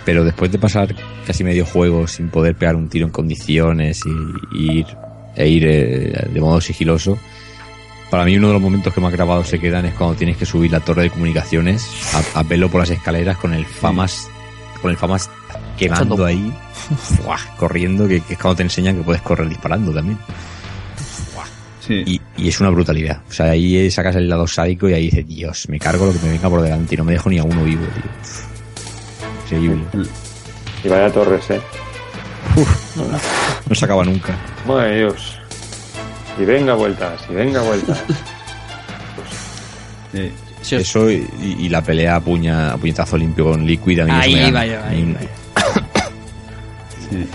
[0.05, 0.95] Pero después de pasar
[1.27, 4.87] casi medio juego sin poder pegar un tiro en condiciones y, y ir,
[5.37, 7.19] e ir eh, de modo sigiloso,
[8.11, 10.47] para mí uno de los momentos que más grabados se quedan es cuando tienes que
[10.47, 11.87] subir la torre de comunicaciones
[12.35, 14.29] a, a pelo por las escaleras con el famas,
[14.83, 15.31] con el famas
[15.79, 16.53] quemando Echando- ahí,
[16.97, 17.37] ¡fua!
[17.57, 20.19] corriendo, que, que es cuando te enseñan que puedes correr disparando también.
[21.87, 22.03] Sí.
[22.07, 23.21] Y, y es una brutalidad.
[23.29, 26.19] O sea, ahí sacas el lado sádico y ahí dices, Dios, me cargo lo que
[26.21, 28.03] me venga por delante y no me dejo ni a uno vivo, tío.
[29.51, 29.85] Increíble.
[30.85, 31.61] Y vaya torres, ¿eh?
[33.69, 34.35] No se acaba nunca.
[34.67, 35.39] Madre Dios.
[36.39, 38.03] Y venga vueltas, y venga vueltas.
[40.63, 44.11] Sí, Eso y, y la pelea a, puña, a puñetazo limpio con Liquid a mí
[44.13, 44.79] Ahí me ahí iba yo.
[47.11, 47.27] Sí.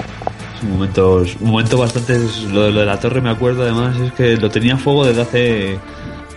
[0.59, 2.17] Son momentos, un momento bastante.
[2.51, 5.05] Lo de, lo de la torre, me acuerdo además, es que lo tenía a fuego
[5.05, 5.77] desde hace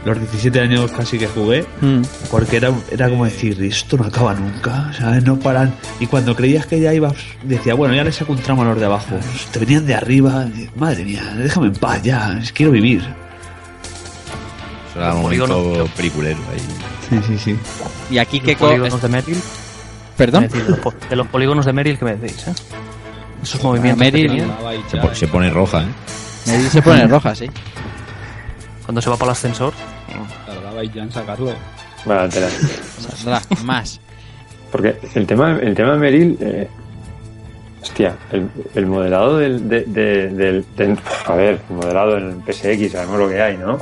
[0.05, 1.65] los 17 años casi que jugué.
[1.81, 2.03] Mm.
[2.31, 5.25] Porque era, era como decir, esto no acaba nunca, ¿sabes?
[5.25, 5.75] No paran.
[6.01, 8.79] Y cuando creías que ya ibas, decía, bueno, ya les saco un tramo a los
[8.79, 9.17] de abajo.
[9.53, 10.47] Te venían de arriba,
[10.77, 13.01] madre mía, déjame en paz ya, quiero vivir.
[14.91, 16.61] Eso era un momento peliculero ahí.
[17.09, 17.57] Sí, sí, sí.
[18.11, 19.39] Y aquí co- polígonos de Meryl.
[20.17, 20.49] Perdón.
[20.49, 20.59] ¿qué?
[21.11, 22.47] De los, polígonos de Meryl, ¿qué me decís?
[22.49, 22.53] Eh?
[23.43, 24.29] Esos movimientos que Meryl-
[24.91, 25.13] tenía.
[25.13, 25.87] Se, se pone roja, ¿eh?
[26.47, 27.47] Meryl se pone roja, sí.
[28.89, 29.75] Cuando se va para el ascensor.
[30.47, 31.53] Tardaba ya en sacarlo.
[32.07, 32.49] Vale, tela.
[32.49, 34.01] Saldrá más.
[34.73, 36.69] Porque el tema, el tema de Meril, eh,
[37.83, 42.93] hostia, el, el modelado del, de- de- del, del- a ver, el modelado en PSX,
[42.93, 43.77] sabemos lo que hay, ¿no?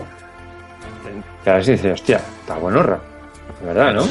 [1.45, 2.99] Que a ver si dice, hostia, está buenorra,
[3.61, 4.03] de verdad, ¿no?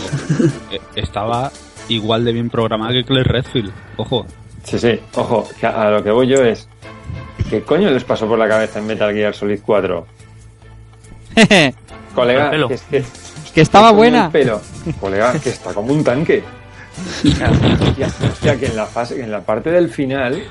[0.72, 1.52] Eh, Estaba
[1.90, 3.74] igual de bien programada que Claire Redfield.
[3.98, 4.26] Ojo.
[4.64, 6.70] Sí, sí, ojo, a lo que voy yo es,
[7.50, 10.15] ¿qué coño les pasó por la cabeza en Metal Gear Solid 4?
[12.16, 13.04] Colega, que es que
[13.54, 14.26] que estaba buena.
[14.26, 14.62] el pelo.
[15.00, 16.44] Colega, que está como un tanque.
[16.98, 20.42] Hostia, hostia, que en la fase, en la parte del final,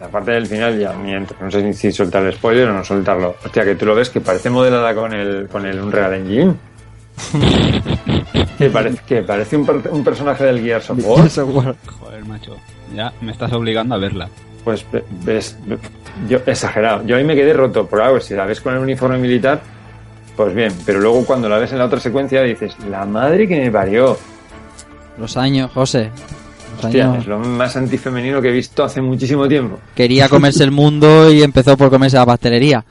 [0.00, 3.36] la parte del final ya mientras, no sé si soltar el spoiler o no soltarlo.
[3.44, 6.54] Hostia, que tú lo ves que parece modelada con el, con el Unreal Engine.
[8.58, 11.74] que parece, que parece un, per- un personaje del Gears of War.
[12.00, 12.56] Joder, macho.
[12.94, 14.28] Ya me estás obligando a verla.
[14.64, 15.78] Pues ve- ves, ve-
[16.28, 17.04] yo exagerado.
[17.06, 19.60] Yo ahí me quedé roto, por algo, si la ves con el uniforme militar,
[20.36, 23.60] pues bien, pero luego cuando la ves en la otra secuencia dices, la madre que
[23.60, 24.16] me parió.
[25.18, 26.10] Los años, José.
[26.76, 27.18] Los Hostia, años.
[27.18, 29.78] es lo más antifemenino que he visto hace muchísimo tiempo.
[29.94, 32.84] Quería comerse el mundo y empezó por comerse la pastelería.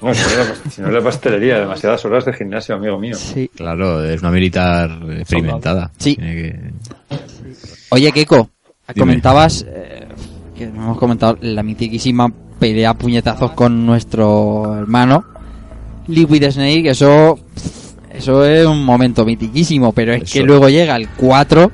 [0.00, 3.16] No, si no, es la- si no la pastelería, demasiadas horas de gimnasio, amigo mío.
[3.16, 3.50] Sí.
[3.54, 5.90] Claro, es una militar experimentada.
[5.98, 6.14] Sí.
[6.16, 6.70] Tiene que-
[7.90, 8.48] Oye, Keiko,
[8.94, 8.98] Dime.
[9.00, 10.06] comentabas eh,
[10.56, 15.24] que no hemos comentado la mitiquísima pelea a puñetazos con nuestro hermano
[16.10, 16.90] Liquid Snake.
[16.90, 17.38] Eso,
[18.12, 21.72] eso es un momento mitiquísimo, pero es que luego llega el 4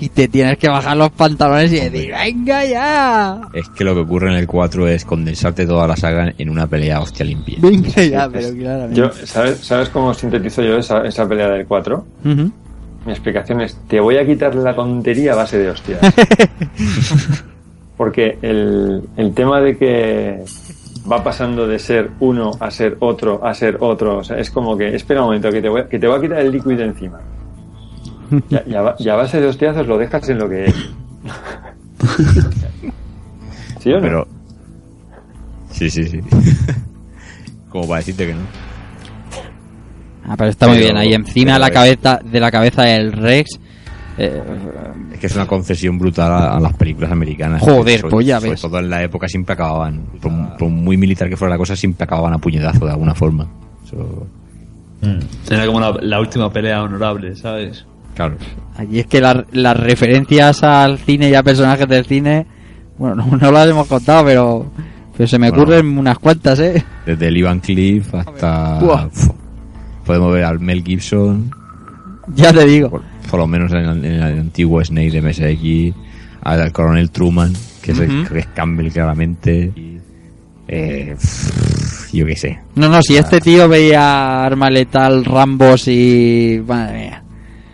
[0.00, 3.40] y te tienes que bajar los pantalones y decir, ¡venga ya!
[3.54, 6.66] Es que lo que ocurre en el 4 es condensarte toda la saga en una
[6.66, 7.58] pelea hostia limpia.
[7.60, 9.00] Venga ya, pero claramente.
[9.00, 12.06] Yo, ¿sabes, ¿Sabes cómo sintetizo yo esa, esa pelea del 4?
[12.24, 12.50] Ujú.
[13.06, 16.00] Mi explicación es, te voy a quitar la tontería a base de hostias.
[17.96, 20.42] Porque el, el tema de que
[21.10, 24.76] va pasando de ser uno a ser otro, a ser otro, o sea, es como
[24.76, 26.82] que, espera un momento, que te voy, a- que te voy a quitar el líquido
[26.82, 27.20] encima.
[28.48, 30.64] Y a, y a ba- y a base de hostiazos lo dejas en lo que
[30.64, 30.74] es.
[33.80, 34.02] ¿Sí o no?
[34.02, 34.26] Pero.
[35.70, 36.20] Sí, sí, sí.
[37.68, 38.40] Como para decirte que no.
[40.26, 40.96] Ah, pero está muy bien.
[40.96, 43.60] Ahí encima pero la cabeza, de la cabeza del Rex.
[44.18, 44.42] Eh,
[45.12, 47.60] Es que es una concesión brutal a, a las películas americanas.
[47.62, 48.60] Joder, sobre, pues ya sobre ves.
[48.60, 52.04] todo en la época siempre acababan, por, por muy militar que fuera la cosa, siempre
[52.04, 53.46] acababan a puñetazo de alguna forma.
[53.84, 54.26] Eso-
[55.50, 57.84] Era como la, la última pelea honorable, ¿sabes?
[58.14, 58.36] claro.
[58.76, 62.46] Allí es que la- las referencias al cine y a personajes del cine,
[62.98, 64.66] bueno, no, no las hemos contado, pero,
[65.16, 65.62] pero se me Bueno.
[65.64, 66.84] ocurren unas cuantas, ¿eh?
[67.04, 68.78] Desde el Ivan Cliff hasta.
[70.06, 71.50] Podemos ver al Mel Gibson,
[72.34, 72.90] Ya te digo.
[72.90, 75.96] por, por lo menos en, el- en el antiguo Snake de MSX,
[76.42, 79.72] al, al coronel Truman, que es, es Campbell claramente.
[79.74, 79.98] Y,
[80.68, 82.58] eh, pff, yo qué sé.
[82.76, 86.62] No, no, si este tío veía Arma Letal, Rambos y...
[86.66, 87.22] Madre mía.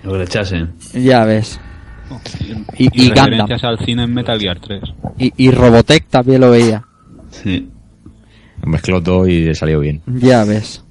[0.02, 0.72] Lo que le echasen.
[0.94, 1.60] Ya ves.
[2.76, 4.82] Y, Y, y referencias al cine en Metal Gear 3.
[5.18, 6.82] Y, y Robotech también lo veía.
[7.30, 7.68] Sí.
[8.64, 10.02] Mezcló todo y le salió bien.
[10.06, 10.82] Ya ves.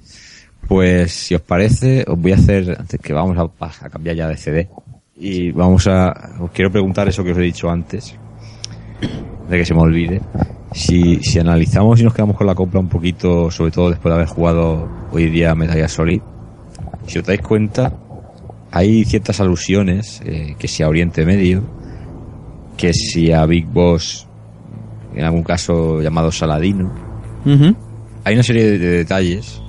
[0.69, 4.27] Pues si os parece, os voy a hacer, antes que vamos a, a cambiar ya
[4.27, 4.69] de CD.
[5.17, 8.15] Y vamos a, os quiero preguntar eso que os he dicho antes,
[9.49, 10.22] de que se me olvide.
[10.72, 14.15] Si, si analizamos y nos quedamos con la compra un poquito, sobre todo después de
[14.17, 16.22] haber jugado hoy día Metal Gear Solid,
[17.07, 17.91] si os dais cuenta,
[18.69, 21.64] hay ciertas alusiones, eh, que si a Oriente Medio,
[22.77, 24.27] que si a Big Boss,
[25.15, 26.93] en algún caso llamado Saladino,
[28.23, 29.64] hay una serie de, de detalles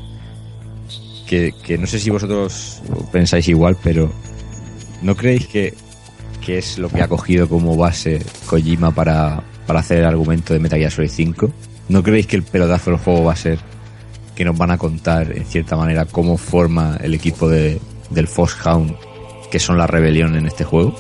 [1.31, 4.11] que, que no sé si vosotros pensáis igual, pero
[5.01, 5.75] ¿no creéis que,
[6.45, 10.59] que es lo que ha cogido como base Kojima para, para hacer el argumento de
[10.59, 11.53] Metal Gear Solid 5?
[11.89, 13.61] ¿No creéis que el pelotazo del juego va a ser
[14.35, 18.97] que nos van a contar, en cierta manera, cómo forma el equipo de, del Foxhound,
[19.53, 20.97] que son la rebelión en este juego?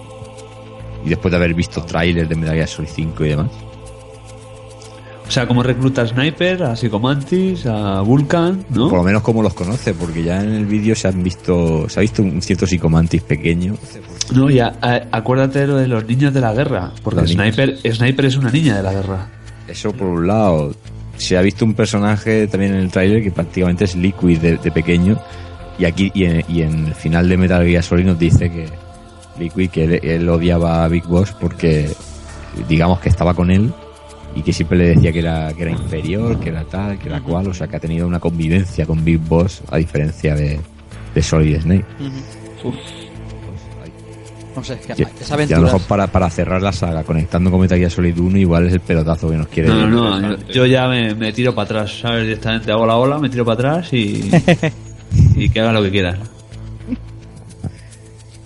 [1.04, 3.50] Y después de haber visto trailers de Metal Gear Solid 5 y demás.
[5.30, 8.88] O sea, como recluta a Sniper, a Psychomantis, a Vulcan, ¿no?
[8.88, 12.00] Por lo menos como los conoce, porque ya en el vídeo se han visto, se
[12.00, 13.76] ha visto un cierto psicomantis pequeño.
[14.34, 14.76] No, ya,
[15.12, 16.90] acuérdate de lo de los niños de la guerra.
[17.04, 17.54] Porque Los niños.
[17.54, 19.28] Sniper, Sniper es una niña de la guerra.
[19.68, 20.74] Eso por un lado.
[21.16, 24.72] Se ha visto un personaje también en el tráiler que prácticamente es Liquid de, de
[24.72, 25.16] pequeño.
[25.78, 28.66] Y aquí, y en, y en el final de Metal Gear Solid nos dice que
[29.38, 31.88] Liquid, que él, él odiaba a Big Boss porque,
[32.68, 33.72] digamos que estaba con él
[34.34, 37.20] y que siempre le decía que era, que era inferior, que era tal, que era
[37.20, 37.48] cual.
[37.48, 40.60] O sea, que ha tenido una convivencia con Big Boss a diferencia de,
[41.14, 41.84] de Solid Snake.
[42.64, 42.74] Uf.
[44.54, 47.78] No sé, que y a lo mejor para, para cerrar la saga, conectando con Metal
[47.78, 50.36] Gear Solid 1, igual es el pelotazo que nos quiere No, no, no.
[50.48, 52.24] Yo, ya me, me tiro para atrás, ¿sabes?
[52.24, 54.28] Directamente hago la ola, me tiro para atrás y.
[55.36, 56.18] y que haga lo que quiera.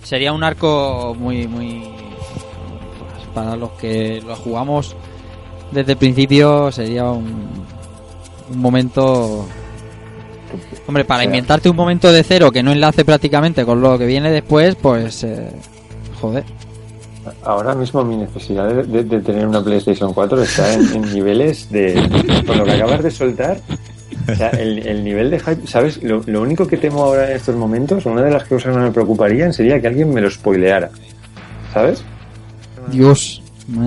[0.03, 1.83] Sería un arco muy, muy.
[3.33, 4.95] Para los que lo jugamos
[5.75, 7.47] desde el principio, sería un,
[8.51, 9.47] un momento.
[10.87, 13.97] Hombre, para O sea- inventarte un momento de cero que no enlace prácticamente con lo
[13.97, 15.23] que viene después, pues.
[15.23, 15.51] eh,
[16.21, 16.43] joder.
[17.43, 21.69] Ahora mismo mi necesidad de, de- de tener una PlayStation 4 está en, en niveles
[21.71, 21.95] de...
[22.45, 23.57] Con lo que acabas de soltar,
[24.31, 26.01] o sea, el, el nivel de hype, ¿sabes?
[26.03, 28.91] Lo, lo único que temo ahora en estos momentos, una de las cosas que me
[28.91, 30.91] preocuparían sería que alguien me lo spoileara,
[31.73, 32.03] ¿sabes?
[32.91, 33.41] Dios.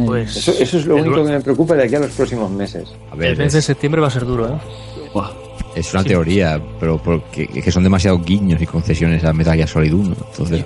[0.06, 2.50] Pues Eso, eso es lo el- único que me preocupa de aquí a los próximos
[2.50, 2.88] meses.
[3.10, 4.58] A El ver, mes de septiembre va a ser duro, ¿eh?
[5.14, 5.30] Buah.
[5.76, 6.08] es una sí.
[6.08, 10.16] teoría, pero porque, es que son demasiados guiños y concesiones a Metal Gear Solid 1.
[10.32, 10.64] Entonces,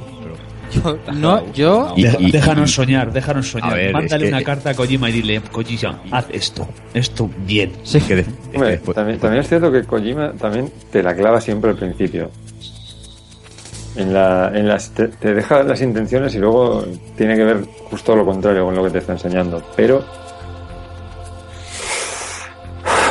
[0.73, 1.93] Yo, no, yo.
[1.97, 3.75] Y- De- y- déjanos y- soñar, déjanos soñar.
[3.75, 7.73] Ver, Mándale es que- una carta a Kojima y dile, Kojima, haz esto, esto bien.
[7.83, 7.99] Sí.
[7.99, 11.03] es que de- es que Hombre, después- también, también es cierto que Kojima también te
[11.03, 12.31] la clava siempre al principio.
[13.95, 16.83] En la, en las, te, te deja las intenciones y luego
[17.17, 19.63] tiene que ver justo lo contrario con lo que te está enseñando.
[19.77, 20.03] Pero.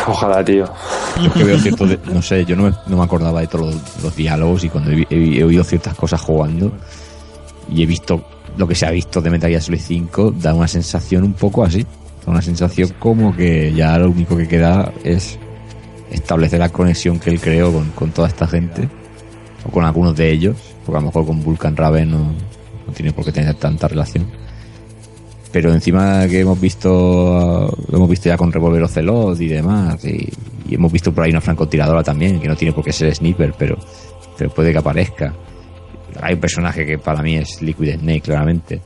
[0.07, 0.65] Ojalá, tío.
[1.21, 3.75] yo que veo cierto de- no sé, yo no me, no me acordaba de todos
[4.01, 6.71] los, diálogos y cuando he- he oído ciertas cosas jugando
[7.69, 8.23] y he visto
[8.57, 11.63] lo que se ha visto de Metal Gear Solid 5, da una sensación un poco
[11.63, 11.83] así.
[12.25, 15.37] Da una sensación como que ya lo único que queda es
[16.11, 18.89] establecer la conexión que él creó con, con toda esta gente
[19.65, 22.17] o con algunos de ellos, porque a lo mejor con Vulcan Raven no,
[22.87, 24.25] no tiene por qué tener tanta relación.
[25.51, 30.29] Pero encima que hemos visto, lo hemos visto ya con Revolver Ocelot y demás, y,
[30.69, 33.53] y hemos visto por ahí una francotiradora también, que no tiene por qué ser Sniper,
[33.57, 33.77] pero,
[34.37, 35.33] pero puede que aparezca.
[36.21, 38.81] Hay un personaje que para mí es Liquid Snake, claramente.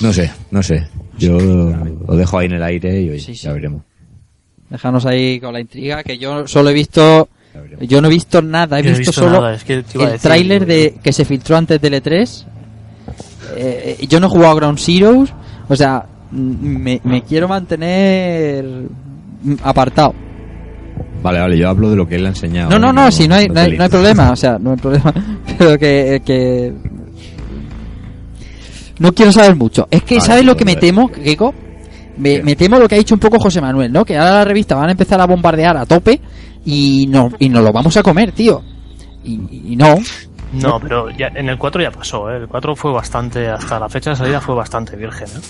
[0.00, 0.86] No sé, no sé.
[1.18, 3.42] Yo lo dejo ahí en el aire y oye, Sí, sí.
[3.46, 3.82] ya veremos.
[4.70, 7.28] Déjanos ahí con la intriga, que yo solo he visto.
[7.80, 10.96] Yo no he visto nada, he no visto, solo es que el decir, tráiler de
[11.02, 12.44] que se filtró antes del E3.
[13.56, 15.32] Eh, yo no he jugado a Ground Zeroes,
[15.68, 18.64] o sea, me, me quiero mantener
[19.64, 20.14] apartado.
[21.22, 22.70] Vale, vale, yo hablo de lo que él ha enseñado.
[22.70, 22.92] No, no, ¿eh?
[22.92, 25.12] no, si no hay, no hay, no hay problema, o sea, no hay problema.
[25.58, 26.72] Pero que, que...
[28.98, 29.88] No quiero saber mucho.
[29.90, 31.08] Es que, Vale, ¿sabes lo que me temo?
[31.08, 32.42] Me, ¿Qué?
[32.42, 34.04] me temo lo que ha dicho un poco José Manuel, ¿no?
[34.04, 36.20] Que ahora la revista van a empezar a bombardear a tope
[36.64, 38.62] y no y nos lo vamos a comer, tío.
[39.24, 39.96] Y, y no.
[40.52, 42.38] No, pero ya, en el 4 ya pasó, ¿eh?
[42.38, 45.40] El 4 fue bastante, hasta la fecha de salida fue bastante virgen, ¿eh?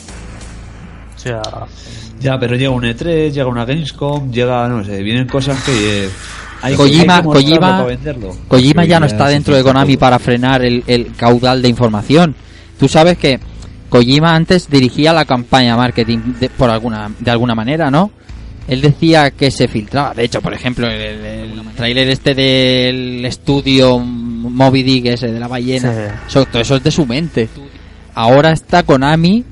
[1.16, 1.40] O sea,
[2.20, 6.04] Ya, pero llega un E3, llega una Gamescom, llega, no sé, vienen cosas que.
[6.06, 6.10] eh,
[6.62, 8.36] hay, Kojima- hay que Kojima- para venderlo.
[8.48, 12.34] Kojima ya no está dentro de Konami para frenar el, el caudal de información.
[12.78, 13.40] Tú sabes que
[13.88, 18.10] Kojima antes dirigía la campaña marketing de, por alguna, de alguna manera, ¿no?
[18.68, 20.14] Él decía que se filtraba.
[20.14, 21.24] De hecho, por ejemplo, el, el,
[21.58, 26.00] el tráiler este del estudio Moby Dick, ese de la ballena, Sí.
[26.28, 27.48] eso, todo eso es de su mente.
[28.14, 29.44] Ahora está Konami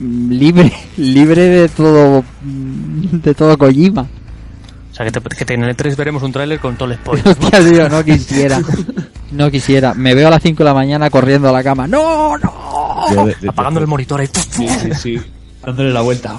[0.00, 4.02] mm, libre, libre de todo, mm, de todo Kojima.
[4.02, 7.28] O sea, que, te, que en el E3 veremos un tráiler con todo el spoiler.
[7.28, 8.60] Hostia, tío, no quisiera.
[9.30, 9.92] No quisiera.
[9.94, 11.86] Me veo a las 5 de la mañana corriendo a la cama.
[11.86, 13.14] ¡No, no!
[13.14, 14.28] Yo, de- de- Apagando el monitor ahí.
[14.50, 15.20] Sí, sí, sí.
[15.64, 16.36] Dándole la vuelta.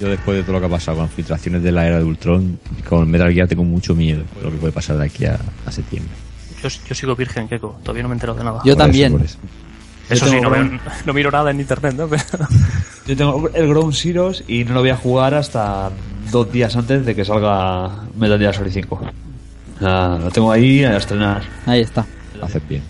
[0.00, 2.04] Yo después de todo lo que ha pasado con las filtraciones de la era de
[2.04, 2.58] Ultron,
[2.88, 5.72] con Metal Gear tengo mucho miedo de lo que puede pasar de aquí a, a
[5.72, 6.12] septiembre.
[6.62, 7.78] Yo, yo sigo virgen, Keiko.
[7.82, 8.60] Todavía no me entero de nada.
[8.64, 9.20] Yo Por también.
[9.22, 9.38] eso.
[10.08, 10.70] Eso Yo sí, no, veo-
[11.06, 12.08] no miro nada en internet, ¿no?
[12.08, 12.22] Pero-
[13.06, 15.90] Yo tengo el Ground Zeroes y no lo voy a jugar hasta
[16.30, 19.00] dos días antes de que salga Metal Gear Solid 5.
[19.82, 21.42] Ah, lo tengo ahí a estrenar.
[21.66, 22.04] Ahí está.
[22.42, 22.82] Haces bien.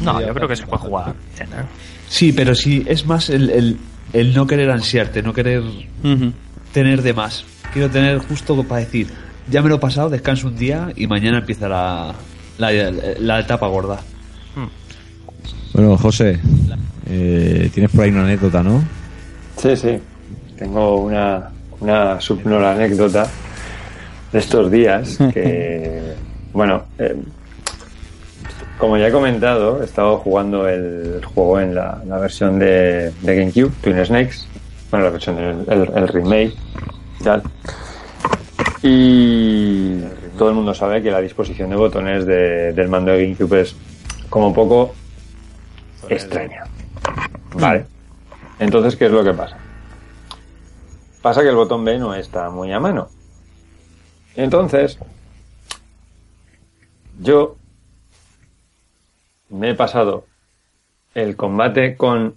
[0.00, 1.14] No, yo creo que se puede jugar.
[1.38, 1.44] ¿eh?
[2.08, 3.76] Sí, pero sí, es más el, el,
[4.12, 5.62] el no querer ansiarte, no querer
[6.72, 7.44] tener de más.
[7.72, 9.08] Quiero tener justo para decir,
[9.50, 12.14] ya me lo he pasado, descanso un día y mañana empieza la,
[12.58, 12.72] la,
[13.18, 14.00] la etapa gorda.
[15.72, 16.38] Bueno, José,
[17.08, 18.84] eh, tienes por ahí una anécdota, ¿no?
[19.56, 19.98] Sí, sí.
[20.56, 21.50] Tengo una,
[21.80, 23.26] una subnora anécdota
[24.32, 26.14] de estos días que,
[26.52, 27.16] bueno, eh,
[28.84, 34.04] como ya he comentado, he estado jugando el juego en la, versión de, GameCube, Twin
[34.04, 34.46] Snakes,
[34.90, 36.52] bueno, la versión, el, el- el remake
[37.18, 37.42] y tal.
[38.82, 40.00] Y
[40.36, 43.74] todo el mundo sabe que la disposición de botones de- del mando de GameCube es
[44.28, 44.94] como un poco
[46.10, 46.64] extraña.
[47.54, 47.86] Vale.
[48.58, 49.56] Entonces, ¿qué es lo que pasa?
[51.22, 53.08] Pasa que el botón B no está muy a mano.
[54.36, 54.98] Entonces,
[57.18, 57.56] yo
[59.54, 60.26] me he pasado
[61.14, 62.34] el combate con...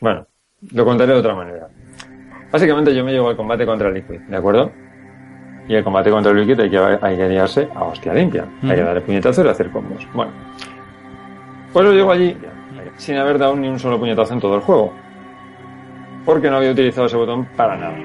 [0.00, 0.26] Bueno,
[0.72, 1.68] lo contaré de otra manera.
[2.50, 4.72] Básicamente yo me llevo al combate contra el Liquid, ¿de acuerdo?
[5.68, 8.46] Y el combate contra el Liquid hay que, hay que liarse a hostia limpia.
[8.62, 10.06] Hay que darle puñetazos y hacer combos.
[10.14, 10.32] Bueno.
[11.72, 12.36] Pues yo llego allí
[12.96, 14.92] sin haber dado ni un solo puñetazo en todo el juego.
[16.24, 17.96] Porque no había utilizado ese botón para nada.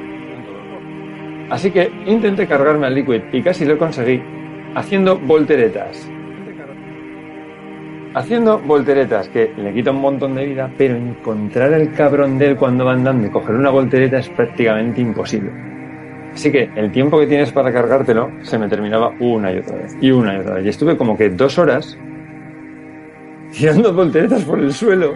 [1.50, 4.22] Así que intenté cargarme al Liquid y casi lo conseguí
[4.76, 6.10] haciendo volteretas.
[8.16, 12.56] Haciendo volteretas que le quita un montón de vida, pero encontrar el cabrón de él
[12.56, 15.52] cuando va andando y coger una voltereta es prácticamente imposible.
[16.34, 19.96] Así que el tiempo que tienes para cargártelo se me terminaba una y otra vez.
[20.02, 20.66] Y una y otra vez.
[20.66, 21.98] Y estuve como que dos horas
[23.52, 25.16] tirando volteretas por el suelo,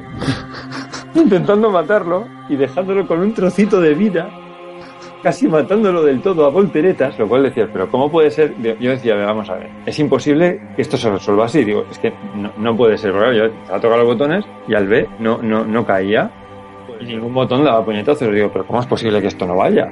[1.16, 4.30] intentando matarlo y dejándolo con un trocito de vida,
[5.24, 8.54] casi matándolo del todo a volteretas, lo cual decías, pero ¿cómo puede ser?
[8.62, 11.64] Yo decía, vamos a ver, es imposible que esto se resuelva así.
[11.64, 14.88] Digo, es que no, no puede ser, porque yo estaba tocando los botones y al
[14.88, 16.30] B no, no, no caía
[17.00, 18.32] y ningún botón daba puñetazos.
[18.34, 19.92] Digo, pero ¿cómo es posible que esto no vaya?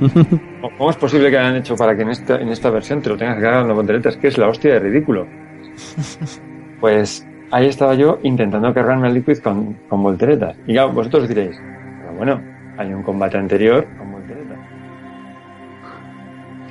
[0.78, 3.16] ¿Cómo es posible que hayan hecho para que en esta, en esta versión te lo
[3.16, 4.16] tengas que cargar con volteretas?
[4.16, 5.26] Que es la hostia de ridículo.
[6.80, 10.56] Pues ahí estaba yo intentando cargarme al Liquid con, con volteretas.
[10.66, 11.56] Y claro, vosotros diréis,
[12.00, 12.40] pero bueno,
[12.76, 13.86] hay un combate anterior.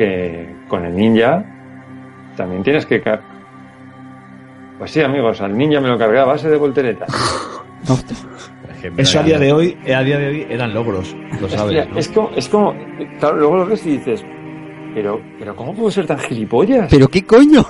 [0.01, 1.43] Que con el ninja
[2.35, 3.21] también tienes que cargar.
[4.79, 7.07] Pues sí, amigos, al ninja me lo cargué a base de volteretas.
[8.97, 11.87] Eso a día de hoy, eh, a día de hoy eran logros, lo sabes.
[11.87, 11.99] ¿no?
[11.99, 12.73] es, como, es como,
[13.19, 14.25] claro, luego lo ves y dices,
[14.95, 16.87] pero, pero ¿cómo puedo ser tan gilipollas?
[16.89, 17.63] ¿Pero qué coño?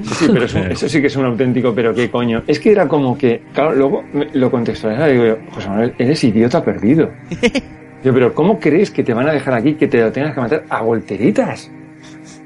[0.00, 2.44] Sí, sí, pero eso, eso sí que es un auténtico, pero qué coño.
[2.46, 5.94] Es que era como que, claro, luego me- lo contextualizaba y digo yo, José Manuel,
[5.98, 7.10] eres idiota perdido.
[8.04, 10.40] Yo, pero ¿cómo crees que te van a dejar aquí que te lo tengas que
[10.40, 11.70] matar a volteritas?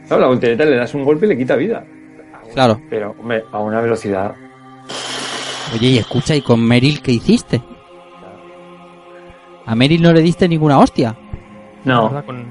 [0.09, 1.85] Claro, la voltereta le das un golpe y le quita vida.
[2.55, 2.81] Claro.
[2.91, 4.35] Pero, hombre, a una velocidad.
[5.75, 7.63] Oye, y escucha, ¿y con Meryl qué hiciste?
[9.65, 11.17] A Meryl no le diste ninguna hostia.
[11.85, 12.11] No.
[12.27, 12.45] Con-.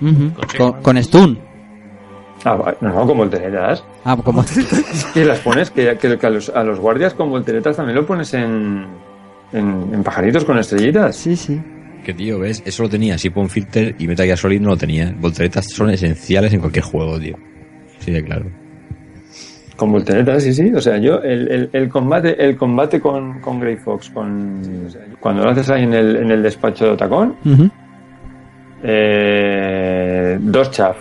[0.00, 1.38] Con- Con, con- con stun.
[2.44, 3.84] Ah, no, no, con volteretas.
[4.04, 4.44] Ah, como...
[5.14, 8.06] Que las pones, que, que- que a, los, a los guardias con volteretas también lo
[8.06, 8.86] pones en,
[9.52, 11.16] en, en pajaritos con estrellitas.
[11.16, 11.60] sí, sí.
[12.08, 12.62] Que tío, ¿ves?
[12.64, 15.14] Eso lo tenía Sipon Filter y Metal Gear Solid no lo tenía.
[15.20, 17.36] Volteretas son esenciales en cualquier juego, tío.
[17.98, 18.46] Sí, de claro.
[19.76, 20.72] Con volteretas, sí, sí.
[20.74, 24.88] O sea, yo, el, el, el combate, el combate con, con Grey Fox, con,
[25.20, 27.36] cuando lo haces ahí en el, en el despacho de Otacón,
[28.82, 30.96] eh, dos chaf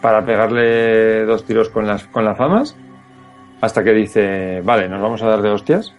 [0.00, 2.74] para pegarle dos tiros con las, con las famas,
[3.60, 5.94] hasta que dice, vale, nos vamos a dar de hostias.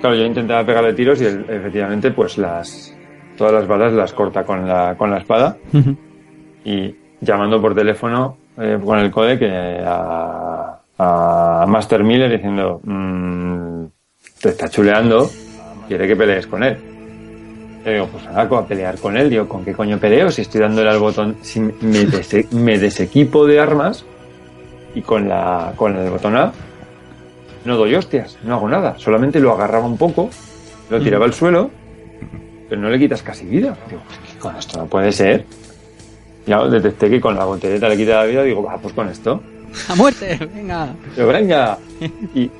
[0.00, 2.97] Claro, yo intentaba pegarle tiros y él, efectivamente, pues las,
[3.38, 5.56] todas las balas las corta con la, con la espada
[6.64, 9.40] y llamando por teléfono eh, con el codec
[9.86, 13.84] a, a Master Miller diciendo mm,
[14.42, 15.30] te está chuleando
[15.86, 16.76] quiere que pelees con él.
[17.84, 19.30] Le digo, pues nada, a pelear con él.
[19.30, 20.30] Digo, ¿con qué coño peleo?
[20.30, 21.72] Si estoy dándole al botón, si me,
[22.06, 24.04] dese- me desequipo de armas
[24.94, 26.52] y con, la, con el botón A
[27.64, 28.98] no doy hostias, no hago nada.
[28.98, 30.28] Solamente lo agarraba un poco,
[30.90, 31.70] lo tiraba al suelo,
[32.68, 33.76] pero no le quitas casi vida.
[33.88, 35.44] Digo, pues, ¿qué con esto no puede ser.
[36.46, 39.40] Ya detecté que con la voltereta le quita la vida, digo, va, pues con esto.
[39.88, 40.38] ¡A muerte!
[40.54, 40.94] ¡Venga!
[41.14, 41.78] Pero venga.
[42.34, 42.50] Y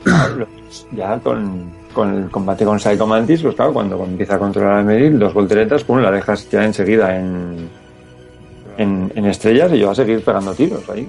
[0.92, 4.82] ya con, con el combate con Psycho Mantis, pues claro, cuando empieza a controlar a
[4.82, 7.68] Meril, dos volteretas, pum, la dejas ya enseguida en,
[8.76, 11.08] en, en estrellas y yo va a seguir pegando tiros ahí.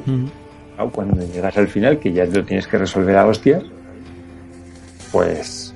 [0.76, 3.64] Claro, cuando llegas al final, que ya lo tienes que resolver a hostias,
[5.12, 5.69] pues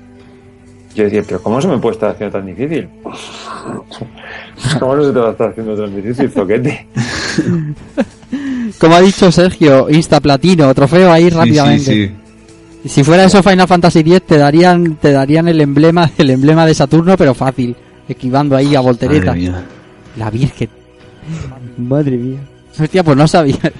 [0.94, 2.88] yo decía, pero ¿cómo se me puede estar haciendo tan difícil?
[4.78, 6.86] ¿Cómo no se te va a estar haciendo tan difícil, zoquete?
[8.78, 12.14] Como ha dicho Sergio, Insta Platino, trofeo ahí rápidamente.
[12.82, 16.66] Sí, Si fuera eso Final Fantasy X te darían te darían el emblema el emblema
[16.66, 17.76] de Saturno pero fácil,
[18.08, 19.26] esquivando ahí a voltereta.
[19.26, 19.64] Madre mía.
[20.16, 20.68] La Virgen.
[21.78, 22.38] Madre mía.
[22.78, 23.72] Hostia, pues no sabía.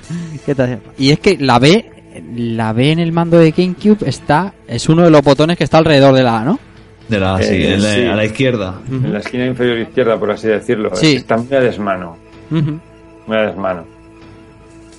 [0.46, 0.80] ¿Qué tal?
[0.98, 1.90] Y es que la B
[2.36, 5.78] la B en el mando de GameCube está es uno de los botones que está
[5.78, 6.60] alrededor de la A, ¿no?
[7.08, 8.04] De la, sí, Eh, en la- sí.
[8.06, 8.74] a la izquierda.
[8.90, 10.90] En la esquina inferior izquierda, por así decirlo.
[10.94, 11.16] Sí.
[11.16, 12.16] Está muy a desmano.
[12.50, 13.84] Muy a desmano.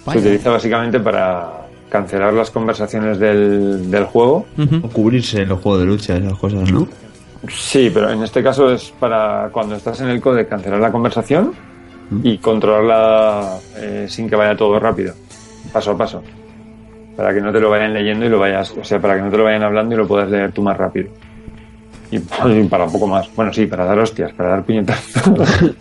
[0.05, 0.19] Vaya.
[0.21, 1.51] Se utiliza básicamente para
[1.89, 4.45] cancelar las conversaciones del, del juego.
[4.83, 6.87] O cubrirse en los juegos de lucha, esas cosas, ¿no?
[7.47, 11.53] Sí, pero en este caso es para cuando estás en el code cancelar la conversación
[12.23, 15.13] y controlarla eh, sin que vaya todo rápido,
[15.71, 16.23] paso a paso.
[17.15, 19.29] Para que no te lo vayan leyendo y lo vayas, o sea, para que no
[19.31, 21.09] te lo vayan hablando y lo puedas leer tú más rápido.
[22.11, 23.27] Y, y para un poco más.
[23.35, 25.23] Bueno, sí, para dar hostias, para dar puñetazos.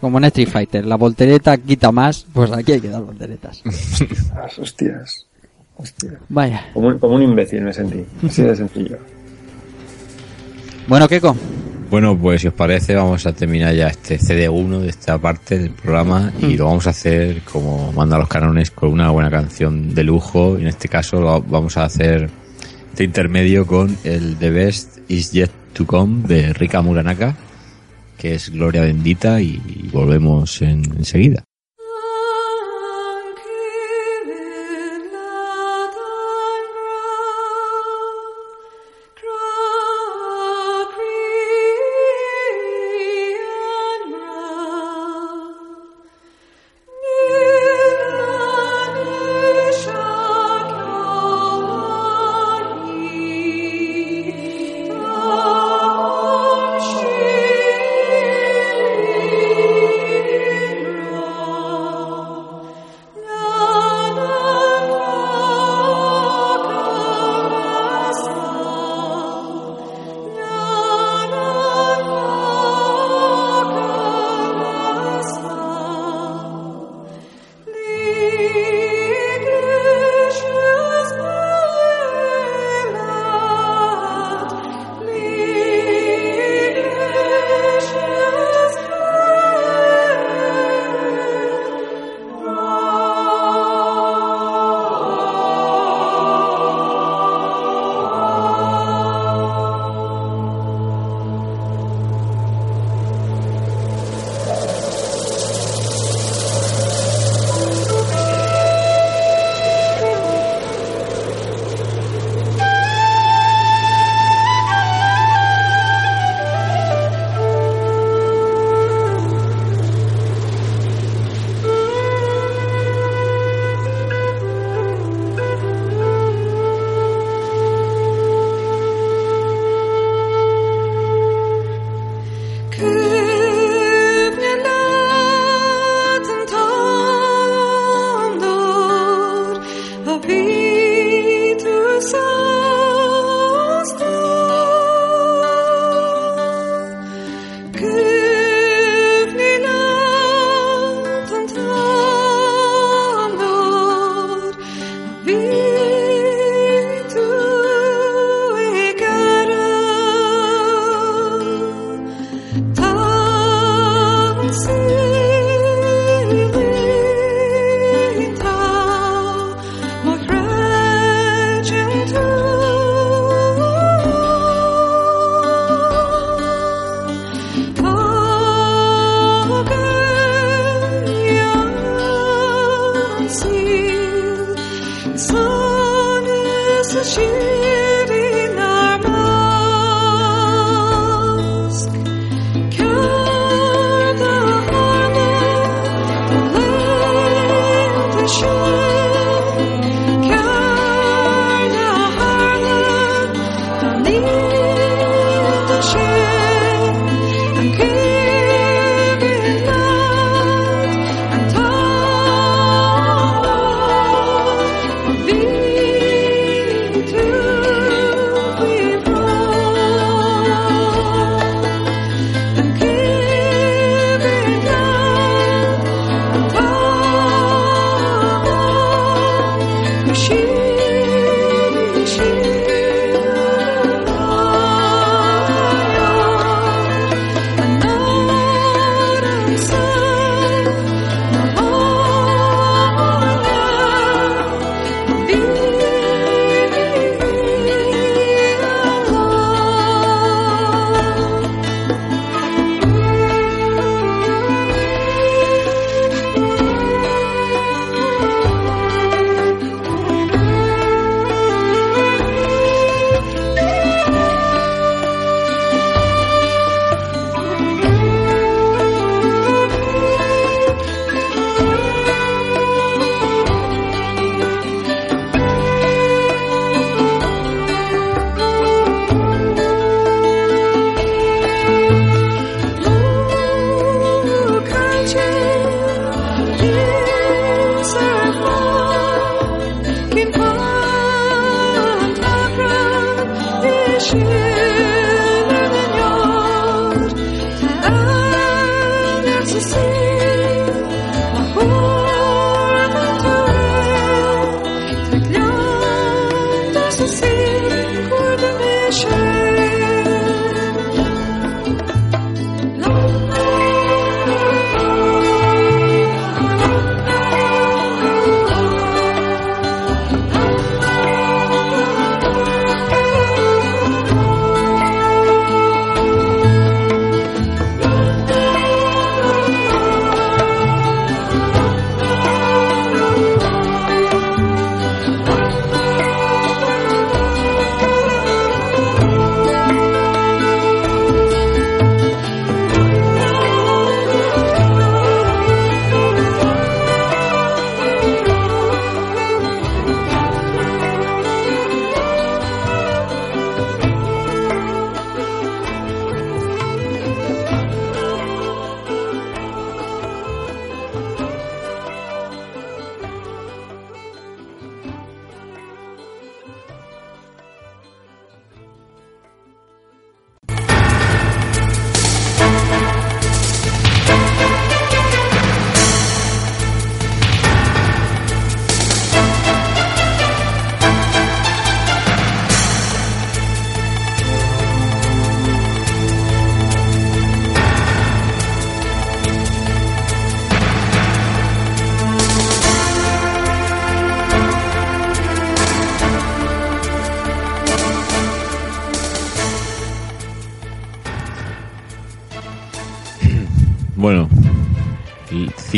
[0.00, 3.62] Como en Street Fighter, la voltereta quita más, pues aquí hay que dar volteretas.
[4.34, 5.26] Las hostias.
[5.76, 6.14] Hostias.
[6.28, 6.70] Vaya.
[6.72, 8.04] Como un, como un imbécil me sentí.
[8.26, 8.98] Así de sencillo.
[10.86, 11.36] Bueno, Keko,
[11.90, 15.70] Bueno, pues si os parece, vamos a terminar ya este CD1 de esta parte del
[15.70, 20.02] programa y lo vamos a hacer como manda los canones con una buena canción de
[20.02, 20.58] lujo.
[20.58, 22.30] Y en este caso lo vamos a hacer
[22.90, 27.36] este intermedio con el The Best Is Yet to Come de Rika Muranaka,
[28.18, 31.44] que es Gloria Bendita, y, volvemos en, enseguida.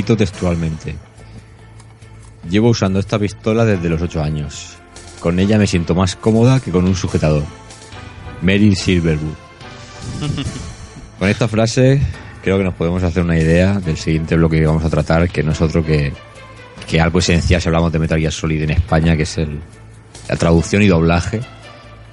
[0.02, 0.96] Cito textualmente.
[2.50, 4.74] Llevo usando esta pistola desde los 8 años.
[5.20, 7.44] Con ella me siento más cómoda que con un sujetador.
[8.42, 9.34] Meryl Silverwood.
[11.20, 12.02] Con esta frase
[12.42, 15.44] creo que nos podemos hacer una idea del siguiente bloque que vamos a tratar, que
[15.44, 16.12] no es otro que,
[16.88, 19.60] que algo esencial si hablamos de Metal Gear Solid en España, que es el,
[20.28, 21.40] la traducción y doblaje,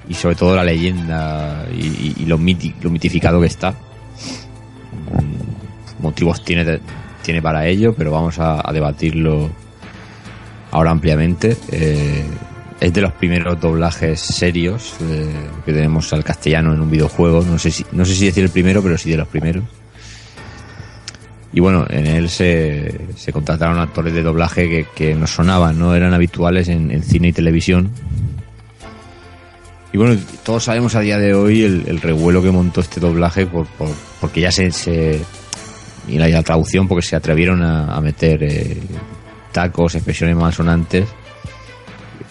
[0.08, 3.72] y sobre todo la leyenda y, y- y lo, miti- lo mitificado que está.
[3.72, 3.76] Mm,
[6.04, 6.80] Motivos tiene, de-
[7.30, 9.52] tiene para ello, pero vamos a, debatirlo
[10.72, 11.56] ahora ampliamente.
[11.72, 12.24] Eh,
[12.80, 15.30] es de los primeros doblajes serios eh,
[15.64, 17.44] que tenemos al castellano en un videojuego.
[17.44, 19.64] No sé si, no sé si decir el primero, pero sí de los primeros.
[21.54, 25.94] Y bueno, en él se, se contrataron actores de doblaje que, que nos sonaban, no
[25.94, 27.92] eran habituales en, cine y televisión.
[29.94, 33.46] Y bueno, todos sabemos a día de hoy el, el revuelo que montó este doblaje
[33.46, 35.22] por, por- porque ya se, se-
[36.10, 38.78] y la, y la traducción porque se atrevieron a, a meter eh,
[39.52, 41.08] tacos, expresiones malsonantes,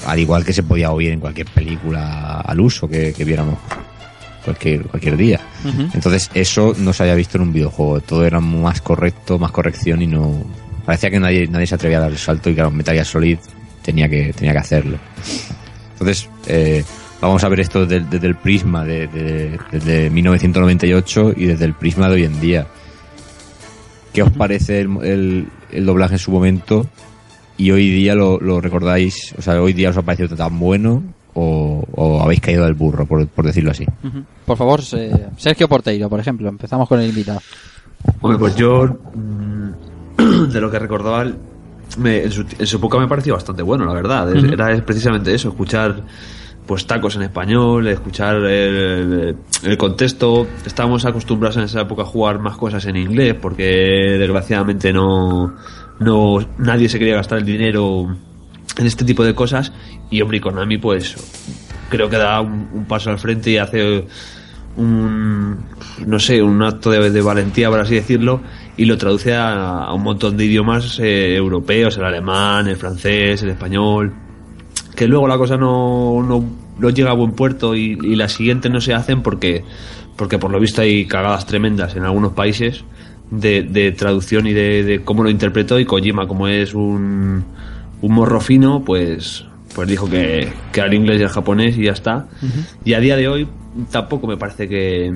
[0.07, 3.59] al igual que se podía oír en cualquier película al uso que, que viéramos
[4.45, 5.41] cualquier, cualquier día.
[5.95, 10.01] Entonces eso no se había visto en un videojuego, todo era más correcto, más corrección
[10.03, 10.43] y no...
[10.85, 13.39] Parecía que nadie, nadie se atrevía a dar el salto y claro, Metal Gear Solid
[13.83, 14.97] tenía que, tenía que hacerlo.
[15.93, 16.83] Entonces, eh,
[17.21, 21.75] vamos a ver esto desde, desde el prisma de, de- desde 1998 y desde el
[21.75, 22.67] prisma de hoy en día.
[24.19, 26.87] ¿Qué os parece el, el- el doblaje en su momento?
[27.57, 31.03] Y hoy día lo, lo recordáis, o sea, hoy día os ha parecido tan bueno
[31.35, 33.85] o, o habéis caído del burro, por, por decirlo así.
[34.03, 34.25] Ujú.
[34.45, 36.49] Por favor, se- Sergio Porteiro, por ejemplo.
[36.49, 37.41] Empezamos con el invitado.
[38.21, 41.25] Hombre, pues yo, mm, de lo que recordaba,
[41.99, 44.37] me- en, su, en su época me pareció bastante bueno, la verdad.
[44.37, 44.53] Es- Ujú.
[44.53, 46.03] Era precisamente eso, escuchar
[46.69, 50.47] pues tacos en español, escuchar el, el contexto.
[50.67, 53.65] Estábamos acostumbrados en esa época a jugar más cosas en inglés porque
[54.19, 55.57] desgraciadamente no,
[55.99, 58.15] no nadie se quería gastar el dinero
[58.77, 59.73] en este tipo de cosas
[60.11, 61.17] y hombre, Konami pues
[61.89, 64.05] creo que da un, paso al frente y hace
[64.77, 65.57] un
[66.07, 68.43] no sé un acto de, valentía por así decirlo
[68.77, 73.43] y lo traduce a, a un montón de idiomas eh, europeos el alemán el francés
[73.43, 74.28] el español
[74.99, 76.45] que luego la cosa no, no,
[76.77, 79.63] no llega a buen puerto y, y las siguientes no se hacen porque
[80.17, 82.83] porque por lo visto hay cagadas tremendas en algunos países
[83.31, 87.45] de, de traducción y de, de cómo lo interpretó y Kojima como es un,
[88.03, 91.85] un morro fino pues pues dijo que, que era el inglés y el japonés y
[91.85, 92.27] ya está.
[92.85, 93.49] Y a día de hoy
[93.93, 95.13] tampoco me parece que,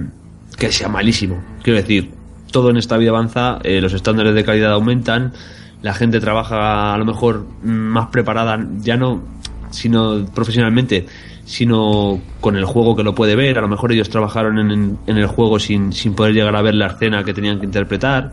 [0.57, 1.43] que sea malísimo.
[1.65, 2.12] Quiero decir
[2.52, 5.33] todo en esta vida avanza eh, los estándares de calidad aumentan
[5.81, 9.42] la gente trabaja a lo mejor más preparada ya no
[9.73, 11.07] sino profesionalmente
[11.44, 13.59] sino con el juego que lo puede ver.
[13.59, 16.86] A lo mejor ellos trabajaron en, el juego sin, sin poder llegar a ver la
[16.86, 18.33] escena que tenían que interpretar.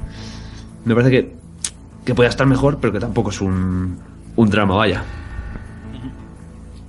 [0.86, 1.40] Me parece que
[2.06, 3.98] que puede estar mejor pero que tampoco es un,
[4.36, 5.04] un drama vaya.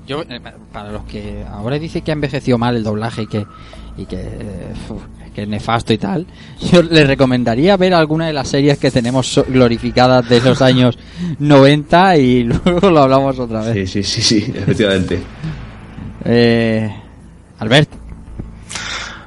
[0.06, 0.40] Yo, eh,
[0.72, 3.46] para los que ahora dice que ha envejecido mal el doblaje y que,
[3.98, 4.72] y que, eh,
[5.40, 6.26] que es nefasto y tal,
[6.70, 10.98] yo les recomendaría ver alguna de las series que tenemos glorificadas de los años
[11.38, 13.90] 90 y luego lo hablamos otra vez.
[13.90, 15.20] sí sí sí sí efectivamente
[16.24, 16.94] Eh,
[17.58, 17.88] Albert,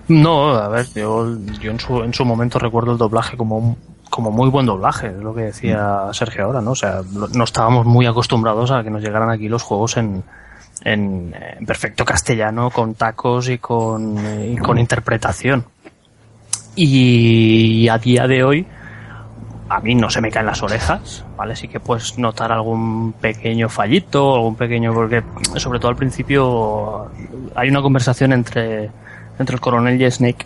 [0.09, 3.77] No, a ver, yo, yo en, su, en su momento recuerdo el doblaje como, un-
[4.09, 6.71] como muy buen doblaje, es lo que decía Sergio ahora, ¿no?
[6.71, 7.01] O sea,
[7.33, 10.23] no estábamos muy acostumbrados a que nos llegaran aquí los juegos en,
[10.83, 14.17] en, en perfecto castellano, con tacos y con,
[14.51, 15.63] y con interpretación.
[16.75, 18.65] Y a día de hoy,
[19.69, 21.55] a mí no se me caen las orejas, ¿vale?
[21.55, 25.23] Sí que puedes notar algún pequeño fallito, algún pequeño, porque
[25.55, 27.11] sobre todo al principio
[27.55, 28.89] hay una conversación entre,
[29.39, 30.45] entre el coronel y Snake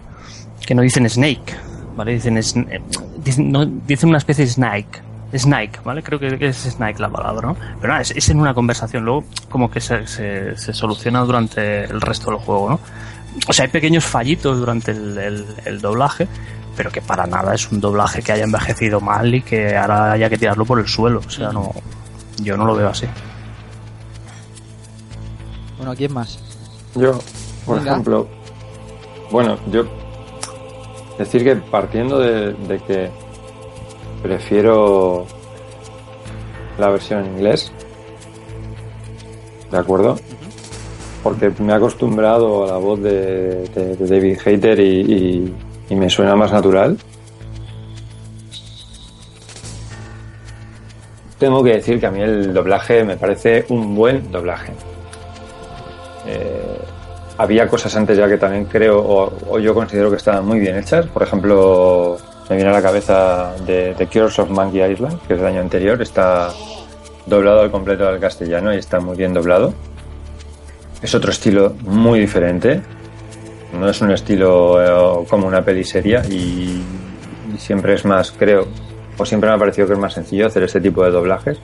[0.66, 1.56] que no dicen Snake,
[1.96, 2.14] ¿vale?
[2.14, 5.02] Dicen, dicen, dicen una especie de Snake.
[5.34, 6.04] Snake, ¿vale?
[6.04, 7.58] Creo que es Snake la palabra, ¿no?
[7.82, 12.00] Pero nada, es, es en una conversación, luego como que se, se soluciona durante el
[12.00, 12.80] resto del juego, ¿no?
[13.48, 16.28] O sea, hay pequeños fallitos durante el, el- el doblaje,
[16.76, 20.30] pero que para nada es un doblaje que haya envejecido mal y que ahora haya
[20.30, 21.22] que tirarlo por el suelo.
[21.26, 21.72] O sea, no,
[22.42, 23.06] yo no lo veo así.
[25.78, 26.40] bueno, ¿quién más?
[26.96, 27.20] Yo,
[27.66, 27.92] por Venga.
[27.92, 28.28] ejemplo,
[29.32, 29.84] bueno, yo
[31.20, 33.12] decir que partiendo de, de que
[34.24, 35.26] prefiero
[36.80, 37.72] la versión en inglés,
[39.72, 40.18] ¿de acuerdo?
[41.28, 45.54] Porque me he acostumbrado a la voz de, David Hater y,
[45.90, 46.98] me suena más natural.
[51.38, 54.72] Tengo que decir que a mí el doblaje me parece un buen doblaje.
[56.28, 56.80] Eh,
[57.38, 60.78] había cosas antes ya que también creo o, o yo considero que estaban muy bien
[60.78, 61.08] hechas.
[61.08, 62.16] Por ejemplo,
[62.50, 65.60] me viene a la cabeza de The Cures of Monkey Island, que es del año
[65.60, 66.54] anterior, está
[67.26, 69.74] doblado al completo al castellano y está muy bien doblado.
[71.02, 72.82] Es otro estilo muy diferente,
[73.74, 76.82] no es un estilo eh, como una peli seria y,
[77.58, 78.68] siempre es más, creo,
[79.18, 81.58] o siempre me ha parecido que es más sencillo hacer este tipo de doblajes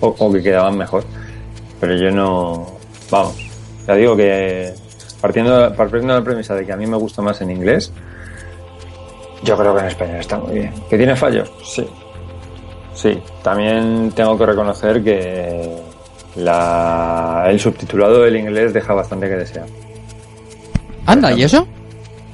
[0.00, 1.04] o, o que quedaban mejor.
[1.80, 2.66] Pero yo no,
[3.10, 3.36] vamos,
[3.86, 4.72] ya digo que
[5.20, 7.92] partiendo, partiendo de la premisa de que a mí me gusta más en inglés,
[9.42, 10.74] yo creo que en español está muy bien.
[10.88, 11.50] ¿Que tiene fallos?
[11.64, 11.86] Sí.
[12.94, 15.76] Sí, también tengo que reconocer que
[16.36, 19.66] la, el subtitulado del inglés deja bastante que desear.
[21.06, 21.66] Anda, ¿y eso?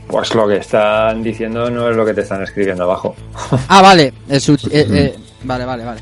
[0.06, 3.14] Pues lo que están diciendo no es lo que te están escribiendo abajo.
[3.68, 4.12] Ah, vale.
[4.28, 6.00] el sub- eh, eh, vale, vale, vale.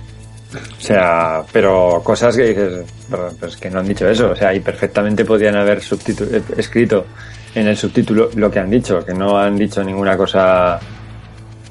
[0.55, 4.31] O sea, pero cosas que dices, pero, pero es que no han dicho eso.
[4.31, 7.07] O sea, y perfectamente podían haber eh, escrito
[7.55, 10.79] en el subtítulo lo que han dicho, que no han dicho ninguna cosa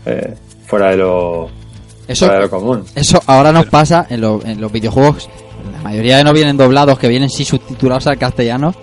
[0.05, 0.33] eh,
[0.65, 1.49] fuera de lo
[2.07, 2.85] Eso, fuera de lo común.
[2.95, 5.29] eso ahora nos pasa en, lo- en los videojuegos.
[5.83, 8.73] La mayoría de no vienen doblados, que vienen sí subtitulados al castellano.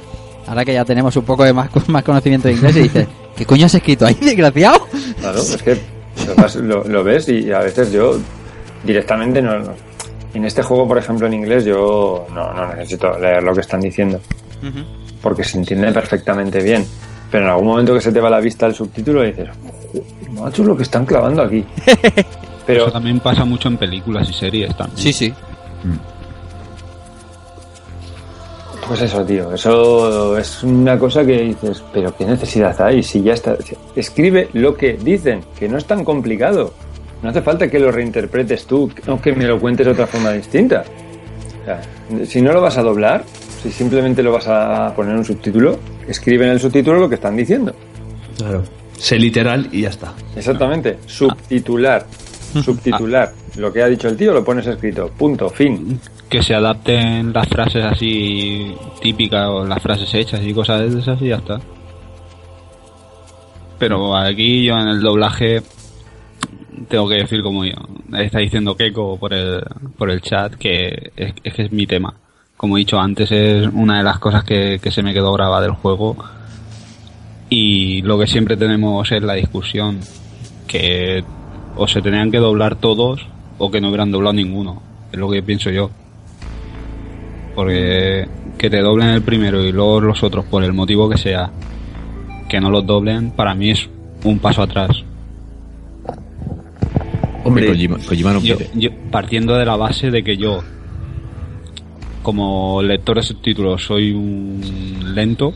[0.47, 3.47] Ahora que ya tenemos un poco de más, más conocimiento de inglés y dices, ¿qué
[3.47, 4.87] coño has escrito ahí, desgraciado?
[5.21, 5.81] Claro, es que
[6.63, 8.19] lo, lo- ves y a veces yo
[8.85, 9.75] directamente no, no-
[10.35, 13.81] En este juego, por ejemplo, en inglés, yo no, no necesito leer lo que están
[13.81, 14.21] diciendo.
[15.23, 16.85] Porque se entiende perfectamente bien.
[17.31, 19.49] Pero en algún momento que se te va a la vista el subtítulo y dices,
[19.93, 21.65] "Joder, macho, lo que están clavando aquí.
[22.67, 24.99] Pero Eso también pasa mucho en películas y series también.
[24.99, 25.33] Sí, sí.
[28.91, 33.35] Pues eso, tío, eso es una cosa que dices, pero qué necesidad hay si ya
[33.35, 33.57] está.
[33.95, 36.75] Escribe lo que dicen, que no es tan complicado.
[37.23, 40.33] No hace falta que lo reinterpretes tú o que me lo cuentes de otra forma
[40.33, 40.83] distinta.
[41.63, 41.81] O sea,
[42.27, 43.23] si no lo vas a doblar,
[43.63, 45.79] si simplemente lo vas a poner en un subtítulo,
[46.09, 47.73] escribe en el subtítulo lo que están diciendo.
[48.39, 48.65] Claro.
[48.99, 50.15] Sé literal y ya está.
[50.35, 52.07] Exactamente, subtitular.
[52.65, 53.33] Subtitular.
[53.57, 55.11] Lo que ha dicho el tío lo pones escrito.
[55.17, 56.01] Punto, fin.
[56.29, 61.21] Que se adapten las frases así típicas o las frases hechas y cosas de esas
[61.23, 61.61] y ya está.
[63.79, 65.63] Pero aquí yo en el doblaje
[66.89, 67.77] tengo que decir como yo.
[68.17, 69.63] Está diciendo Keiko por el,
[69.97, 72.15] por el chat que es, que es mi tema.
[72.57, 75.63] Como he dicho antes, es una de las cosas que, que se me quedó grabada
[75.63, 76.17] del juego.
[77.49, 79.99] Y lo que siempre tenemos es la discusión.
[80.67, 81.25] Que
[81.77, 83.27] o se tenían que doblar todos
[83.59, 84.83] o que no hubieran doblado ninguno.
[85.13, 85.91] Es lo que pienso yo.
[87.55, 88.27] Porque
[88.59, 91.51] que te doblen el primero y luego los otros por el motivo que sea,
[92.49, 93.89] que no los doblen, para mí es
[94.25, 94.91] un paso atrás.
[97.45, 100.61] Hombre, Kojima, Kojima no Yo- partiendo de la base de que yo,
[102.23, 105.55] como lector de subtítulos, soy un lento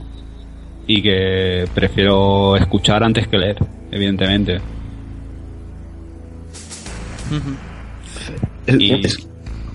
[0.87, 3.57] y que prefiero escuchar antes que leer,
[3.91, 4.61] evidentemente.
[8.79, 9.03] Y-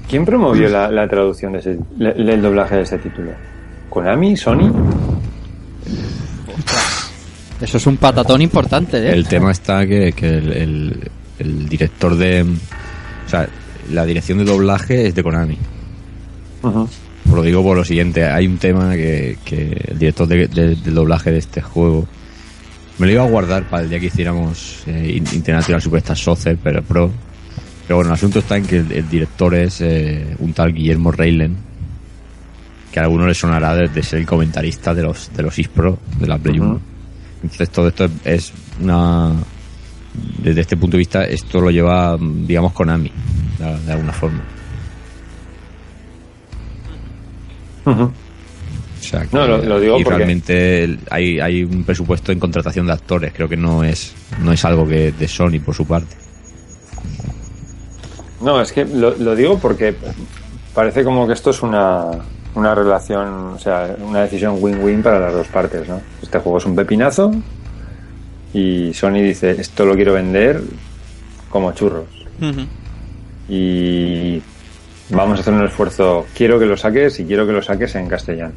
[0.10, 3.32] ¿Quién promovió la, la traducción de ese, le- el doblaje de ese título?
[3.90, 4.36] ¿Konami?
[4.36, 4.72] ¿Sony?
[7.62, 9.12] Eso es un patatón importante, ¿eh?
[9.14, 12.44] El tema está que, que el, el- el director de.
[12.44, 13.48] O sea,
[13.92, 15.58] la dirección de doblaje es de Konami.
[17.28, 20.76] Os lo digo por lo siguiente: hay un tema que, que el director de- de-
[20.76, 22.08] del doblaje de este juego.
[22.98, 26.58] Me lo iba a guardar para el día que hiciéramos eh, In- International Superstar Soccer,
[26.62, 27.12] pero pro.
[27.90, 31.12] Pero bueno, el asunto está en que el, el director es eh, un tal Guillermo
[31.12, 31.58] Reilen,
[32.92, 35.98] que a alguno le sonará de, de ser el comentarista de los de los eSpro
[36.20, 36.80] de la Play 1.
[37.42, 39.34] Entonces todo esto es una...
[40.44, 43.12] Desde este punto de vista, esto lo lleva, digamos, Konami,
[43.58, 44.42] de, de alguna forma.
[47.86, 48.12] O
[49.02, 52.86] sea, que- No, lo- lo digo y porque- realmente hay, hay un presupuesto en contratación
[52.86, 53.34] de actores.
[53.34, 56.16] Creo que no es no es algo que de Sony por su parte.
[58.42, 59.96] No, es que lo, lo digo porque
[60.74, 62.12] parece como que esto es una,
[62.56, 66.02] una relación, o sea, una decisión win-win para las dos partes, ¿no?
[66.22, 67.32] Este juego es un pepinazo
[68.54, 70.62] y Sony dice, esto lo quiero vender
[71.50, 72.08] como churros.
[73.48, 74.42] Y
[75.10, 78.08] vamos a hacer un esfuerzo, quiero que lo saques y quiero que lo saques en
[78.08, 78.54] castellano.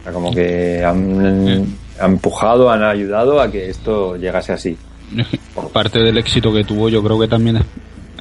[0.00, 1.66] O sea, como que han,
[1.98, 4.76] han empujado, han ayudado a que esto llegase así.
[5.72, 7.64] Parte del éxito que tuvo yo creo que también es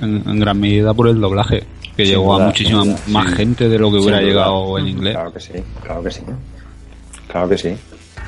[0.03, 1.63] en, en gran medida por el doblaje,
[1.95, 3.35] que Sin llegó duda, a muchísima duda, más sí.
[3.37, 4.27] gente de lo que Sin hubiera duda.
[4.29, 5.13] llegado en inglés.
[5.15, 6.21] Claro que sí, claro que sí.
[7.27, 7.75] Claro que sí.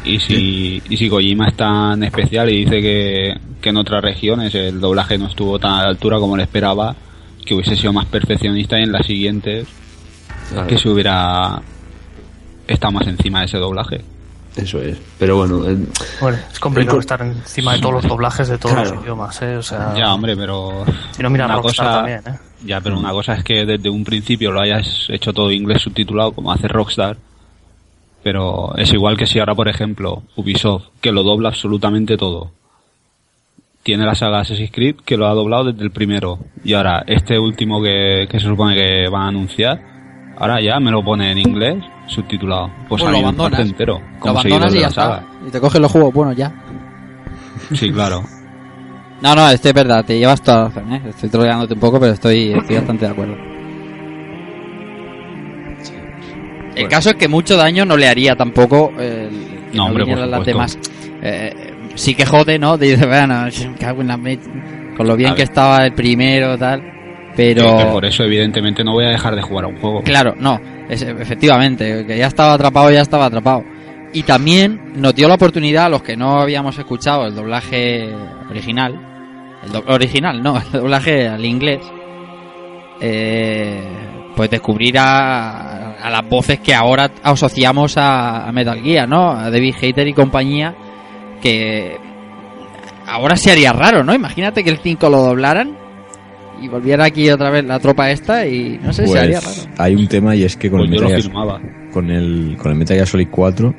[0.06, 4.54] Y si, y si Kojima es tan especial y dice que, que en otras regiones
[4.54, 6.96] el doblaje no estuvo tan a la altura como le esperaba,
[7.44, 9.68] que hubiese sido más perfeccionista y en las siguientes
[10.50, 10.68] Claro.
[10.68, 11.60] que se hubiera
[12.68, 14.02] estado más encima de ese doblaje.
[14.56, 14.98] Eso es.
[15.20, 15.78] Pero bueno, eh,
[16.22, 18.96] Bueno, es complicado estar encima de todos los doblajes de todos Claro.
[18.96, 19.58] los idiomas, ¿eh?
[19.58, 20.86] O sea, Ya, hombre, pero.
[21.12, 22.40] si no miras una Rockstar cosa- también, ¿eh?
[22.64, 26.32] Ya, pero una cosa es que desde un principio lo hayas hecho todo inglés subtitulado,
[26.32, 27.18] como hace Rockstar.
[28.24, 32.52] Pero es igual que si ahora, por ejemplo, Ubisoft, que lo dobla absolutamente todo.
[33.84, 36.40] Tiene la saga Assassin's Creed, que lo ha doblado desde el primero.
[36.64, 39.80] Y ahora, este último que, que se supone que van a anunciar,
[40.38, 42.68] ahora ya me lo pone en inglés subtitulado.
[42.90, 43.60] Pues, Pues a lo abandonas.
[43.62, 44.02] entero.
[44.24, 45.24] Lo abandonas y ya está.
[45.48, 46.52] Y te coges los juegos buenos ya.
[47.74, 48.24] Sí, claro.
[49.22, 51.02] No, no, este es verdad, te llevas toda la razón, ¿eh?
[51.08, 53.36] Estoy troleándote un poco, pero estoy, estoy bastante de acuerdo.
[56.76, 59.30] El caso es que mucho daño no le haría tampoco el
[59.72, 60.44] que No, hombre, por las supuesto.
[60.52, 60.78] demás.
[61.22, 62.78] Eh, sí que jode, ¿no?
[62.78, 64.38] Dice, bueno, me cago en la me-
[64.98, 65.50] con lo bien A que ver.
[65.50, 66.84] estaba el primero, tal.
[67.38, 67.92] Pero...
[67.94, 70.02] Por eso, evidentemente, no voy a dejar de jugar a un juego.
[70.04, 73.64] Claro, no, es- efectivamente, que ya estaba atrapado, ya estaba atrapado.
[74.14, 78.14] Y también nos dio la oportunidad a los que no habíamos escuchado el doblaje
[78.50, 78.98] original,
[79.64, 81.80] el do- original, no, el doblaje al inglés,
[83.02, 83.82] eh,
[84.36, 89.32] pues descubrir a, a las voces que ahora asociamos a, Metal Gear, ¿no?
[89.32, 90.76] A David Hater y compañía,
[91.42, 91.98] que
[93.08, 94.14] ahora se haría raro, ¿no?
[94.14, 95.78] Imagínate que el 5 lo doblaran
[96.62, 99.54] y volviera aquí otra vez la tropa esta y no sé, se haría raro.
[99.56, 102.58] Pues hay un tema y es que con Pues el lo Metal Gear- con el,
[102.58, 103.76] con el Metal Gear Solid 4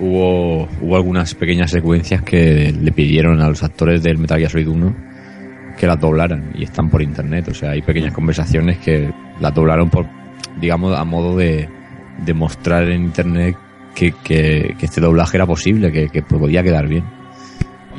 [0.00, 4.68] hubo, hubo algunas pequeñas secuencias que le pidieron a los actores del Metal Gear Solid
[4.68, 4.96] 1
[5.78, 7.48] que las doblaran y están por internet.
[7.48, 10.06] O sea, hay pequeñas conversaciones que las doblaron por,
[10.60, 11.68] digamos, a modo de,
[12.24, 13.56] de mostrar en internet
[13.94, 17.04] que, que, que este doblaje era posible, que, que podía quedar bien.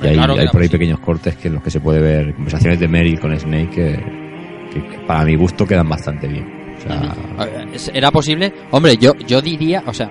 [0.01, 2.33] Y hay, claro hay por ahí pequeños cortes que en los que se puede ver
[2.33, 4.03] conversaciones de Meryl con Snake que,
[4.73, 6.45] que- que para mi gusto quedan bastante bien.
[6.77, 10.09] O sea, Era posible, hombre, yo yo diría, o sea,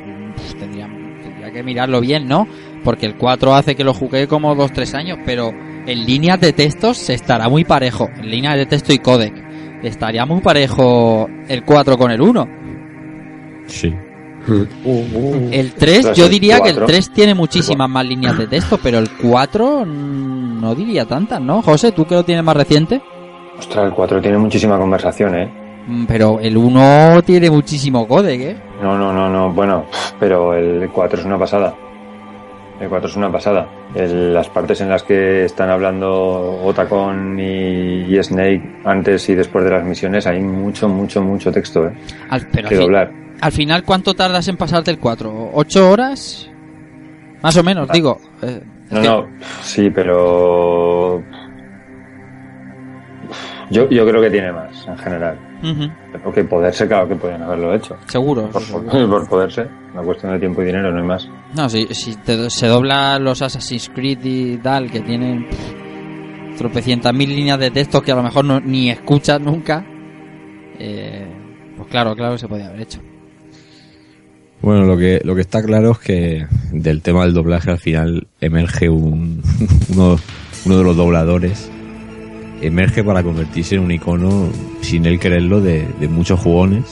[0.58, 0.86] tendría,
[1.22, 2.46] tendría que mirarlo bien, ¿no?
[2.84, 5.50] Porque el 4 hace que lo jugué como 2-3 años, pero
[5.86, 9.32] en líneas de textos se estará muy parejo, en líneas de texto y codec,
[9.82, 12.48] estaría muy parejo el 4 con el 1.
[13.66, 13.94] sí.
[15.52, 16.86] El 3, Ostras, yo el diría que el 4.
[16.86, 21.62] 3 tiene muchísimas más líneas de texto, pero el 4 mm, no diría tantas, ¿no?
[21.62, 23.00] José, tú que lo tienes más reciente,
[23.58, 25.48] Ostras, el 4 tiene muchísima conversación, ¿eh?
[25.88, 28.56] Mm, pero el 1 tiene muchísimo codec, ¿eh?
[28.82, 29.86] No, no, no, no, bueno,
[30.20, 31.74] pero el 4 es una pasada.
[32.80, 33.66] El 4 es una pasada.
[33.96, 39.64] El- las partes en las que están hablando Otacon y, y Snake antes y después
[39.64, 41.92] de las misiones hay mucho, mucho, mucho texto, ¿eh?
[42.30, 43.10] Al, pero Que doblar.
[43.40, 45.50] Al final, ¿cuánto tardas en pasarte el 4?
[45.54, 46.50] ¿Ocho horas?
[47.42, 48.18] Más o menos, digo.
[48.42, 49.26] Eh, No, que- no,
[49.62, 51.22] sí, pero...
[53.70, 55.38] Yo, yo creo que tiene más, en general.
[56.24, 57.96] Porque poderse, claro que podían haberlo hecho.
[58.06, 58.48] seguro.
[58.50, 58.88] Por, seguro.
[58.90, 61.28] por- por poderse, una cuestión de tiempo y dinero, no hay más.
[61.54, 65.46] No, si, si te- se doblan los Assassin's Creed y tal, que tienen
[66.56, 69.84] tropecientas mil líneas de texto que a lo mejor no, ni escuchas nunca,
[70.78, 71.26] eh,
[71.76, 73.00] pues claro, claro que se podía haber hecho.
[74.60, 78.26] Bueno, lo que, lo que está claro es que del tema del doblaje al final
[78.40, 79.40] emerge un,
[79.94, 80.18] uno,
[80.64, 81.70] de los dobladores,
[82.60, 84.48] emerge para convertirse en un icono,
[84.80, 86.84] sin él quererlo, de, de muchos jugones.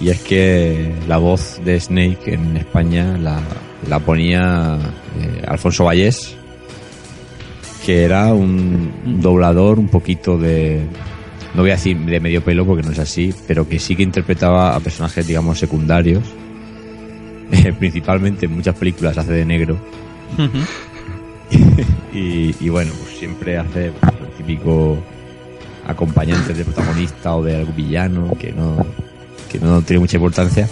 [0.00, 3.40] Y es que la voz de Snake en España la,
[3.88, 4.78] la ponía
[5.20, 6.36] eh, Alfonso Vallés,
[7.84, 10.82] que era un doblador un poquito de,
[11.54, 14.02] no voy a decir de medio pelo porque no es así, pero que sí que
[14.02, 16.22] interpretaba a personajes, digamos, secundarios.
[17.78, 19.78] Principalmente en muchas películas hace de negro.
[22.12, 24.98] y, y bueno, pues siempre hace pues, el típico
[25.86, 28.84] acompañante del protagonista o de algún villano que no,
[29.50, 30.68] que no tiene mucha importancia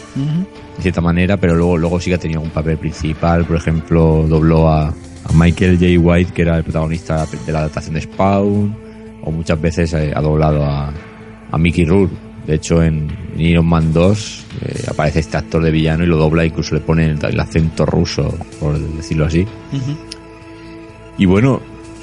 [0.76, 3.44] de cierta manera, pero luego, luego sí que ha tenido un papel principal.
[3.44, 6.00] Por ejemplo, dobló a, a Michael J.
[6.00, 8.76] White, que era el protagonista de la adaptación de Spawn,
[9.22, 10.92] o muchas veces eh, ha doblado a,
[11.50, 12.14] a Mickey Rourke.
[12.46, 16.16] De hecho, en, en Iron Man 2 eh, aparece este actor de villano y lo
[16.18, 19.46] dobla, incluso le pone el, el acento ruso, por decirlo así.
[21.18, 21.60] Y bueno,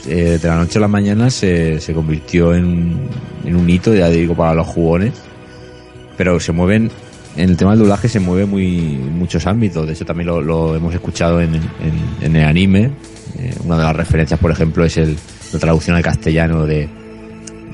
[0.08, 3.10] eh, de la noche a la mañana se, se convirtió en, un-
[3.45, 5.14] en un hito, ya digo, para los jugones.
[6.18, 6.90] Pero se mueven,
[7.36, 9.86] en el tema del doblaje se mueve muy en muchos ámbitos.
[9.86, 11.61] De hecho, también lo, lo hemos escuchado en, en-
[12.22, 12.92] en el anime.
[13.38, 15.16] Eh, una de las referencias, por ejemplo, es el,
[15.53, 16.90] la traducción al castellano de,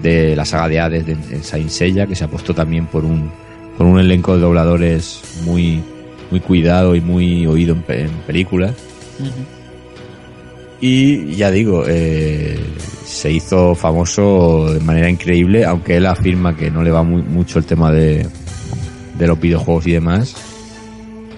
[0.02, 3.32] de la saga de Hades de, Saint Seiya, que se ha puesto también por un,
[3.78, 5.82] por un elenco de dobladores muy,
[6.32, 8.74] muy cuidado y muy oído en películas.
[10.80, 12.60] Y ya digo, eh,
[13.06, 17.58] se hizo famoso de manera increíble, aunque él afirma que no le va muy, mucho
[17.58, 18.28] el tema de,
[19.18, 20.57] de los videojuegos y demás.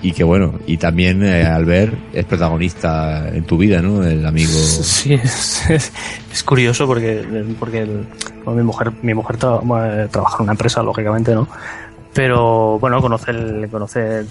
[0.02, 4.04] Y que bueno, y también eh, Albert es protagonista en tu vida, ¿no?
[4.04, 4.52] El amigo.
[4.52, 7.26] Sí, es, es, curioso porque,
[7.60, 7.86] porque
[8.46, 11.48] mi mujer, mi mujer bueno, trabaja en una empresa, lógicamente, ¿no?
[12.14, 14.26] Pero bueno, conoce, el, conoce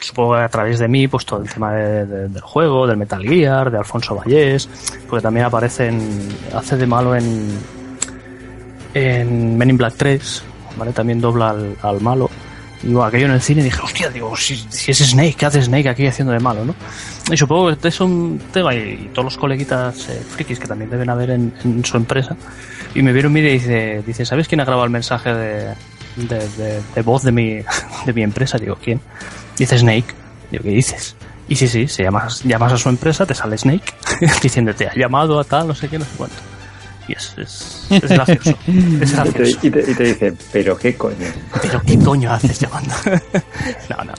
[0.00, 3.22] supongo que a través de mí, pues todo el tema de- del juego, del Metal
[3.22, 4.68] Gear, de Alfonso Vallés,
[5.08, 7.48] porque también aparece en, hace de malo en,
[8.94, 10.42] en Men in Black 3,
[10.76, 10.92] ¿vale?
[10.92, 12.28] También dobla al, al malo.
[12.82, 15.62] Y bueno, aquello en el cine dije, hostia, digo, si, si es Snake, ¿qué hace
[15.62, 16.74] Snake aquí haciendo de malo, no?
[17.30, 21.10] Y supongo que es un tema, y, todos los coleguitas eh, frikis que también deben
[21.10, 22.36] haber en, su empresa,
[22.94, 25.74] y me vieron mire y dice, dice, ¿sabes quién ha grabado el mensaje de,
[26.16, 27.54] de, de- de voz de mi,
[28.06, 28.58] de mi empresa?
[28.58, 29.00] Digo, ¿quién?
[29.56, 30.14] Dice Snake.
[30.50, 31.16] Digo, ¿qué dices?
[31.48, 33.92] Y sí, sí, se llamas, llamas a su empresa, te sale Snake,
[34.42, 36.36] diciéndote, ha llamado a tal, no sé qué, no sé cuánto.
[37.08, 38.50] Y es, es, es gracioso.
[39.00, 41.26] Es Y te, y te- y te dice, pero qué coño.
[41.62, 42.94] Pero ¿qué coño haces llamando?
[43.90, 44.12] no, no.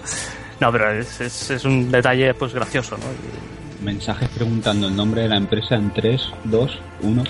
[0.60, 3.04] No, pero es, es, es un detalle pues gracioso, ¿no?
[3.06, 7.24] Y- Mensajes preguntando el nombre de la empresa en 3, 2, 1.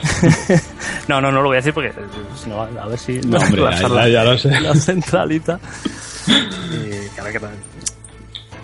[1.08, 1.94] No, no, no lo voy a decir porque
[2.42, 4.60] si no, a ver si No, hombre, la ya- charla- ya lo sé.
[4.60, 5.60] La centralita.
[6.28, 7.40] Y que.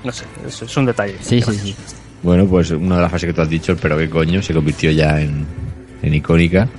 [0.03, 1.17] No sé, es, es un detalle.
[1.21, 1.75] Sí, sí, sí.
[2.23, 4.89] Bueno, pues una de las frases que tú has dicho, pero qué coño, se convirtió
[4.89, 5.45] ya en,
[6.05, 6.69] en icónica.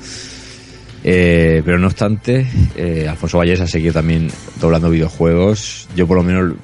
[1.08, 4.28] Eh, pero no obstante, eh, Alfonso Vallés ha seguido también
[4.60, 5.88] doblando videojuegos.
[5.94, 6.55] Yo por lo menos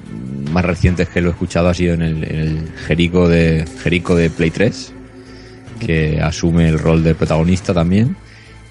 [0.51, 4.15] más recientes que lo he escuchado ha sido en el, en el Jerico de Jerico
[4.15, 4.93] de Play 3,
[5.79, 8.17] que asume el rol de protagonista también.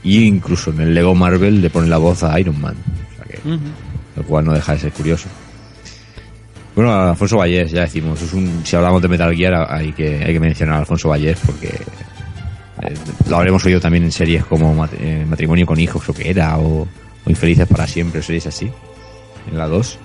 [0.05, 2.75] Y incluso en el Lego Marvel le pone la voz a Iron Man.
[3.13, 3.39] O sea que,
[4.17, 5.29] lo cual no deja de ser curioso.
[6.75, 10.33] Bueno, Alfonso Vallés, ya decimos, es un, si hablamos de Metal Gear hay que, hay
[10.33, 11.71] que mencionar a Alfonso Vallés porque
[12.83, 12.95] eh,
[13.29, 16.59] lo habremos oído también en series como mat- eh, Matrimonio con hijos, creo que era,
[16.59, 18.71] o, o Infelices para siempre, series así,
[19.51, 19.99] en la 2.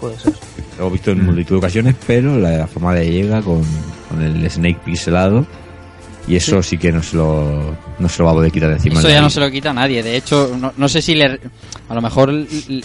[0.00, 0.32] Puede ser.
[0.76, 3.62] Lo hemos visto en multitud de ocasiones, pero la forma de llega con,
[4.08, 5.44] con el Snake pixelado
[6.28, 8.76] y eso sí, que no se, lo, no se lo va a poder quitar de
[8.76, 9.00] encima.
[9.00, 10.02] Eso ya la no se lo quita a nadie.
[10.02, 11.40] De hecho, no, no sé si le.
[11.88, 12.30] A lo mejor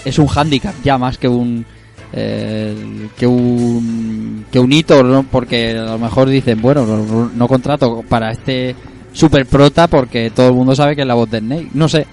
[0.05, 1.65] es un hándicap ya más que un.
[2.13, 4.45] eh, que un.
[4.49, 5.23] que un hito, ¿no?
[5.23, 8.75] Porque a lo mejor dicen, bueno, no, no contrato para este
[9.13, 11.69] super prota porque todo el mundo sabe que es la voz de Snake.
[11.73, 12.05] No sé.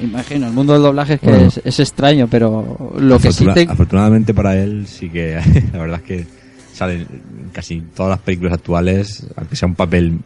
[0.00, 1.46] Imagino, el mundo del doblaje es que Bueno.
[1.46, 3.62] es, es extraño, pero lo que sí Afortuna- te.
[3.72, 5.34] Afortunadamente para él, sí que
[5.72, 6.26] la verdad es que
[6.72, 10.18] salen en casi todas las películas actuales, aunque sea un papel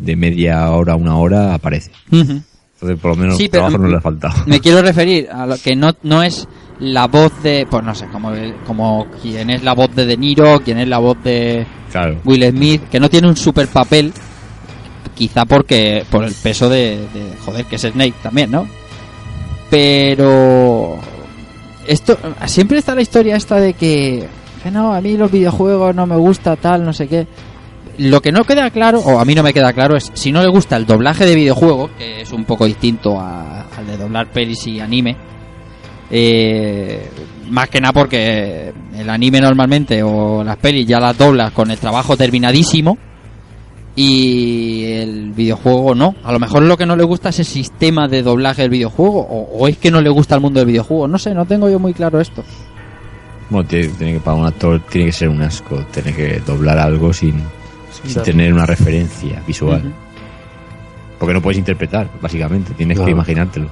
[0.00, 1.92] de media hora, una hora, aparece.
[2.10, 4.34] Entonces, por lo menos, Sí, trabajo no le ha faltado.
[4.46, 6.48] Me quiero referir a lo que no, no es
[6.80, 8.32] la voz de, pues no sé, como,
[8.66, 12.18] como quién es la voz de De Niro, quién es la voz de Claro.
[12.24, 14.12] Will Smith, que no tiene un super papel,
[15.14, 18.66] quizá porque por el peso de, de joder, que es Snake también, ¿no?
[19.70, 20.98] Pero
[21.86, 24.26] esto siempre está la historia esta de que,
[24.70, 27.26] no, a mí los videojuegos no me gusta tal, no sé qué.
[27.98, 30.42] Lo que no queda claro, o a mí no me queda claro, es si no
[30.42, 34.26] le gusta el doblaje de videojuegos, que es un poco distinto a- al de doblar
[34.30, 35.16] pelis y anime.
[36.14, 37.08] eh,
[37.50, 41.78] más que nada porque el anime normalmente o las pelis ya las doblas con el
[41.78, 42.98] trabajo terminadísimo
[43.94, 46.14] y el videojuego no.
[46.24, 49.20] A lo mejor lo que no le gusta es el sistema de doblaje del videojuego
[49.20, 51.08] o, o es que no le gusta el mundo del videojuego.
[51.08, 52.42] No sé, no tengo yo muy claro esto.
[53.50, 56.78] Bueno, tiene, tiene que para un actor tiene que ser un asco, tiene que doblar
[56.78, 57.34] algo sin,
[58.04, 59.92] sin tener una referencia visual.
[61.18, 63.68] Porque no puedes interpretar, básicamente, tienes que imaginártelo.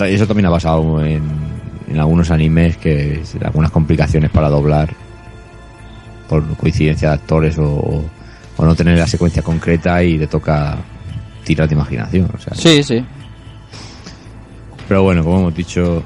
[0.00, 1.22] Eso también ha pasado en,
[1.88, 4.92] en algunos animes que algunas complicaciones para doblar
[6.28, 8.04] por coincidencia de actores o,
[8.56, 10.76] o no tener la secuencia concreta y te toca
[11.44, 12.30] tirar de imaginación.
[12.36, 13.04] O sea, Sí, sí.
[14.88, 16.02] Pero bueno, como hemos dicho,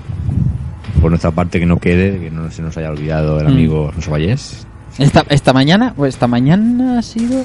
[1.01, 3.51] por nuestra parte que no quede, que no se nos haya olvidado el Mm.
[3.51, 4.67] amigo Alfonso Vallés.
[4.99, 7.44] Esta, esta mañana, pues esta mañana ha sido...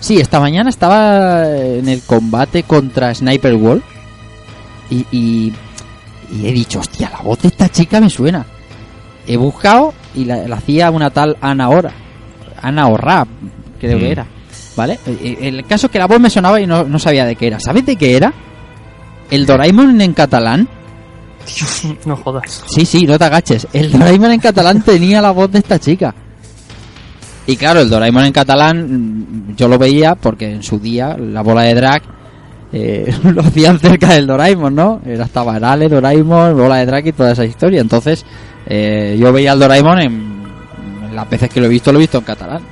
[0.00, 3.84] Sí, esta mañana estaba en el combate contra Sniper Wolf
[4.90, 5.52] y, y,
[6.32, 8.44] y he dicho, hostia, la voz de esta chica me suena.
[9.28, 11.92] He buscado y la, la hacía una tal Ana Ora.
[12.62, 13.26] Ana Orra,
[13.80, 14.12] creo que Mm.
[14.12, 14.26] era.
[14.76, 14.98] ¿Vale?
[15.06, 17.48] Eh, El caso es que la voz me sonaba y no, no sabía de qué
[17.48, 17.60] era.
[17.60, 18.32] ¿Sabes de qué era?
[19.30, 20.68] El Doraemon en catalán.
[22.06, 22.62] No jodas.
[22.68, 23.66] Sí, sí, no te agaches.
[23.72, 26.14] El Doraemon en catalán tenía la voz de esta chica.
[27.46, 31.42] Y claro, el Doraemon en catalán mm, yo lo veía porque en su día la
[31.42, 32.02] bola de drag
[32.72, 35.00] eh, lo hacían cerca del Doraemon, ¿no?
[35.04, 37.80] Era estaba Arale, Doraemon, bola de drag y toda esa historia.
[37.80, 38.24] Entonces
[38.66, 40.31] eh, yo veía al Doraemon en
[41.12, 42.62] las veces que lo he visto, lo he visto en catalán.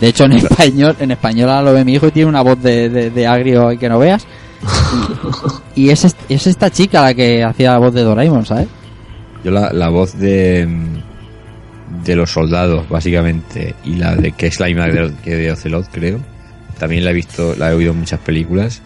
[0.00, 2.60] De hecho, en español, en español ahora lo ve mi hijo y tiene una voz
[2.62, 4.26] de, de, de agrio ahí que no veas.
[5.74, 8.68] Y, y es, est- es esta chica la que hacía la voz de Doraemon, ¿sabes?
[9.44, 10.68] Yo la, la voz de
[12.04, 15.88] de los soldados, básicamente, y la de que es la misma de, que de Ocelot,
[15.92, 16.18] creo.
[16.78, 18.82] También la he visto, la he oído en muchas películas.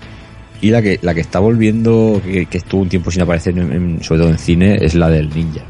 [0.60, 3.72] Y la que, la que está volviendo, que, que estuvo un tiempo sin aparecer, en-
[3.72, 5.62] en- sobre todo en cine, es la del ninja.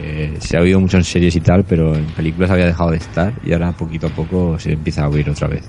[0.00, 2.96] Eh, se ha oído mucho en series y tal, pero en películas había dejado de
[2.96, 5.64] estar y ahora poquito a poco se empieza a oír otra vez.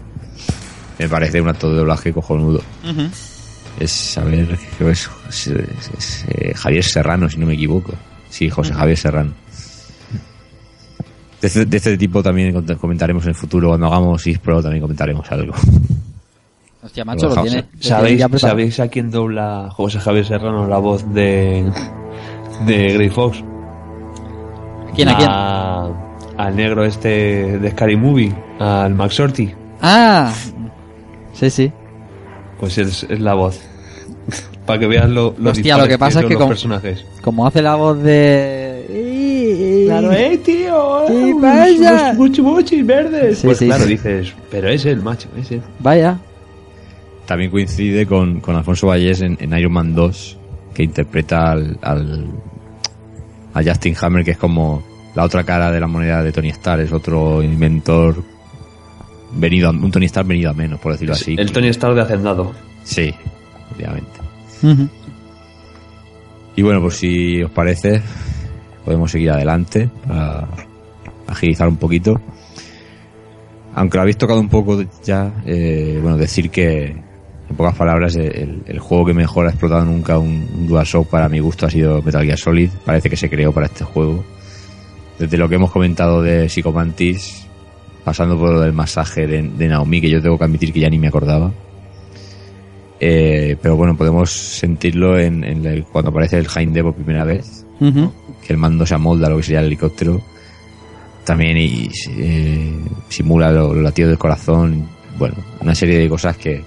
[0.98, 2.62] Me parece un acto de doblaje cojonudo.
[3.80, 7.94] Es saber que es, es- es- es, eh, Javier Serrano, si no me equivoco.
[8.30, 9.32] Sí, José Javier Serrano.
[11.42, 15.30] De este, de este tipo también comentaremos en el futuro, cuando hagamos ISPRO también comentaremos
[15.32, 15.54] algo.
[16.82, 17.58] Hostia, macho, lo Lo tiene.
[17.58, 17.74] dejamos.
[17.74, 18.42] lo tiene ¿Sabéis.
[18.42, 21.70] ¿Sabéis a quién dobla José Javier Serrano la voz de,
[22.66, 23.44] de Grey Fox?
[24.96, 25.30] ¿Quién, a quién?
[26.38, 29.52] Al negro este de Scary Movie, al Max Shorty.
[29.82, 30.34] Ah,
[31.34, 31.72] sí, sí.
[32.60, 33.62] Pues es, es la voz.
[34.66, 37.06] Para que veas lo, lo Hostia, lo que pasa es que los como- personajes.
[37.22, 39.86] Como hace la voz de.
[39.86, 41.04] Claro, eh, tío.
[41.08, 42.14] ¿Qué eh, pasa?
[42.14, 43.40] muchi verdes.
[43.40, 43.90] Sí, pues sí, claro, sí.
[43.92, 45.62] dices, pero es el macho, es él.
[45.80, 46.18] Vaya.
[47.26, 50.38] También coincide con, con Alfonso Vallés en, en Iron Man 2,
[50.74, 52.26] que interpreta al, al,
[53.56, 54.84] a Justin Hammer, que es como
[55.16, 58.22] la otra cara de la moneda de Tony Stark, es otro inventor
[59.34, 61.36] venido a- un Tony Stark venido a menos, por decirlo Es así.
[61.40, 62.54] El Tony Stark de Hacendado.
[62.84, 63.12] Sí,
[63.76, 64.12] obviamente.
[66.56, 68.02] Y bueno, pues si os parece,
[68.84, 70.48] podemos seguir adelante para
[71.28, 72.20] agilizar un poquito.
[73.74, 76.96] Aunque lo habéis tocado un poco ya, eh, bueno, decir que,
[77.50, 81.30] en pocas palabras, el, el juego que mejor ha explotado nunca un, un DualShock para
[81.30, 82.70] mi gusto ha sido Metal Gear Solid.
[82.86, 84.24] Parece que se creó para este juego.
[85.20, 87.46] Desde lo que hemos comentado de Psychomantis,
[88.04, 90.90] pasando por lo del masaje de, de Naomi, que yo tengo que admitir que ya
[90.90, 91.52] ni me acordaba.
[93.00, 97.66] Eh, pero bueno, podemos sentirlo en, en el- cuando aparece el Hind por primera vez,
[97.80, 100.22] que el mando se amolda a lo que sería el helicóptero.
[101.26, 102.74] También y, eh,
[103.10, 104.88] simula lo- los latidos del corazón.
[105.18, 106.62] Bueno, una serie de cosas que,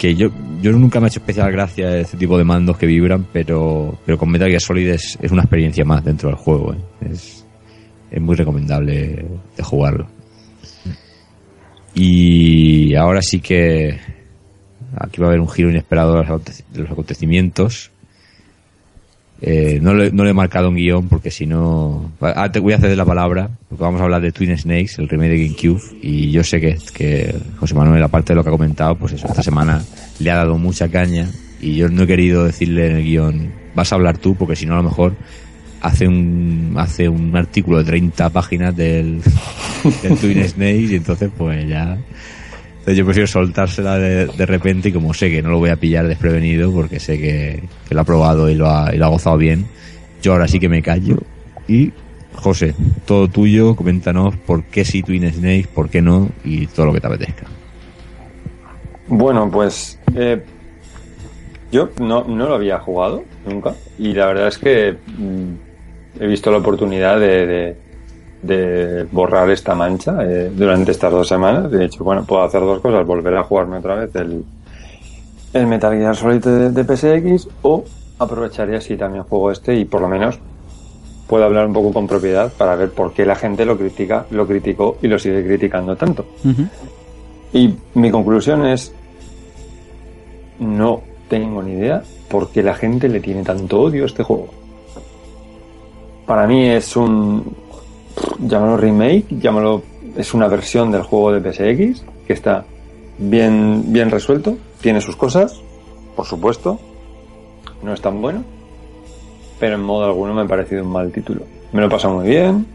[0.00, 0.30] que yo,
[0.62, 4.16] yo nunca me ha hecho especial gracia este tipo de mandos que vibran, pero, pero
[4.16, 6.72] con Metal Gear Solid es, una experiencia más dentro del juego.
[6.72, 6.78] ¿eh?
[7.10, 7.46] Es,
[8.10, 10.08] es muy recomendable de jugarlo.
[11.94, 14.00] Y ahora sí que
[14.96, 17.90] aquí va a haber un giro inesperado de los acontecimientos.
[19.42, 22.12] Eh, no, le, no le he marcado un guion porque si no...
[22.20, 25.08] Ah, te voy a ceder la palabra porque vamos a hablar de Twin Snakes, el
[25.08, 28.52] remake de GameCube y yo sé que, que José Manuel, aparte de lo que ha
[28.52, 29.82] comentado, pues eso, esta semana
[30.18, 31.26] le ha dado mucha caña
[31.60, 34.66] y yo no he querido decirle en el guion vas a hablar tú porque si
[34.66, 35.14] no a lo mejor
[35.80, 39.22] hace un hace un artículo de 30 páginas del,
[40.02, 41.98] del Twin Snakes y entonces pues ya
[42.80, 46.08] entonces yo prefiero soltársela de, repente y como sé que no lo voy a pillar
[46.08, 49.66] desprevenido porque sé que, lo ha probado y lo ha, y lo ha gozado bien,
[50.22, 51.18] yo ahora sí que me callo.
[51.68, 51.92] Y
[52.34, 56.94] José, todo tuyo, coméntanos por qué sí Twin Snakes, por qué no y todo lo
[56.94, 57.46] que te apetezca.
[59.08, 60.42] Bueno, pues eh,
[61.70, 66.50] yo no, no lo había jugado nunca y la verdad es que mm, he visto
[66.50, 67.89] la oportunidad de-
[68.42, 71.70] de borrar esta mancha eh, durante estas dos semanas.
[71.70, 74.44] De hecho, bueno, puedo hacer dos cosas, volver a jugarme otra vez el,
[75.52, 77.84] el Metal Gear Solid de, de PSX o
[78.18, 80.38] aprovecharía si también juego este y por lo menos
[81.30, 84.48] puedo hablar un poco con propiedad para ver por qué la gente lo critica, lo
[84.48, 86.26] criticó y lo sigue criticando tanto.
[87.52, 88.92] Y mi conclusión es,
[90.58, 94.48] no tengo ni idea por qué la gente le tiene tanto odio a este juego.
[96.26, 97.44] Para mí es un,
[98.40, 99.82] llámalo remake, llámalo,
[100.16, 102.64] es una versión del juego de PSX que está
[103.18, 105.60] bien, bien resuelto, tiene sus cosas,
[106.16, 106.78] por supuesto,
[107.82, 108.44] no es tan bueno,
[109.58, 111.42] pero en modo alguno me ha parecido un mal título.
[111.72, 112.66] Me lo he pasado muy bien,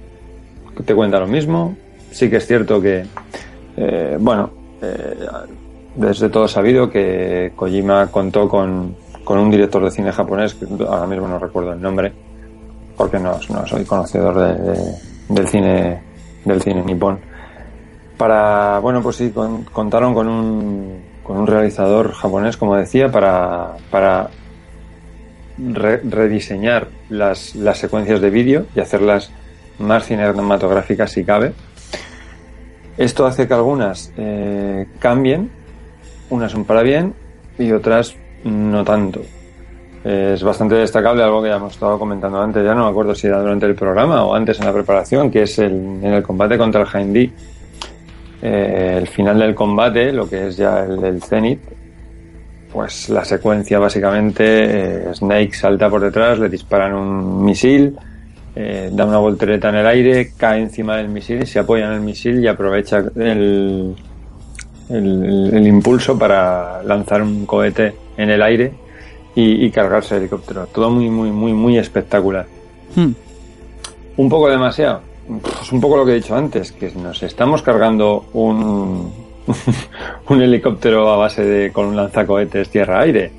[0.85, 1.75] te cuenta lo mismo,
[2.11, 3.05] sí que es cierto que,
[3.77, 4.49] eh, bueno,
[4.81, 5.15] eh,
[5.95, 11.07] desde todo sabido que Kojima contó con, con un director de cine japonés, que ahora
[11.07, 12.11] mismo no recuerdo el nombre,
[12.97, 16.01] porque no, soy conocedor de- del cine
[16.43, 17.19] del cine nipón.
[18.17, 23.73] Para, bueno, pues sí, con- contaron con un, con un realizador japonés, como decía, para,
[23.91, 24.29] para
[25.57, 29.31] re- rediseñar las, las secuencias de vídeo y hacerlas
[29.79, 31.53] más cinematográficas si cabe.
[32.97, 35.51] Esto hace que algunas eh, cambien,
[36.29, 37.13] unas son para bien
[37.59, 39.21] y otras no tanto.
[40.05, 43.25] Es bastante destacable algo que ya hemos estado comentando antes, ya no me acuerdo si
[43.25, 46.59] era durante el programa o antes en la preparación, que es el, en el combate
[46.59, 47.33] contra el Jaindí.
[48.39, 51.59] Eh, el final del combate, lo que es ya el, el Zenith,
[52.71, 54.43] pues la secuencia básicamente,
[55.07, 57.97] eh, Snake salta por detrás, le disparan un misil,
[58.55, 62.01] eh, da una voltereta en el aire, cae encima del misil, se apoya en el
[62.01, 63.95] misil y aprovecha el,
[64.87, 68.84] el, el impulso para lanzar un cohete en el aire
[69.35, 70.67] y, y cargarse el helicóptero.
[70.67, 72.45] Todo muy, muy, muy, muy espectacular.
[72.95, 73.11] Hmm.
[74.17, 75.01] Un poco demasiado.
[75.41, 79.11] Pues un poco lo que he dicho antes, que nos estamos cargando un,
[80.29, 83.31] un helicóptero a base de con un lanzacohetes tierra-aire.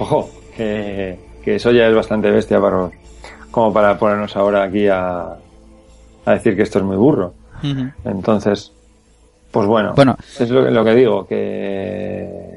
[0.00, 2.90] Ojo, que, que eso ya es bastante bestia para,
[3.50, 5.36] como para ponernos ahora aquí a,
[6.24, 7.34] a decir que esto es muy burro.
[8.04, 8.72] Entonces,
[9.50, 10.16] pues bueno, Bueno.
[10.38, 12.49] es lo, lo que digo, que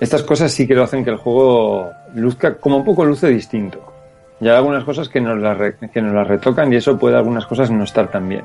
[0.00, 3.80] estas cosas sí que lo hacen que el juego luzca como un poco luce distinto.
[4.40, 5.56] Y hay algunas cosas que nos las,
[5.92, 8.44] que nos las retocan y eso puede algunas cosas no estar tan bien.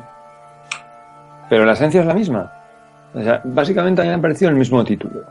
[1.49, 2.53] Pero la esencia es la misma.
[3.13, 5.23] O sea, básicamente a mí ha parecido el mismo título.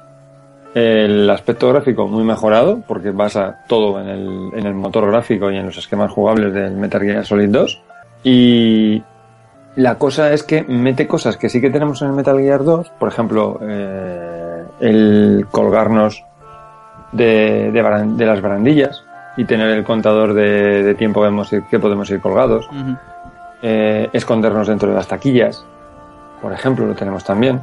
[0.74, 5.56] El aspecto gráfico muy mejorado, porque basa todo en el, en el motor gráfico y
[5.56, 7.82] en los esquemas jugables del Metal Gear Solid 2.
[8.24, 9.02] Y
[9.76, 12.90] la cosa es que mete cosas que sí que tenemos en el Metal Gear 2,
[12.98, 14.47] por ejemplo, eh,
[14.80, 16.24] el colgarnos
[17.12, 19.02] de, de baran- de las barandillas
[19.36, 22.68] y tener el contador de, de tiempo que, hemos que podemos ir colgados,
[23.62, 25.64] eh, escondernos dentro de las taquillas,
[26.42, 27.60] por ejemplo, lo tenemos también.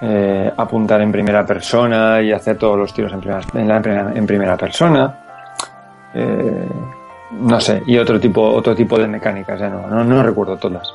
[0.00, 4.12] Eh, apuntar en primera persona y hacer todos los tiros en primera, en la primera-
[4.14, 5.14] en primera persona.
[6.12, 6.68] Eh,
[7.32, 10.92] no sé, y otro tipo, otro tipo de mecánicas, ya no, no, no recuerdo todas.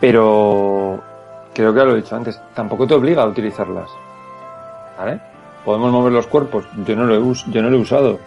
[0.00, 1.02] Pero
[1.54, 3.90] creo que ya lo he dicho antes, tampoco te obliga a utilizarlas.
[4.98, 5.20] ¿Vale?
[5.64, 8.18] Podemos mover los cuerpos, yo no lo he, us- yo no lo he usado.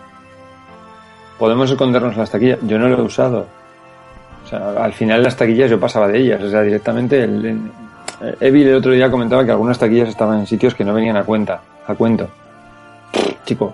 [1.40, 3.48] Podemos escondernos las taquillas, yo no lo he usado.
[4.46, 7.72] O sea, al final las taquillas yo pasaba de ellas, o sea, directamente el, el-
[8.40, 11.24] Evil el otro día comentaba que algunas taquillas estaban en sitios que no venían a
[11.26, 12.30] cuenta, a cuento.
[13.46, 13.74] Chico,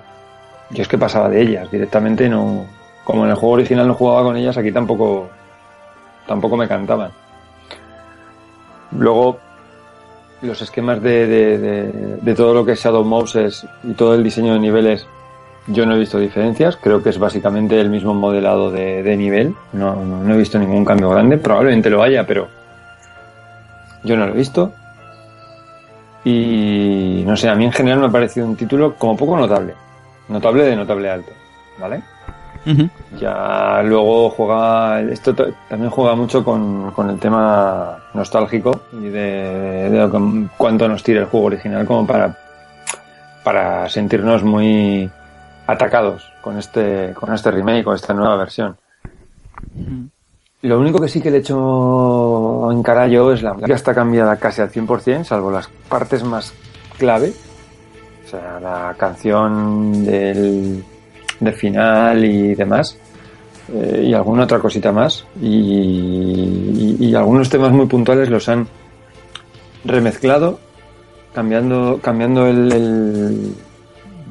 [0.71, 2.65] yo es que pasaba de ellas, directamente no,
[3.03, 5.29] como en el juego original no jugaba con ellas, aquí tampoco,
[6.25, 7.11] tampoco me cantaban.
[8.91, 9.39] Luego,
[10.41, 11.27] los esquemas de,
[12.21, 15.05] de, todo lo que es Shadow Moses y todo el diseño de niveles,
[15.67, 16.77] yo no he visto diferencias.
[16.77, 19.55] Creo que es básicamente el mismo modelado de, de nivel.
[19.73, 21.37] No, no, no he visto ningún cambio grande.
[21.37, 22.47] Probablemente lo haya, pero
[24.03, 24.73] yo no lo he visto.
[26.23, 29.73] Y no sé, a mí en general me ha parecido un título como poco notable.
[30.27, 31.31] Notable de notable alto.
[31.79, 32.01] ¿Vale?
[33.19, 40.47] Ya luego juega, esto también juega mucho con, con el tema nostálgico y de, de
[40.57, 42.37] cuánto nos tira el juego original como para,
[43.43, 45.09] para sentirnos muy
[45.67, 48.75] atacados con este, con este remake o esta nueva versión.
[50.61, 53.93] Lo único que sí que le he hecho en cara yo es la música está
[53.93, 56.53] cambiada casi al 100%, salvo las partes más
[56.97, 57.33] clave.
[58.25, 60.83] O sea, la canción del,
[61.39, 62.97] de final y demás.
[63.73, 65.25] eh, y alguna otra cosita más.
[65.41, 68.67] Y, algunos temas muy puntuales los han
[69.83, 70.59] remezclado,
[71.33, 73.53] cambiando, cambiando el,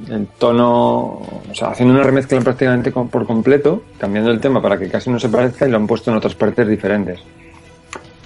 [0.09, 1.21] el, tono,
[1.51, 5.19] o sea, haciendo una remezcla prácticamente por completo, cambiando el tema para que casi no
[5.19, 7.21] se parezca y lo han puesto en otras partes diferentes.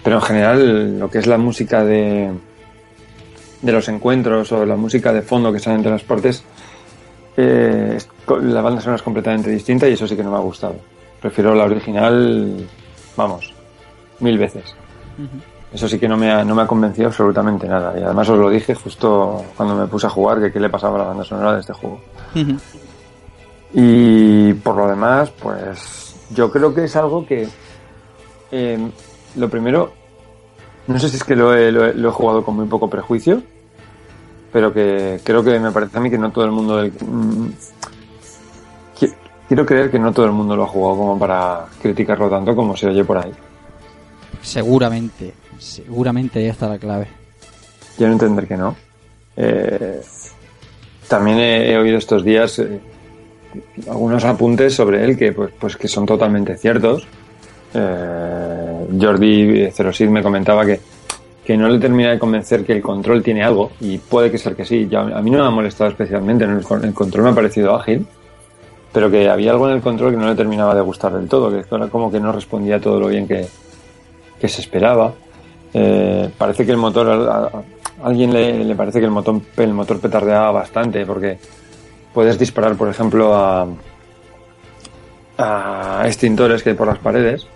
[0.05, 2.31] Pero en general, lo que es la música de,
[3.63, 6.45] de los encuentros o la música de fondo que sale entre las partes,
[7.37, 7.99] eh,
[8.43, 10.77] la banda sonora es completamente distinta y eso sí que no me ha gustado.
[11.21, 12.67] Prefiero la original,
[13.17, 13.53] vamos,
[14.21, 14.75] mil veces.
[15.73, 17.99] Eso sí que no me ha, no me ha convencido absolutamente nada.
[17.99, 20.97] Y además os lo dije justo cuando me puse a jugar que qué le pasaba
[20.97, 22.01] a la banda sonora de este juego.
[23.75, 27.49] Y por lo demás, pues yo creo que es algo que
[28.51, 28.91] eh,
[29.37, 29.93] lo primero,
[30.89, 32.91] no sé si es que lo he, lo he- lo he jugado con muy poco
[32.91, 33.43] prejuicio,
[34.53, 37.49] pero que creo que me parece a mí que no todo el mundo del- mm,
[38.99, 39.15] qui-
[39.49, 42.77] quiero creer que no todo el mundo lo ha jugado como para criticarlo tanto como
[42.77, 43.33] se oye por ahí.
[44.43, 47.07] Seguramente, seguramente ahí está la clave.
[47.97, 48.75] Quiero entender que no.
[49.37, 50.01] Eh,
[51.09, 52.81] también he, he oído estos días eh,
[53.89, 57.07] algunos apuntes sobre él que pues, pues que son totalmente ciertos.
[57.75, 60.81] Eh, Jordi Cerosid me comentaba que,
[61.57, 64.65] no le termina de convencer que el control tiene algo y puede que ser que
[64.65, 64.89] sí.
[64.91, 67.75] Ya, a mí no me ha molestado especialmente, el, con- el control me ha parecido
[67.75, 68.07] ágil,
[68.93, 71.51] pero que había algo en el control que no le terminaba de gustar del todo,
[71.51, 73.47] que era como que no respondía todo lo bien que,
[74.41, 75.13] que se esperaba.
[75.75, 77.51] Eh, parece que el motor, a,
[78.07, 81.39] alguien le, le parece que el motor, el motor petardeaba bastante porque
[82.13, 83.67] puedes disparar, por ejemplo, a,
[85.39, 87.47] a extintores que hay por las paredes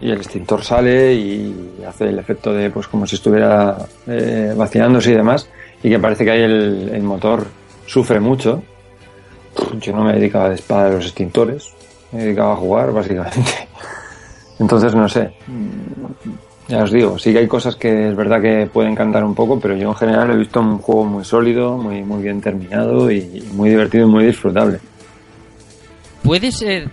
[0.00, 5.12] y el extintor sale y hace el efecto de pues como si estuviera eh, vaciándose
[5.12, 5.48] y demás
[5.82, 7.46] y que parece que ahí el, el motor
[7.86, 8.62] sufre mucho.
[9.80, 11.72] Yo no me dedicaba de espada de los extintores,
[12.12, 13.68] me dedicaba a jugar básicamente.
[14.58, 15.32] Entonces no sé.
[16.68, 19.60] Ya os digo, sí que hay cosas que es verdad que pueden cantar un poco,
[19.60, 23.44] pero yo en general he visto un juego muy sólido, muy, muy bien terminado y
[23.52, 24.80] muy divertido y muy disfrutable.
[26.24, 26.90] Puede ser,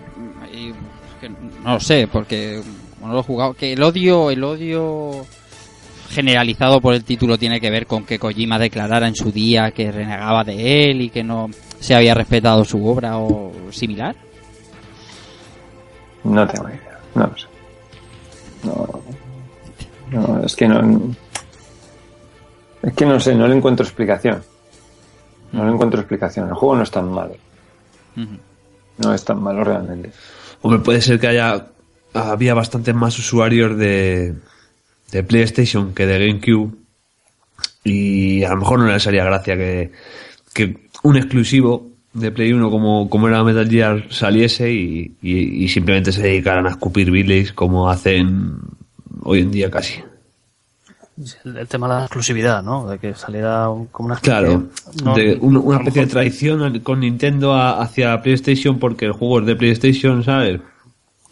[1.64, 2.62] no lo sé, porque
[3.04, 5.26] como no lo he jugado, que el odio, el odio
[6.08, 9.92] generalizado por el título tiene que ver con que Kojima declarara en su día que
[9.92, 11.50] renegaba de él y que no
[11.80, 14.16] se había respetado su obra o similar.
[16.24, 17.46] No tengo ni idea, no lo sé.
[18.62, 18.88] No,
[20.10, 21.14] no, es que no.
[22.82, 24.42] Es que no sé, no le encuentro explicación.
[25.52, 26.48] No le encuentro explicación.
[26.48, 27.34] El juego no es tan malo.
[28.96, 30.10] No es tan malo realmente.
[30.62, 31.66] Hombre, puede ser que haya
[32.14, 34.34] había bastantes más usuarios de,
[35.10, 36.72] de PlayStation que de GameCube
[37.84, 39.92] y a lo mejor no les haría gracia que,
[40.52, 45.68] que un exclusivo de Play 1 como, como era Metal Gear saliese y, y- y
[45.68, 48.52] simplemente se dedicaran a escupir biles como hacen
[49.22, 50.00] hoy en día casi.
[51.44, 52.88] El, el tema de la exclusividad, ¿no?
[52.88, 54.64] De que saliera como una especie- Claro,
[55.04, 59.12] no, de un- a una especie de traición con Nintendo a- hacia PlayStation porque el
[59.12, 60.60] juego es de PlayStation, ¿sabes?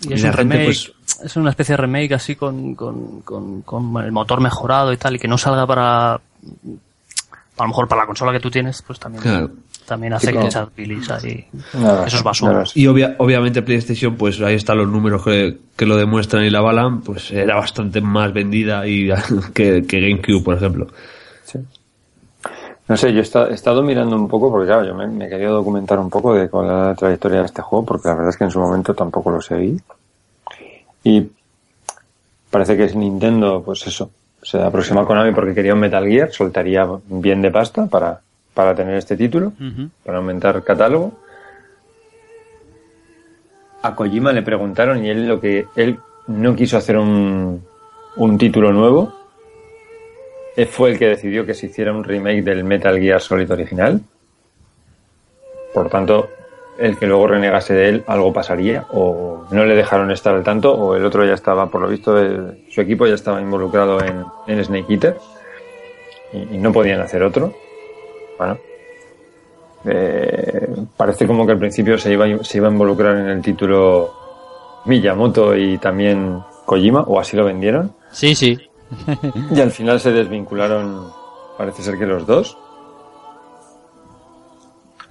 [0.08, 0.92] Y es la un gente, remake, pues,
[1.24, 5.14] es una especie de remake así con, con, con, con el motor mejorado y tal,
[5.16, 6.20] y que no salga para, a
[7.58, 9.50] lo mejor para la consola que tú tienes, pues también, Claro.
[9.86, 11.46] también hace Sí, que echar bilis ahí.
[11.74, 12.64] Nada, Eso es basura.
[12.74, 16.58] Y obvia- obviamente PlayStation, pues ahí están los números que, que lo demuestran y la
[16.58, 19.08] avalan, pues era bastante más vendida y
[19.54, 20.88] que, que GameCube, por ejemplo.
[22.92, 25.26] No sé, yo he esta- he estado mirando un poco, porque claro, yo me, me
[25.26, 28.28] quería documentar un poco de cuál era la trayectoria de este juego, porque la verdad
[28.28, 29.80] es que en su momento tampoco lo seguí.
[31.02, 31.30] Y
[32.50, 34.10] parece que es Nintendo, pues eso,
[34.42, 38.20] se aproxima a Konami porque quería un Metal Gear, soltaría bien de pasta para,
[38.52, 39.54] para tener este título,
[40.04, 41.12] para aumentar catálogo.
[43.80, 47.62] A Kojima le preguntaron y él lo que él no quiso hacer un,
[48.16, 49.14] un título nuevo,
[50.70, 54.00] fue el que decidió que se hiciera un remake del Metal Gear Solid original.
[55.72, 56.28] Por tanto,
[56.78, 60.74] el que luego renegase de él, algo pasaría, o no le dejaron estar al tanto,
[60.74, 64.24] o el otro ya estaba, por lo visto, el- su equipo ya estaba involucrado en,
[64.46, 65.16] en Snake Eater,
[66.32, 67.54] y, y no podían hacer otro.
[68.38, 68.58] Bueno,
[69.84, 74.12] eh, parece como que al principio se iba, se iba a involucrar en el título
[74.84, 77.92] Miyamoto y también Kojima, o así lo vendieron.
[78.10, 78.58] Sí, sí.
[79.54, 81.10] Y al final se desvincularon,
[81.58, 82.56] parece ser que los dos.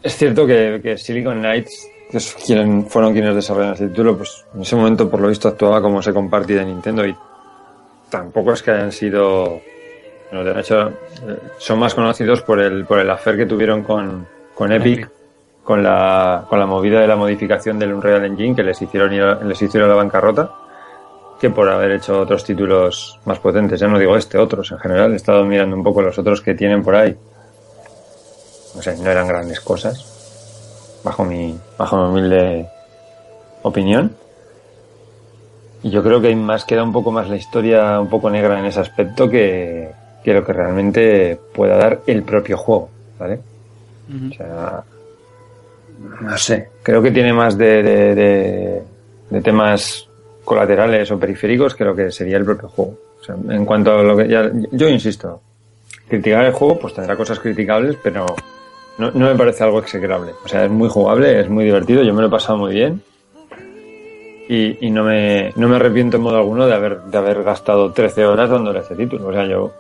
[0.04, 4.46] Es cierto que, que Silicon Knights, que es quien- fueron quienes desarrollaron ese título, pues
[4.56, 7.16] en ese momento por lo visto actuaba como ese compartida de Nintendo y
[8.10, 9.62] tampoco es que hayan sido...
[10.32, 10.94] bueno, de hecho, eh,
[11.60, 15.10] son más conocidos por el, por el affair que tuvieron con, con Epic,
[15.64, 19.22] con la, con la movida de la modificación del Unreal Engine que les hicieron, ir
[19.22, 20.52] a- les hicieron la bancarrota
[21.42, 23.80] que por haber hecho otros títulos más potentes.
[23.80, 25.12] Ya no digo este, otros en general.
[25.14, 27.18] He estado mirando un poco los otros que tienen por ahí.
[28.76, 31.00] No sé, no eran grandes cosas.
[31.04, 32.68] Bajo mi, bajo mi humilde
[33.64, 34.16] opinión.
[35.84, 38.60] Y yo creo que hay más, queda un poco más la historia un poco negra
[38.60, 39.90] en ese aspecto que,
[40.24, 43.40] que lo que realmente pueda dar el propio juego, ¿vale?
[44.32, 44.84] O sea,
[46.22, 48.84] no sé, creo que tiene más de, de, de-
[49.32, 50.08] de temas
[50.52, 52.98] colaterales o periféricos que lo que sería el propio juego.
[53.22, 55.42] O sea, en cuanto a lo que ya, yo insisto,
[56.10, 58.26] criticar el juego pues tendrá cosas criticables, pero
[58.98, 60.34] no, me parece algo execrable.
[60.44, 63.02] O sea, es muy jugable, es muy divertido, yo me lo he pasado muy bien.
[64.50, 68.26] Y, no, me, no me arrepiento en modo alguno de haber, de haber gastado 13
[68.26, 69.30] horas dándole ese título.
[69.30, 69.72] O sea, yo.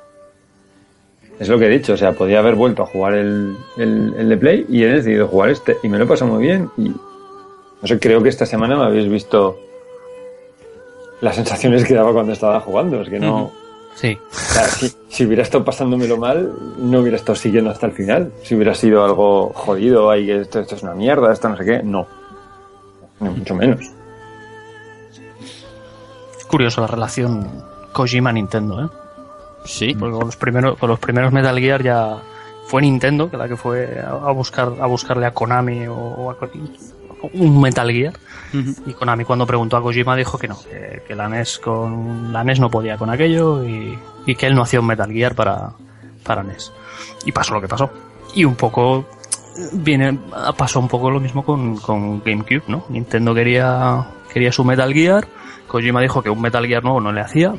[1.37, 4.29] Es lo que he dicho, o sea, podía haber vuelto a jugar el, el, el
[4.29, 5.75] de Play y he decidido jugar este.
[5.83, 6.69] Y me lo he pasado muy bien.
[6.77, 9.59] Y no sé, creo que esta semana me habéis visto
[11.21, 13.01] las sensaciones que daba cuando estaba jugando.
[13.01, 13.51] Es que no.
[13.95, 14.17] Sí.
[14.31, 18.31] O sea, si, si hubiera estado pasándomelo mal, no hubiera estado siguiendo hasta el final.
[18.43, 21.83] Si hubiera sido algo jodido, que esto, esto es una mierda, esto no sé qué,
[21.83, 22.07] no.
[23.19, 23.79] Ni mucho menos.
[26.37, 27.47] Es curioso la relación
[27.93, 28.89] Kojima-Nintendo, ¿eh?
[29.65, 29.93] Sí.
[29.93, 32.17] Porque con los primeros, con los primeros Metal Gear ya
[32.65, 36.37] fue Nintendo, que la que fue a buscar, a buscarle a Konami o, o a
[37.33, 38.13] un Metal Gear.
[38.85, 42.43] Y Konami cuando preguntó a Kojima dijo que no, que, que la NES con la
[42.43, 45.71] NES no podía con aquello y, y que él no hacía un Metal Gear para,
[46.23, 46.73] para NES.
[47.25, 47.89] Y pasó lo que pasó.
[48.35, 49.05] Y un poco
[49.73, 50.17] viene
[50.57, 52.85] pasó un poco lo mismo con, con GameCube, ¿no?
[52.89, 55.27] Nintendo quería quería su Metal Gear,
[55.67, 57.53] Kojima dijo que un Metal Gear nuevo no le hacía,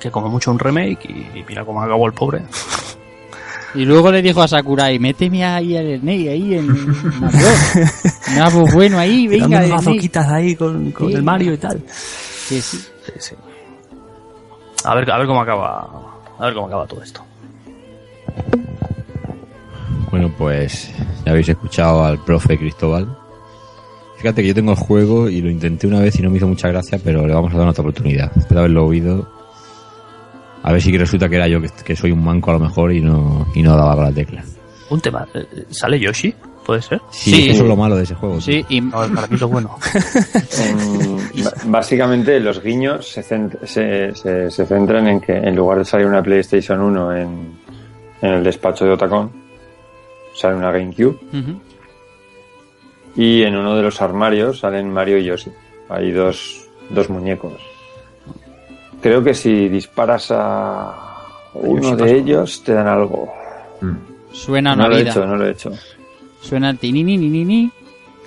[0.00, 2.42] que como mucho un remake y, y mira cómo acabó el pobre.
[3.74, 6.66] Y luego le dijo a Sakurai, méteme ahí al Snake, ahí en
[7.20, 7.46] Mario.
[8.34, 9.60] Un árbol bueno ahí, venga.
[9.60, 11.14] De unas foquitas ahí con, con Sí.
[11.14, 11.82] el Mario y tal.
[11.88, 12.76] Sí, sí.
[13.06, 13.34] Sí, sí.
[14.84, 15.88] A ver, a ver cómo acaba.
[16.38, 17.22] A ver cómo acaba todo esto.
[20.10, 20.90] Bueno, pues
[21.24, 23.16] ya habéis escuchado al profe Cristóbal.
[24.18, 26.48] Fíjate que yo tengo el juego y lo intenté una vez y no me hizo
[26.48, 28.26] mucha gracia, pero le vamos a dar otra oportunidad.
[28.32, 29.28] Después de haberlo oído,
[30.62, 32.92] a ver si resulta que era yo que, que soy un manco a lo mejor
[32.92, 34.42] y no, y no daba con la tecla.
[34.90, 35.26] Un tema.
[35.34, 36.34] eh, ¿Sale Yoshi?
[36.68, 37.00] ¿Puede ser?
[37.10, 37.48] Sí, Sí.
[37.48, 38.38] eso es lo malo de ese juego.
[38.42, 39.74] Sí, y No, para mí es lo bueno.
[40.60, 45.78] En- ba- básicamente los guiños se, cent- se, se- se centran en que en lugar
[45.78, 47.58] de salir una PlayStation 1 en,
[48.20, 49.32] en el despacho de Otacon,
[50.34, 51.18] sale una GameCube
[53.16, 55.50] y en uno de los armarios salen Mario y Yoshi.
[55.88, 57.54] Hay dos, dos muñecos.
[59.00, 61.24] Creo que si disparas a
[61.54, 63.32] uno de ellos te dan algo.
[64.32, 65.10] suena No una lo he vida.
[65.12, 65.72] hecho, no lo he hecho.
[66.40, 67.70] Suena el ni, ni, ni.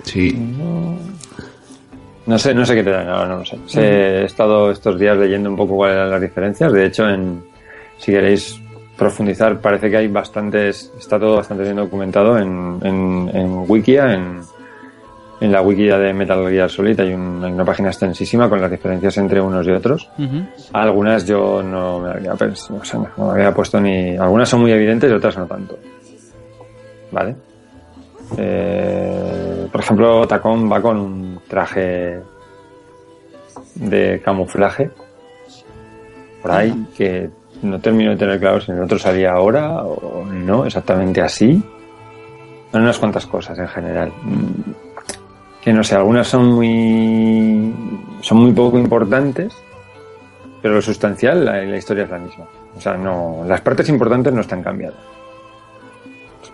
[0.03, 0.31] Sí.
[2.25, 3.57] No sé, no sé qué te dan, ahora no lo sé.
[3.65, 3.81] Se-
[4.21, 6.71] He estado estos días leyendo un poco cuáles eran las diferencias.
[6.71, 7.43] De hecho, en,
[7.97, 8.59] si queréis
[8.95, 14.41] profundizar, parece que hay bastantes, está todo bastante bien documentado en, en, en Wikia, en,
[15.39, 18.69] en la Wikia de Metal Gear Solid hay, un- hay una página extensísima con las
[18.69, 20.07] diferencias entre unos y otros.
[20.73, 24.15] Algunas yo no me había, pens- o sea, no me había puesto ni...
[24.15, 25.77] Algunas son muy evidentes y otras no tanto.
[27.11, 27.35] ¿Vale?
[28.37, 32.19] Eh, por ejemplo, Tacón va con un traje
[33.75, 34.89] de camuflaje
[36.41, 37.29] por ahí que
[37.61, 41.61] no termino de tener claro si en el otro salía ahora o no, exactamente así.
[42.71, 44.11] Son unas cuantas cosas en general.
[44.23, 44.71] Mm,
[45.61, 47.73] Que no sé, algunas son muy
[48.21, 49.53] son muy poco importantes,
[50.61, 52.45] pero lo sustancial, la, la historia es la misma.
[52.75, 54.97] O sea, no, las partes importantes no están cambiadas.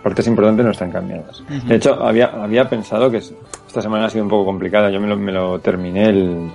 [0.08, 1.42] Partes importantes no están cambiadas.
[1.66, 4.88] De hecho, había, había pensado que esta semana ha sido un poco complicada.
[4.88, 6.50] Yo me lo, me lo terminé el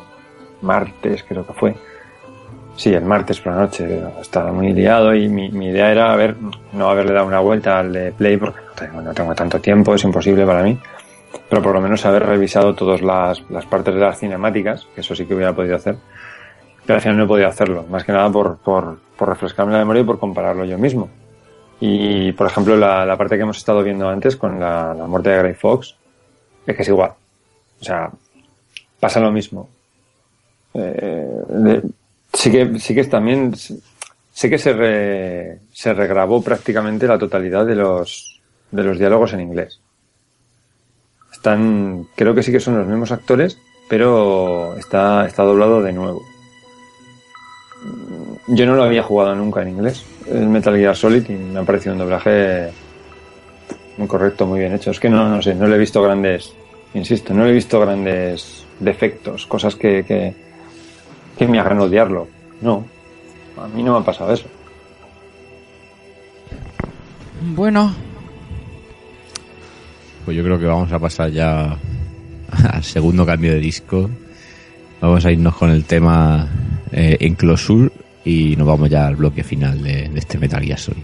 [0.63, 1.75] martes, creo que fue.
[2.75, 4.01] Sí, el martes por la noche.
[4.19, 6.35] Estaba muy liado y mi, mi idea era haber,
[6.71, 9.93] no haberle dado una vuelta al de Play porque no tengo, no tengo tanto tiempo,
[9.93, 10.75] es imposible para mí.
[11.47, 15.13] Pero por lo menos haber revisado todas las, las partes de las cinemáticas, que eso
[15.13, 15.97] sí que hubiera podido hacer.
[16.87, 19.77] Pero al final no he podido hacerlo, más que nada por, por, por refrescarme la
[19.77, 21.07] memoria y por compararlo yo mismo.
[21.85, 25.53] Y, por ejemplo, la, parte que hemos estado viendo antes con la, muerte de Grey
[25.53, 25.93] Fox,
[26.65, 27.11] es que es igual.
[27.81, 28.09] O sea,
[29.01, 29.67] pasa lo mismo.
[30.73, 31.81] Eh,
[32.31, 37.75] sí que, sí que también, sí que se, re- se regrabó prácticamente la totalidad de
[37.75, 38.39] los,
[38.71, 39.81] de los diálogos en inglés.
[41.33, 43.57] Están, creo que sí que son los mismos actores,
[43.89, 46.21] pero está, está doblado de nuevo.
[48.47, 51.63] Yo no lo había jugado nunca en inglés, el Metal Gear Solid, y me ha
[51.63, 52.69] parecido un doblaje
[53.97, 54.91] muy correcto, muy bien hecho.
[54.91, 56.53] Es que no, no sé, no le he visto grandes,
[56.93, 60.33] insisto, no le he visto grandes defectos, cosas que, que,
[61.37, 62.27] que me hagan odiarlo.
[62.61, 62.85] No,
[63.57, 64.45] a mí no me ha pasado eso.
[67.55, 67.93] Bueno,
[70.23, 71.77] Pues yo creo que vamos a pasar ya
[72.71, 74.09] al segundo cambio de disco.
[75.01, 76.47] Vamos a irnos con el tema
[76.93, 77.91] eh, Enclosure
[78.25, 81.03] y nos vamos ya al bloque final de, este Metal Gear Solid.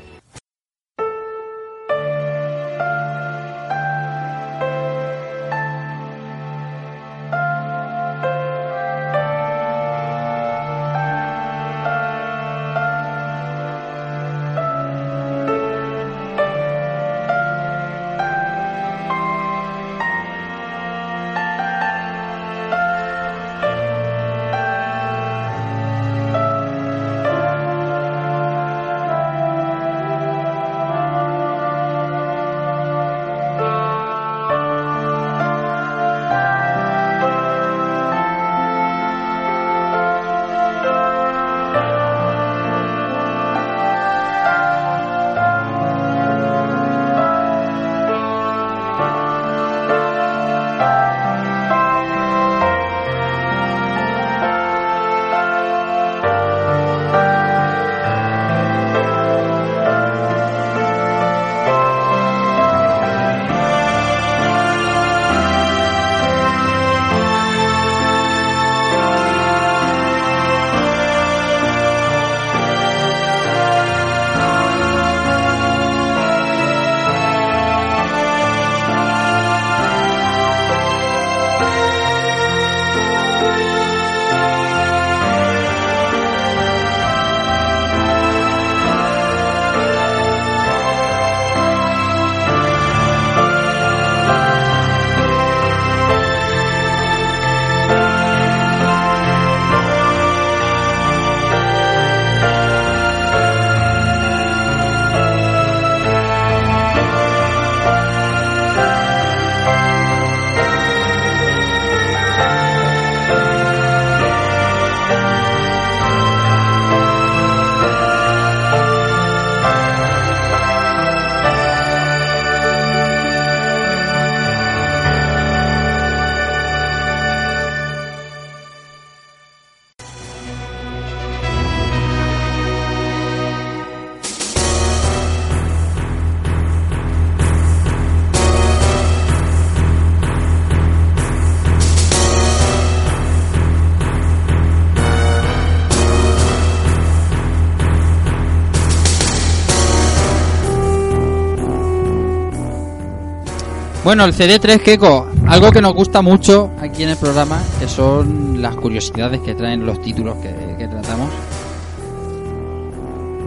[154.09, 158.59] Bueno, el CD3 Keiko, algo que nos gusta mucho aquí en el programa, que son
[158.59, 161.29] las curiosidades que traen los títulos que, tratamos.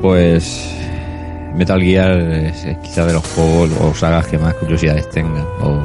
[0.01, 0.73] Pues
[1.57, 5.83] Metal Gear es, es quizá de los juegos o sagas que más curiosidades tengan o,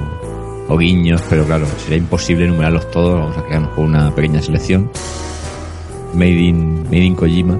[0.67, 4.91] o guiños, pero claro, sería imposible enumerarlos todos, vamos a quedarnos con una pequeña selección.
[6.13, 7.57] Made in, Made in Kojima.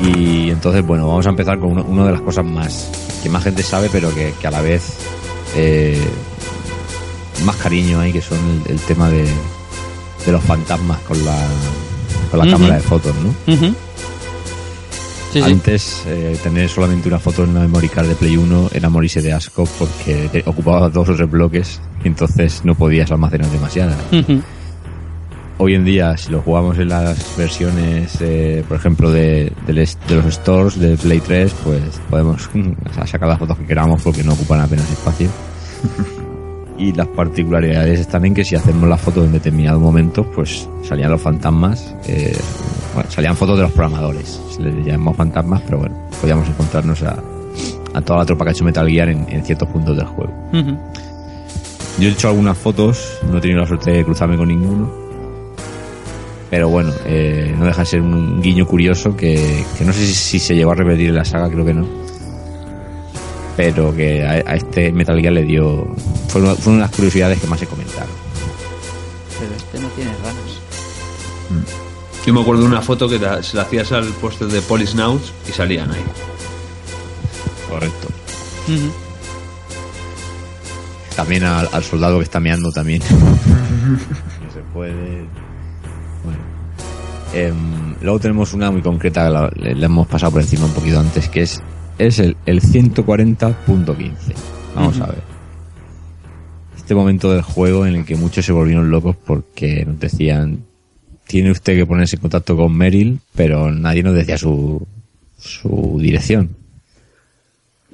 [0.00, 2.88] Y entonces, bueno, vamos a empezar con una, una de las cosas más
[3.20, 5.01] que más gente sabe, pero que a la vez
[5.56, 5.98] eh,
[7.44, 9.24] más cariño hay, que son el, el tema de,
[10.26, 11.36] de los fantasmas con la,
[12.30, 13.74] con la cámara de fotos, ¿no?
[15.32, 15.40] Sí.
[15.40, 19.22] Antes, eh, tener solamente una foto en la memory card de Play 1 era morirse
[19.22, 23.96] de asco porque ocupaba dos o tres bloques y entonces no podías almacenar demasiadas.
[24.12, 24.42] Ujú.
[25.56, 29.72] Hoy en día, si lo jugamos en las versiones, eh, por ejemplo, de, de
[30.16, 32.48] los stores de Play 3, pues podemos
[33.06, 35.28] sacar las fotos que queramos porque no ocupan apenas espacio.
[36.78, 41.10] y las particularidades están en que si hacemos la foto en determinado momento, pues salían
[41.10, 42.36] los fantasmas, eh,
[42.94, 44.40] bueno, salían fotos de los programadores.
[44.50, 47.22] Se les llamamos fantasmas, pero bueno, podíamos encontrarnos a,
[47.94, 50.32] a toda la tropa que ha hecho Metal Gear en, en ciertos puntos del juego.
[51.98, 55.01] Yo he hecho algunas fotos, no he tenido la suerte de cruzarme con ninguno.
[56.52, 60.12] Pero bueno, eh, no deja de ser un guiño curioso que, que no sé si,
[60.12, 61.86] si se llegó a repetir en la saga, creo que no.
[63.56, 65.86] Pero que a, a este Metal Gear le dio.
[66.28, 68.10] Fue una, fue una de las curiosidades que más se comentaron.
[69.40, 71.64] Pero este no tiene ranas.
[72.26, 75.32] Yo me acuerdo de una foto que la- se la hacías al póster de Polisnauts
[75.48, 76.04] y salían ahí.
[77.70, 78.08] Correcto.
[81.16, 83.00] También al, al soldado que está meando también.
[84.44, 85.26] no se puede.
[87.34, 91.00] Em, luego tenemos una muy concreta, la, le, le hemos pasado por encima un poquito
[91.00, 91.62] antes, que es,
[91.98, 94.12] es el, el 140.15.
[94.74, 95.22] Vamos a ver.
[96.76, 100.64] Este momento del juego en el que muchos se volvieron locos porque nos decían,
[101.26, 104.86] tiene usted que ponerse en contacto con Meryl, pero nadie nos decía su,
[105.38, 106.50] su dirección.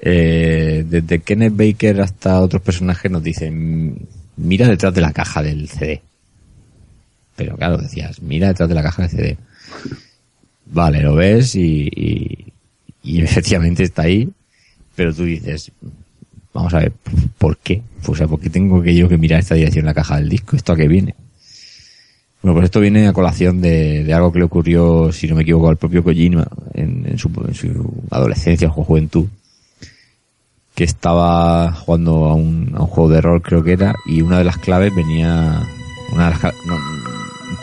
[0.01, 5.69] Eh, desde Kenneth Baker hasta otros personajes nos dicen, mira detrás de la caja del
[5.69, 6.03] CD.
[7.39, 9.39] Pero claro, decías, mira detrás de la caja del CD.
[10.67, 12.53] Vale, lo ves y, y,
[13.05, 14.29] y efectivamente está ahí,
[14.97, 15.71] pero tú dices,
[16.53, 16.93] vamos a ver,
[17.39, 17.81] ¿por qué?
[18.07, 20.57] O sea, ¿por qué tengo que yo que mirar esta dirección la caja del disco?
[20.57, 21.15] ¿Esto a qué viene?
[22.43, 25.43] Bueno, pues esto viene a colación de, de algo que le ocurrió, si no me
[25.43, 29.27] equivoco, al propio Kojima en, su, en su adolescencia juventud
[30.75, 34.39] que estaba jugando a un, a un juego de rol, creo que era, y una
[34.39, 35.63] de las claves venía,
[36.13, 36.98] una de las, no,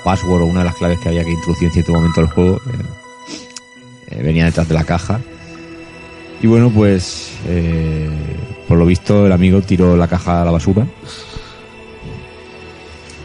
[0.06, 2.56] password o una de las claves que había que introducir en cierto momento del juego,
[2.58, 5.20] eh, eh, venía detrás de la caja.
[6.42, 8.10] Y bueno, pues, eh,
[8.68, 10.86] por lo visto, el amigo tiró la caja a la basura.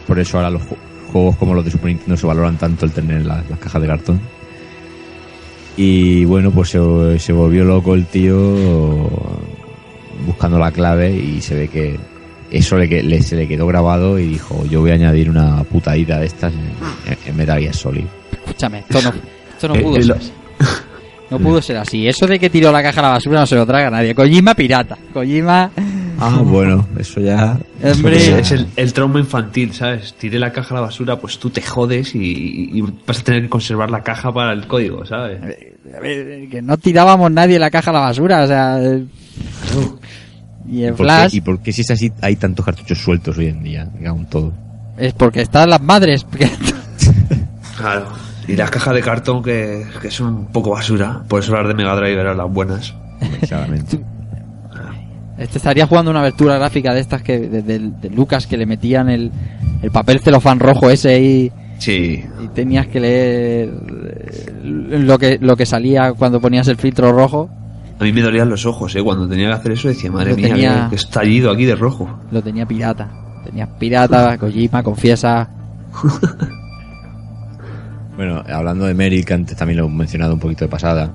[0.07, 0.77] Por eso ahora los ju-
[1.11, 4.19] juegos como los de Super Nintendo se valoran tanto el tener las, cajas de cartón.
[5.77, 9.09] Y bueno, pues se volvió loco el tío
[10.25, 11.97] buscando la clave y se ve que
[12.51, 16.19] eso le, le- se le quedó grabado y dijo, yo voy a añadir una putadita
[16.19, 18.05] de estas en, en Metal Gear Solid.
[18.45, 19.13] Escúchame, esto no,
[19.53, 20.31] esto no Eh, pudo eh, ser así.
[21.29, 22.07] No pudo ser así.
[22.07, 24.13] Eso de que tiró la caja a la basura no se lo traga nadie.
[24.13, 24.97] Kojima pirata.
[25.13, 25.71] Kojima...
[26.23, 27.57] Ah, bueno, eso ya...
[27.81, 28.17] Hombre.
[28.17, 30.13] Es, es el, el trauma infantil, ¿sabes?
[30.19, 33.43] Tiré la caja a la basura, pues tú te jodes y, y vas a tener
[33.43, 35.41] que conservar la caja para el código, ¿sabes?
[35.41, 38.77] A ver, que no tirábamos nadie la caja a la basura, o sea...
[40.69, 43.37] Y en ¿Por qué- Flash ¿Y por qué si es así hay tantos cartuchos sueltos
[43.37, 43.89] hoy en día?
[44.07, 44.51] Aún todo.
[44.97, 46.25] es porque están las madres.
[47.77, 48.05] Claro.
[48.47, 51.23] Y la caja de cartón que, que son un poco basura.
[51.27, 52.93] Por eso las de Mega Drive eran las buenas.
[53.41, 53.99] Exactamente.
[55.37, 58.67] Este estaría jugando una abertura gráfica de estas que de, de- de Lucas que le
[58.67, 59.31] metían el,
[59.81, 62.23] el papel celofán rojo ese y, Sí.
[62.43, 64.51] y tenías que leer eh,
[64.99, 67.49] lo que lo que salía cuando ponías el filtro rojo.
[68.01, 69.01] A mí me dolían los ojos, ¿eh?
[69.03, 72.09] Cuando tenía que hacer eso decía, madre Lo mía, tenía- qué estallido aquí de rojo.
[72.31, 73.07] Lo tenía pirata.
[73.45, 75.47] Tenías pirata, Kojima, confiesa.
[78.15, 81.11] Bueno, hablando de Meryl, que antes también lo he mencionado un poquito de pasada.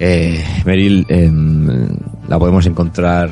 [0.00, 1.88] Eh, Meryl em,
[2.26, 3.30] la podemos encontrar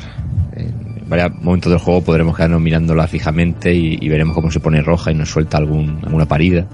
[0.55, 4.81] en varios momentos del juego, podremos quedarnos mirándola fijamente y, y veremos cómo se pone
[4.81, 6.65] roja y nos suelta algún, alguna parida.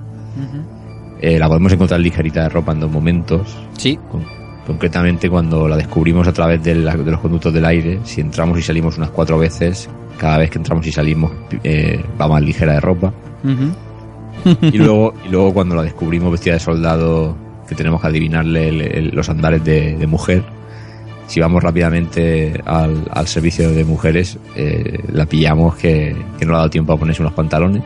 [1.22, 3.58] Eh, la podemos encontrar ligerita de ropa en dos momentos.
[3.78, 3.98] Sí.
[4.66, 8.58] Concretamente cuando la descubrimos a través de, la- de los conductos del aire, si entramos
[8.60, 11.32] y salimos unas cuatro veces, cada vez que entramos y salimos
[11.64, 13.14] eh, va más ligera de ropa.
[14.62, 17.36] Y luego, y luego cuando la descubrimos vestida de soldado,
[17.68, 20.44] que tenemos que adivinarle el- el- los andares de, de mujer,
[21.28, 26.56] si vamos rápidamente al, al servicio de mujeres, eh, la pillamos que, que no le
[26.56, 27.82] ha dado tiempo a ponerse unos pantalones.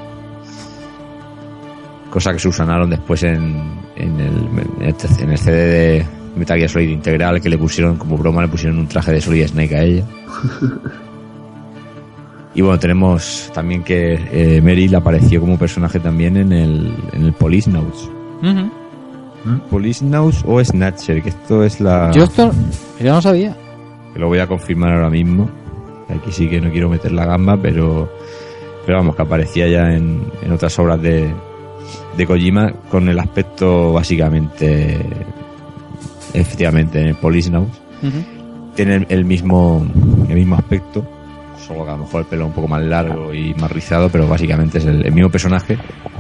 [2.10, 3.62] Cosa que subsanaron después en,
[3.96, 4.34] en, el,
[4.80, 6.06] en el- en el CD de
[6.38, 9.48] Metal Gear Solid Integral, que le pusieron, como broma, le pusieron un traje de Solid
[9.48, 10.04] Snake a ella.
[12.58, 17.34] Y bueno, tenemos también que eh, Meryl apareció como personaje también en el, en el
[17.34, 18.10] Police Notes.
[19.70, 22.10] Police Notes o Snatcher, que esto es la...
[22.12, 22.52] Yo esto
[23.00, 23.56] yo no sabía.
[24.12, 25.48] que lo voy a confirmar ahora mismo.
[26.10, 28.12] Aquí sí que no quiero meter la gamba, pero,
[28.88, 31.32] pero vamos, que aparecía ya en, en otras obras de,
[32.18, 34.98] de Kojima con el aspecto básicamente,
[36.34, 37.52] efectivamente, en el Police.
[38.76, 39.86] Tiene el, el mismo,
[40.30, 41.04] el mismo aspecto,
[41.66, 44.28] solo que a lo mejor el pelo un poco más largo y más rizado, pero
[44.28, 45.78] básicamente es el, el mismo personaje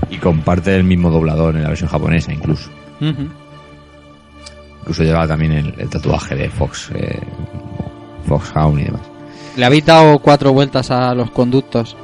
[0.09, 2.69] y comparte el mismo doblador en la versión japonesa incluso.
[4.81, 7.19] Incluso llevaba también el, el tatuaje de Fox, eh,
[8.25, 9.01] Foxhound y demás.
[9.55, 11.95] Le habéis dado cuatro vueltas a los conductos.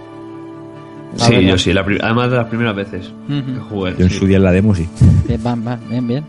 [1.18, 1.50] La Sí, verdad.
[1.50, 3.96] yo sí, la además de las primeras veces que jugué.
[3.98, 4.18] Yo en sí.
[4.18, 4.88] su día en la demo sí.
[5.28, 6.24] Bien, van, van, bien, bien.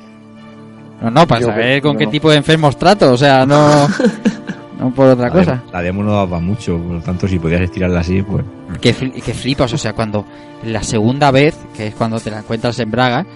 [1.02, 3.88] No, no, para Yo saber que- con qué tipo de enfermos trato, o sea, no,
[4.78, 5.62] no por otra La cosa.
[5.72, 8.44] la demo no daba mucho, por lo tanto si podías estirarla así, pues...
[8.80, 10.24] Que, que flipas, o sea, cuando
[10.64, 13.26] la segunda vez, que es cuando te la encuentras en Braga,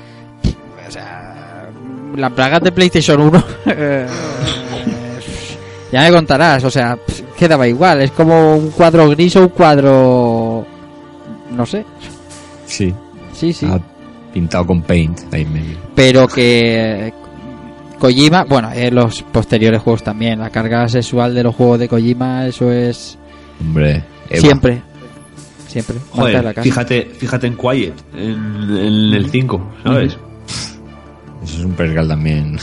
[0.87, 1.69] o sea,
[2.17, 4.07] las Bragas de PlayStation 1, eh,
[5.93, 6.99] ya me contarás, o sea,
[7.39, 10.67] quedaba igual, es como un cuadro gris o un cuadro,
[11.55, 11.85] no sé,
[12.67, 12.95] Sí.
[13.33, 13.67] sí, sí.
[13.71, 13.79] Ah,
[14.33, 15.79] pintado con paint ahí en medio.
[15.95, 17.13] pero que
[17.99, 22.47] Kojima, bueno, en los posteriores juegos también, la carga sexual de los juegos de Kojima,
[22.47, 23.19] eso es
[23.61, 24.41] Hombre, Eva.
[24.41, 24.83] siempre,
[25.67, 25.97] siempre.
[25.97, 26.63] la Joder, casa.
[26.63, 28.31] fíjate, fíjate en Quiet, en,
[28.71, 30.17] en el 5, ¿sabes?
[31.45, 32.59] Eso es un pergal también.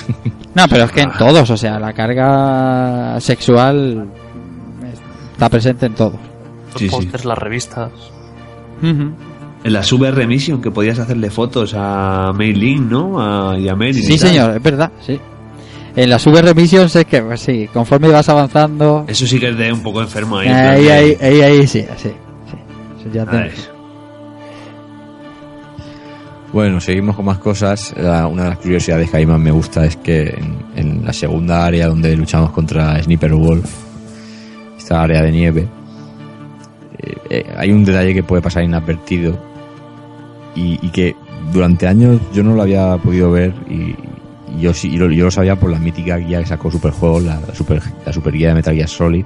[0.53, 4.07] No, pero es que en todos, o sea, la carga sexual
[5.33, 6.14] está presente en todos.
[6.73, 6.95] Los Sí, sí.
[6.95, 7.91] pósters, las revistas.
[9.66, 13.19] En la VR Mission que podías hacerle fotos a Mei Ling, ¿no?
[13.19, 14.30] A, y a y Sí, tal.
[14.30, 15.19] señor, es verdad, sí.
[15.95, 19.58] En las VR Missions es que, pues sí, conforme vas avanzando, Eso sí que es
[19.58, 20.50] de un poco enfermo ahí.
[20.50, 22.58] ahí, ahí, ahí, ahí, sí, sí, sí.
[23.00, 23.52] Eso ya te-
[26.53, 27.94] Bueno, seguimos con más cosas.
[27.98, 31.06] La- una de las curiosidades que a mí más me gusta es que en, en
[31.06, 33.69] la segunda área donde luchamos contra Sniper Wolf,
[34.77, 35.68] esta área de nieve,
[37.00, 39.38] eh, eh, hay un detalle que puede pasar inadvertido
[40.56, 41.16] y, y que
[41.53, 43.95] durante años yo no lo había podido ver y,
[44.58, 47.24] y yo sí y lo, yo lo sabía por la mítica guía que sacó Superjuegos,
[47.24, 49.25] la, la super, la super guía de Metal Gear Solid.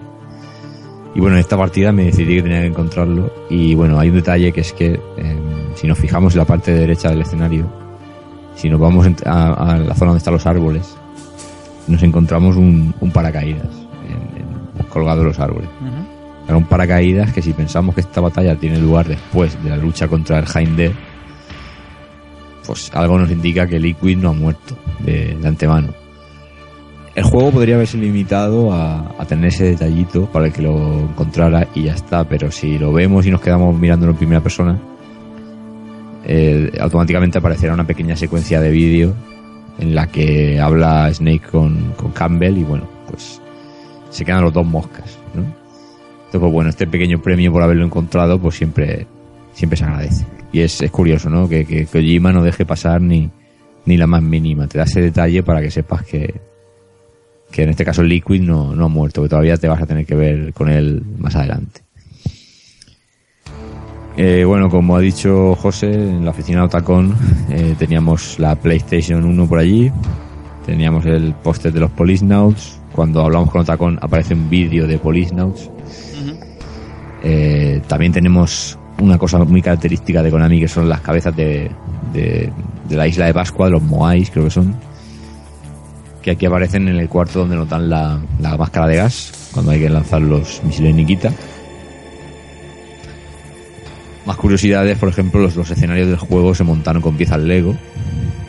[1.16, 3.32] Y bueno, en esta partida me decidí que tenía que encontrarlo.
[3.50, 5.38] Y bueno, hay un detalle que es que eh,
[5.76, 7.66] si nos fijamos en la parte derecha del escenario,
[8.56, 10.96] si nos vamos a, a la zona donde están los árboles,
[11.88, 13.66] nos encontramos un, un paracaídas
[14.08, 15.70] en- en- colgado en los árboles.
[15.82, 16.48] Ujú.
[16.48, 20.08] Era un paracaídas que si pensamos que esta batalla tiene lugar después de la lucha
[20.08, 20.94] contra el Heimdall,
[22.70, 25.92] pues algo nos indica que Liquid no ha muerto de, antemano.
[27.16, 31.68] El juego podría haberse limitado a, a tener ese detallito para el que lo encontrara
[31.74, 34.80] y ya está, pero si lo vemos y nos quedamos mirándolo en primera persona,
[36.80, 39.16] automáticamente aparecerá una pequeña secuencia de vídeo
[39.80, 43.42] en la que habla Snake con, con Campbell y bueno, pues
[44.12, 45.42] se quedan los dos moscas, ¿no?
[45.42, 49.08] Entonces, pues bueno, este pequeño premio por haberlo encontrado, pues siempre,
[49.60, 50.26] siempre se agradece.
[50.52, 51.48] Y es, es curioso, ¿no?
[51.48, 53.30] Que, que Kojima no deje pasar ni,
[53.86, 54.68] ni la más mínima.
[54.68, 56.40] Te da ese detalle para que sepas que,
[57.52, 60.06] que en este caso Liquid no, no ha muerto, que todavía te vas a tener
[60.06, 61.82] que ver con él más adelante.
[64.16, 67.16] Eh, bueno, como ha dicho José, en la oficina de Otacon
[67.50, 69.92] eh, teníamos la PlayStation 1 por allí,
[70.66, 72.80] teníamos el póster de los Police Nauts.
[72.94, 75.70] Cuando hablamos con Otacon aparece un vídeo de Police Nauts.
[77.22, 81.72] Eh, también tenemos una cosa muy característica de Konami que son las cabezas de,
[82.14, 82.52] de,
[82.88, 84.76] de la isla de Pascua, de los Moais, creo que son.
[86.22, 89.80] Que aquí aparecen en el cuarto donde notan la, la máscara de gas, cuando hay
[89.80, 91.32] que lanzar los misiles Nikita.
[94.26, 97.76] Más curiosidades, por ejemplo, los, escenarios del juego se montaron con piezas Lego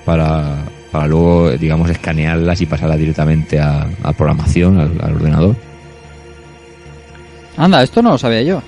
[0.04, 5.56] para, para luego, digamos, escanearlas y pasarlas directamente a, a programación, al, al ordenador.
[7.56, 8.62] Anda, esto no lo sabía yo.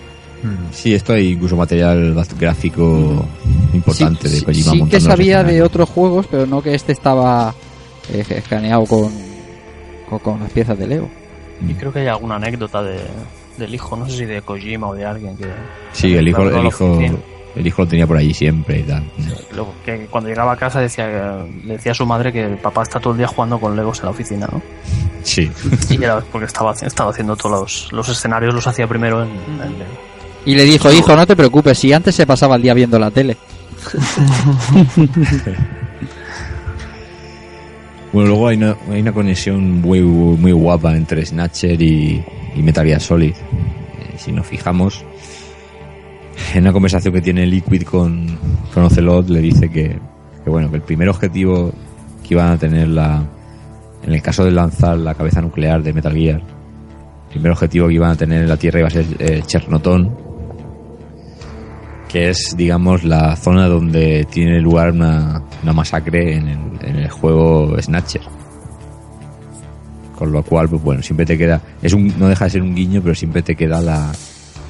[0.72, 3.24] Sí, esto hay incluso material gráfico
[3.72, 6.60] importante sí, de sí, Kojima sí que montando los sabía de otros juegos, pero no
[6.62, 7.54] que este estaba
[8.12, 9.12] eh, escaneado con,
[10.08, 11.08] con, con las piezas de Lego.
[11.68, 12.98] Y creo que hay alguna anécdota de,
[13.56, 15.46] del hijo, no sé si de Kojima o de alguien que...
[15.92, 16.98] Sí, el hijo, el hijo,
[17.54, 19.04] el hijo lo tenía por allí siempre y tal.
[19.54, 22.82] Luego, que cuando llegaba a casa decía, le decía a su madre que el papá
[22.82, 24.60] está todo el día jugando con Legos en la oficina, ¿no?
[25.22, 25.48] Sí.
[25.88, 30.11] Y era porque estaba, estaba haciendo todos los, los escenarios, los hacía primero en, en-
[30.44, 33.10] Y le dijo, hijo, no te preocupes, si antes se pasaba el día viendo la
[33.10, 33.36] tele.
[38.12, 42.22] Bueno, luego hay una, hay una conexión muy, muy guapa entre Snatcher y,
[42.54, 43.30] y Metal Gear Solid.
[43.32, 45.02] Eh, si nos fijamos,
[46.52, 48.38] en una conversación que tiene Liquid con,
[48.74, 49.98] con Ocelot, le dice que,
[50.44, 51.72] que, bueno, que el primer objetivo
[52.22, 53.24] que iban a tener la,
[54.02, 57.94] en el caso de lanzar la cabeza nuclear de Metal Gear, el primer objetivo que
[57.94, 60.14] iban a tener en la Tierra iba a ser eh, Chernotón,
[62.12, 67.08] que es, digamos, la zona donde tiene lugar una, una masacre en el, en el
[67.10, 68.20] juego Snatcher.
[70.16, 72.74] Con lo cual, pues bueno, siempre te queda, es un, no deja de ser un
[72.74, 74.12] guiño, pero siempre te queda la,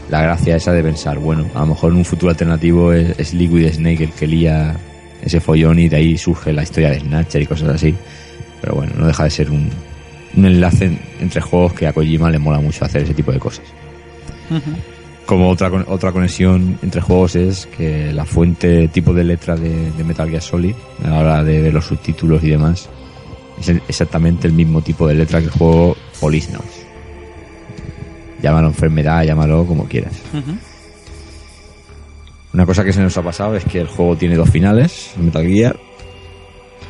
[0.09, 3.35] la gracia esa de pensar, bueno, a lo mejor en un futuro alternativo es, es
[3.35, 4.77] Liquid Snake el que lía
[5.21, 7.95] ese follón y de ahí surge la historia de Snatcher y cosas así.
[8.61, 9.69] Pero bueno, no deja de ser un,
[10.37, 13.39] un enlace en- entre juegos que a Kojima le mola mucho hacer ese tipo de
[13.41, 13.65] cosas.
[15.27, 20.05] Como otra, otra conexión entre juegos es que la fuente tipo de letra de, de
[20.05, 22.89] Metal Gear Solid, a la hora de ver los subtítulos y demás,
[23.61, 26.83] es exactamente el mismo tipo de letra que el juego Polisnauts.
[28.43, 30.21] Llámalo enfermedad, llámalo como quieras.
[32.53, 35.47] Una cosa que se nos ha pasado es que el juego tiene dos finales, Metal
[35.47, 35.79] Gear.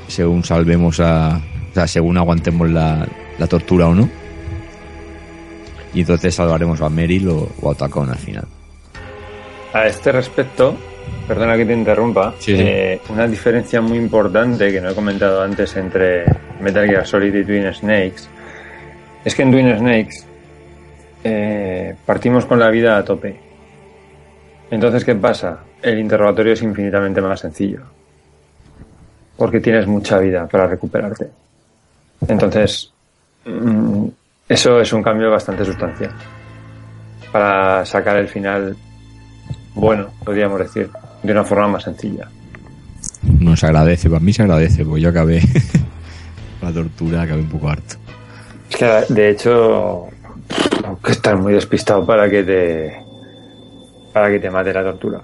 [0.09, 1.41] Según salvemos a.
[1.71, 3.07] O sea, según aguantemos la,
[3.39, 4.09] la tortura o no.
[5.95, 8.45] Y entonces salvaremos a Meryl o, o a Otacon al final.
[9.75, 10.75] A este respecto,
[11.29, 12.63] perdona que te interrumpa, Sí, sí.
[12.63, 16.25] eh, una diferencia muy importante que no he comentado antes entre
[16.61, 18.23] Metal Gear Solid y Twin Snakes
[19.25, 20.25] es que en Twin Snakes
[21.25, 23.39] eh, partimos con la vida a tope.
[24.71, 25.61] Entonces, ¿qué pasa?
[25.83, 27.81] El interrogatorio es infinitamente más sencillo.
[29.37, 31.29] Porque tienes mucha vida para recuperarte.
[32.27, 32.93] Entonces,
[33.45, 34.07] mm,
[34.53, 36.13] eso es un cambio bastante sustancial.
[37.33, 38.77] Para sacar el final
[39.75, 40.91] bueno, podríamos decir,
[41.23, 42.29] de una forma más sencilla.
[43.41, 45.41] Nos agradece, para mí se agradece, porque yo acabé
[46.63, 47.97] la tortura, acabé un poco harto.
[48.71, 50.09] Es que, de hecho,
[51.05, 53.03] que estar muy despistado para que te
[54.13, 55.21] para que te mate la tortura.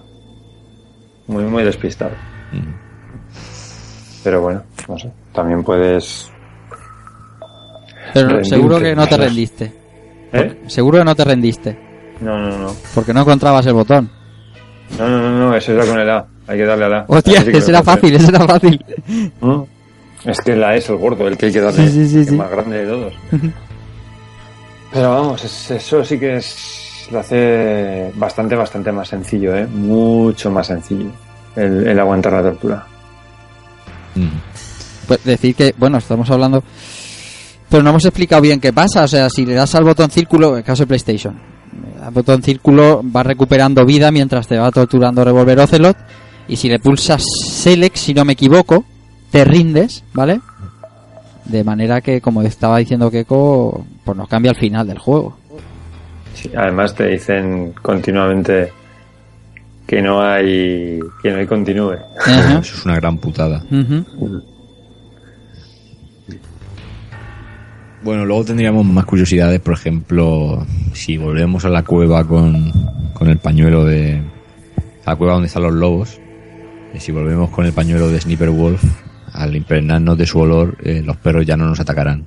[1.26, 2.12] Muy, muy despistado.
[4.24, 5.10] Pero bueno, no sé.
[5.32, 6.30] También puedes.
[8.14, 9.72] Pero rendirte, seguro que no te rendiste.
[10.32, 10.62] ¿Eh?
[10.66, 11.78] Seguro que no te rendiste.
[12.20, 12.74] No, no, no.
[12.94, 14.10] Porque no encontrabas el botón.
[14.98, 16.26] No, no, no, no, eso era con el A.
[16.46, 17.04] Hay que darle al A.
[17.08, 18.84] Hostia, Así que ese era fácil, ese era fácil.
[19.40, 19.60] ¿Mm?
[20.24, 22.28] Es que la es el gordo, el que hay que darle, Sí, sí, sí, el
[22.28, 22.36] sí.
[22.36, 23.14] más grande de todos.
[24.92, 29.66] Pero vamos, es- eso sí que es lo hace bastante, bastante más sencillo, ¿eh?
[29.66, 31.10] Mucho más sencillo
[31.56, 32.86] el, el aguantar la tortura.
[35.06, 36.62] Pues decir que, bueno, estamos hablando.
[37.70, 39.04] Pero no hemos explicado bien qué pasa.
[39.04, 41.38] O sea, si le das al botón círculo, en el caso de PlayStation,
[42.02, 45.96] al botón círculo va recuperando vida mientras te va torturando Revolver Ocelot.
[46.48, 48.84] Y si le pulsas Select, si no me equivoco,
[49.30, 50.40] te rindes, ¿vale?
[51.44, 55.36] De manera que, como estaba diciendo Keiko, pues nos cambia el final del juego.
[56.34, 58.72] Sí, además te dicen continuamente
[59.86, 61.96] que no hay que no hay continúe.
[62.26, 63.62] Eso es una gran putada.
[63.70, 64.42] Ujú.
[68.02, 72.72] Bueno, luego tendríamos más curiosidades, por ejemplo, si volvemos a la cueva con,
[73.12, 74.22] con el pañuelo de...
[75.04, 76.20] A la cueva donde están los lobos,
[76.94, 78.82] y si volvemos con el pañuelo de Sniper Wolf,
[79.32, 82.24] al impregnarnos de su olor, eh, los perros ya no nos atacarán.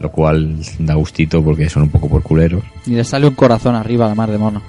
[0.00, 2.64] Lo cual da gustito porque son un poco por culeros.
[2.86, 4.62] Y le sale un corazón arriba a la mar de mono.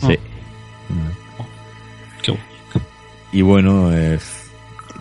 [0.00, 0.18] Sí.
[3.32, 4.18] Y bueno, eh,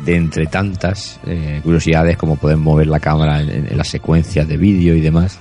[0.06, 4.96] de entre tantas eh, curiosidades como poder mover la cámara en, las secuencias de vídeo
[4.96, 5.40] y demás,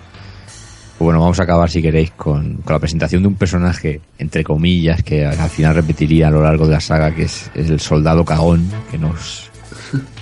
[0.99, 4.43] pues bueno, vamos a acabar si queréis con, con la presentación de un personaje, entre
[4.43, 7.78] comillas, que al al final repetiría a lo largo de la saga, que es, el
[7.78, 9.49] soldado cagón, que nos,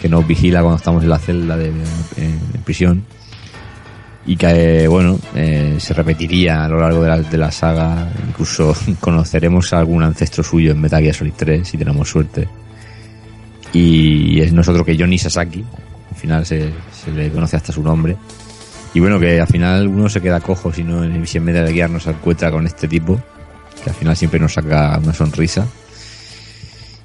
[0.00, 1.72] que nos vigila cuando estamos en la celda de,
[2.64, 3.04] prisión.
[4.26, 8.10] Y que, bueno, eh, se repetiría a lo largo de la, de la saga.
[8.28, 12.48] Incluso conoceremos a algún ancestro suyo en Metal Gear Solid 3, si tenemos suerte.
[13.72, 15.64] Y es nosotros que Johnny Sasaki.
[16.10, 18.16] Al final se, se le conoce hasta su nombre.
[18.94, 22.00] Y bueno, que al final uno se queda cojo si, no, en Metal Gear no
[22.00, 23.20] se encuentra con este tipo.
[23.82, 25.66] Que al final siempre nos saca una sonrisa.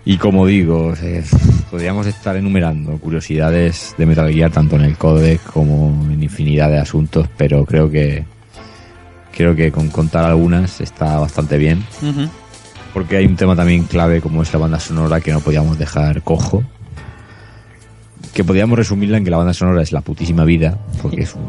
[0.03, 1.23] Y como digo, eh,
[1.69, 6.79] podríamos estar enumerando curiosidades de Metal Gear tanto en el códex como en infinidad de
[6.79, 8.25] asuntos, pero creo que
[9.31, 11.83] creo que con contar algunas está bastante bien.
[12.93, 16.21] Porque hay un tema también clave como es la banda sonora que no podíamos dejar
[16.23, 16.63] cojo.
[18.33, 21.41] Que podríamos resumirla en que la banda sonora es la putísima vida, porque es un-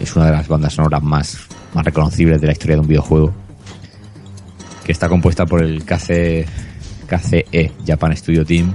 [0.00, 1.38] es una de las bandas sonoras más,
[1.74, 3.32] más reconocibles de la historia de un videojuego.
[4.84, 6.46] Que está compuesta por el KC,
[7.06, 8.72] KCE Japan Studio Team.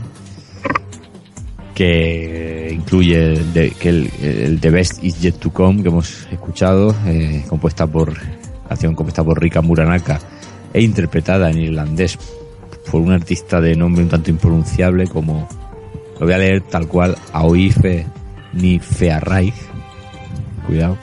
[1.74, 3.42] Que incluye
[3.80, 8.14] que el, The Best Is Yet to Come que hemos escuchado, eh, compuesta por
[8.70, 10.20] acción compuesta por Rika Muranaka
[10.76, 12.20] e interpretada en irlandés
[12.92, 15.48] por un artista de nombre un tanto impronunciable como
[16.20, 18.06] lo voy a leer tal cual Aoife
[18.54, 19.54] ni Fearraig
[20.68, 20.98] cuidado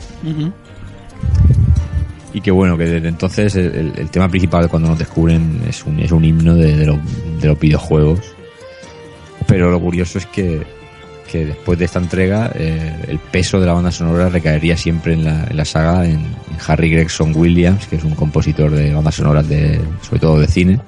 [2.34, 6.12] y que bueno que desde entonces el, tema principal cuando nos descubren es un, es
[6.12, 6.99] un himno de, de, los,
[7.41, 8.20] de los videojuegos.
[9.47, 10.62] Pero lo curioso es que,
[11.33, 15.25] que después de esta entrega eh, el peso de la banda sonora recaería siempre en
[15.25, 16.27] la, en la saga en,
[16.69, 20.78] Harry Gregson Williams que es un compositor de bandas sonoras de sobre todo de cine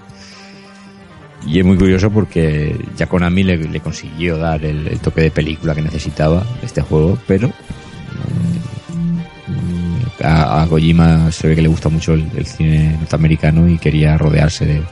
[1.46, 5.74] y es muy curioso porque ya Konami le, le consiguió dar el, toque de película
[5.74, 12.14] que necesitaba este juego, pero mm, a, a Kojima se ve que le gusta mucho
[12.14, 14.82] el, cine norteamericano y quería rodearse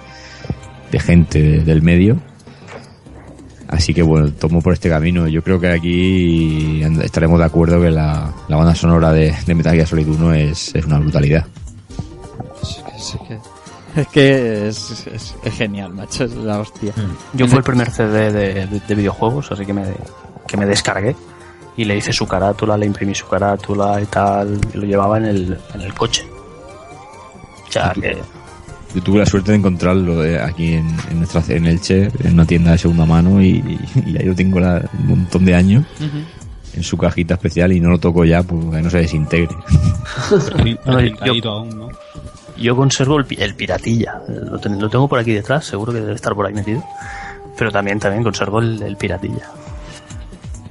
[0.90, 2.18] de, gente de- del medio.
[3.72, 5.26] Así que bueno, tomo por este camino.
[5.26, 9.54] Yo creo que aquí and- estaremos de acuerdo que la, la banda sonora de, de
[9.54, 11.46] Metal Gear Solid 1 es, es una brutalidad.
[12.62, 16.92] Es que, es, que es, es- es genial, macho, es la hostia.
[17.32, 19.84] Yo fue el primer CD de, de- de videojuegos, así que me,
[20.46, 21.16] que me descargué
[21.76, 25.24] y le hice su carátula, le imprimí su carátula y tal, y lo llevaba en
[25.24, 26.26] el, en el coche.
[27.68, 28.18] O sea, que
[28.94, 32.44] Yo tuve la suerte de encontrarlo eh, aquí en, en nuestra en Elche, en una
[32.44, 35.84] tienda de segunda mano y, y ahí lo tengo la- un montón de años
[36.74, 39.54] en su cajita especial y no lo toco ya porque no se desintegre.
[40.30, 40.64] Yo-
[41.08, 41.88] Pintadito aún, ¿no?
[42.58, 46.00] yo conservo el, pi- el piratilla, lo, ten- lo tengo por aquí detrás, seguro que
[46.00, 46.82] debe estar por ahí metido.
[47.58, 49.48] Pero también, también conservo el, el piratilla.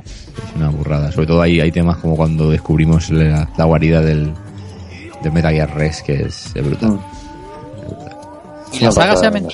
[0.03, 1.11] Es una burrada.
[1.11, 4.31] Sobre todo hay, hay temas como cuando descubrimos la, la guarida del,
[5.23, 6.99] del Metal Gear Rex que es, es brutal.
[8.73, 9.47] Y la saga, se ha, man-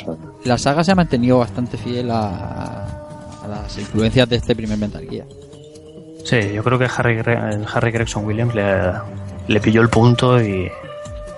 [0.44, 2.86] la saga se ha mantenido bastante fiel a,
[3.44, 5.26] a las influencias de este primer Metal Gear.
[6.24, 7.20] Sí, yo creo que Harry,
[7.74, 8.92] Harry Gregson Williams le,
[9.48, 10.70] le pilló el punto y,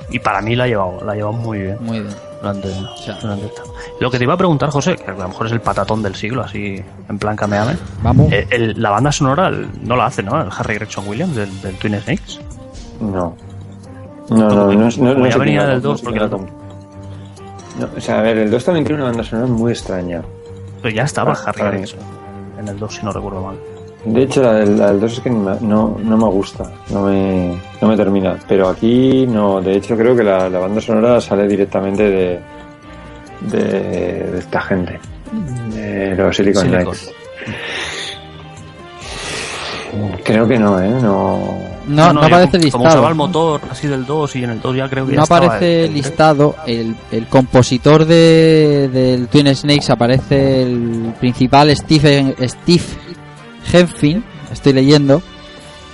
[0.09, 1.77] y para mí la ha llevado, la ha llevado muy bien.
[1.81, 2.13] Muy bien.
[2.41, 2.69] Durante,
[3.21, 3.63] durante esta-
[3.99, 6.15] Lo que te iba a preguntar, José, que a lo mejor es el patatón del
[6.15, 7.75] siglo, así en plan cameame.
[8.01, 8.31] Vamos.
[8.31, 10.41] Eh, el- la banda sonora el- no la hace, ¿no?
[10.41, 12.39] El Harry Gregson Williams del, del Twin Snakes.
[13.01, 13.35] No.
[14.29, 16.23] No, no, no, es- no, no sé venía quién la del compuso, 2, porque quién
[16.23, 16.58] el la compuso.
[17.79, 20.21] No, o sea, a ver, el 2 también tiene una banda sonora muy extraña.
[20.81, 21.77] Pero ya estaba Ah, Harry.
[21.77, 21.99] Gregson
[22.59, 23.55] en el 2, si no recuerdo mal.
[24.05, 27.53] De hecho, la del, la del 2 es que no, no me gusta, no me,
[27.81, 28.37] no me termina.
[28.47, 32.39] Pero aquí no, de hecho creo que la, la banda sonora sale directamente de,
[33.41, 33.59] de,
[34.31, 34.99] de esta gente,
[35.73, 36.83] de los Silicon, Silicon.
[36.85, 37.11] Knights.
[40.23, 40.89] Creo que no, ¿eh?
[41.01, 42.71] No, No, no, yo aparece como- listado.
[42.83, 45.23] Como usaba el motor así del 2 y en el 2 ya creo que No
[45.23, 46.55] aparece el- el- listado.
[46.67, 52.83] El, el compositor de, del Twin Snakes aparece el principal Steve, Steve
[53.73, 55.21] Henfin, estoy leyendo.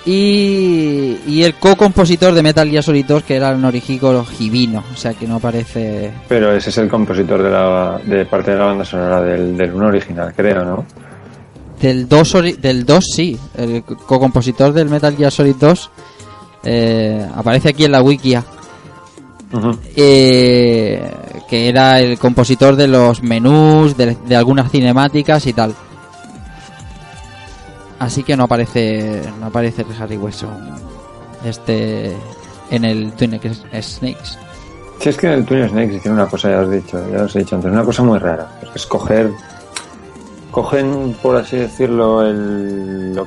[0.07, 4.83] Y, y el co-compositor de Metal Gear Solid 2, que era el Norihiko Hibino.
[4.93, 6.11] O sea que no aparece.
[6.27, 9.73] pero ese es el compositor de, la, de parte de la banda sonora del, del
[9.73, 10.85] 1 original, creo, ¿no?
[11.85, 13.37] Del 2, ori- del 2 sí.
[13.55, 15.89] El co-compositor del Metal Gear Solid 2
[16.63, 18.43] eh, aparece aquí en la wikia.
[19.95, 21.11] eh,
[21.47, 25.75] que era el compositor de los menús, de, de algunas cinemáticas y tal.
[27.99, 30.75] Así que no aparece, no aparece el Harry Wilson
[31.45, 32.15] este
[32.71, 33.39] en el Twin
[33.79, 34.37] Snakes.
[34.99, 37.23] Si es que en el Twin Snakes hicieron una cosa, ya os he dicho, ya
[37.23, 38.49] os he dicho antes, una cosa muy rara.
[38.73, 39.31] Es coger,
[40.55, 43.21] cogen, por así decirlo, el,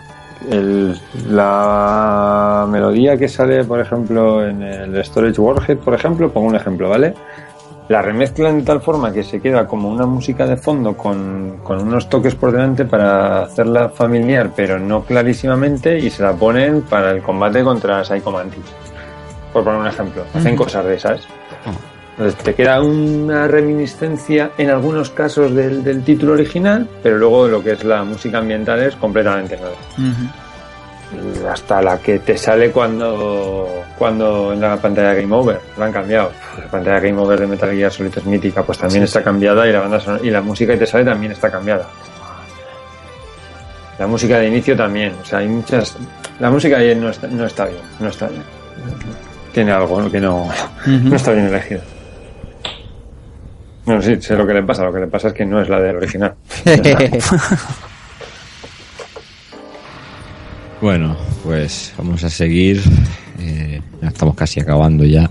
[0.51, 0.99] el-
[1.29, 6.89] la melodía que sale, por ejemplo, en el Storage Warhead, por ejemplo, pongo un ejemplo,
[6.89, 7.13] ¿vale?
[7.91, 11.81] La remezclan de tal forma que se queda como una música de fondo con, con
[11.81, 17.11] unos toques por delante para hacerla familiar, pero no clarísimamente, y se la ponen para
[17.11, 18.65] el combate contra Psycho Mantis.
[19.53, 20.23] Por poner un ejemplo.
[20.35, 21.21] Hacen cosas de esas.
[22.19, 27.63] Entonces te queda una reminiscencia en algunos casos del, del título original, pero luego lo
[27.63, 29.77] que es la música ambiental es completamente nueva.
[31.51, 36.33] Hasta la que te sale cuando, cuando en la pantalla Game Over, la han cambiado.
[36.59, 39.67] La pantalla Game Over de Metal Gear Solid es mítica, pues también Sí, está cambiada
[39.67, 41.87] y la banda sonora- y la música que te sale también está cambiada.
[43.99, 45.97] La música de inicio también, o sea, hay muchas.
[46.41, 48.43] La música ahí no está, no está bien, no está bien.
[49.53, 50.11] Tiene algo ¿no?
[50.11, 50.49] que no,
[50.87, 51.81] no está bien elegido.
[53.89, 55.69] Bueno, sí, sé lo que le pasa, lo que le pasa es que no es
[55.71, 56.35] la del original.
[60.81, 62.81] Bueno, pues vamos a seguir
[63.41, 65.29] Eh, estamos casi acabando ya.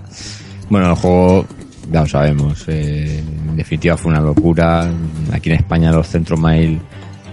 [0.68, 1.46] Bueno, el juego,
[1.90, 4.90] ya lo sabemos, eh, en definitiva fue una locura.
[5.32, 6.80] Aquí en España los centros mail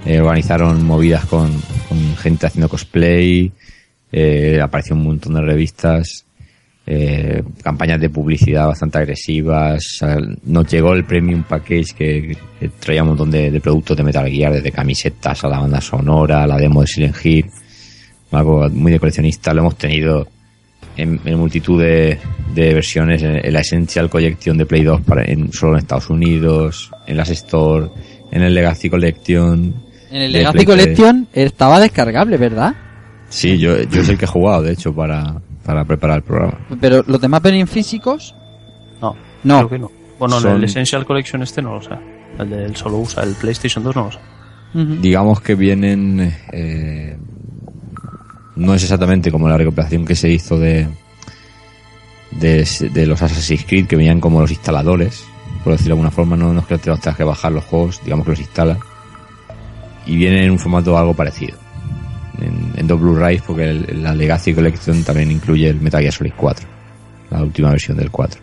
[0.06, 1.52] eh, organizaron movidas con,
[1.90, 3.52] con gente haciendo cosplay,
[4.12, 6.25] eh, apareció un montón de revistas,
[6.88, 10.00] eh, campañas de publicidad bastante agresivas.
[10.44, 14.30] nos llegó el Premium Package que, que traía un montón de, de productos de Metal
[14.30, 17.46] Gear, desde camisetas a la banda sonora, la demo de Silent Hill,
[18.32, 19.54] algo muy de coleccionista.
[19.54, 20.28] Lo hemos tenido
[20.96, 22.20] en, en multitud de,
[22.54, 26.10] de versiones, en, en la Essential Collection de Play 2 para, en, solo en Estados
[26.10, 27.88] Unidos, en las Store,
[28.32, 29.74] en el Legacy Collection.
[30.12, 30.78] En el Legacy Play 3.
[30.78, 32.76] Collection estaba descargable, ¿verdad?
[33.30, 36.58] Sí, yo, yo es el que he jugado, de hecho, para, para preparar el programa.
[36.80, 38.36] Pero los demás venían físicos.
[39.02, 39.58] No, No.
[39.60, 39.92] creo que no.
[40.20, 41.90] Bueno, Son- el Essential Collection este no lo sé.
[42.40, 44.20] El del solo usa, el PlayStation 2 no lo sé.
[45.02, 47.18] digamos que vienen eh,
[48.58, 50.88] no es exactamente como la recopilación que se hizo de,
[52.32, 55.24] de de los Assassin's Creed que venían como los instaladores
[55.64, 58.02] por decirlo de alguna forma no, no es que los tengas que bajar los juegos
[58.04, 58.78] digamos que los instala
[60.06, 61.58] y vienen en un formato algo parecido
[62.42, 66.34] en, en dos Blu-rays porque el- la Legacy Collection también incluye el Metal Gear Solid
[66.36, 66.68] 4
[67.32, 68.42] la última versión del 4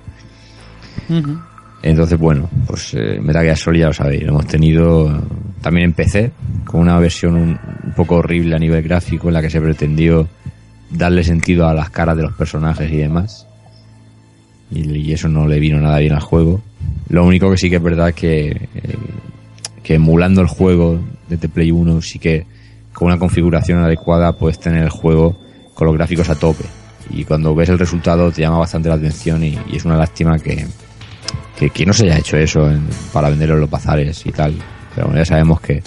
[1.82, 5.22] entonces, bueno, pues eh, Metal Gear Solid ya lo sabéis, lo hemos tenido
[5.60, 6.30] también en PC,
[6.64, 10.28] con una versión un, un poco horrible a nivel gráfico, en la que se pretendió
[10.90, 13.46] darle sentido a las caras de los personajes y demás.
[14.70, 16.62] Y, y eso no le vino nada bien al juego.
[17.08, 18.68] Lo único que sí que es verdad es que, eh,
[19.82, 22.46] que emulando el juego desde Play 1, sí que
[23.02, 25.36] con una configuración adecuada puedes tener el juego
[25.74, 26.62] con los gráficos a tope.
[27.10, 30.38] Y cuando ves el resultado te llama bastante la atención y, y es una lástima
[30.38, 30.64] que,
[31.58, 34.54] que, que no se haya hecho eso en- para venderlo en los bazares y tal.
[34.94, 35.82] Pero bueno, ya sabemos que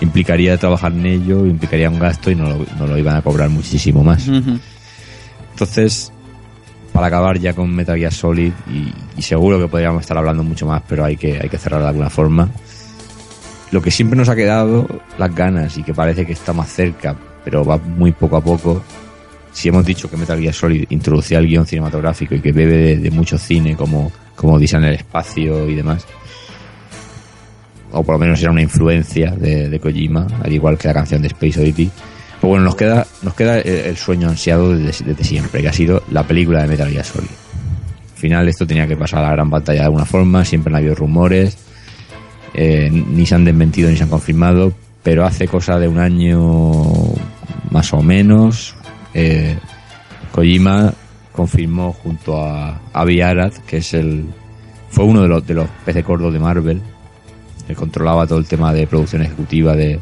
[0.00, 3.48] implicaría trabajar en ello, implicaría un gasto y no lo, no lo iban a cobrar
[3.48, 4.26] muchísimo más.
[5.52, 6.12] Entonces,
[6.92, 10.66] para acabar ya con Metal Gear Solid, y, y seguro que podríamos estar hablando mucho
[10.66, 12.48] más, pero hay que, hay que cerrar de alguna forma.
[13.72, 14.86] Lo que siempre nos ha quedado,
[15.18, 18.82] las ganas, y que parece que está más cerca, pero va muy poco a poco.
[19.52, 22.96] Si hemos dicho que Metal Gear Solid introducía el guion cinematográfico y que bebe de,
[22.98, 26.06] de mucho cine como, como Dice en el espacio y demás,
[27.92, 31.22] o por lo menos era una influencia de, de Kojima, al igual que la canción
[31.22, 31.90] de Space Oddity.
[32.40, 36.02] Pues bueno, nos queda, nos queda el, sueño ansiado desde, desde siempre, que ha sido
[36.10, 37.28] la película de Metal Gear Solid.
[37.28, 40.76] Al final esto tenía que pasar a la gran pantalla de alguna forma, siempre han
[40.76, 41.56] habido rumores,
[42.54, 46.82] eh, ni se han desmentido ni se han confirmado, pero hace cosa de un año
[47.70, 48.74] más o menos,
[49.14, 49.56] eh,
[50.32, 50.92] Kojima
[51.32, 54.24] confirmó junto a Avi Arad, que es el,
[54.88, 56.80] fue uno de los, de los peces gordos de Marvel,
[57.66, 60.00] que controlaba todo el tema de producción ejecutiva de,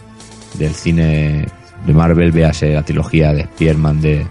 [0.59, 1.47] del cine
[1.87, 4.27] de Marvel, véase la trilogía de Spearman de,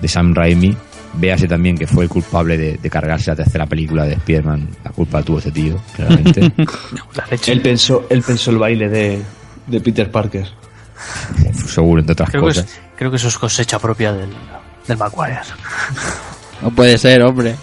[0.00, 0.76] de Sam Raimi,
[1.14, 4.90] véase también que fue el culpable de, de cargarse la tercera película de Spearman, la
[4.90, 6.52] culpa la tuvo ese tío, claramente.
[7.46, 9.22] Él pensó, él pensó el baile de,
[9.66, 10.46] de Peter Parker.
[11.66, 12.64] Seguro, entre otras Creo que, cosas.
[12.64, 14.30] es- creo que eso es cosecha propia del,
[14.86, 15.38] del Maguire.
[16.62, 17.54] No puede ser, hombre.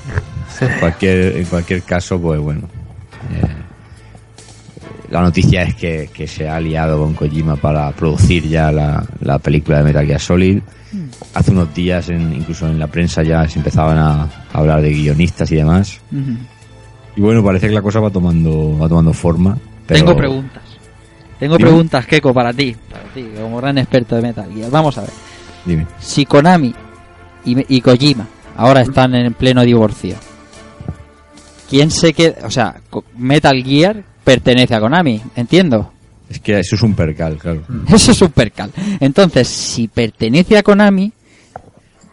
[0.62, 2.70] En cualquier, en cualquier caso, pues bueno.
[3.32, 3.48] eh,
[5.14, 9.40] la noticia es que, que se ha aliado con Kojima para producir ya la, la
[9.40, 10.60] película de Metal Gear Solid.
[11.34, 14.92] Hace unos días, en- incluso en la prensa, ya se empezaban a, a hablar de
[14.92, 16.00] guionistas y demás.
[17.16, 19.58] Y bueno, parece que la cosa va tomando, va tomando forma.
[19.88, 20.64] pero- Tengo preguntas.
[21.40, 21.70] Tengo Dime.
[21.70, 22.76] preguntas, Keiko, para ti.
[22.92, 24.70] Para ti, como gran experto de Metal Gear.
[24.72, 25.10] Vamos a ver.
[25.66, 25.86] Dime.
[26.00, 26.74] Si Konami
[27.46, 28.26] y, y Kojima
[28.56, 30.16] ahora están en pleno divorcio,
[31.70, 32.46] ¿quién se queda?
[32.46, 32.76] O sea,
[33.18, 35.92] Metal Gear pertenece a Konami, entiendo.
[36.30, 37.62] Es que eso es un percal, claro.
[37.94, 38.72] Eso es un percal.
[39.00, 41.12] Entonces, si pertenece a Konami,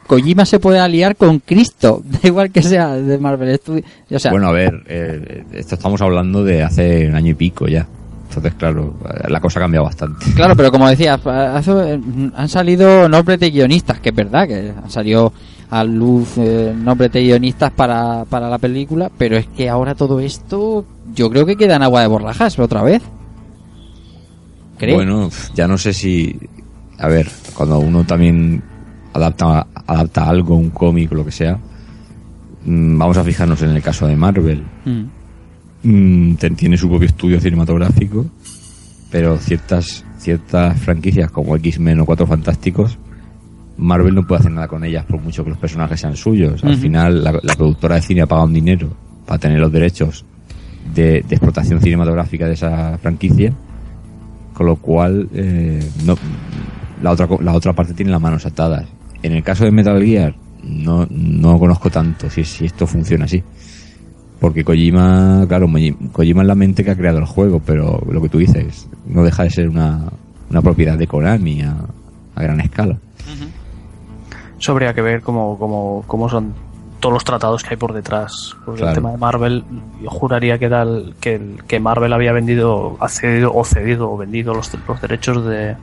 [0.07, 3.85] Kojima se puede aliar con Cristo, da igual que sea de Marvel Studios.
[4.11, 7.67] O sea, bueno, a ver, eh, esto estamos hablando de hace un año y pico
[7.69, 7.87] ya.
[8.29, 8.95] Entonces, claro,
[9.29, 10.25] la cosa ha cambiado bastante.
[10.37, 12.01] Claro, pero como decía, hace-
[12.37, 15.33] han salido nombres de guionistas, que es verdad, que han salido
[15.71, 20.21] a luz eh, nombres de guionistas para, para la película, pero es que ahora todo
[20.21, 20.85] esto
[21.15, 23.03] yo creo que queda en agua de borrajas otra vez.
[24.79, 24.95] ¿Cree?
[24.95, 26.39] Bueno, ya no sé si...
[26.99, 28.63] A ver, cuando uno también
[29.13, 31.59] adapta, adapta algo, un cómic o lo que sea,
[32.65, 34.63] mm, vamos a fijarnos en el caso de Marvel.
[34.85, 35.05] Mm.
[35.83, 38.27] Mm, tiene su propio estudio cinematográfico,
[39.11, 42.99] pero ciertas ciertas franquicias como X-Men o Cuatro Fantásticos,
[43.81, 46.63] Marvel no puede hacer nada con ellas por mucho que los personajes sean suyos.
[46.63, 48.89] Al final, la, la productora de cine ha pagado un dinero
[49.27, 50.25] para tener los derechos
[50.95, 53.53] de, de explotación cinematográfica de esa franquicia,
[54.53, 56.17] con lo cual eh, no,
[57.03, 58.87] la, otra, la otra parte tiene las manos atadas.
[59.23, 63.43] En el caso de Metal Gear, no, no conozco tanto si, si esto funciona así.
[64.41, 65.69] Porque Kojima, claro,
[66.13, 69.23] Kojima es la mente que ha creado el juego, pero lo que tú dices, no
[69.23, 70.01] deja de ser una,
[70.51, 71.77] una propiedad de Konami a,
[72.35, 72.99] a gran escala.
[74.61, 76.55] Eso habría que ver cómo, cómo, cómo son
[77.01, 78.55] todos los tratados que hay por detrás.
[78.65, 78.91] Porque Claro.
[78.93, 79.65] el tema de Marvel,
[80.03, 84.11] yo juraría que, era el- que, el- que Marvel había vendido, ha cedido o cedido
[84.13, 85.77] o vendido los, los derechos de, de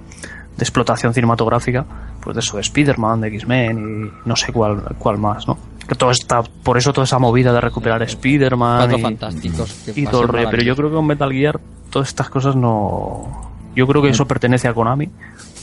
[0.60, 1.86] explotación cinematográfica,
[2.22, 3.80] pues de eso, de Spider-Man, de X-Men
[4.26, 5.58] y no sé cuál, cuál más, ¿no?
[5.88, 9.88] Que todo está, por eso toda esa movida de recuperar Spider-Man y, fantásticos.
[9.98, 10.50] y todo el.
[10.50, 13.48] Pero yo creo que con Metal Gear todas estas cosas no...
[13.74, 15.10] Yo creo que eso pertenece a Konami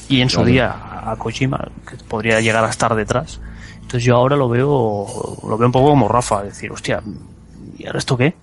[0.08, 0.50] y en su Claro.
[0.50, 3.40] día a Kojima, que podría llegar a estar detrás.
[3.76, 5.06] Entonces yo ahora lo veo
[5.46, 7.02] lo veo un poco como Rafa, decir, hostia,
[7.78, 8.34] ¿y ahora esto qué?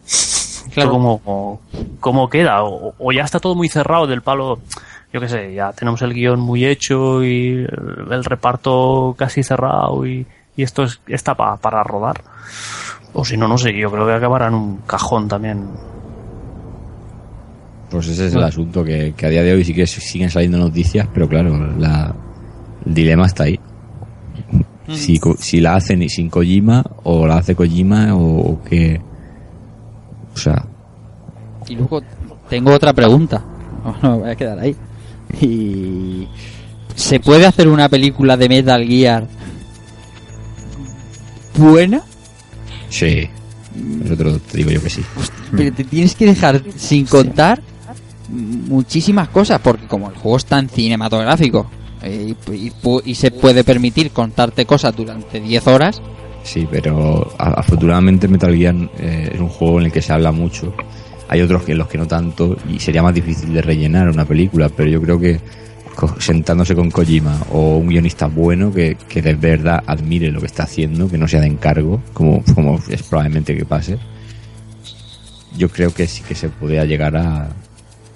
[0.74, 0.90] Claro.
[0.90, 1.62] ¿Esto cómo,
[2.00, 2.64] cómo queda?
[2.64, 4.60] O, o ya está todo muy cerrado del palo,
[5.12, 10.06] yo qué sé, ya tenemos el guion muy hecho y el, el reparto casi cerrado
[10.06, 10.26] y,
[10.56, 12.22] y esto es, está pa- para rodar.
[13.14, 15.68] O si no, no sé, yo creo que acabará en un cajón también.
[17.92, 20.58] Pues ese es el asunto, que, que a día de hoy sí que siguen saliendo
[20.58, 22.16] noticias, pero claro, la,
[22.86, 23.60] el dilema está ahí.
[24.94, 29.00] Si, co- si la hacen sin Kojima, o la hace Kojima, o, o que...
[30.34, 30.66] O sea,
[31.68, 32.02] Y luego
[32.50, 33.44] tengo otra pregunta.
[33.84, 34.76] No, no, voy a quedar ahí.
[35.42, 36.28] Y
[36.96, 39.28] ¿se puede hacer una película de Metal Gear
[41.58, 42.02] buena?
[42.90, 43.28] sí.
[44.06, 45.02] Lo- te digo yo que sí.
[45.56, 47.62] Pero te tienes que dejar sin contar
[48.32, 51.70] muchísimas cosas porque como el juego es tan cinematográfico
[52.02, 52.34] eh,
[53.06, 56.02] y, se puede permitir contarte cosas durante 10 horas,
[56.44, 60.74] Sí, pero afortunadamente Metal Gear eh, es un juego en el que se habla mucho.
[61.30, 64.26] Hay otros que en los que no tanto y sería más difícil de rellenar una
[64.26, 65.40] película, pero yo creo que
[66.20, 70.64] sentándose con Kojima o un guionista bueno que, que de verdad admire lo que está
[70.64, 73.98] haciendo, que no sea de encargo, como, como es probablemente que pase,
[75.58, 77.50] yo creo que sí que se podría llegar a,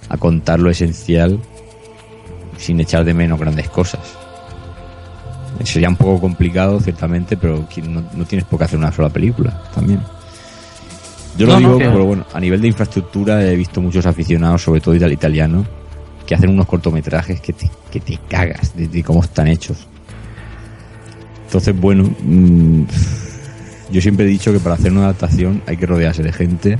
[0.09, 1.39] a contar lo esencial
[2.57, 4.01] sin echar de menos grandes cosas.
[5.63, 9.63] Sería un poco complicado, ciertamente, pero no, no tienes por qué hacer una sola película
[9.73, 10.01] también.
[11.37, 14.05] Yo lo No, no, digo que- porque, bueno, a nivel de infraestructura he visto muchos
[14.05, 15.65] aficionados, sobre todo ital- italianos,
[16.25, 19.87] que hacen unos cortometrajes que te, que te cagas de, de cómo están hechos.
[21.45, 22.83] Entonces, bueno, mm,
[23.91, 26.77] yo siempre he dicho que para hacer una adaptación hay que rodearse de gente,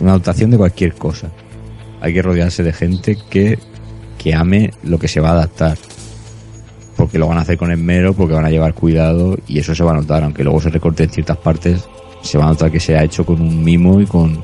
[0.00, 1.28] una adaptación de cualquier cosa.
[2.00, 3.58] Hay que rodearse de gente que,
[4.18, 5.76] que ame lo que se va a adaptar
[6.96, 9.84] porque lo van a hacer con esmero, porque van a llevar cuidado y eso se
[9.84, 11.84] va a notar, aunque luego se recorte en ciertas partes,
[12.22, 14.42] se va a notar que se ha hecho con un mimo y con,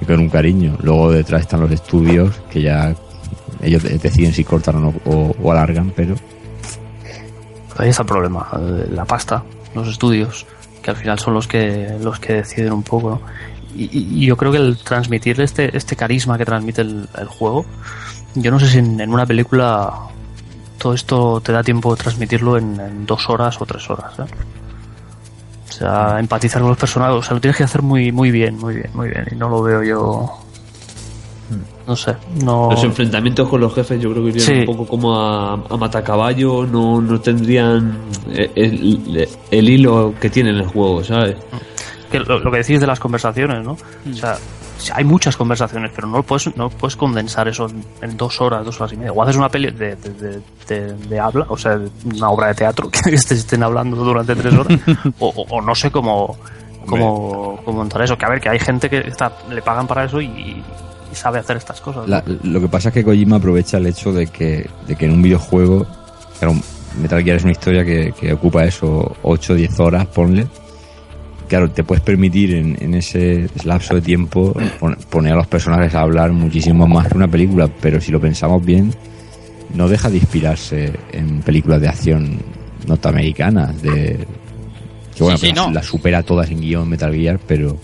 [0.00, 0.76] y con un cariño.
[0.80, 2.94] Luego detrás están los estudios que ya
[3.62, 4.94] ellos de- deciden si cortan o, no,
[5.42, 6.14] o, alargan, pero
[7.78, 8.48] Ahí está el problema,
[8.90, 9.42] la pasta,
[9.74, 10.46] los estudios,
[10.82, 13.20] que al final son los que los que deciden un poco.
[13.76, 13.88] Y,
[14.22, 17.64] y- yo creo que el transmitir este este carisma que transmite el, el juego,
[18.34, 19.92] yo no sé si en, en una película
[20.78, 24.18] todo esto te da tiempo de transmitirlo en, en dos horas o tres horas.
[24.18, 24.24] ¿eh?
[25.68, 28.58] O sea, empatizar con los personajes, o sea, lo tienes que hacer muy muy bien,
[28.58, 29.26] muy bien, muy bien.
[29.30, 30.38] Y no lo veo yo.
[31.86, 32.70] No sé, no.
[32.70, 34.52] Los enfrentamientos con los jefes yo creo que irían Sí.
[34.60, 37.98] un poco como a, a matacaballo, no, no tendrían
[38.32, 41.36] el, el- el hilo que tiene en el juego, ¿sabes?
[42.12, 43.72] Que lo, lo que decís de las conversaciones, ¿no?
[43.72, 44.36] O sea,
[44.78, 47.66] o sea, hay muchas conversaciones, pero no puedes, no puedes condensar eso
[48.00, 49.12] en, dos horas, dos horas y media.
[49.12, 52.54] O haces una peli de, de, de, de- de habla, o sea, una obra de
[52.54, 54.78] teatro que estés- estén hablando durante tres horas,
[55.18, 56.36] o, o- o no sé cómo,
[56.86, 58.16] cómo, cómo montar eso.
[58.16, 60.62] Que a ver, que hay gente que está, le pagan para eso y, y
[61.14, 62.02] sabe hacer estas cosas.
[62.06, 62.08] ¿no?
[62.08, 65.12] la- lo que pasa es que Kojima aprovecha el hecho de que, de que en
[65.12, 65.86] un videojuego,
[66.38, 66.54] claro,
[67.00, 70.46] Metal Gear es una historia que, que ocupa eso 8 o 10 horas, ponle.
[71.52, 75.94] Claro, te puedes permitir en, en ese lapso de tiempo pon- poner a los personajes
[75.94, 78.90] a hablar muchísimo más que una película, pero si lo pensamos bien,
[79.74, 82.38] no deja de inspirarse en películas de acción
[82.86, 84.26] norteamericanas, de
[85.14, 87.76] que bueno, Sí, sí, que las supera todas en guion Metal Gear, pero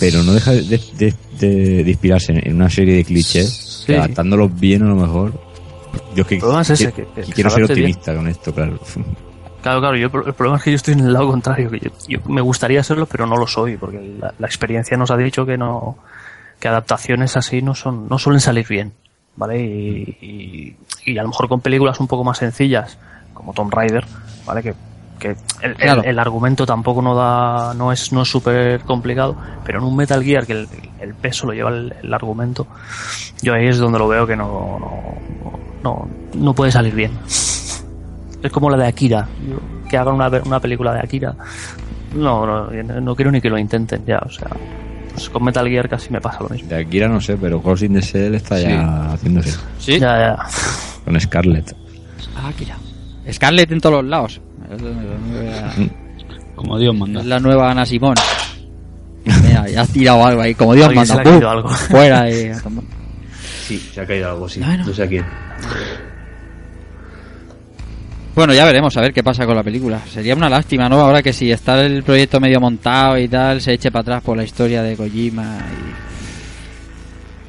[0.00, 3.92] pero no deja de, de- de- de inspirarse en, en una serie de clichés, que
[3.98, 5.38] adaptándolos bien a lo mejor.
[6.14, 7.90] Yo es que, quiero- que- que quiero se ser bien.
[7.90, 8.78] optimista con esto, claro.
[9.66, 11.90] Claro, claro, yo, el problema es que yo estoy en el lado contrario, que yo,
[12.06, 15.44] yo me gustaría serlo, pero no lo soy, porque la, la experiencia nos ha dicho
[15.44, 15.96] que no,
[16.60, 18.92] que adaptaciones así no son, no suelen salir bien,
[19.34, 19.60] ¿vale?
[19.60, 22.96] Y, y, y a lo mejor con películas un poco más sencillas,
[23.34, 24.04] como Tomb Raider,
[24.46, 24.62] ¿vale?
[24.62, 24.74] Que,
[25.18, 25.36] que el,
[25.70, 26.02] el- Claro.
[26.04, 30.22] el argumento tampoco no da, no es, no es súper complicado, pero en un Metal
[30.22, 30.68] Gear que el,
[31.00, 32.68] el peso lo lleva el, el argumento,
[33.42, 35.14] yo ahí es donde lo veo que no, no,
[35.82, 37.18] no, no puede salir bien.
[38.46, 39.28] Es como la de Akira.
[39.88, 41.34] Que hagan una, una película de Akira.
[42.14, 44.48] No, no, no quiero ni que lo intenten ya, o sea.
[45.12, 46.68] Pues con Metal Gear casi me pasa lo mismo.
[46.68, 49.58] De Akira no sé, pero Ghost in the Shell está ya haciéndose.
[49.78, 49.98] Sí.
[49.98, 50.46] Ya, ya.
[51.04, 51.74] Con Scarlett.
[52.36, 52.76] Ah, Akira.
[53.32, 54.40] Scarlett en todos los lados.
[56.54, 57.20] Como Dios manda.
[57.20, 58.14] es la nueva Ana Simón.
[59.24, 61.06] Mira, ya has tirado algo ahí, como Dios manda.
[61.06, 61.68] se le ha caído algo.
[61.68, 62.52] Fuera y...
[63.66, 64.60] Sí, se ha caído algo, sí.
[64.60, 64.86] Bueno.
[64.86, 65.24] No sé a quién.
[68.36, 69.98] Bueno, ya veremos a ver qué pasa con la película.
[70.12, 71.00] Sería una lástima, ¿no?
[71.00, 74.36] Ahora que si está el proyecto medio montado y tal, se eche para atrás por
[74.36, 75.56] la historia de Kojima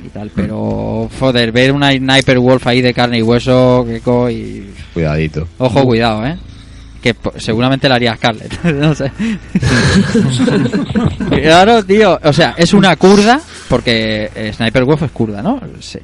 [0.01, 0.31] y, y tal.
[0.33, 4.73] Pero, joder, ver una Sniper Wolf ahí de carne y hueso, Gecko, y...
[4.93, 5.45] Cuidadito.
[5.57, 6.37] Ojo, cuidado, ¿eh?
[7.01, 8.63] Que seguramente la haría Scarlett.
[8.73, 9.11] no sé.
[11.41, 12.17] claro, tío.
[12.23, 15.59] O sea, es una kurda, porque eh, Sniper Wolf es kurda, ¿no?
[15.81, 15.99] Sí.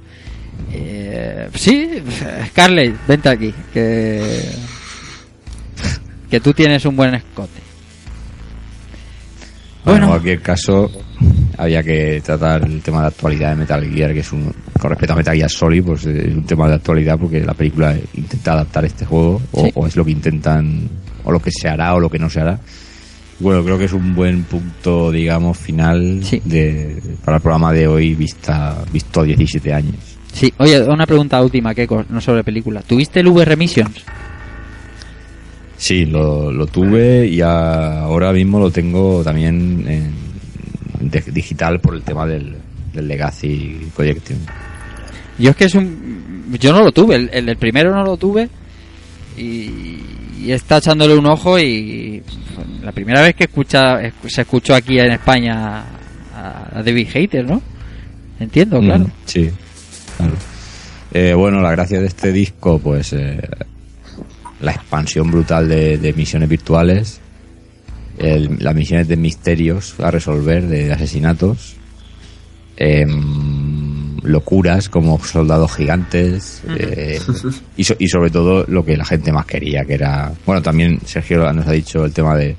[0.74, 2.04] Eh, sí,
[2.50, 3.54] Scarlett, vente aquí.
[3.74, 4.73] Que,
[6.34, 7.62] que tú tienes un buen escote.
[9.86, 10.06] Bueno, Bueno.
[10.06, 10.90] en cualquier caso,
[11.60, 15.14] había que tratar el tema de actualidad de Metal Gear, que es un, con respecto
[15.14, 18.84] a Metal Gear Solid, pues es un tema de actualidad porque la película intenta adaptar
[18.86, 19.72] este juego, o, Sí.
[19.76, 20.90] o es lo que intentan,
[21.24, 22.60] o lo que se hará o lo que no se hará.
[23.40, 26.42] Bueno, creo que es un buen punto, digamos, final Sí.
[26.46, 29.98] de, para el programa de hoy, vista, visto a 17 años.
[30.34, 32.82] Sí, oye, una pregunta última, Keiko, no sobre película.
[32.82, 34.04] ¿Tuviste el VR Missions?
[35.84, 42.04] Sí, lo, lo tuve y ahora mismo lo tengo también en de- digital por el
[42.04, 42.56] tema del,
[42.94, 44.40] del Legacy Collection.
[45.38, 46.56] Yo es que es un...
[46.58, 48.48] Yo no lo tuve, el, el- el primero no lo tuve
[49.38, 50.00] y,
[50.42, 52.24] y está echándole un ojo y
[52.82, 55.84] la primera vez que escucha escu- se escuchó aquí en España
[56.34, 57.62] a, a David Hater, ¿no?
[58.40, 59.04] Entiendo, claro.
[59.04, 59.50] Mm, sí,
[60.16, 60.34] claro.
[61.14, 63.42] Eh, bueno, la gracia de este disco, pues eh,
[64.64, 67.20] la expansión brutal de, de misiones virtuales,
[68.18, 71.76] el- las misiones de misterios a resolver, de asesinatos,
[72.78, 77.20] em, locuras como soldados gigantes eh,
[77.78, 80.32] y, so- y sobre todo lo que la gente más quería, que era...
[80.46, 82.56] Bueno, también Sergio nos ha dicho el tema de,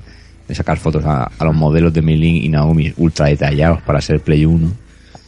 [0.47, 4.19] de sacar fotos a, a los modelos de Milin y Naomi ultra detallados para ser
[4.21, 4.71] Play 1.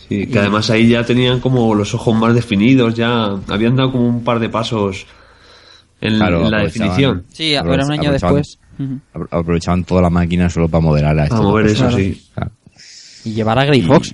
[0.07, 4.07] Sí, que además ahí ya tenían como los ojos más definidos, ya habían dado como
[4.07, 5.06] un par de pasos
[6.01, 7.26] en, Claro, en la definición.
[7.30, 8.59] Sí, ahora un año después.
[9.32, 12.22] Aprovechaban toda la máquina solo para modelar a estos mover eso, sí.
[12.34, 12.51] Claro.
[13.26, 14.14] Y llevar a Grey Fox.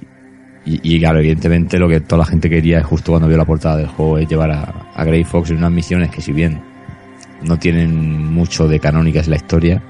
[0.66, 3.46] Y, y claro, evidentemente lo que toda la gente quería es justo cuando vio la
[3.46, 6.62] portada del juego es llevar a, a Grey Fox en unas misiones que si bien
[7.42, 9.84] no tienen mucho de canónicas en la historia,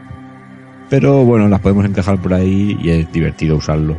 [0.90, 3.98] pero bueno, las podemos encajar por ahí y es divertido usarlo.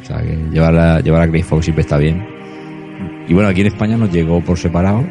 [0.00, 2.24] O sea que llevar a, llevar a Grey Fox siempre está bien.
[3.28, 5.04] Y bueno, aquí en España nos llegó por separado.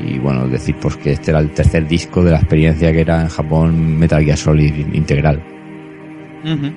[0.00, 3.22] Y bueno, decir pues que este era el tercer disco de la experiencia que era
[3.22, 5.40] en Japón Metal Gear Solid integral.
[6.44, 6.72] Ujú.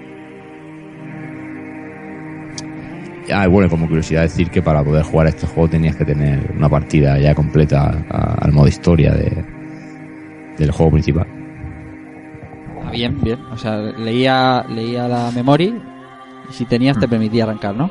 [3.34, 6.52] Ah, y bueno, como curiosidad decir que para poder jugar este juego tenías que tener
[6.56, 9.44] una partida ya completa a- al modo historia de,
[10.60, 11.26] del juego principal.
[12.86, 13.40] Ah, bien, bien.
[13.52, 15.74] O sea, leía, leía la memoria
[16.48, 17.90] y si tenías te permitía arrancar, ¿no?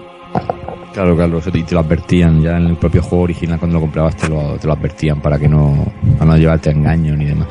[0.93, 3.77] Claro, claro, eso te, y te lo advertían ya en el propio juego original cuando
[3.79, 5.85] lo comprabas te lo, te lo advertían para que no,
[6.19, 7.49] para no llevarte a engaño ni demás.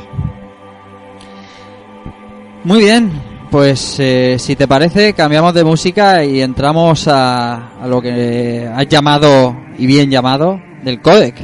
[2.63, 3.11] Muy bien,
[3.51, 8.87] pues eh, si te parece cambiamos de música y entramos a, a lo que has
[8.87, 11.35] llamado y bien llamado del codec.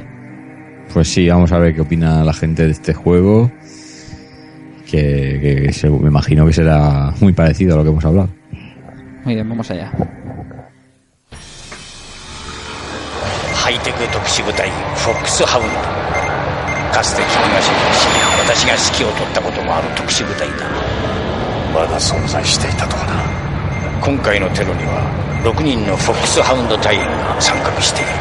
[0.93, 3.51] Pues sí, vamos a ver qué opina la gente de este juego,
[4.89, 8.29] que, que se- me imagino que será muy parecido a lo que hemos hablado.
[9.25, 9.91] Muy bien, vamos allá.
[13.69, 14.65] ハイテク特殊部隊
[14.97, 15.77] フォックスハウンド
[16.89, 18.09] かつて君が所属し
[18.49, 20.65] 私が指揮を執ったこともある特殊部隊だ。
[21.69, 23.21] まだ存在していたとはな。
[24.01, 25.05] 今回のテロには
[25.45, 28.17] 6人のフォックスハウンド隊員が参画している。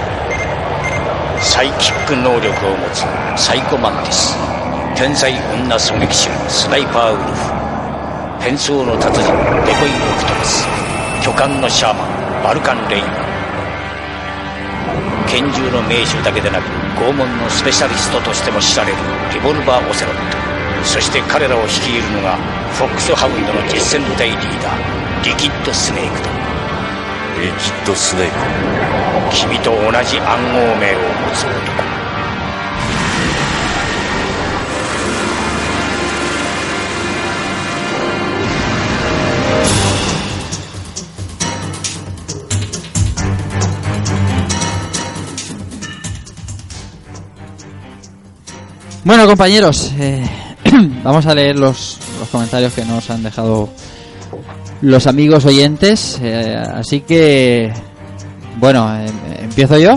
[1.41, 3.09] サイキック能力を持つ
[3.41, 4.37] サイコマンティス
[5.01, 8.45] 天才女狙撃手スナイパーウルフ。
[8.45, 9.33] 変装の達人
[9.65, 10.69] デコイ・オクトパス
[11.25, 13.28] 巨漢のシャーマンバルカン・レイン
[15.31, 16.65] 拳銃の名手だけでなく
[16.99, 18.99] 拷問のスペシャリストとしても知られる
[19.33, 20.39] リボルバー・オセロット。
[20.85, 22.37] そして彼らを率いるのが
[22.73, 26.31] フォックスハウンドの実戦部隊リーダーリキッド・スネークだ
[27.41, 28.33] リキッド・スネーク。
[29.31, 31.83] 君と同じ暗号名を持つ男
[49.09, 50.23] 「Bueno, compañeros, eh,
[51.03, 53.71] vamos a leer los, los comentarios que nos han dejado
[54.83, 56.19] los amigos oyentes.
[56.23, 57.73] eh, así que,
[58.57, 59.97] bueno, em- empiezo yo,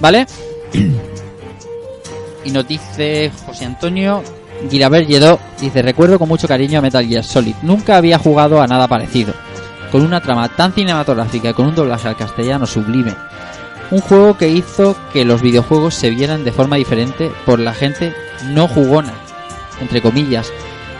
[0.00, 0.26] ¿vale?
[2.44, 4.22] y nos dice José Antonio
[4.70, 7.54] Guiraber Lledó, dice, recuerdo con mucho cariño a Metal Gear Solid.
[7.62, 9.32] Nunca había jugado a nada parecido.
[9.90, 13.14] Con una trama tan cinematográfica con un doblaje al castellano sublime.
[13.92, 18.14] Un juego que hizo que los videojuegos se vieran de forma diferente por la gente
[18.46, 19.12] no jugona,
[19.82, 20.50] entre comillas,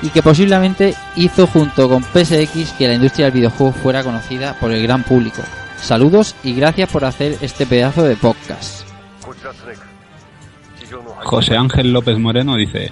[0.03, 4.73] y que posiblemente hizo junto con PSX que la industria del videojuego fuera conocida por
[4.73, 5.41] el gran público.
[5.81, 8.87] Saludos y gracias por hacer este pedazo de podcast.
[11.25, 12.91] José Ángel López Moreno dice,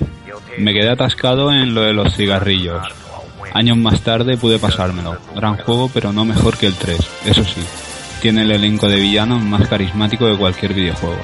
[0.56, 2.86] me quedé atascado en lo de los cigarrillos.
[3.52, 5.18] Años más tarde pude pasármelo.
[5.36, 6.98] Gran juego, pero no mejor que el 3.
[7.26, 7.60] Eso sí,
[8.20, 11.18] tiene el elenco de villanos más carismático de cualquier videojuego.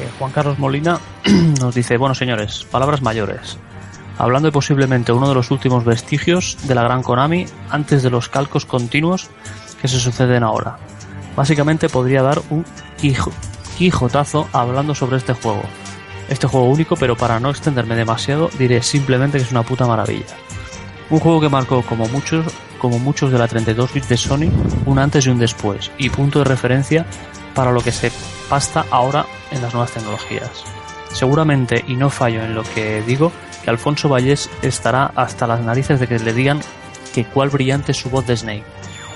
[0.00, 0.98] Eh, Juan Carlos Molina
[1.60, 3.58] nos dice, bueno señores, palabras mayores.
[4.18, 8.28] Hablando de posiblemente uno de los últimos vestigios de la gran Konami antes de los
[8.28, 9.28] calcos continuos
[9.80, 10.78] que se suceden ahora.
[11.36, 12.64] Básicamente podría dar un
[13.00, 13.32] quijo-
[13.76, 15.62] quijotazo hablando sobre este juego.
[16.28, 20.26] Este juego único, pero para no extenderme demasiado, diré simplemente que es una puta maravilla.
[21.10, 22.46] Un juego que marcó como muchos,
[22.78, 24.50] como muchos de la 32 bits de Sony,
[24.84, 27.06] un antes y un después, y punto de referencia
[27.54, 28.12] para lo que se
[28.48, 30.64] pasta ahora en las nuevas tecnologías.
[31.12, 33.32] Seguramente, y no fallo en lo que digo,
[33.64, 36.60] que Alfonso Vallés estará hasta las narices de que le digan
[37.14, 38.64] que cuál brillante es su voz de Snake.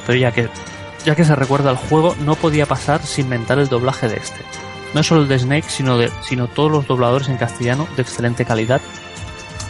[0.06, 0.48] Pero ya que,
[1.04, 4.40] ya que se recuerda al juego, no podía pasar sin mentar el doblaje de este.
[4.94, 8.44] No solo el de Snake, sino, de, sino todos los dobladores en castellano de excelente
[8.44, 8.80] calidad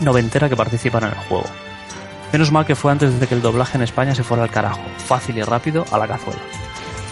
[0.01, 1.47] noventera que participan en el juego.
[2.33, 4.81] Menos mal que fue antes de que el doblaje en España se fuera al carajo,
[5.07, 6.41] fácil y rápido a la cazuela.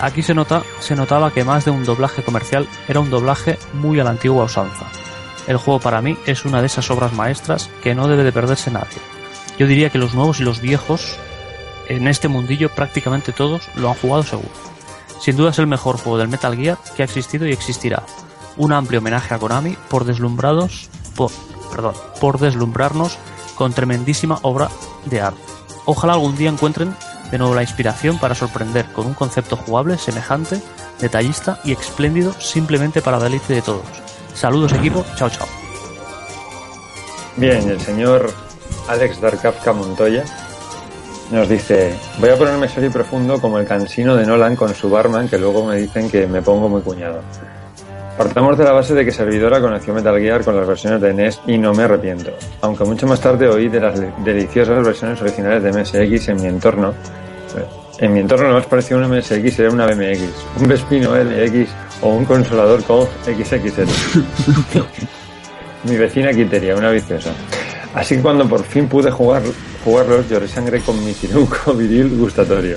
[0.01, 4.01] Aquí se, nota, se notaba que más de un doblaje comercial era un doblaje muy
[4.01, 4.87] a la antigua usanza.
[5.47, 8.71] El juego para mí es una de esas obras maestras que no debe de perderse
[8.71, 8.97] nadie.
[9.59, 11.19] Yo diría que los nuevos y los viejos
[11.89, 14.49] en este mundillo prácticamente todos lo han jugado seguro.
[15.21, 18.05] Sin duda es el mejor juego del Metal Gear que ha existido y existirá.
[18.57, 21.31] Un amplio homenaje a Konami por deslumbrados por,
[21.71, 23.19] perdón, por deslumbrarnos
[23.61, 24.71] con tremendísima obra
[25.05, 25.39] de arte.
[25.85, 26.97] Ojalá algún día encuentren
[27.31, 30.63] de nuevo la inspiración para sorprender con un concepto jugable, semejante,
[30.99, 33.85] detallista y espléndido simplemente para deleite de todos.
[34.33, 35.47] Saludos equipo, chao chao.
[37.37, 38.33] Bien, el señor
[38.89, 40.25] Alex Darkafka Montoya
[41.31, 44.89] nos dice, voy a ponerme serio y profundo como el cansino de Nolan con su
[44.89, 47.21] barman, que luego me dicen que me pongo muy cuñado.
[48.21, 51.41] Partamos de la base de que Servidora conoció Metal Gear con las versiones de NES
[51.47, 55.73] y no me arrepiento, aunque mucho más tarde oí de las deliciosas versiones originales de
[55.73, 56.93] MSX en mi entorno.
[57.97, 60.21] En mi entorno lo más parecido a un MSX era una BMX,
[60.61, 61.71] un Vespino LX
[62.03, 63.89] o un consolador con XXL.
[65.85, 67.31] mi vecina Quiteria, una viciosa.
[67.95, 69.41] Así que cuando por fin pude jugar,
[69.83, 72.77] jugarlos, lloré sangre con mi ciruco viril gustatorio.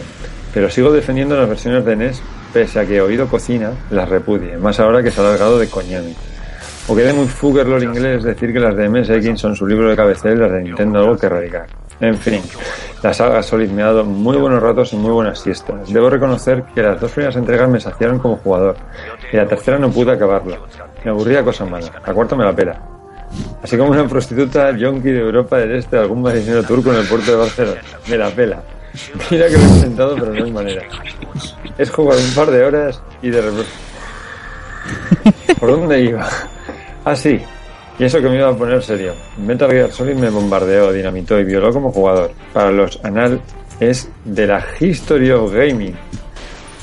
[0.53, 2.21] Pero sigo defendiendo las versiones de NES,
[2.53, 6.15] pese a que Oído Cocina las repudie, más ahora que se ha alargado de Konami.
[6.87, 10.35] O quede muy fugerlor inglés decir que las de MSX son su libro de cabecera
[10.35, 11.65] y las de Nintendo algo que erradicar.
[11.99, 12.41] En fin,
[13.01, 15.91] la saga Solid me ha dado muy buenos ratos y muy buenas siestas.
[15.91, 18.75] Debo reconocer que las dos primeras entregas me saciaron como jugador,
[19.31, 20.59] y la tercera no pude acabarla.
[21.05, 22.81] Me aburría cosa mala, la cuarta me la pela.
[23.63, 27.31] Así como una prostituta yonki de Europa del Este, algún marinero turco en el puerto
[27.31, 27.81] de Barcelona.
[28.09, 28.61] Me la pela.
[29.31, 30.83] Mira que lo he intentado, pero no hay manera.
[31.77, 33.71] Es jugar un par de horas y de repente...
[35.59, 36.27] ¿Por dónde iba?
[37.05, 37.39] Ah, sí.
[37.99, 39.13] Y eso que me iba a poner serio.
[39.37, 42.31] Metal Gear Solid me bombardeó, dinamitó y violó como jugador.
[42.51, 43.39] Para los anal
[43.79, 45.95] es de la History of Gaming.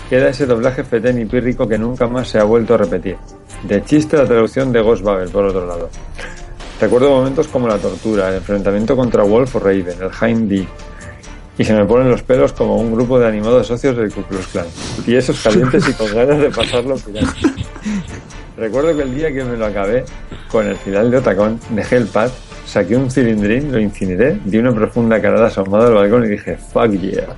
[0.09, 3.17] Queda ese doblaje fetén y pírrico que nunca más se ha vuelto a repetir.
[3.63, 5.89] De chiste la traducción de Ghost Babel, por otro lado.
[6.81, 10.67] Recuerdo momentos como la tortura, el enfrentamiento contra Wolf o Raven, el Hind D.
[11.61, 14.47] Y se me ponen los pelos como un grupo de animados socios del Ku Klux
[14.47, 14.65] Klan.
[15.07, 17.35] Y esos calientes y con ganas de pasarlo pirata.
[18.57, 20.07] Recuerdo que el día que me lo acabé,
[20.51, 22.31] con el final de Otacón, dejé el pad,
[22.65, 26.93] saqué un cilindrín, lo incineré, di una profunda carada asomada al balcón y dije, fuck
[26.93, 27.37] yeah.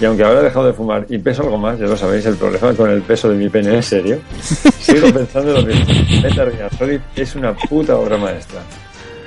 [0.00, 2.36] Y aunque ahora he dejado de fumar y peso algo más, ya lo sabéis, el
[2.36, 4.20] problema con el peso de mi pene es serio,
[4.80, 5.84] sigo pensando lo mismo.
[6.22, 8.62] Metal Gear Solid es una puta obra maestra.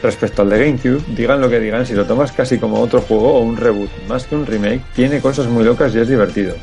[0.04, 3.36] Respecto al de GameCube, digan lo que digan, si lo tomas casi como otro juego
[3.36, 6.56] o un reboot, más que un remake, tiene cosas muy locas y es divertido.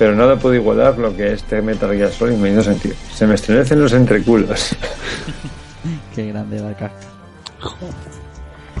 [0.00, 2.96] Pero nada puede igualar lo que este Metal Gear Solid me hizo sentir.
[3.14, 4.74] Se me estremecen los entreculos.
[6.14, 6.94] Qué grande la caja.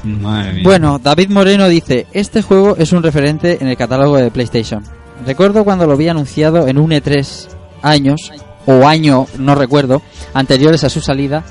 [0.02, 0.62] Madre mía.
[0.64, 4.82] Bueno, David Moreno dice, este juego es un referente en el catálogo de PlayStation.
[5.24, 7.46] Recuerdo cuando lo vi anunciado en un E3
[7.82, 8.32] años
[8.66, 10.02] o año, no recuerdo,
[10.34, 11.44] anteriores a su salida,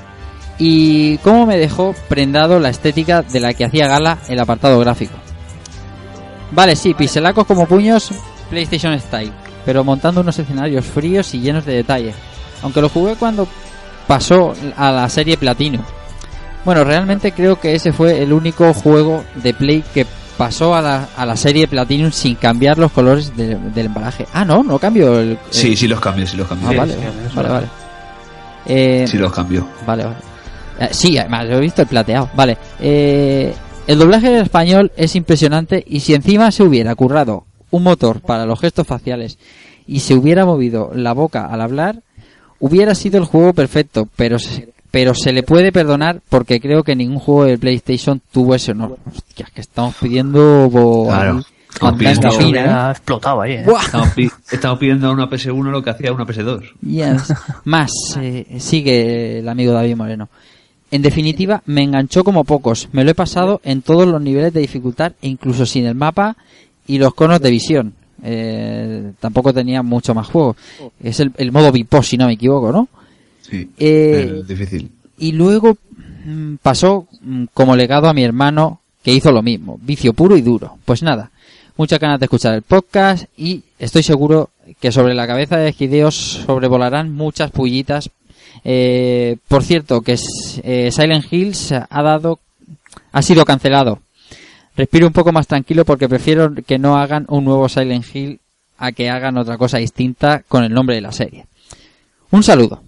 [0.64, 5.14] y cómo me dejó prendado la estética de la que hacía gala el apartado gráfico.
[6.52, 8.10] Vale, sí, pixelacos como puños,
[8.48, 9.32] PlayStation Style,
[9.64, 12.14] pero montando unos escenarios fríos y llenos de detalle.
[12.62, 13.48] Aunque lo jugué cuando
[14.06, 15.84] pasó a la serie Platino.
[16.64, 20.06] Bueno, realmente creo que ese fue el único juego de Play que
[20.38, 24.26] pasó a la, a la serie Platinum sin cambiar los colores de- del embalaje.
[24.32, 25.38] Ah, no, no cambió el...
[25.50, 26.68] Sí, el- sí los cambió, sí los cambió.
[26.68, 26.96] Ah, vale,
[27.34, 27.66] vale, vale.
[28.66, 29.66] Eh, Sí los cambió.
[29.84, 30.16] Vale, vale.
[30.84, 32.28] Eh, sí, además, he visto el plateado.
[32.34, 32.56] Vale.
[32.80, 33.52] Eh,
[33.86, 38.46] el doblaje en español es impresionante y si encima se hubiera currado un motor para
[38.46, 39.38] los gestos faciales
[39.86, 42.00] y se hubiera movido la boca al hablar,
[42.60, 46.94] hubiera sido el juego perfecto, pero se, pero se le puede perdonar porque creo que
[46.94, 48.98] ningún juego de PlayStation tuvo ese honor.
[49.12, 50.68] Hostia, que estamos pidiendo...
[50.70, 51.42] bo- Claro.
[51.72, 52.28] Estamos pidiendo-
[52.88, 52.90] ¿eh?
[52.90, 53.64] explotado ahí, ¿eh?
[53.86, 56.70] Estamos, pi- estamos pidiendo a una PS1 lo que hacía una PS2.
[56.82, 57.32] Yes.
[57.64, 60.28] Más, eh, sigue el amigo David Moreno.
[60.92, 62.90] En definitiva, me enganchó como pocos.
[62.92, 66.36] Me lo he pasado en todos los niveles de dificultad e incluso sin el mapa
[66.86, 67.94] y los conos de visión.
[68.22, 70.54] Eh, tampoco tenía mucho más juego.
[71.02, 72.88] Es el, el modo Bipos, si no me equivoco, ¿no?
[73.40, 73.70] Sí.
[73.78, 74.90] Eh, es difícil.
[75.18, 75.78] y luego
[76.26, 80.42] mm, pasó mm, como legado a mi hermano que hizo lo mismo, vicio puro y
[80.42, 80.76] duro.
[80.84, 81.30] Pues nada,
[81.76, 86.44] muchas ganas de escuchar el podcast y estoy seguro que sobre la cabeza de Gideos
[86.46, 88.10] sobrevolarán muchas pullitas.
[88.64, 90.16] Eh, por cierto, que
[90.62, 92.38] eh, Silent Hills ha dado,
[93.12, 94.00] ha sido cancelado.
[94.76, 98.40] Respiro un poco más tranquilo porque prefiero que no hagan un nuevo Silent Hill
[98.78, 101.46] a que hagan otra cosa distinta con el nombre de la serie.
[102.30, 102.82] Un saludo.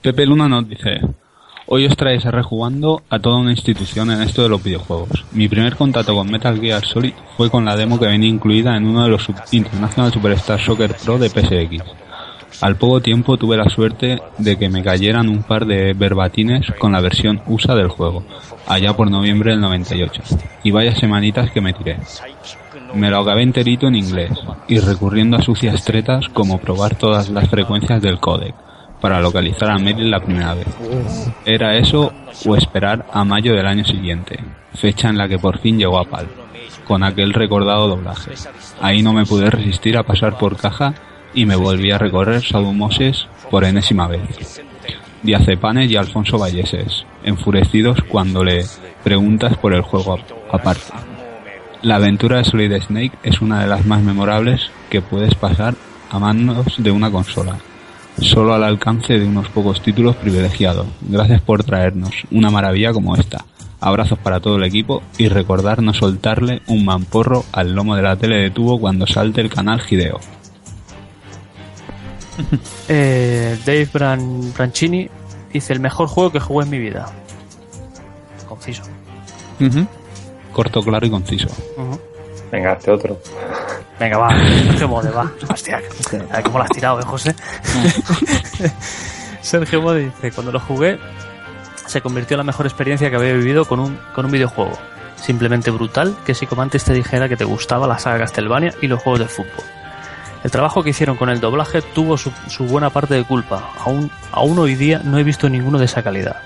[0.00, 1.00] Pepe Luna nos dice,
[1.66, 5.24] hoy os traes a rejugando a toda una institución en esto de los videojuegos.
[5.32, 8.86] Mi primer contacto con Metal Gear Solid fue con la demo que venía incluida en
[8.86, 12.03] uno de los International Superstar Soccer Pro de PSX.
[12.60, 16.92] Al poco tiempo tuve la suerte de que me cayeran un par de verbatines con
[16.92, 18.24] la versión USA del juego,
[18.66, 20.22] allá por noviembre del 98.
[20.62, 21.98] Y vaya semanitas que me tiré.
[22.94, 24.30] Me lo acabé enterito en inglés
[24.68, 28.54] y recurriendo a sucias tretas como probar todas las frecuencias del codec
[29.00, 30.68] para localizar a Meryl la primera vez.
[31.44, 32.12] Era eso
[32.46, 34.38] o esperar a mayo del año siguiente,
[34.74, 36.28] fecha en la que por fin llegó a PAL,
[36.86, 38.32] con aquel recordado doblaje.
[38.80, 40.94] Ahí no me pude resistir a pasar por caja
[41.34, 44.20] y me volví a recorrer Sadumoses por enésima vez.
[45.22, 48.64] Diazepanes y Alfonso Valleses, enfurecidos cuando le
[49.02, 50.92] preguntas por el juego ap- aparte.
[51.82, 55.74] La aventura de Solid Snake es una de las más memorables que puedes pasar
[56.10, 57.56] a manos de una consola,
[58.20, 60.86] solo al alcance de unos pocos títulos privilegiados.
[61.02, 63.44] Gracias por traernos una maravilla como esta.
[63.80, 68.16] Abrazos para todo el equipo y recordar no soltarle un mamporro al lomo de la
[68.16, 70.20] tele de tubo cuando salte el canal Gideo.
[72.88, 75.08] Eh, Dave Bran- Brancini
[75.52, 77.06] dice el mejor juego que jugué en mi vida.
[78.48, 78.82] Conciso.
[80.52, 81.48] Corto, claro y conciso.
[82.52, 83.20] Venga, hazte otro.
[83.98, 84.28] Venga, va,
[84.66, 85.30] Sergio Mode, va.
[85.48, 85.80] Hostia,
[86.30, 87.34] a ver cómo lo has tirado, eh, José.
[89.40, 90.98] Sergio Mode dice, cuando lo jugué,
[91.86, 94.72] se convirtió en la mejor experiencia que había vivido con un, con un videojuego.
[95.16, 98.88] Simplemente brutal que si como antes te dijera que te gustaba la saga Castlevania y
[98.88, 99.64] los juegos de fútbol.
[100.44, 103.70] El trabajo que hicieron con el doblaje tuvo su, su buena parte de culpa.
[103.84, 106.36] Aún, aún hoy día no he visto ninguno de esa calidad.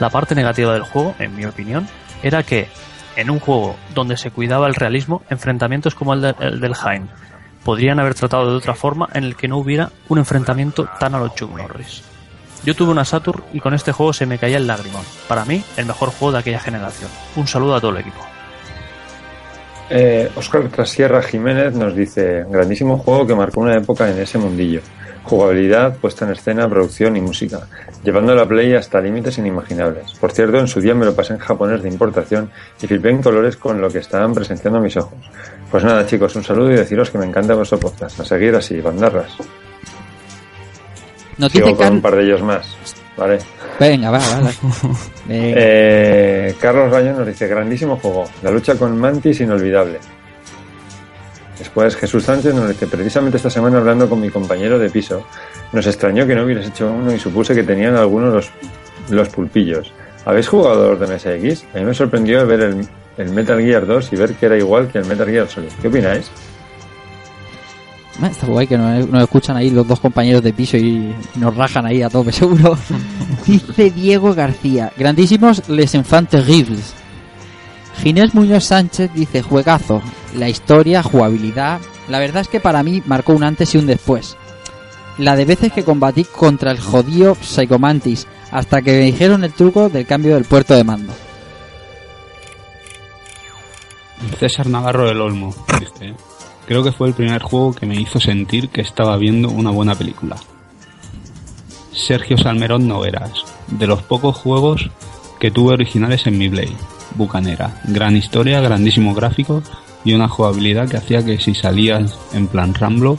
[0.00, 1.86] La parte negativa del juego, en mi opinión,
[2.22, 2.68] era que
[3.16, 7.08] en un juego donde se cuidaba el realismo, enfrentamientos como el, de- el del Jaén
[7.64, 11.18] podrían haber tratado de otra forma en el que no hubiera un enfrentamiento tan a
[11.18, 12.02] lo Chuck Norris.
[12.64, 15.04] Yo tuve una Saturn y con este juego se me caía el lagrimón.
[15.28, 17.10] Para mí, el mejor juego de aquella generación.
[17.36, 18.20] Un saludo a todo el equipo.
[19.90, 24.80] Eh, Oscar Trasierra Jiménez nos dice, grandísimo juego que marcó una época en ese mundillo.
[25.24, 27.66] Jugabilidad, puesta en escena, producción y música,
[28.02, 30.12] llevando la play hasta límites inimaginables.
[30.14, 33.22] Por cierto, en su día me lo pasé en japonés de importación y flipé en
[33.22, 35.18] colores con lo que estaban presenciando mis ojos.
[35.70, 38.20] Pues nada chicos, un saludo y deciros que me encanta vuestro podcast.
[38.20, 39.36] A seguir así, bandarras.
[41.38, 42.76] Nos Sigo dice con un par de ellos más.
[43.16, 43.38] Vale.
[43.78, 44.40] Venga, va, va.
[44.40, 44.50] va.
[45.26, 45.56] Venga.
[45.56, 49.98] Eh, Carlos Rayón nos dice, grandísimo juego, la lucha con Mantis inolvidable.
[51.58, 55.24] Después Jesús Sánchez nos dice, precisamente esta semana hablando con mi compañero de piso,
[55.72, 58.50] nos extrañó que no hubieras hecho uno y supuse que tenían algunos los,
[59.10, 59.92] los pulpillos.
[60.24, 61.64] ¿Habéis jugado los de MSX?
[61.74, 64.88] A mí me sorprendió ver el, el Metal Gear 2 y ver que era igual
[64.88, 65.70] que el Metal Gear Solid.
[65.80, 66.30] ¿Qué opináis?
[68.22, 71.54] Ah, Está guay que nos, nos escuchan ahí los dos compañeros de piso y nos
[71.56, 72.76] rajan ahí a tope, seguro.
[73.46, 76.94] Dice Diego García, grandísimos les enfants terribles.
[78.02, 80.02] Ginés Muñoz Sánchez dice, juegazo,
[80.36, 81.80] la historia, jugabilidad.
[82.08, 84.36] La verdad es que para mí marcó un antes y un después.
[85.16, 89.88] la de veces que combatí contra el jodido Psychomantis, hasta que me dijeron el truco
[89.88, 91.12] del cambio del puerto de mando.
[94.38, 95.54] César Navarro del Olmo.
[95.78, 96.14] dice,
[96.66, 99.94] Creo que fue el primer juego que me hizo sentir que estaba viendo una buena
[99.94, 100.36] película.
[101.92, 103.44] Sergio Salmerón Nogueras.
[103.68, 104.90] De los pocos juegos
[105.38, 106.74] que tuve originales en mi Play.
[107.16, 107.80] Bucanera.
[107.84, 109.62] Gran historia, grandísimo gráfico
[110.04, 113.16] y una jugabilidad que hacía que si salías en plan Rambo,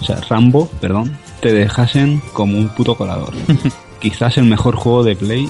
[0.00, 3.34] o sea, Rambo, perdón, te dejasen como un puto colador.
[4.00, 5.48] Quizás el mejor juego de Play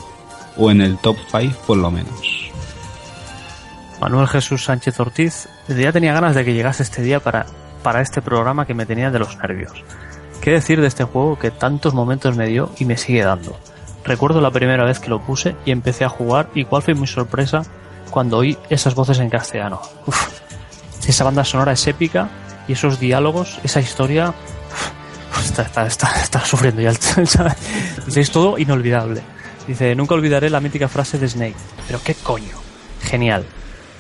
[0.57, 2.44] o en el top 5 por lo menos.
[4.05, 7.47] Manuel Jesús Sánchez Ortiz, ya tenía ganas de que llegase este día para,
[7.83, 9.83] para este programa que me tenía de los nervios.
[10.43, 13.59] ¿Qué decir de este juego que tantos momentos me dio y me sigue dando?
[14.05, 17.07] Recuerdo la primera vez que lo puse y empecé a jugar y cuál fue mi
[17.07, 17.63] sorpresa
[18.11, 19.81] cuando oí esas voces en castellano.
[20.05, 20.29] Uf,
[21.09, 22.29] esa banda sonora es épica
[22.69, 24.35] y esos diálogos, esa historia,
[25.43, 26.91] está, está, está, está sufriendo ya.
[28.15, 29.23] es todo inolvidable.
[29.67, 31.57] Dice, nunca olvidaré la mítica frase de Snake.
[31.87, 32.59] Pero qué coño.
[33.01, 33.47] Genial.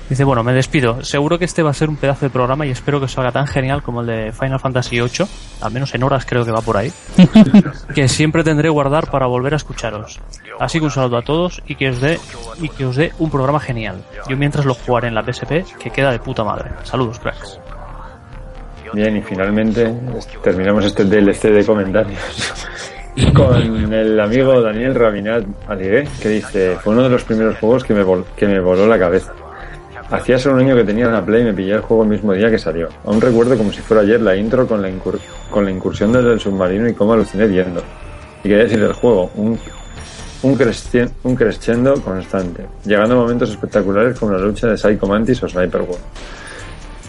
[0.09, 1.03] Dice, bueno, me despido.
[1.03, 3.47] Seguro que este va a ser un pedazo de programa y espero que salga tan
[3.47, 5.27] genial como el de Final Fantasy VIII.
[5.63, 6.93] Al menos en horas creo que va por ahí.
[7.95, 10.21] que siempre tendré guardar para volver a escucharos.
[10.61, 12.21] Así que un saludo a todos y que os dé
[12.61, 13.97] y que os dé un programa genial.
[14.29, 16.71] Yo mientras lo jugaré en la PSP, que queda de puta madre.
[16.83, 17.59] Saludos, cracks.
[18.93, 19.93] Bien, y finalmente
[20.43, 22.21] terminamos este DLC de comentarios
[23.35, 27.95] con el amigo Daniel Rabinat Aligué, que dice, fue uno de los primeros juegos que
[27.95, 29.33] me, vol- que me voló la cabeza.
[30.15, 32.33] Hacía solo un año que tenía una Play y me pillé el juego el mismo
[32.33, 32.89] día que salió.
[33.05, 36.95] Aún recuerdo como si fuera ayer la intro con la, incursión desde el submarino y
[36.95, 37.83] cómo aluciné viendo.
[38.45, 39.59] Y quería decir del juego, un,
[40.43, 40.59] un,
[41.25, 45.81] un crescendo constante, llegando a momentos espectaculares como la lucha de Psycho Mantis o Sniper
[45.81, 45.99] Wolf.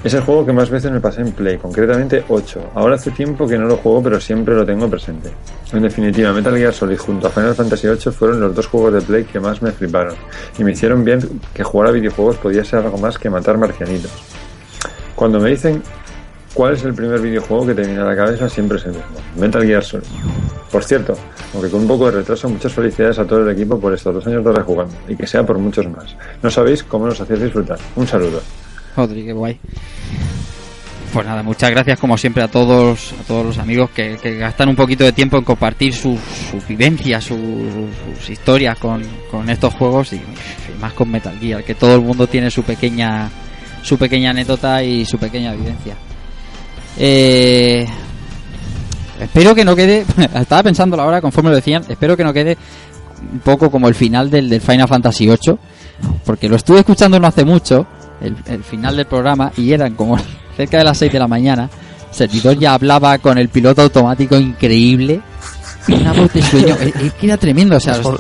[0.04, 2.72] Es el juego que más veces me pasé en Play, concretamente 8.
[2.76, 5.32] Ahora hace tiempo que no lo juego, pero siempre lo tengo presente.
[5.74, 9.02] En definitiva, Metal Gear Solid junto a Final Fantasy VIII fueron los dos juegos de
[9.02, 10.16] Play que más me fliparon
[10.60, 14.12] y me hicieron bien que jugar a videojuegos podía ser algo más que matar marcianitos.
[15.16, 15.82] Cuando me dicen
[16.54, 19.06] cuál es el primer videojuego que te viene a la cabeza, siempre es el mismo,
[19.38, 20.06] Metal Gear Solid.
[20.72, 21.16] Por cierto,
[21.54, 24.28] aunque con un poco de retraso, muchas felicidades a todo el equipo por estos dos
[24.28, 26.16] años de rejugando y que sea por muchos más.
[26.44, 27.80] No sabéis cómo nos hacéis disfrutar.
[27.96, 28.42] Un saludo.
[28.96, 29.60] Joder, qué guay.
[31.12, 34.76] Pues nada, muchas gracias como siempre a todos, a todos los amigos que, gastan un
[34.76, 36.20] poquito de tiempo en compartir sus,
[36.68, 39.02] vivencias, sus, historias con,
[39.32, 42.64] con estos juegos y, y más con Metal Gear, que todo el mundo tiene su
[42.64, 43.30] pequeña,
[43.82, 45.96] su pequeña anécdota y su pequeña vivencia.
[46.98, 47.86] Eh,
[49.22, 52.58] espero que no quede, estaba pensando ahora conforme lo decían, espero que no quede
[53.32, 55.58] un poco como el final del, del Final Fantasy VIII,
[56.26, 57.88] porque lo estuve escuchando no hace mucho,
[58.22, 60.18] el, el final del programa, y eran como
[60.58, 61.70] cerca de las 6 de la mañana.
[62.12, 65.22] Servidor ya hablaba con el piloto automático increíble.
[65.90, 66.76] Una voz de sueño.
[66.82, 68.20] Es, es que era tremendo, o sea, Las, vo-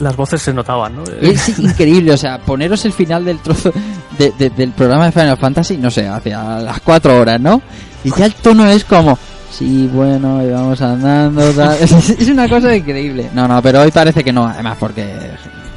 [0.00, 1.04] las voces se notaban, ¿no?
[1.20, 3.72] es increíble, o sea, poneros el final del trozo
[4.18, 7.62] de- de- del programa de Final Fantasy, no sé, hacia las 4 horas, ¿no?
[8.02, 9.16] Y ya el tono es como,
[9.50, 11.76] sí, bueno, y vamos andando, tal.
[11.80, 13.30] Es, es una cosa increíble.
[13.34, 15.06] No, no, pero hoy parece que no, además porque,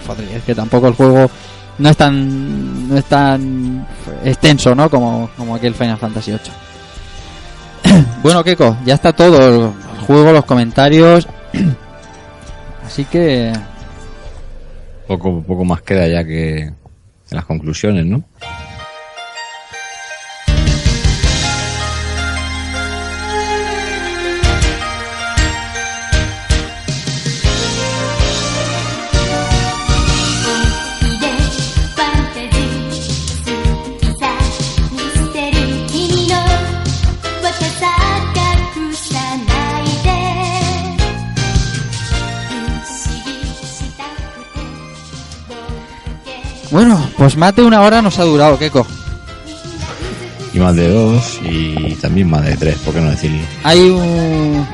[0.07, 1.29] joder, es que tampoco el juego
[1.79, 3.87] no es tan, no es tan
[4.23, 4.89] extenso, ¿no?
[4.89, 6.51] Como, como aquel Final Fantasy 8.
[8.23, 11.27] bueno, Keko, ya está todo, el juego, los comentarios.
[12.85, 13.53] Así que
[15.09, 16.71] Poco, poco más queda ya que
[17.31, 18.23] las conclusiones, ¿no?
[46.71, 48.85] Bueno, pues más de una hora nos ha durado, Keko.
[50.53, 53.39] Y más de dos y también más de tres, ¿por qué no decirlo?
[53.63, 54.65] Hay un...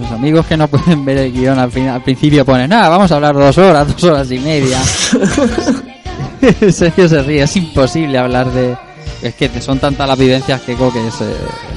[0.00, 3.10] Los amigos que no pueden ver el guion al, fin- al principio ponen, nada, vamos
[3.10, 4.78] a hablar dos horas, dos horas y media.
[6.70, 8.76] Sergio se ríe, es imposible hablar de...
[9.22, 11.34] Es que son tantas las vivencias, Keko, que es, eh,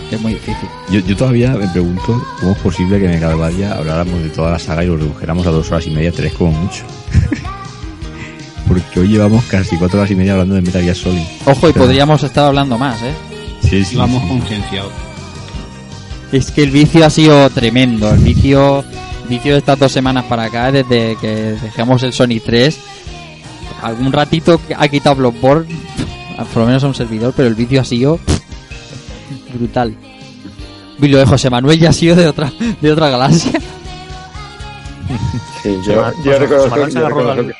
[0.10, 0.70] que es muy difícil.
[0.92, 4.52] Yo, yo todavía me pregunto cómo es posible que en cada día habláramos de toda
[4.52, 6.84] la saga y lo redujéramos a dos horas y media, tres como mucho.
[8.72, 11.24] Porque hoy llevamos casi cuatro horas y media hablando de Metal Gear Solid.
[11.46, 13.14] Ojo, y Pero- podríamos estar hablando más, ¿eh?
[13.62, 13.98] Sí, sí.
[13.98, 14.30] Vamos sí.
[14.30, 14.92] concienciados.
[16.32, 18.10] Es que el vicio ha sido tremendo.
[18.14, 18.86] El vicio,
[19.28, 22.80] vicio de estas dos semanas para acá, desde que dejamos el Sonic 3,
[23.82, 25.68] algún ratito ha quitado Bloodborne,
[26.54, 28.20] por lo menos a un servidor, pero el vicio ha sido
[29.54, 29.94] brutal.
[31.02, 33.52] Y lo de José Manuel ya ha sido de otra, de otra galaxia.
[35.62, 37.52] Sí, yo, yo yo reconozco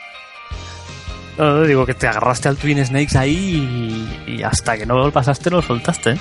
[1.38, 4.98] No, no, digo que te agarraste al Twin Snakes ahí y, y hasta que no
[4.98, 6.12] lo pasaste lo soltaste.
[6.12, 6.18] ¿eh?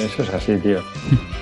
[0.00, 0.82] Eso es así, tío.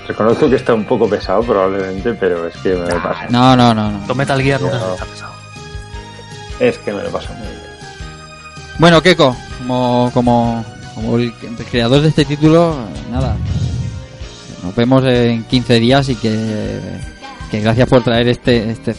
[0.07, 3.21] Reconozco que está un poco pesado probablemente, pero es que me lo paso.
[3.29, 4.07] No, no, no, no.
[4.07, 4.93] Con Metal Gear nunca No.
[4.93, 5.33] está pesado.
[6.59, 7.59] Es que me lo paso muy bien.
[8.79, 10.65] Bueno, Keiko, como, como,
[10.95, 11.33] como el
[11.69, 12.75] creador de este título,
[13.11, 13.35] nada.
[14.63, 16.79] Nos vemos en 15 días y que,
[17.51, 18.95] que gracias por traer este, este.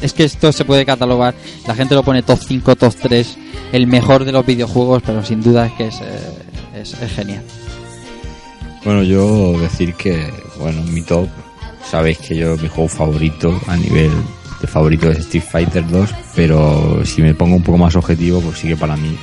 [0.00, 1.34] Es que esto se puede catalogar.
[1.66, 3.36] La gente lo pone top 5, top 3,
[3.72, 7.42] el mejor de los videojuegos, pero sin duda es que es, eh, es, genial.
[8.84, 11.28] Bueno, yo decir que, bueno, mi top,
[11.88, 14.10] sabéis que yo, mi juego favorito a nivel
[14.60, 18.58] de favorito es Street Fighter 2, pero si me pongo un poco más objetivo, pues
[18.58, 19.16] sí que para mí,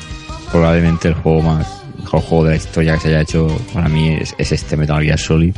[0.51, 1.67] probablemente el juego más,
[1.97, 5.01] mejor juego de la historia que se haya hecho para mí es, es este Metal
[5.01, 5.55] Gear Solid,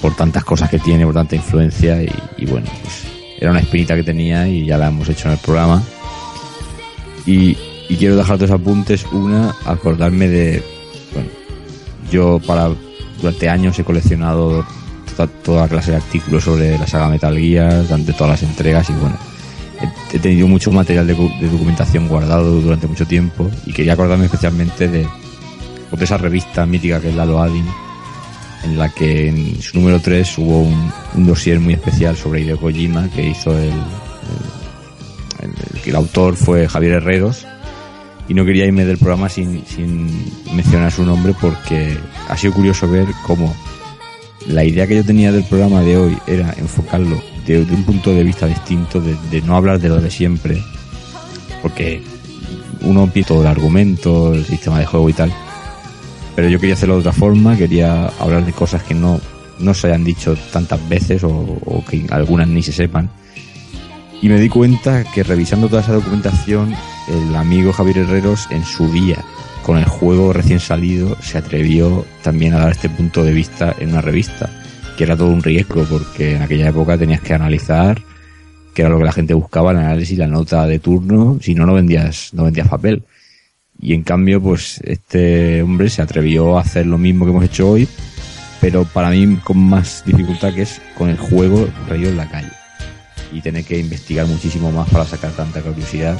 [0.00, 3.94] por tantas cosas que tiene, por tanta influencia y, y bueno, pues era una espinita
[3.94, 5.82] que tenía y ya la hemos hecho en el programa.
[7.26, 7.54] Y,
[7.98, 9.04] quiero dejar dos apuntes.
[9.12, 10.62] Una, acordarme de,
[11.12, 11.28] bueno,
[12.10, 12.70] yo para
[13.20, 14.66] durante años he coleccionado
[15.16, 18.92] toda, toda clase de artículos sobre la saga Metal Gear, durante todas las entregas y
[18.94, 19.16] bueno,
[20.12, 25.06] he, tenido mucho material de, documentación guardado durante mucho tiempo y quería acordarme especialmente de,
[25.92, 27.66] de esa revista mítica que es la Loading,
[28.66, 32.58] en la que en su número 3 hubo un, un dossier muy especial sobre Hideo
[32.60, 33.70] Kojima que hizo el,
[35.40, 35.50] el,
[35.86, 37.46] el- autor fue Javier Herreros.
[38.28, 40.08] Y no quería irme del programa sin, sin
[40.52, 41.96] mencionar su nombre porque
[42.28, 43.54] ha sido curioso ver cómo
[44.48, 48.12] la idea que yo tenía del programa de hoy era enfocarlo de, de un punto
[48.12, 50.60] de vista distinto, de, de no hablar de lo de siempre,
[51.62, 52.02] porque
[52.80, 55.32] uno empieza todo el argumento, el sistema de juego y tal,
[56.36, 59.18] pero yo quería hacerlo de otra forma, quería hablar de cosas que no,
[59.58, 63.08] no se hayan dicho tantas veces o, que algunas ni se sepan.
[64.20, 66.74] Y me di cuenta que revisando toda esa documentación,
[67.08, 69.24] el amigo Javier Herreros en su día,
[69.62, 73.90] con el juego recién salido, se atrevió también a dar este punto de vista en
[73.90, 74.50] una revista,
[74.96, 78.02] que era todo un riesgo, porque en aquella época tenías que analizar
[78.74, 81.64] que era lo que la gente buscaba, el análisis, la nota de turno, si no,
[81.64, 83.04] no vendías, no vendías papel.
[83.78, 87.70] Y en cambio, pues este hombre se atrevió a hacer lo mismo que hemos hecho
[87.70, 87.88] hoy,
[88.60, 92.50] pero para mí con más dificultad que es con el juego traído en la calle.
[93.32, 96.18] Y tener que investigar muchísimo más para sacar tanta curiosidad.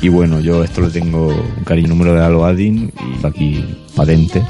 [0.00, 2.90] Y bueno, yo esto lo tengo un cariño número de Halo Adin
[3.22, 4.42] y aquí patente.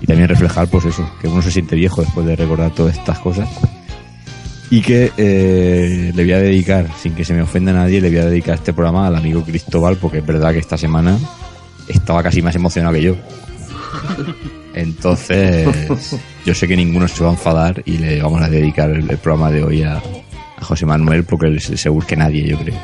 [0.00, 3.18] Y también reflejar, pues eso, que uno se siente viejo después de recordar todas estas
[3.20, 3.48] cosas.
[4.70, 8.08] Y que eh, le voy a dedicar, sin que se me ofenda a nadie, le
[8.08, 11.18] voy a dedicar este programa al amigo Cristóbal, porque es verdad que esta semana
[11.88, 13.16] estaba casi más emocionado que yo.
[14.74, 15.68] Entonces,
[16.46, 19.18] yo sé que ninguno se va a enfadar y le vamos a dedicar el, el
[19.18, 22.76] programa de hoy a, a José Manuel, porque él es seguro que nadie, yo creo.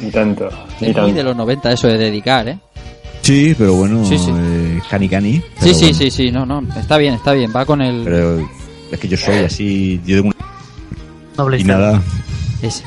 [0.00, 0.48] Ni tanto,
[0.80, 1.14] ni Es muy tanto.
[1.14, 2.58] de los 90 eso de dedicar, ¿eh?
[3.20, 4.30] Sí, pero bueno, Sí, sí.
[4.34, 5.42] eh, cani cani.
[5.60, 5.98] Sí, sí, bueno.
[5.98, 8.02] sí, sí, no, no, está bien, está bien, va con el...
[8.02, 8.48] Pero
[8.90, 10.46] es que yo soy así, yo tengo una...
[11.36, 12.02] No habléis Y de nada...
[12.62, 12.84] Ese.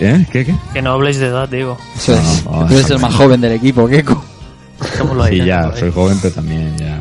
[0.00, 0.26] ¿Eh?
[0.32, 0.54] ¿Qué, qué?
[0.72, 1.78] Que no habléis de edad, digo.
[1.96, 2.44] Eso es.
[2.44, 4.02] No, no, Tú eres el más joven del equipo, ahí,
[5.30, 6.98] Sí, ya, soy joven, pero también ya.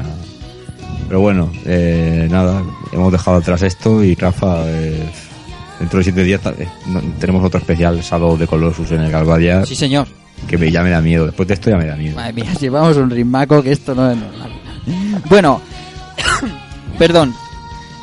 [1.08, 5.10] Pero bueno, eh, nada, hemos dejado atrás esto y Rafa, eh,
[5.80, 9.66] dentro de siete días eh, no- tenemos otro especial Shadow de Colossus en el Galvadia.
[9.66, 10.08] Sí, señor.
[10.48, 12.16] Que me, ya me da miedo, después de esto ya me da miedo.
[12.16, 14.52] Madre mía, llevamos un ritmaco que esto no es normal.
[15.28, 15.60] Bueno,
[17.00, 17.34] perdón.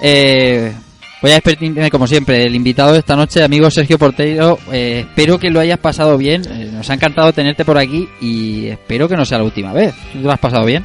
[0.02, 0.72] Eh,
[1.22, 2.44] voy a despedirme como siempre.
[2.44, 6.42] El invitado de esta noche, amigo Sergio Porteiro, eh, espero que lo hayas pasado bien.
[6.50, 9.94] Eh, nos ha encantado tenerte por aquí y espero que no sea la última vez.
[10.12, 10.84] ¿Tú te lo has pasado bien?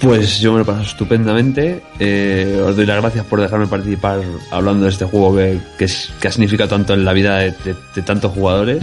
[0.00, 1.80] Pues yo me lo he pasado estupendamente.
[1.98, 4.20] Eh, os doy las gracias por dejarme participar
[4.50, 5.86] hablando de este juego que, que,
[6.20, 8.82] que ha significado tanto en la vida de, de- de tantos jugadores.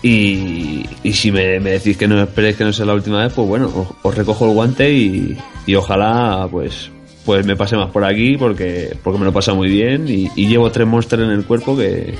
[0.00, 3.32] Y, y si me, me decís que no esperéis que no sea la última vez,
[3.34, 6.90] pues bueno, os, os recojo el guante y, y ojalá pues
[7.28, 10.46] pues me pase más por aquí porque porque me lo pasa muy bien y, y
[10.48, 12.14] llevo tres monsters en el cuerpo que,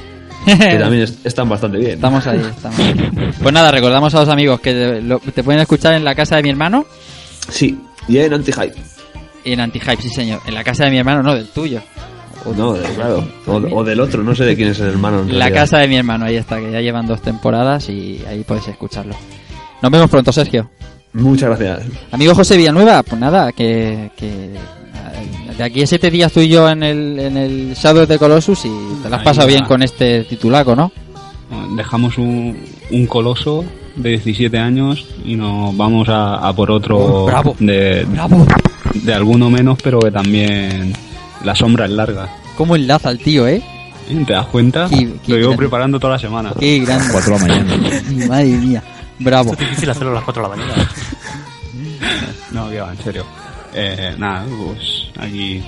[0.45, 1.93] que también es- están bastante bien.
[1.93, 2.79] Estamos ahí, estamos.
[3.43, 6.37] Pues nada, recordamos a los amigos que te, lo- te pueden escuchar en la casa
[6.37, 6.85] de mi hermano.
[7.49, 8.75] Sí, y en anti-hype.
[9.47, 10.41] En Anti-Hype, sí señor.
[10.47, 11.81] En la casa de mi hermano, no, del tuyo.
[12.55, 13.27] No, de- claro.
[13.47, 15.23] O, o del otro, no sé de quién es el hermano.
[15.23, 18.45] en La casa de mi hermano, ahí está, que ya llevan dos temporadas y ahí
[18.45, 19.15] podéis escucharlo.
[19.81, 20.69] Nos vemos pronto, Sergio.
[21.15, 21.89] Muchas gracias.
[22.13, 24.51] Amigo José Villanueva, pues nada, que, que
[25.57, 28.65] de aquí a siete días tú y yo en el, en el Shadow de Colossus
[28.65, 28.71] y
[29.03, 30.93] te lo has pasado bien con este titulaco, ¿no?
[31.77, 32.57] Dejamos un,
[32.91, 33.65] un coloso
[33.97, 37.57] de 17 años y nos vamos a, a por otro Oh, bravo.
[37.59, 38.47] de, Bravo.
[38.95, 40.93] de alguno menos, pero que también
[41.45, 42.29] la sombra es larga.
[42.57, 43.63] ¿Cómo enlaza el tío, eh?
[44.27, 44.89] ¿Te das cuenta?
[44.89, 45.57] Qué- qué Lo llevo grande.
[45.59, 46.53] preparando toda la semana.
[46.59, 47.07] Qué grande.
[47.13, 47.77] Cuatro de la mañana.
[48.29, 48.83] Madre mía.
[49.19, 49.53] Bravo.
[49.55, 50.89] Es difícil hacerlo a las 4 de la mañana.
[52.53, 53.25] No, que va, en serio.
[53.75, 55.63] Eh, nada, pues aquí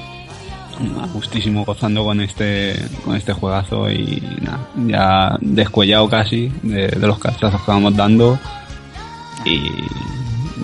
[1.03, 7.07] a gustísimo gozando con este con este juegazo y nada, ya descuellado casi de, de
[7.07, 8.39] los cachazos que vamos dando
[9.45, 9.71] y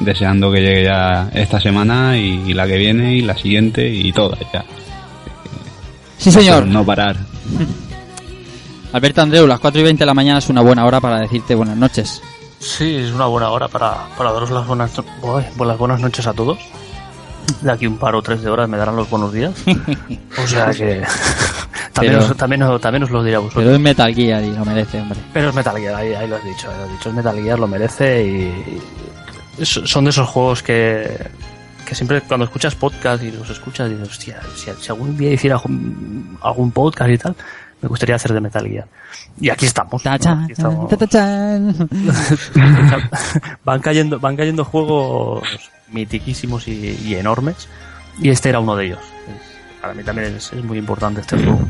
[0.00, 4.40] deseando que llegue ya esta semana y, la que viene y la siguiente y todas
[4.52, 4.64] ya.
[6.18, 6.66] Sí, señor.
[6.66, 7.16] No parar.
[8.92, 11.54] Alberto Andreu, las 4 y 20 de la mañana es una buena hora para decirte
[11.54, 12.22] buenas noches.
[12.58, 14.92] Sí, es una buena hora para, para daros las buenas,
[15.58, 16.58] las buenas noches a todos.
[17.62, 19.52] De aquí un par o tres de horas me darán los buenos días.
[20.42, 21.02] O sea que
[21.92, 23.64] también, Pero- os, también, os- también os lo diré a vosotros.
[23.64, 25.18] Pero es Metal Gear y lo merece, hombre.
[25.32, 27.08] Pero es Metal Gear, ahí, ahí lo has dicho, ahí lo has dicho.
[27.08, 28.80] Es Metal Gear, lo merece y,
[29.64, 31.18] son de esos juegos que,
[31.86, 35.56] que siempre cuando escuchas podcast y los escuchas dices, hostia, si, si algún día hiciera
[36.42, 37.34] algún podcast y tal,
[37.86, 38.86] me gustaría hacer de Metal Gear.
[39.40, 40.04] Y aquí estamos.
[40.04, 40.10] ¿no?
[40.42, 40.90] Aquí estamos.
[43.64, 45.44] Van cayendo, van cayendo juegos
[45.88, 47.68] mitiquísimos y, y enormes.
[48.20, 48.98] Y este era uno de ellos.
[49.80, 51.60] Para mí también es, es muy importante este juego.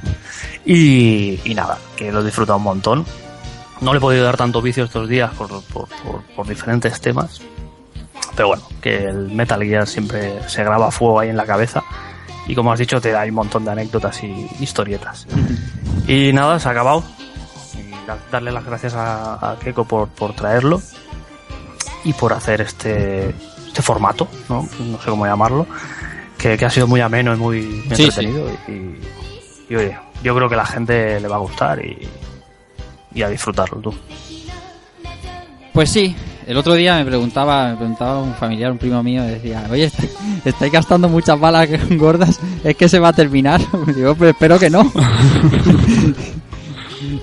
[0.64, 3.04] Y, y nada, que lo he disfrutado un montón.
[3.82, 7.42] No le he podido dar tanto vicio estos días por, por, por- por diferentes temas.
[8.34, 11.82] Pero bueno, que el Metal Gear siempre se graba a fuego ahí en la cabeza.
[12.48, 15.26] Y como has dicho, te da un montón de anécdotas y historietas.
[16.06, 17.02] Y nada, se ha acabado.
[18.30, 20.80] Darle las gracias a, a Keiko por, por traerlo
[22.04, 23.34] y por hacer este,
[23.66, 24.68] este formato, ¿no?
[24.78, 25.66] no sé cómo llamarlo,
[26.38, 27.62] que, que ha sido muy ameno y muy,
[27.94, 28.48] Sí, entretenido.
[28.68, 29.00] Y,
[29.68, 32.08] y, oye, yo creo que a la gente le va a gustar y,
[33.12, 33.92] y a disfrutarlo tú.
[35.72, 36.14] Pues sí,
[36.46, 39.98] el otro día me preguntaba, me preguntaba un familiar, un primo mío, decía, oye, est-
[40.44, 43.60] estáis gastando muchas balas gordas, es que se va a terminar.
[43.96, 44.90] Digo, pues espero que no.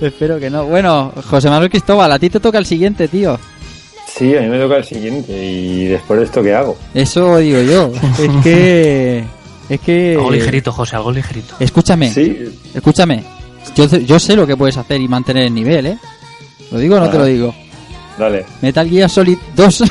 [0.01, 0.65] espero que no.
[0.65, 3.39] Bueno, José Manuel Cristóbal, a ti te toca el siguiente, tío.
[4.07, 5.33] Sí, a mí me toca el siguiente.
[5.45, 6.77] ¿Y después de esto qué hago?
[6.93, 7.91] Eso digo yo.
[8.19, 9.23] Es que...
[9.69, 10.13] Es que...
[10.15, 11.55] Algo ligerito, José, algo ligerito.
[11.59, 12.11] Escúchame.
[12.11, 12.37] Sí.
[12.75, 13.23] Escúchame.
[13.75, 15.97] Yo, yo sé lo que puedes hacer y mantener el nivel, ¿eh?
[16.71, 17.55] ¿Lo digo o no te lo digo?
[18.17, 18.45] Dale.
[18.61, 19.83] Metal Gear Solid 2.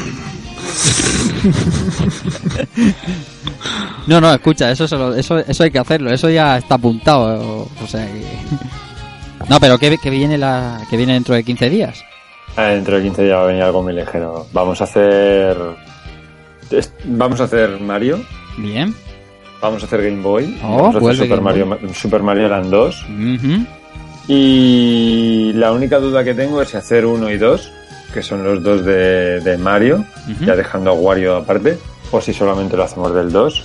[4.06, 7.40] no, no, escucha, eso, se lo- eso, eso hay que hacerlo, eso ya está apuntado.
[7.40, 8.22] O, o sea que...
[9.48, 12.04] No, pero que, que viene la, que viene dentro de 15 días.
[12.56, 14.46] Ah, dentro de 15 días va a venir algo muy ligero.
[14.52, 15.56] Vamos a hacer.
[17.06, 18.24] Vamos a hacer Mario.
[18.56, 18.94] Bien.
[19.60, 20.60] Vamos a hacer Game Boy.
[20.62, 23.02] Oh, vamos a hacer Super Mario, Super Mario Land 2.
[23.02, 23.66] Ujú.
[24.28, 27.72] Y la única duda que tengo es si hacer 1 y 2,
[28.12, 30.04] que son los dos de, de Mario,
[30.40, 31.78] ya dejando a Wario aparte,
[32.10, 33.64] o si solamente lo hacemos del 2.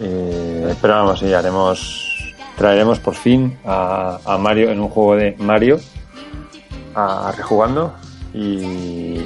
[0.00, 2.06] Eh, pero vamos, sí, haremos.
[2.56, 5.80] Traeremos por fin a, a Mario en un juego de Mario
[6.94, 7.94] a rejugando
[8.34, 9.16] y,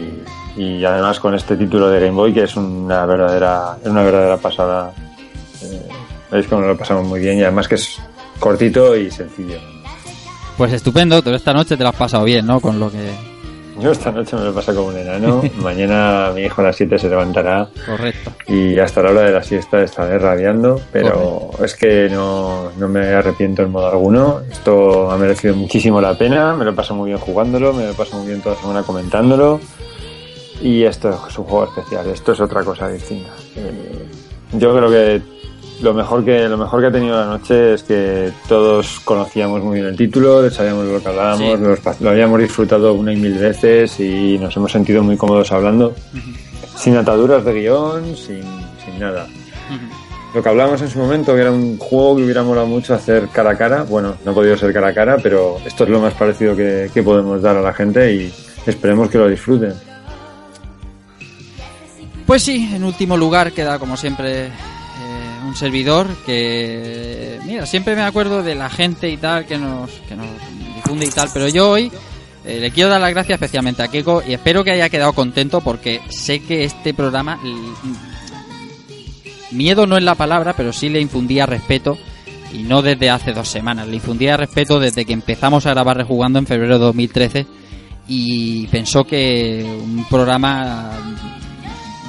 [0.57, 4.37] y además con este título de Game Boy que es una verdadera es una verdadera
[4.37, 4.93] pasada
[5.63, 5.89] Eh,
[6.31, 7.99] veis que nos lo pasamos muy bien y además que es
[8.39, 9.59] cortito y sencillo
[10.57, 12.61] Pues estupendo, toda esta noche te lo has pasado bien, ¿no?
[12.61, 13.11] Con lo que...
[13.79, 16.99] yo esta noche me lo paso como un enano mañana mi hijo a las 7
[16.99, 18.33] se levantará Correcto.
[18.49, 23.07] y hasta la hora de la siesta estaré rabiando, pero es que no, no me
[23.09, 24.41] arrepiento en modo alguno.
[24.51, 28.17] Esto ha merecido muchísimo la pena, me lo paso muy bien jugándolo, me lo paso
[28.19, 29.61] muy bien toda la semana comentándolo.
[30.61, 33.31] Y esto es un juego especial, esto es otra cosa distinta.
[33.57, 34.07] Eh,
[34.53, 35.23] yo creo que
[35.83, 39.75] lo mejor que lo mejor que ha tenido la noche es que todos conocíamos muy
[39.81, 42.05] bien el título, sabíamos lo que hablábamos, Sí.
[42.05, 45.95] lo habíamos disfrutado una y mil veces y nos hemos sentido muy cómodos hablando
[46.77, 48.43] sin ataduras de guion, sin,
[48.85, 49.27] sin nada.
[50.35, 53.29] Lo que hablamos en su momento, que era un juego que hubiera molado mucho hacer
[53.29, 56.01] cara a cara, bueno, no ha podido ser cara a cara, pero esto es lo
[56.01, 58.33] más parecido que, que podemos dar a la gente y
[58.67, 59.75] esperemos que lo disfruten.
[62.27, 64.49] Pues sí, en último lugar queda como siempre
[65.55, 70.27] servidor que, mira, siempre me acuerdo de la gente y tal que nos, que nos
[70.77, 71.91] difunde y tal, pero yo hoy
[72.45, 75.61] eh, le quiero dar las gracias especialmente a Keiko y espero que haya quedado contento
[75.61, 77.41] porque sé que este programa,
[79.51, 81.97] miedo no es la palabra, pero sí le infundía respeto
[82.53, 86.39] y no desde hace dos semanas, le infundía respeto desde que empezamos a grabar Rejugando
[86.39, 87.47] en febrero de 2013
[88.09, 90.91] y pensó que un programa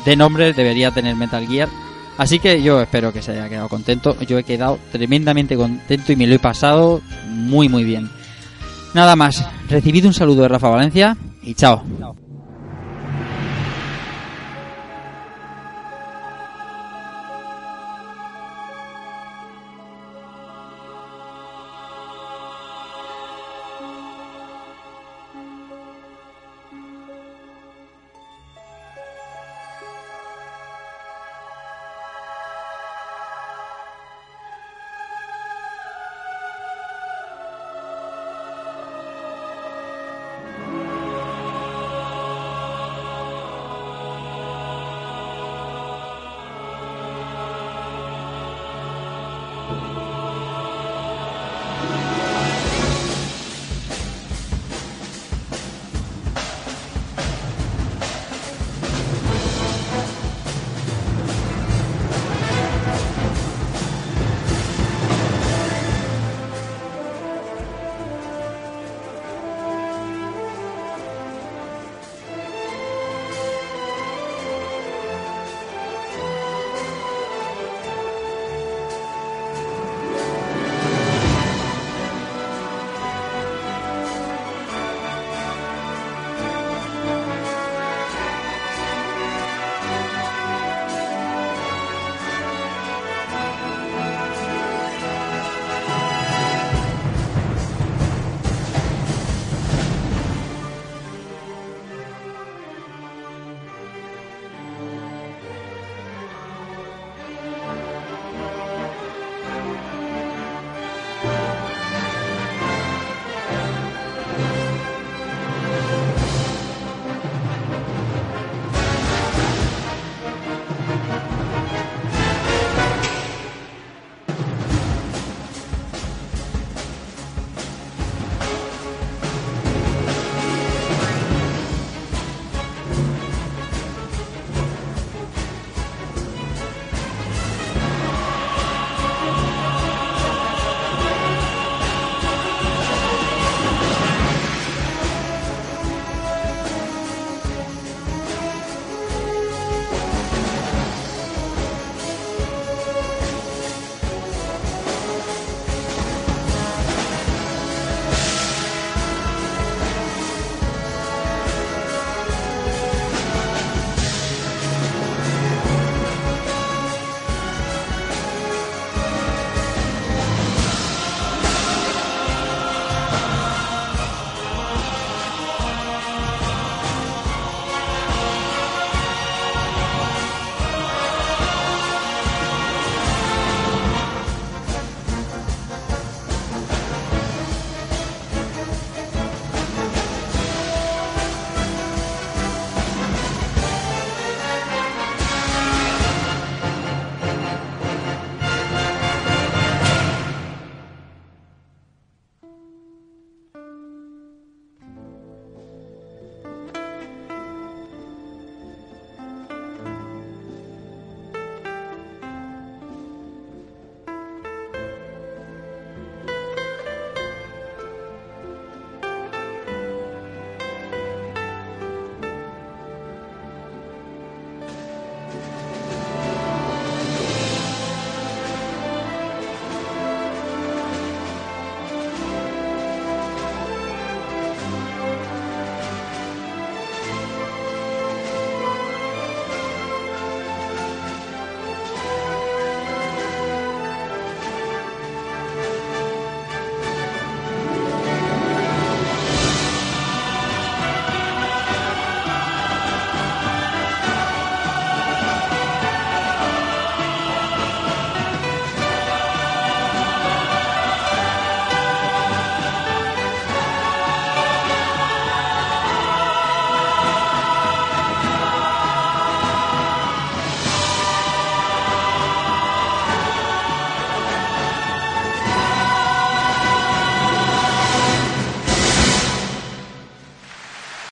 [0.05, 1.69] de nombre debería tener Metal Gear.
[2.17, 4.17] Así que yo espero que se haya quedado contento.
[4.21, 8.09] Yo he quedado tremendamente contento y me lo he pasado muy muy bien.
[8.93, 9.45] Nada más.
[9.69, 11.83] Recibido un saludo de Rafa Valencia y chao.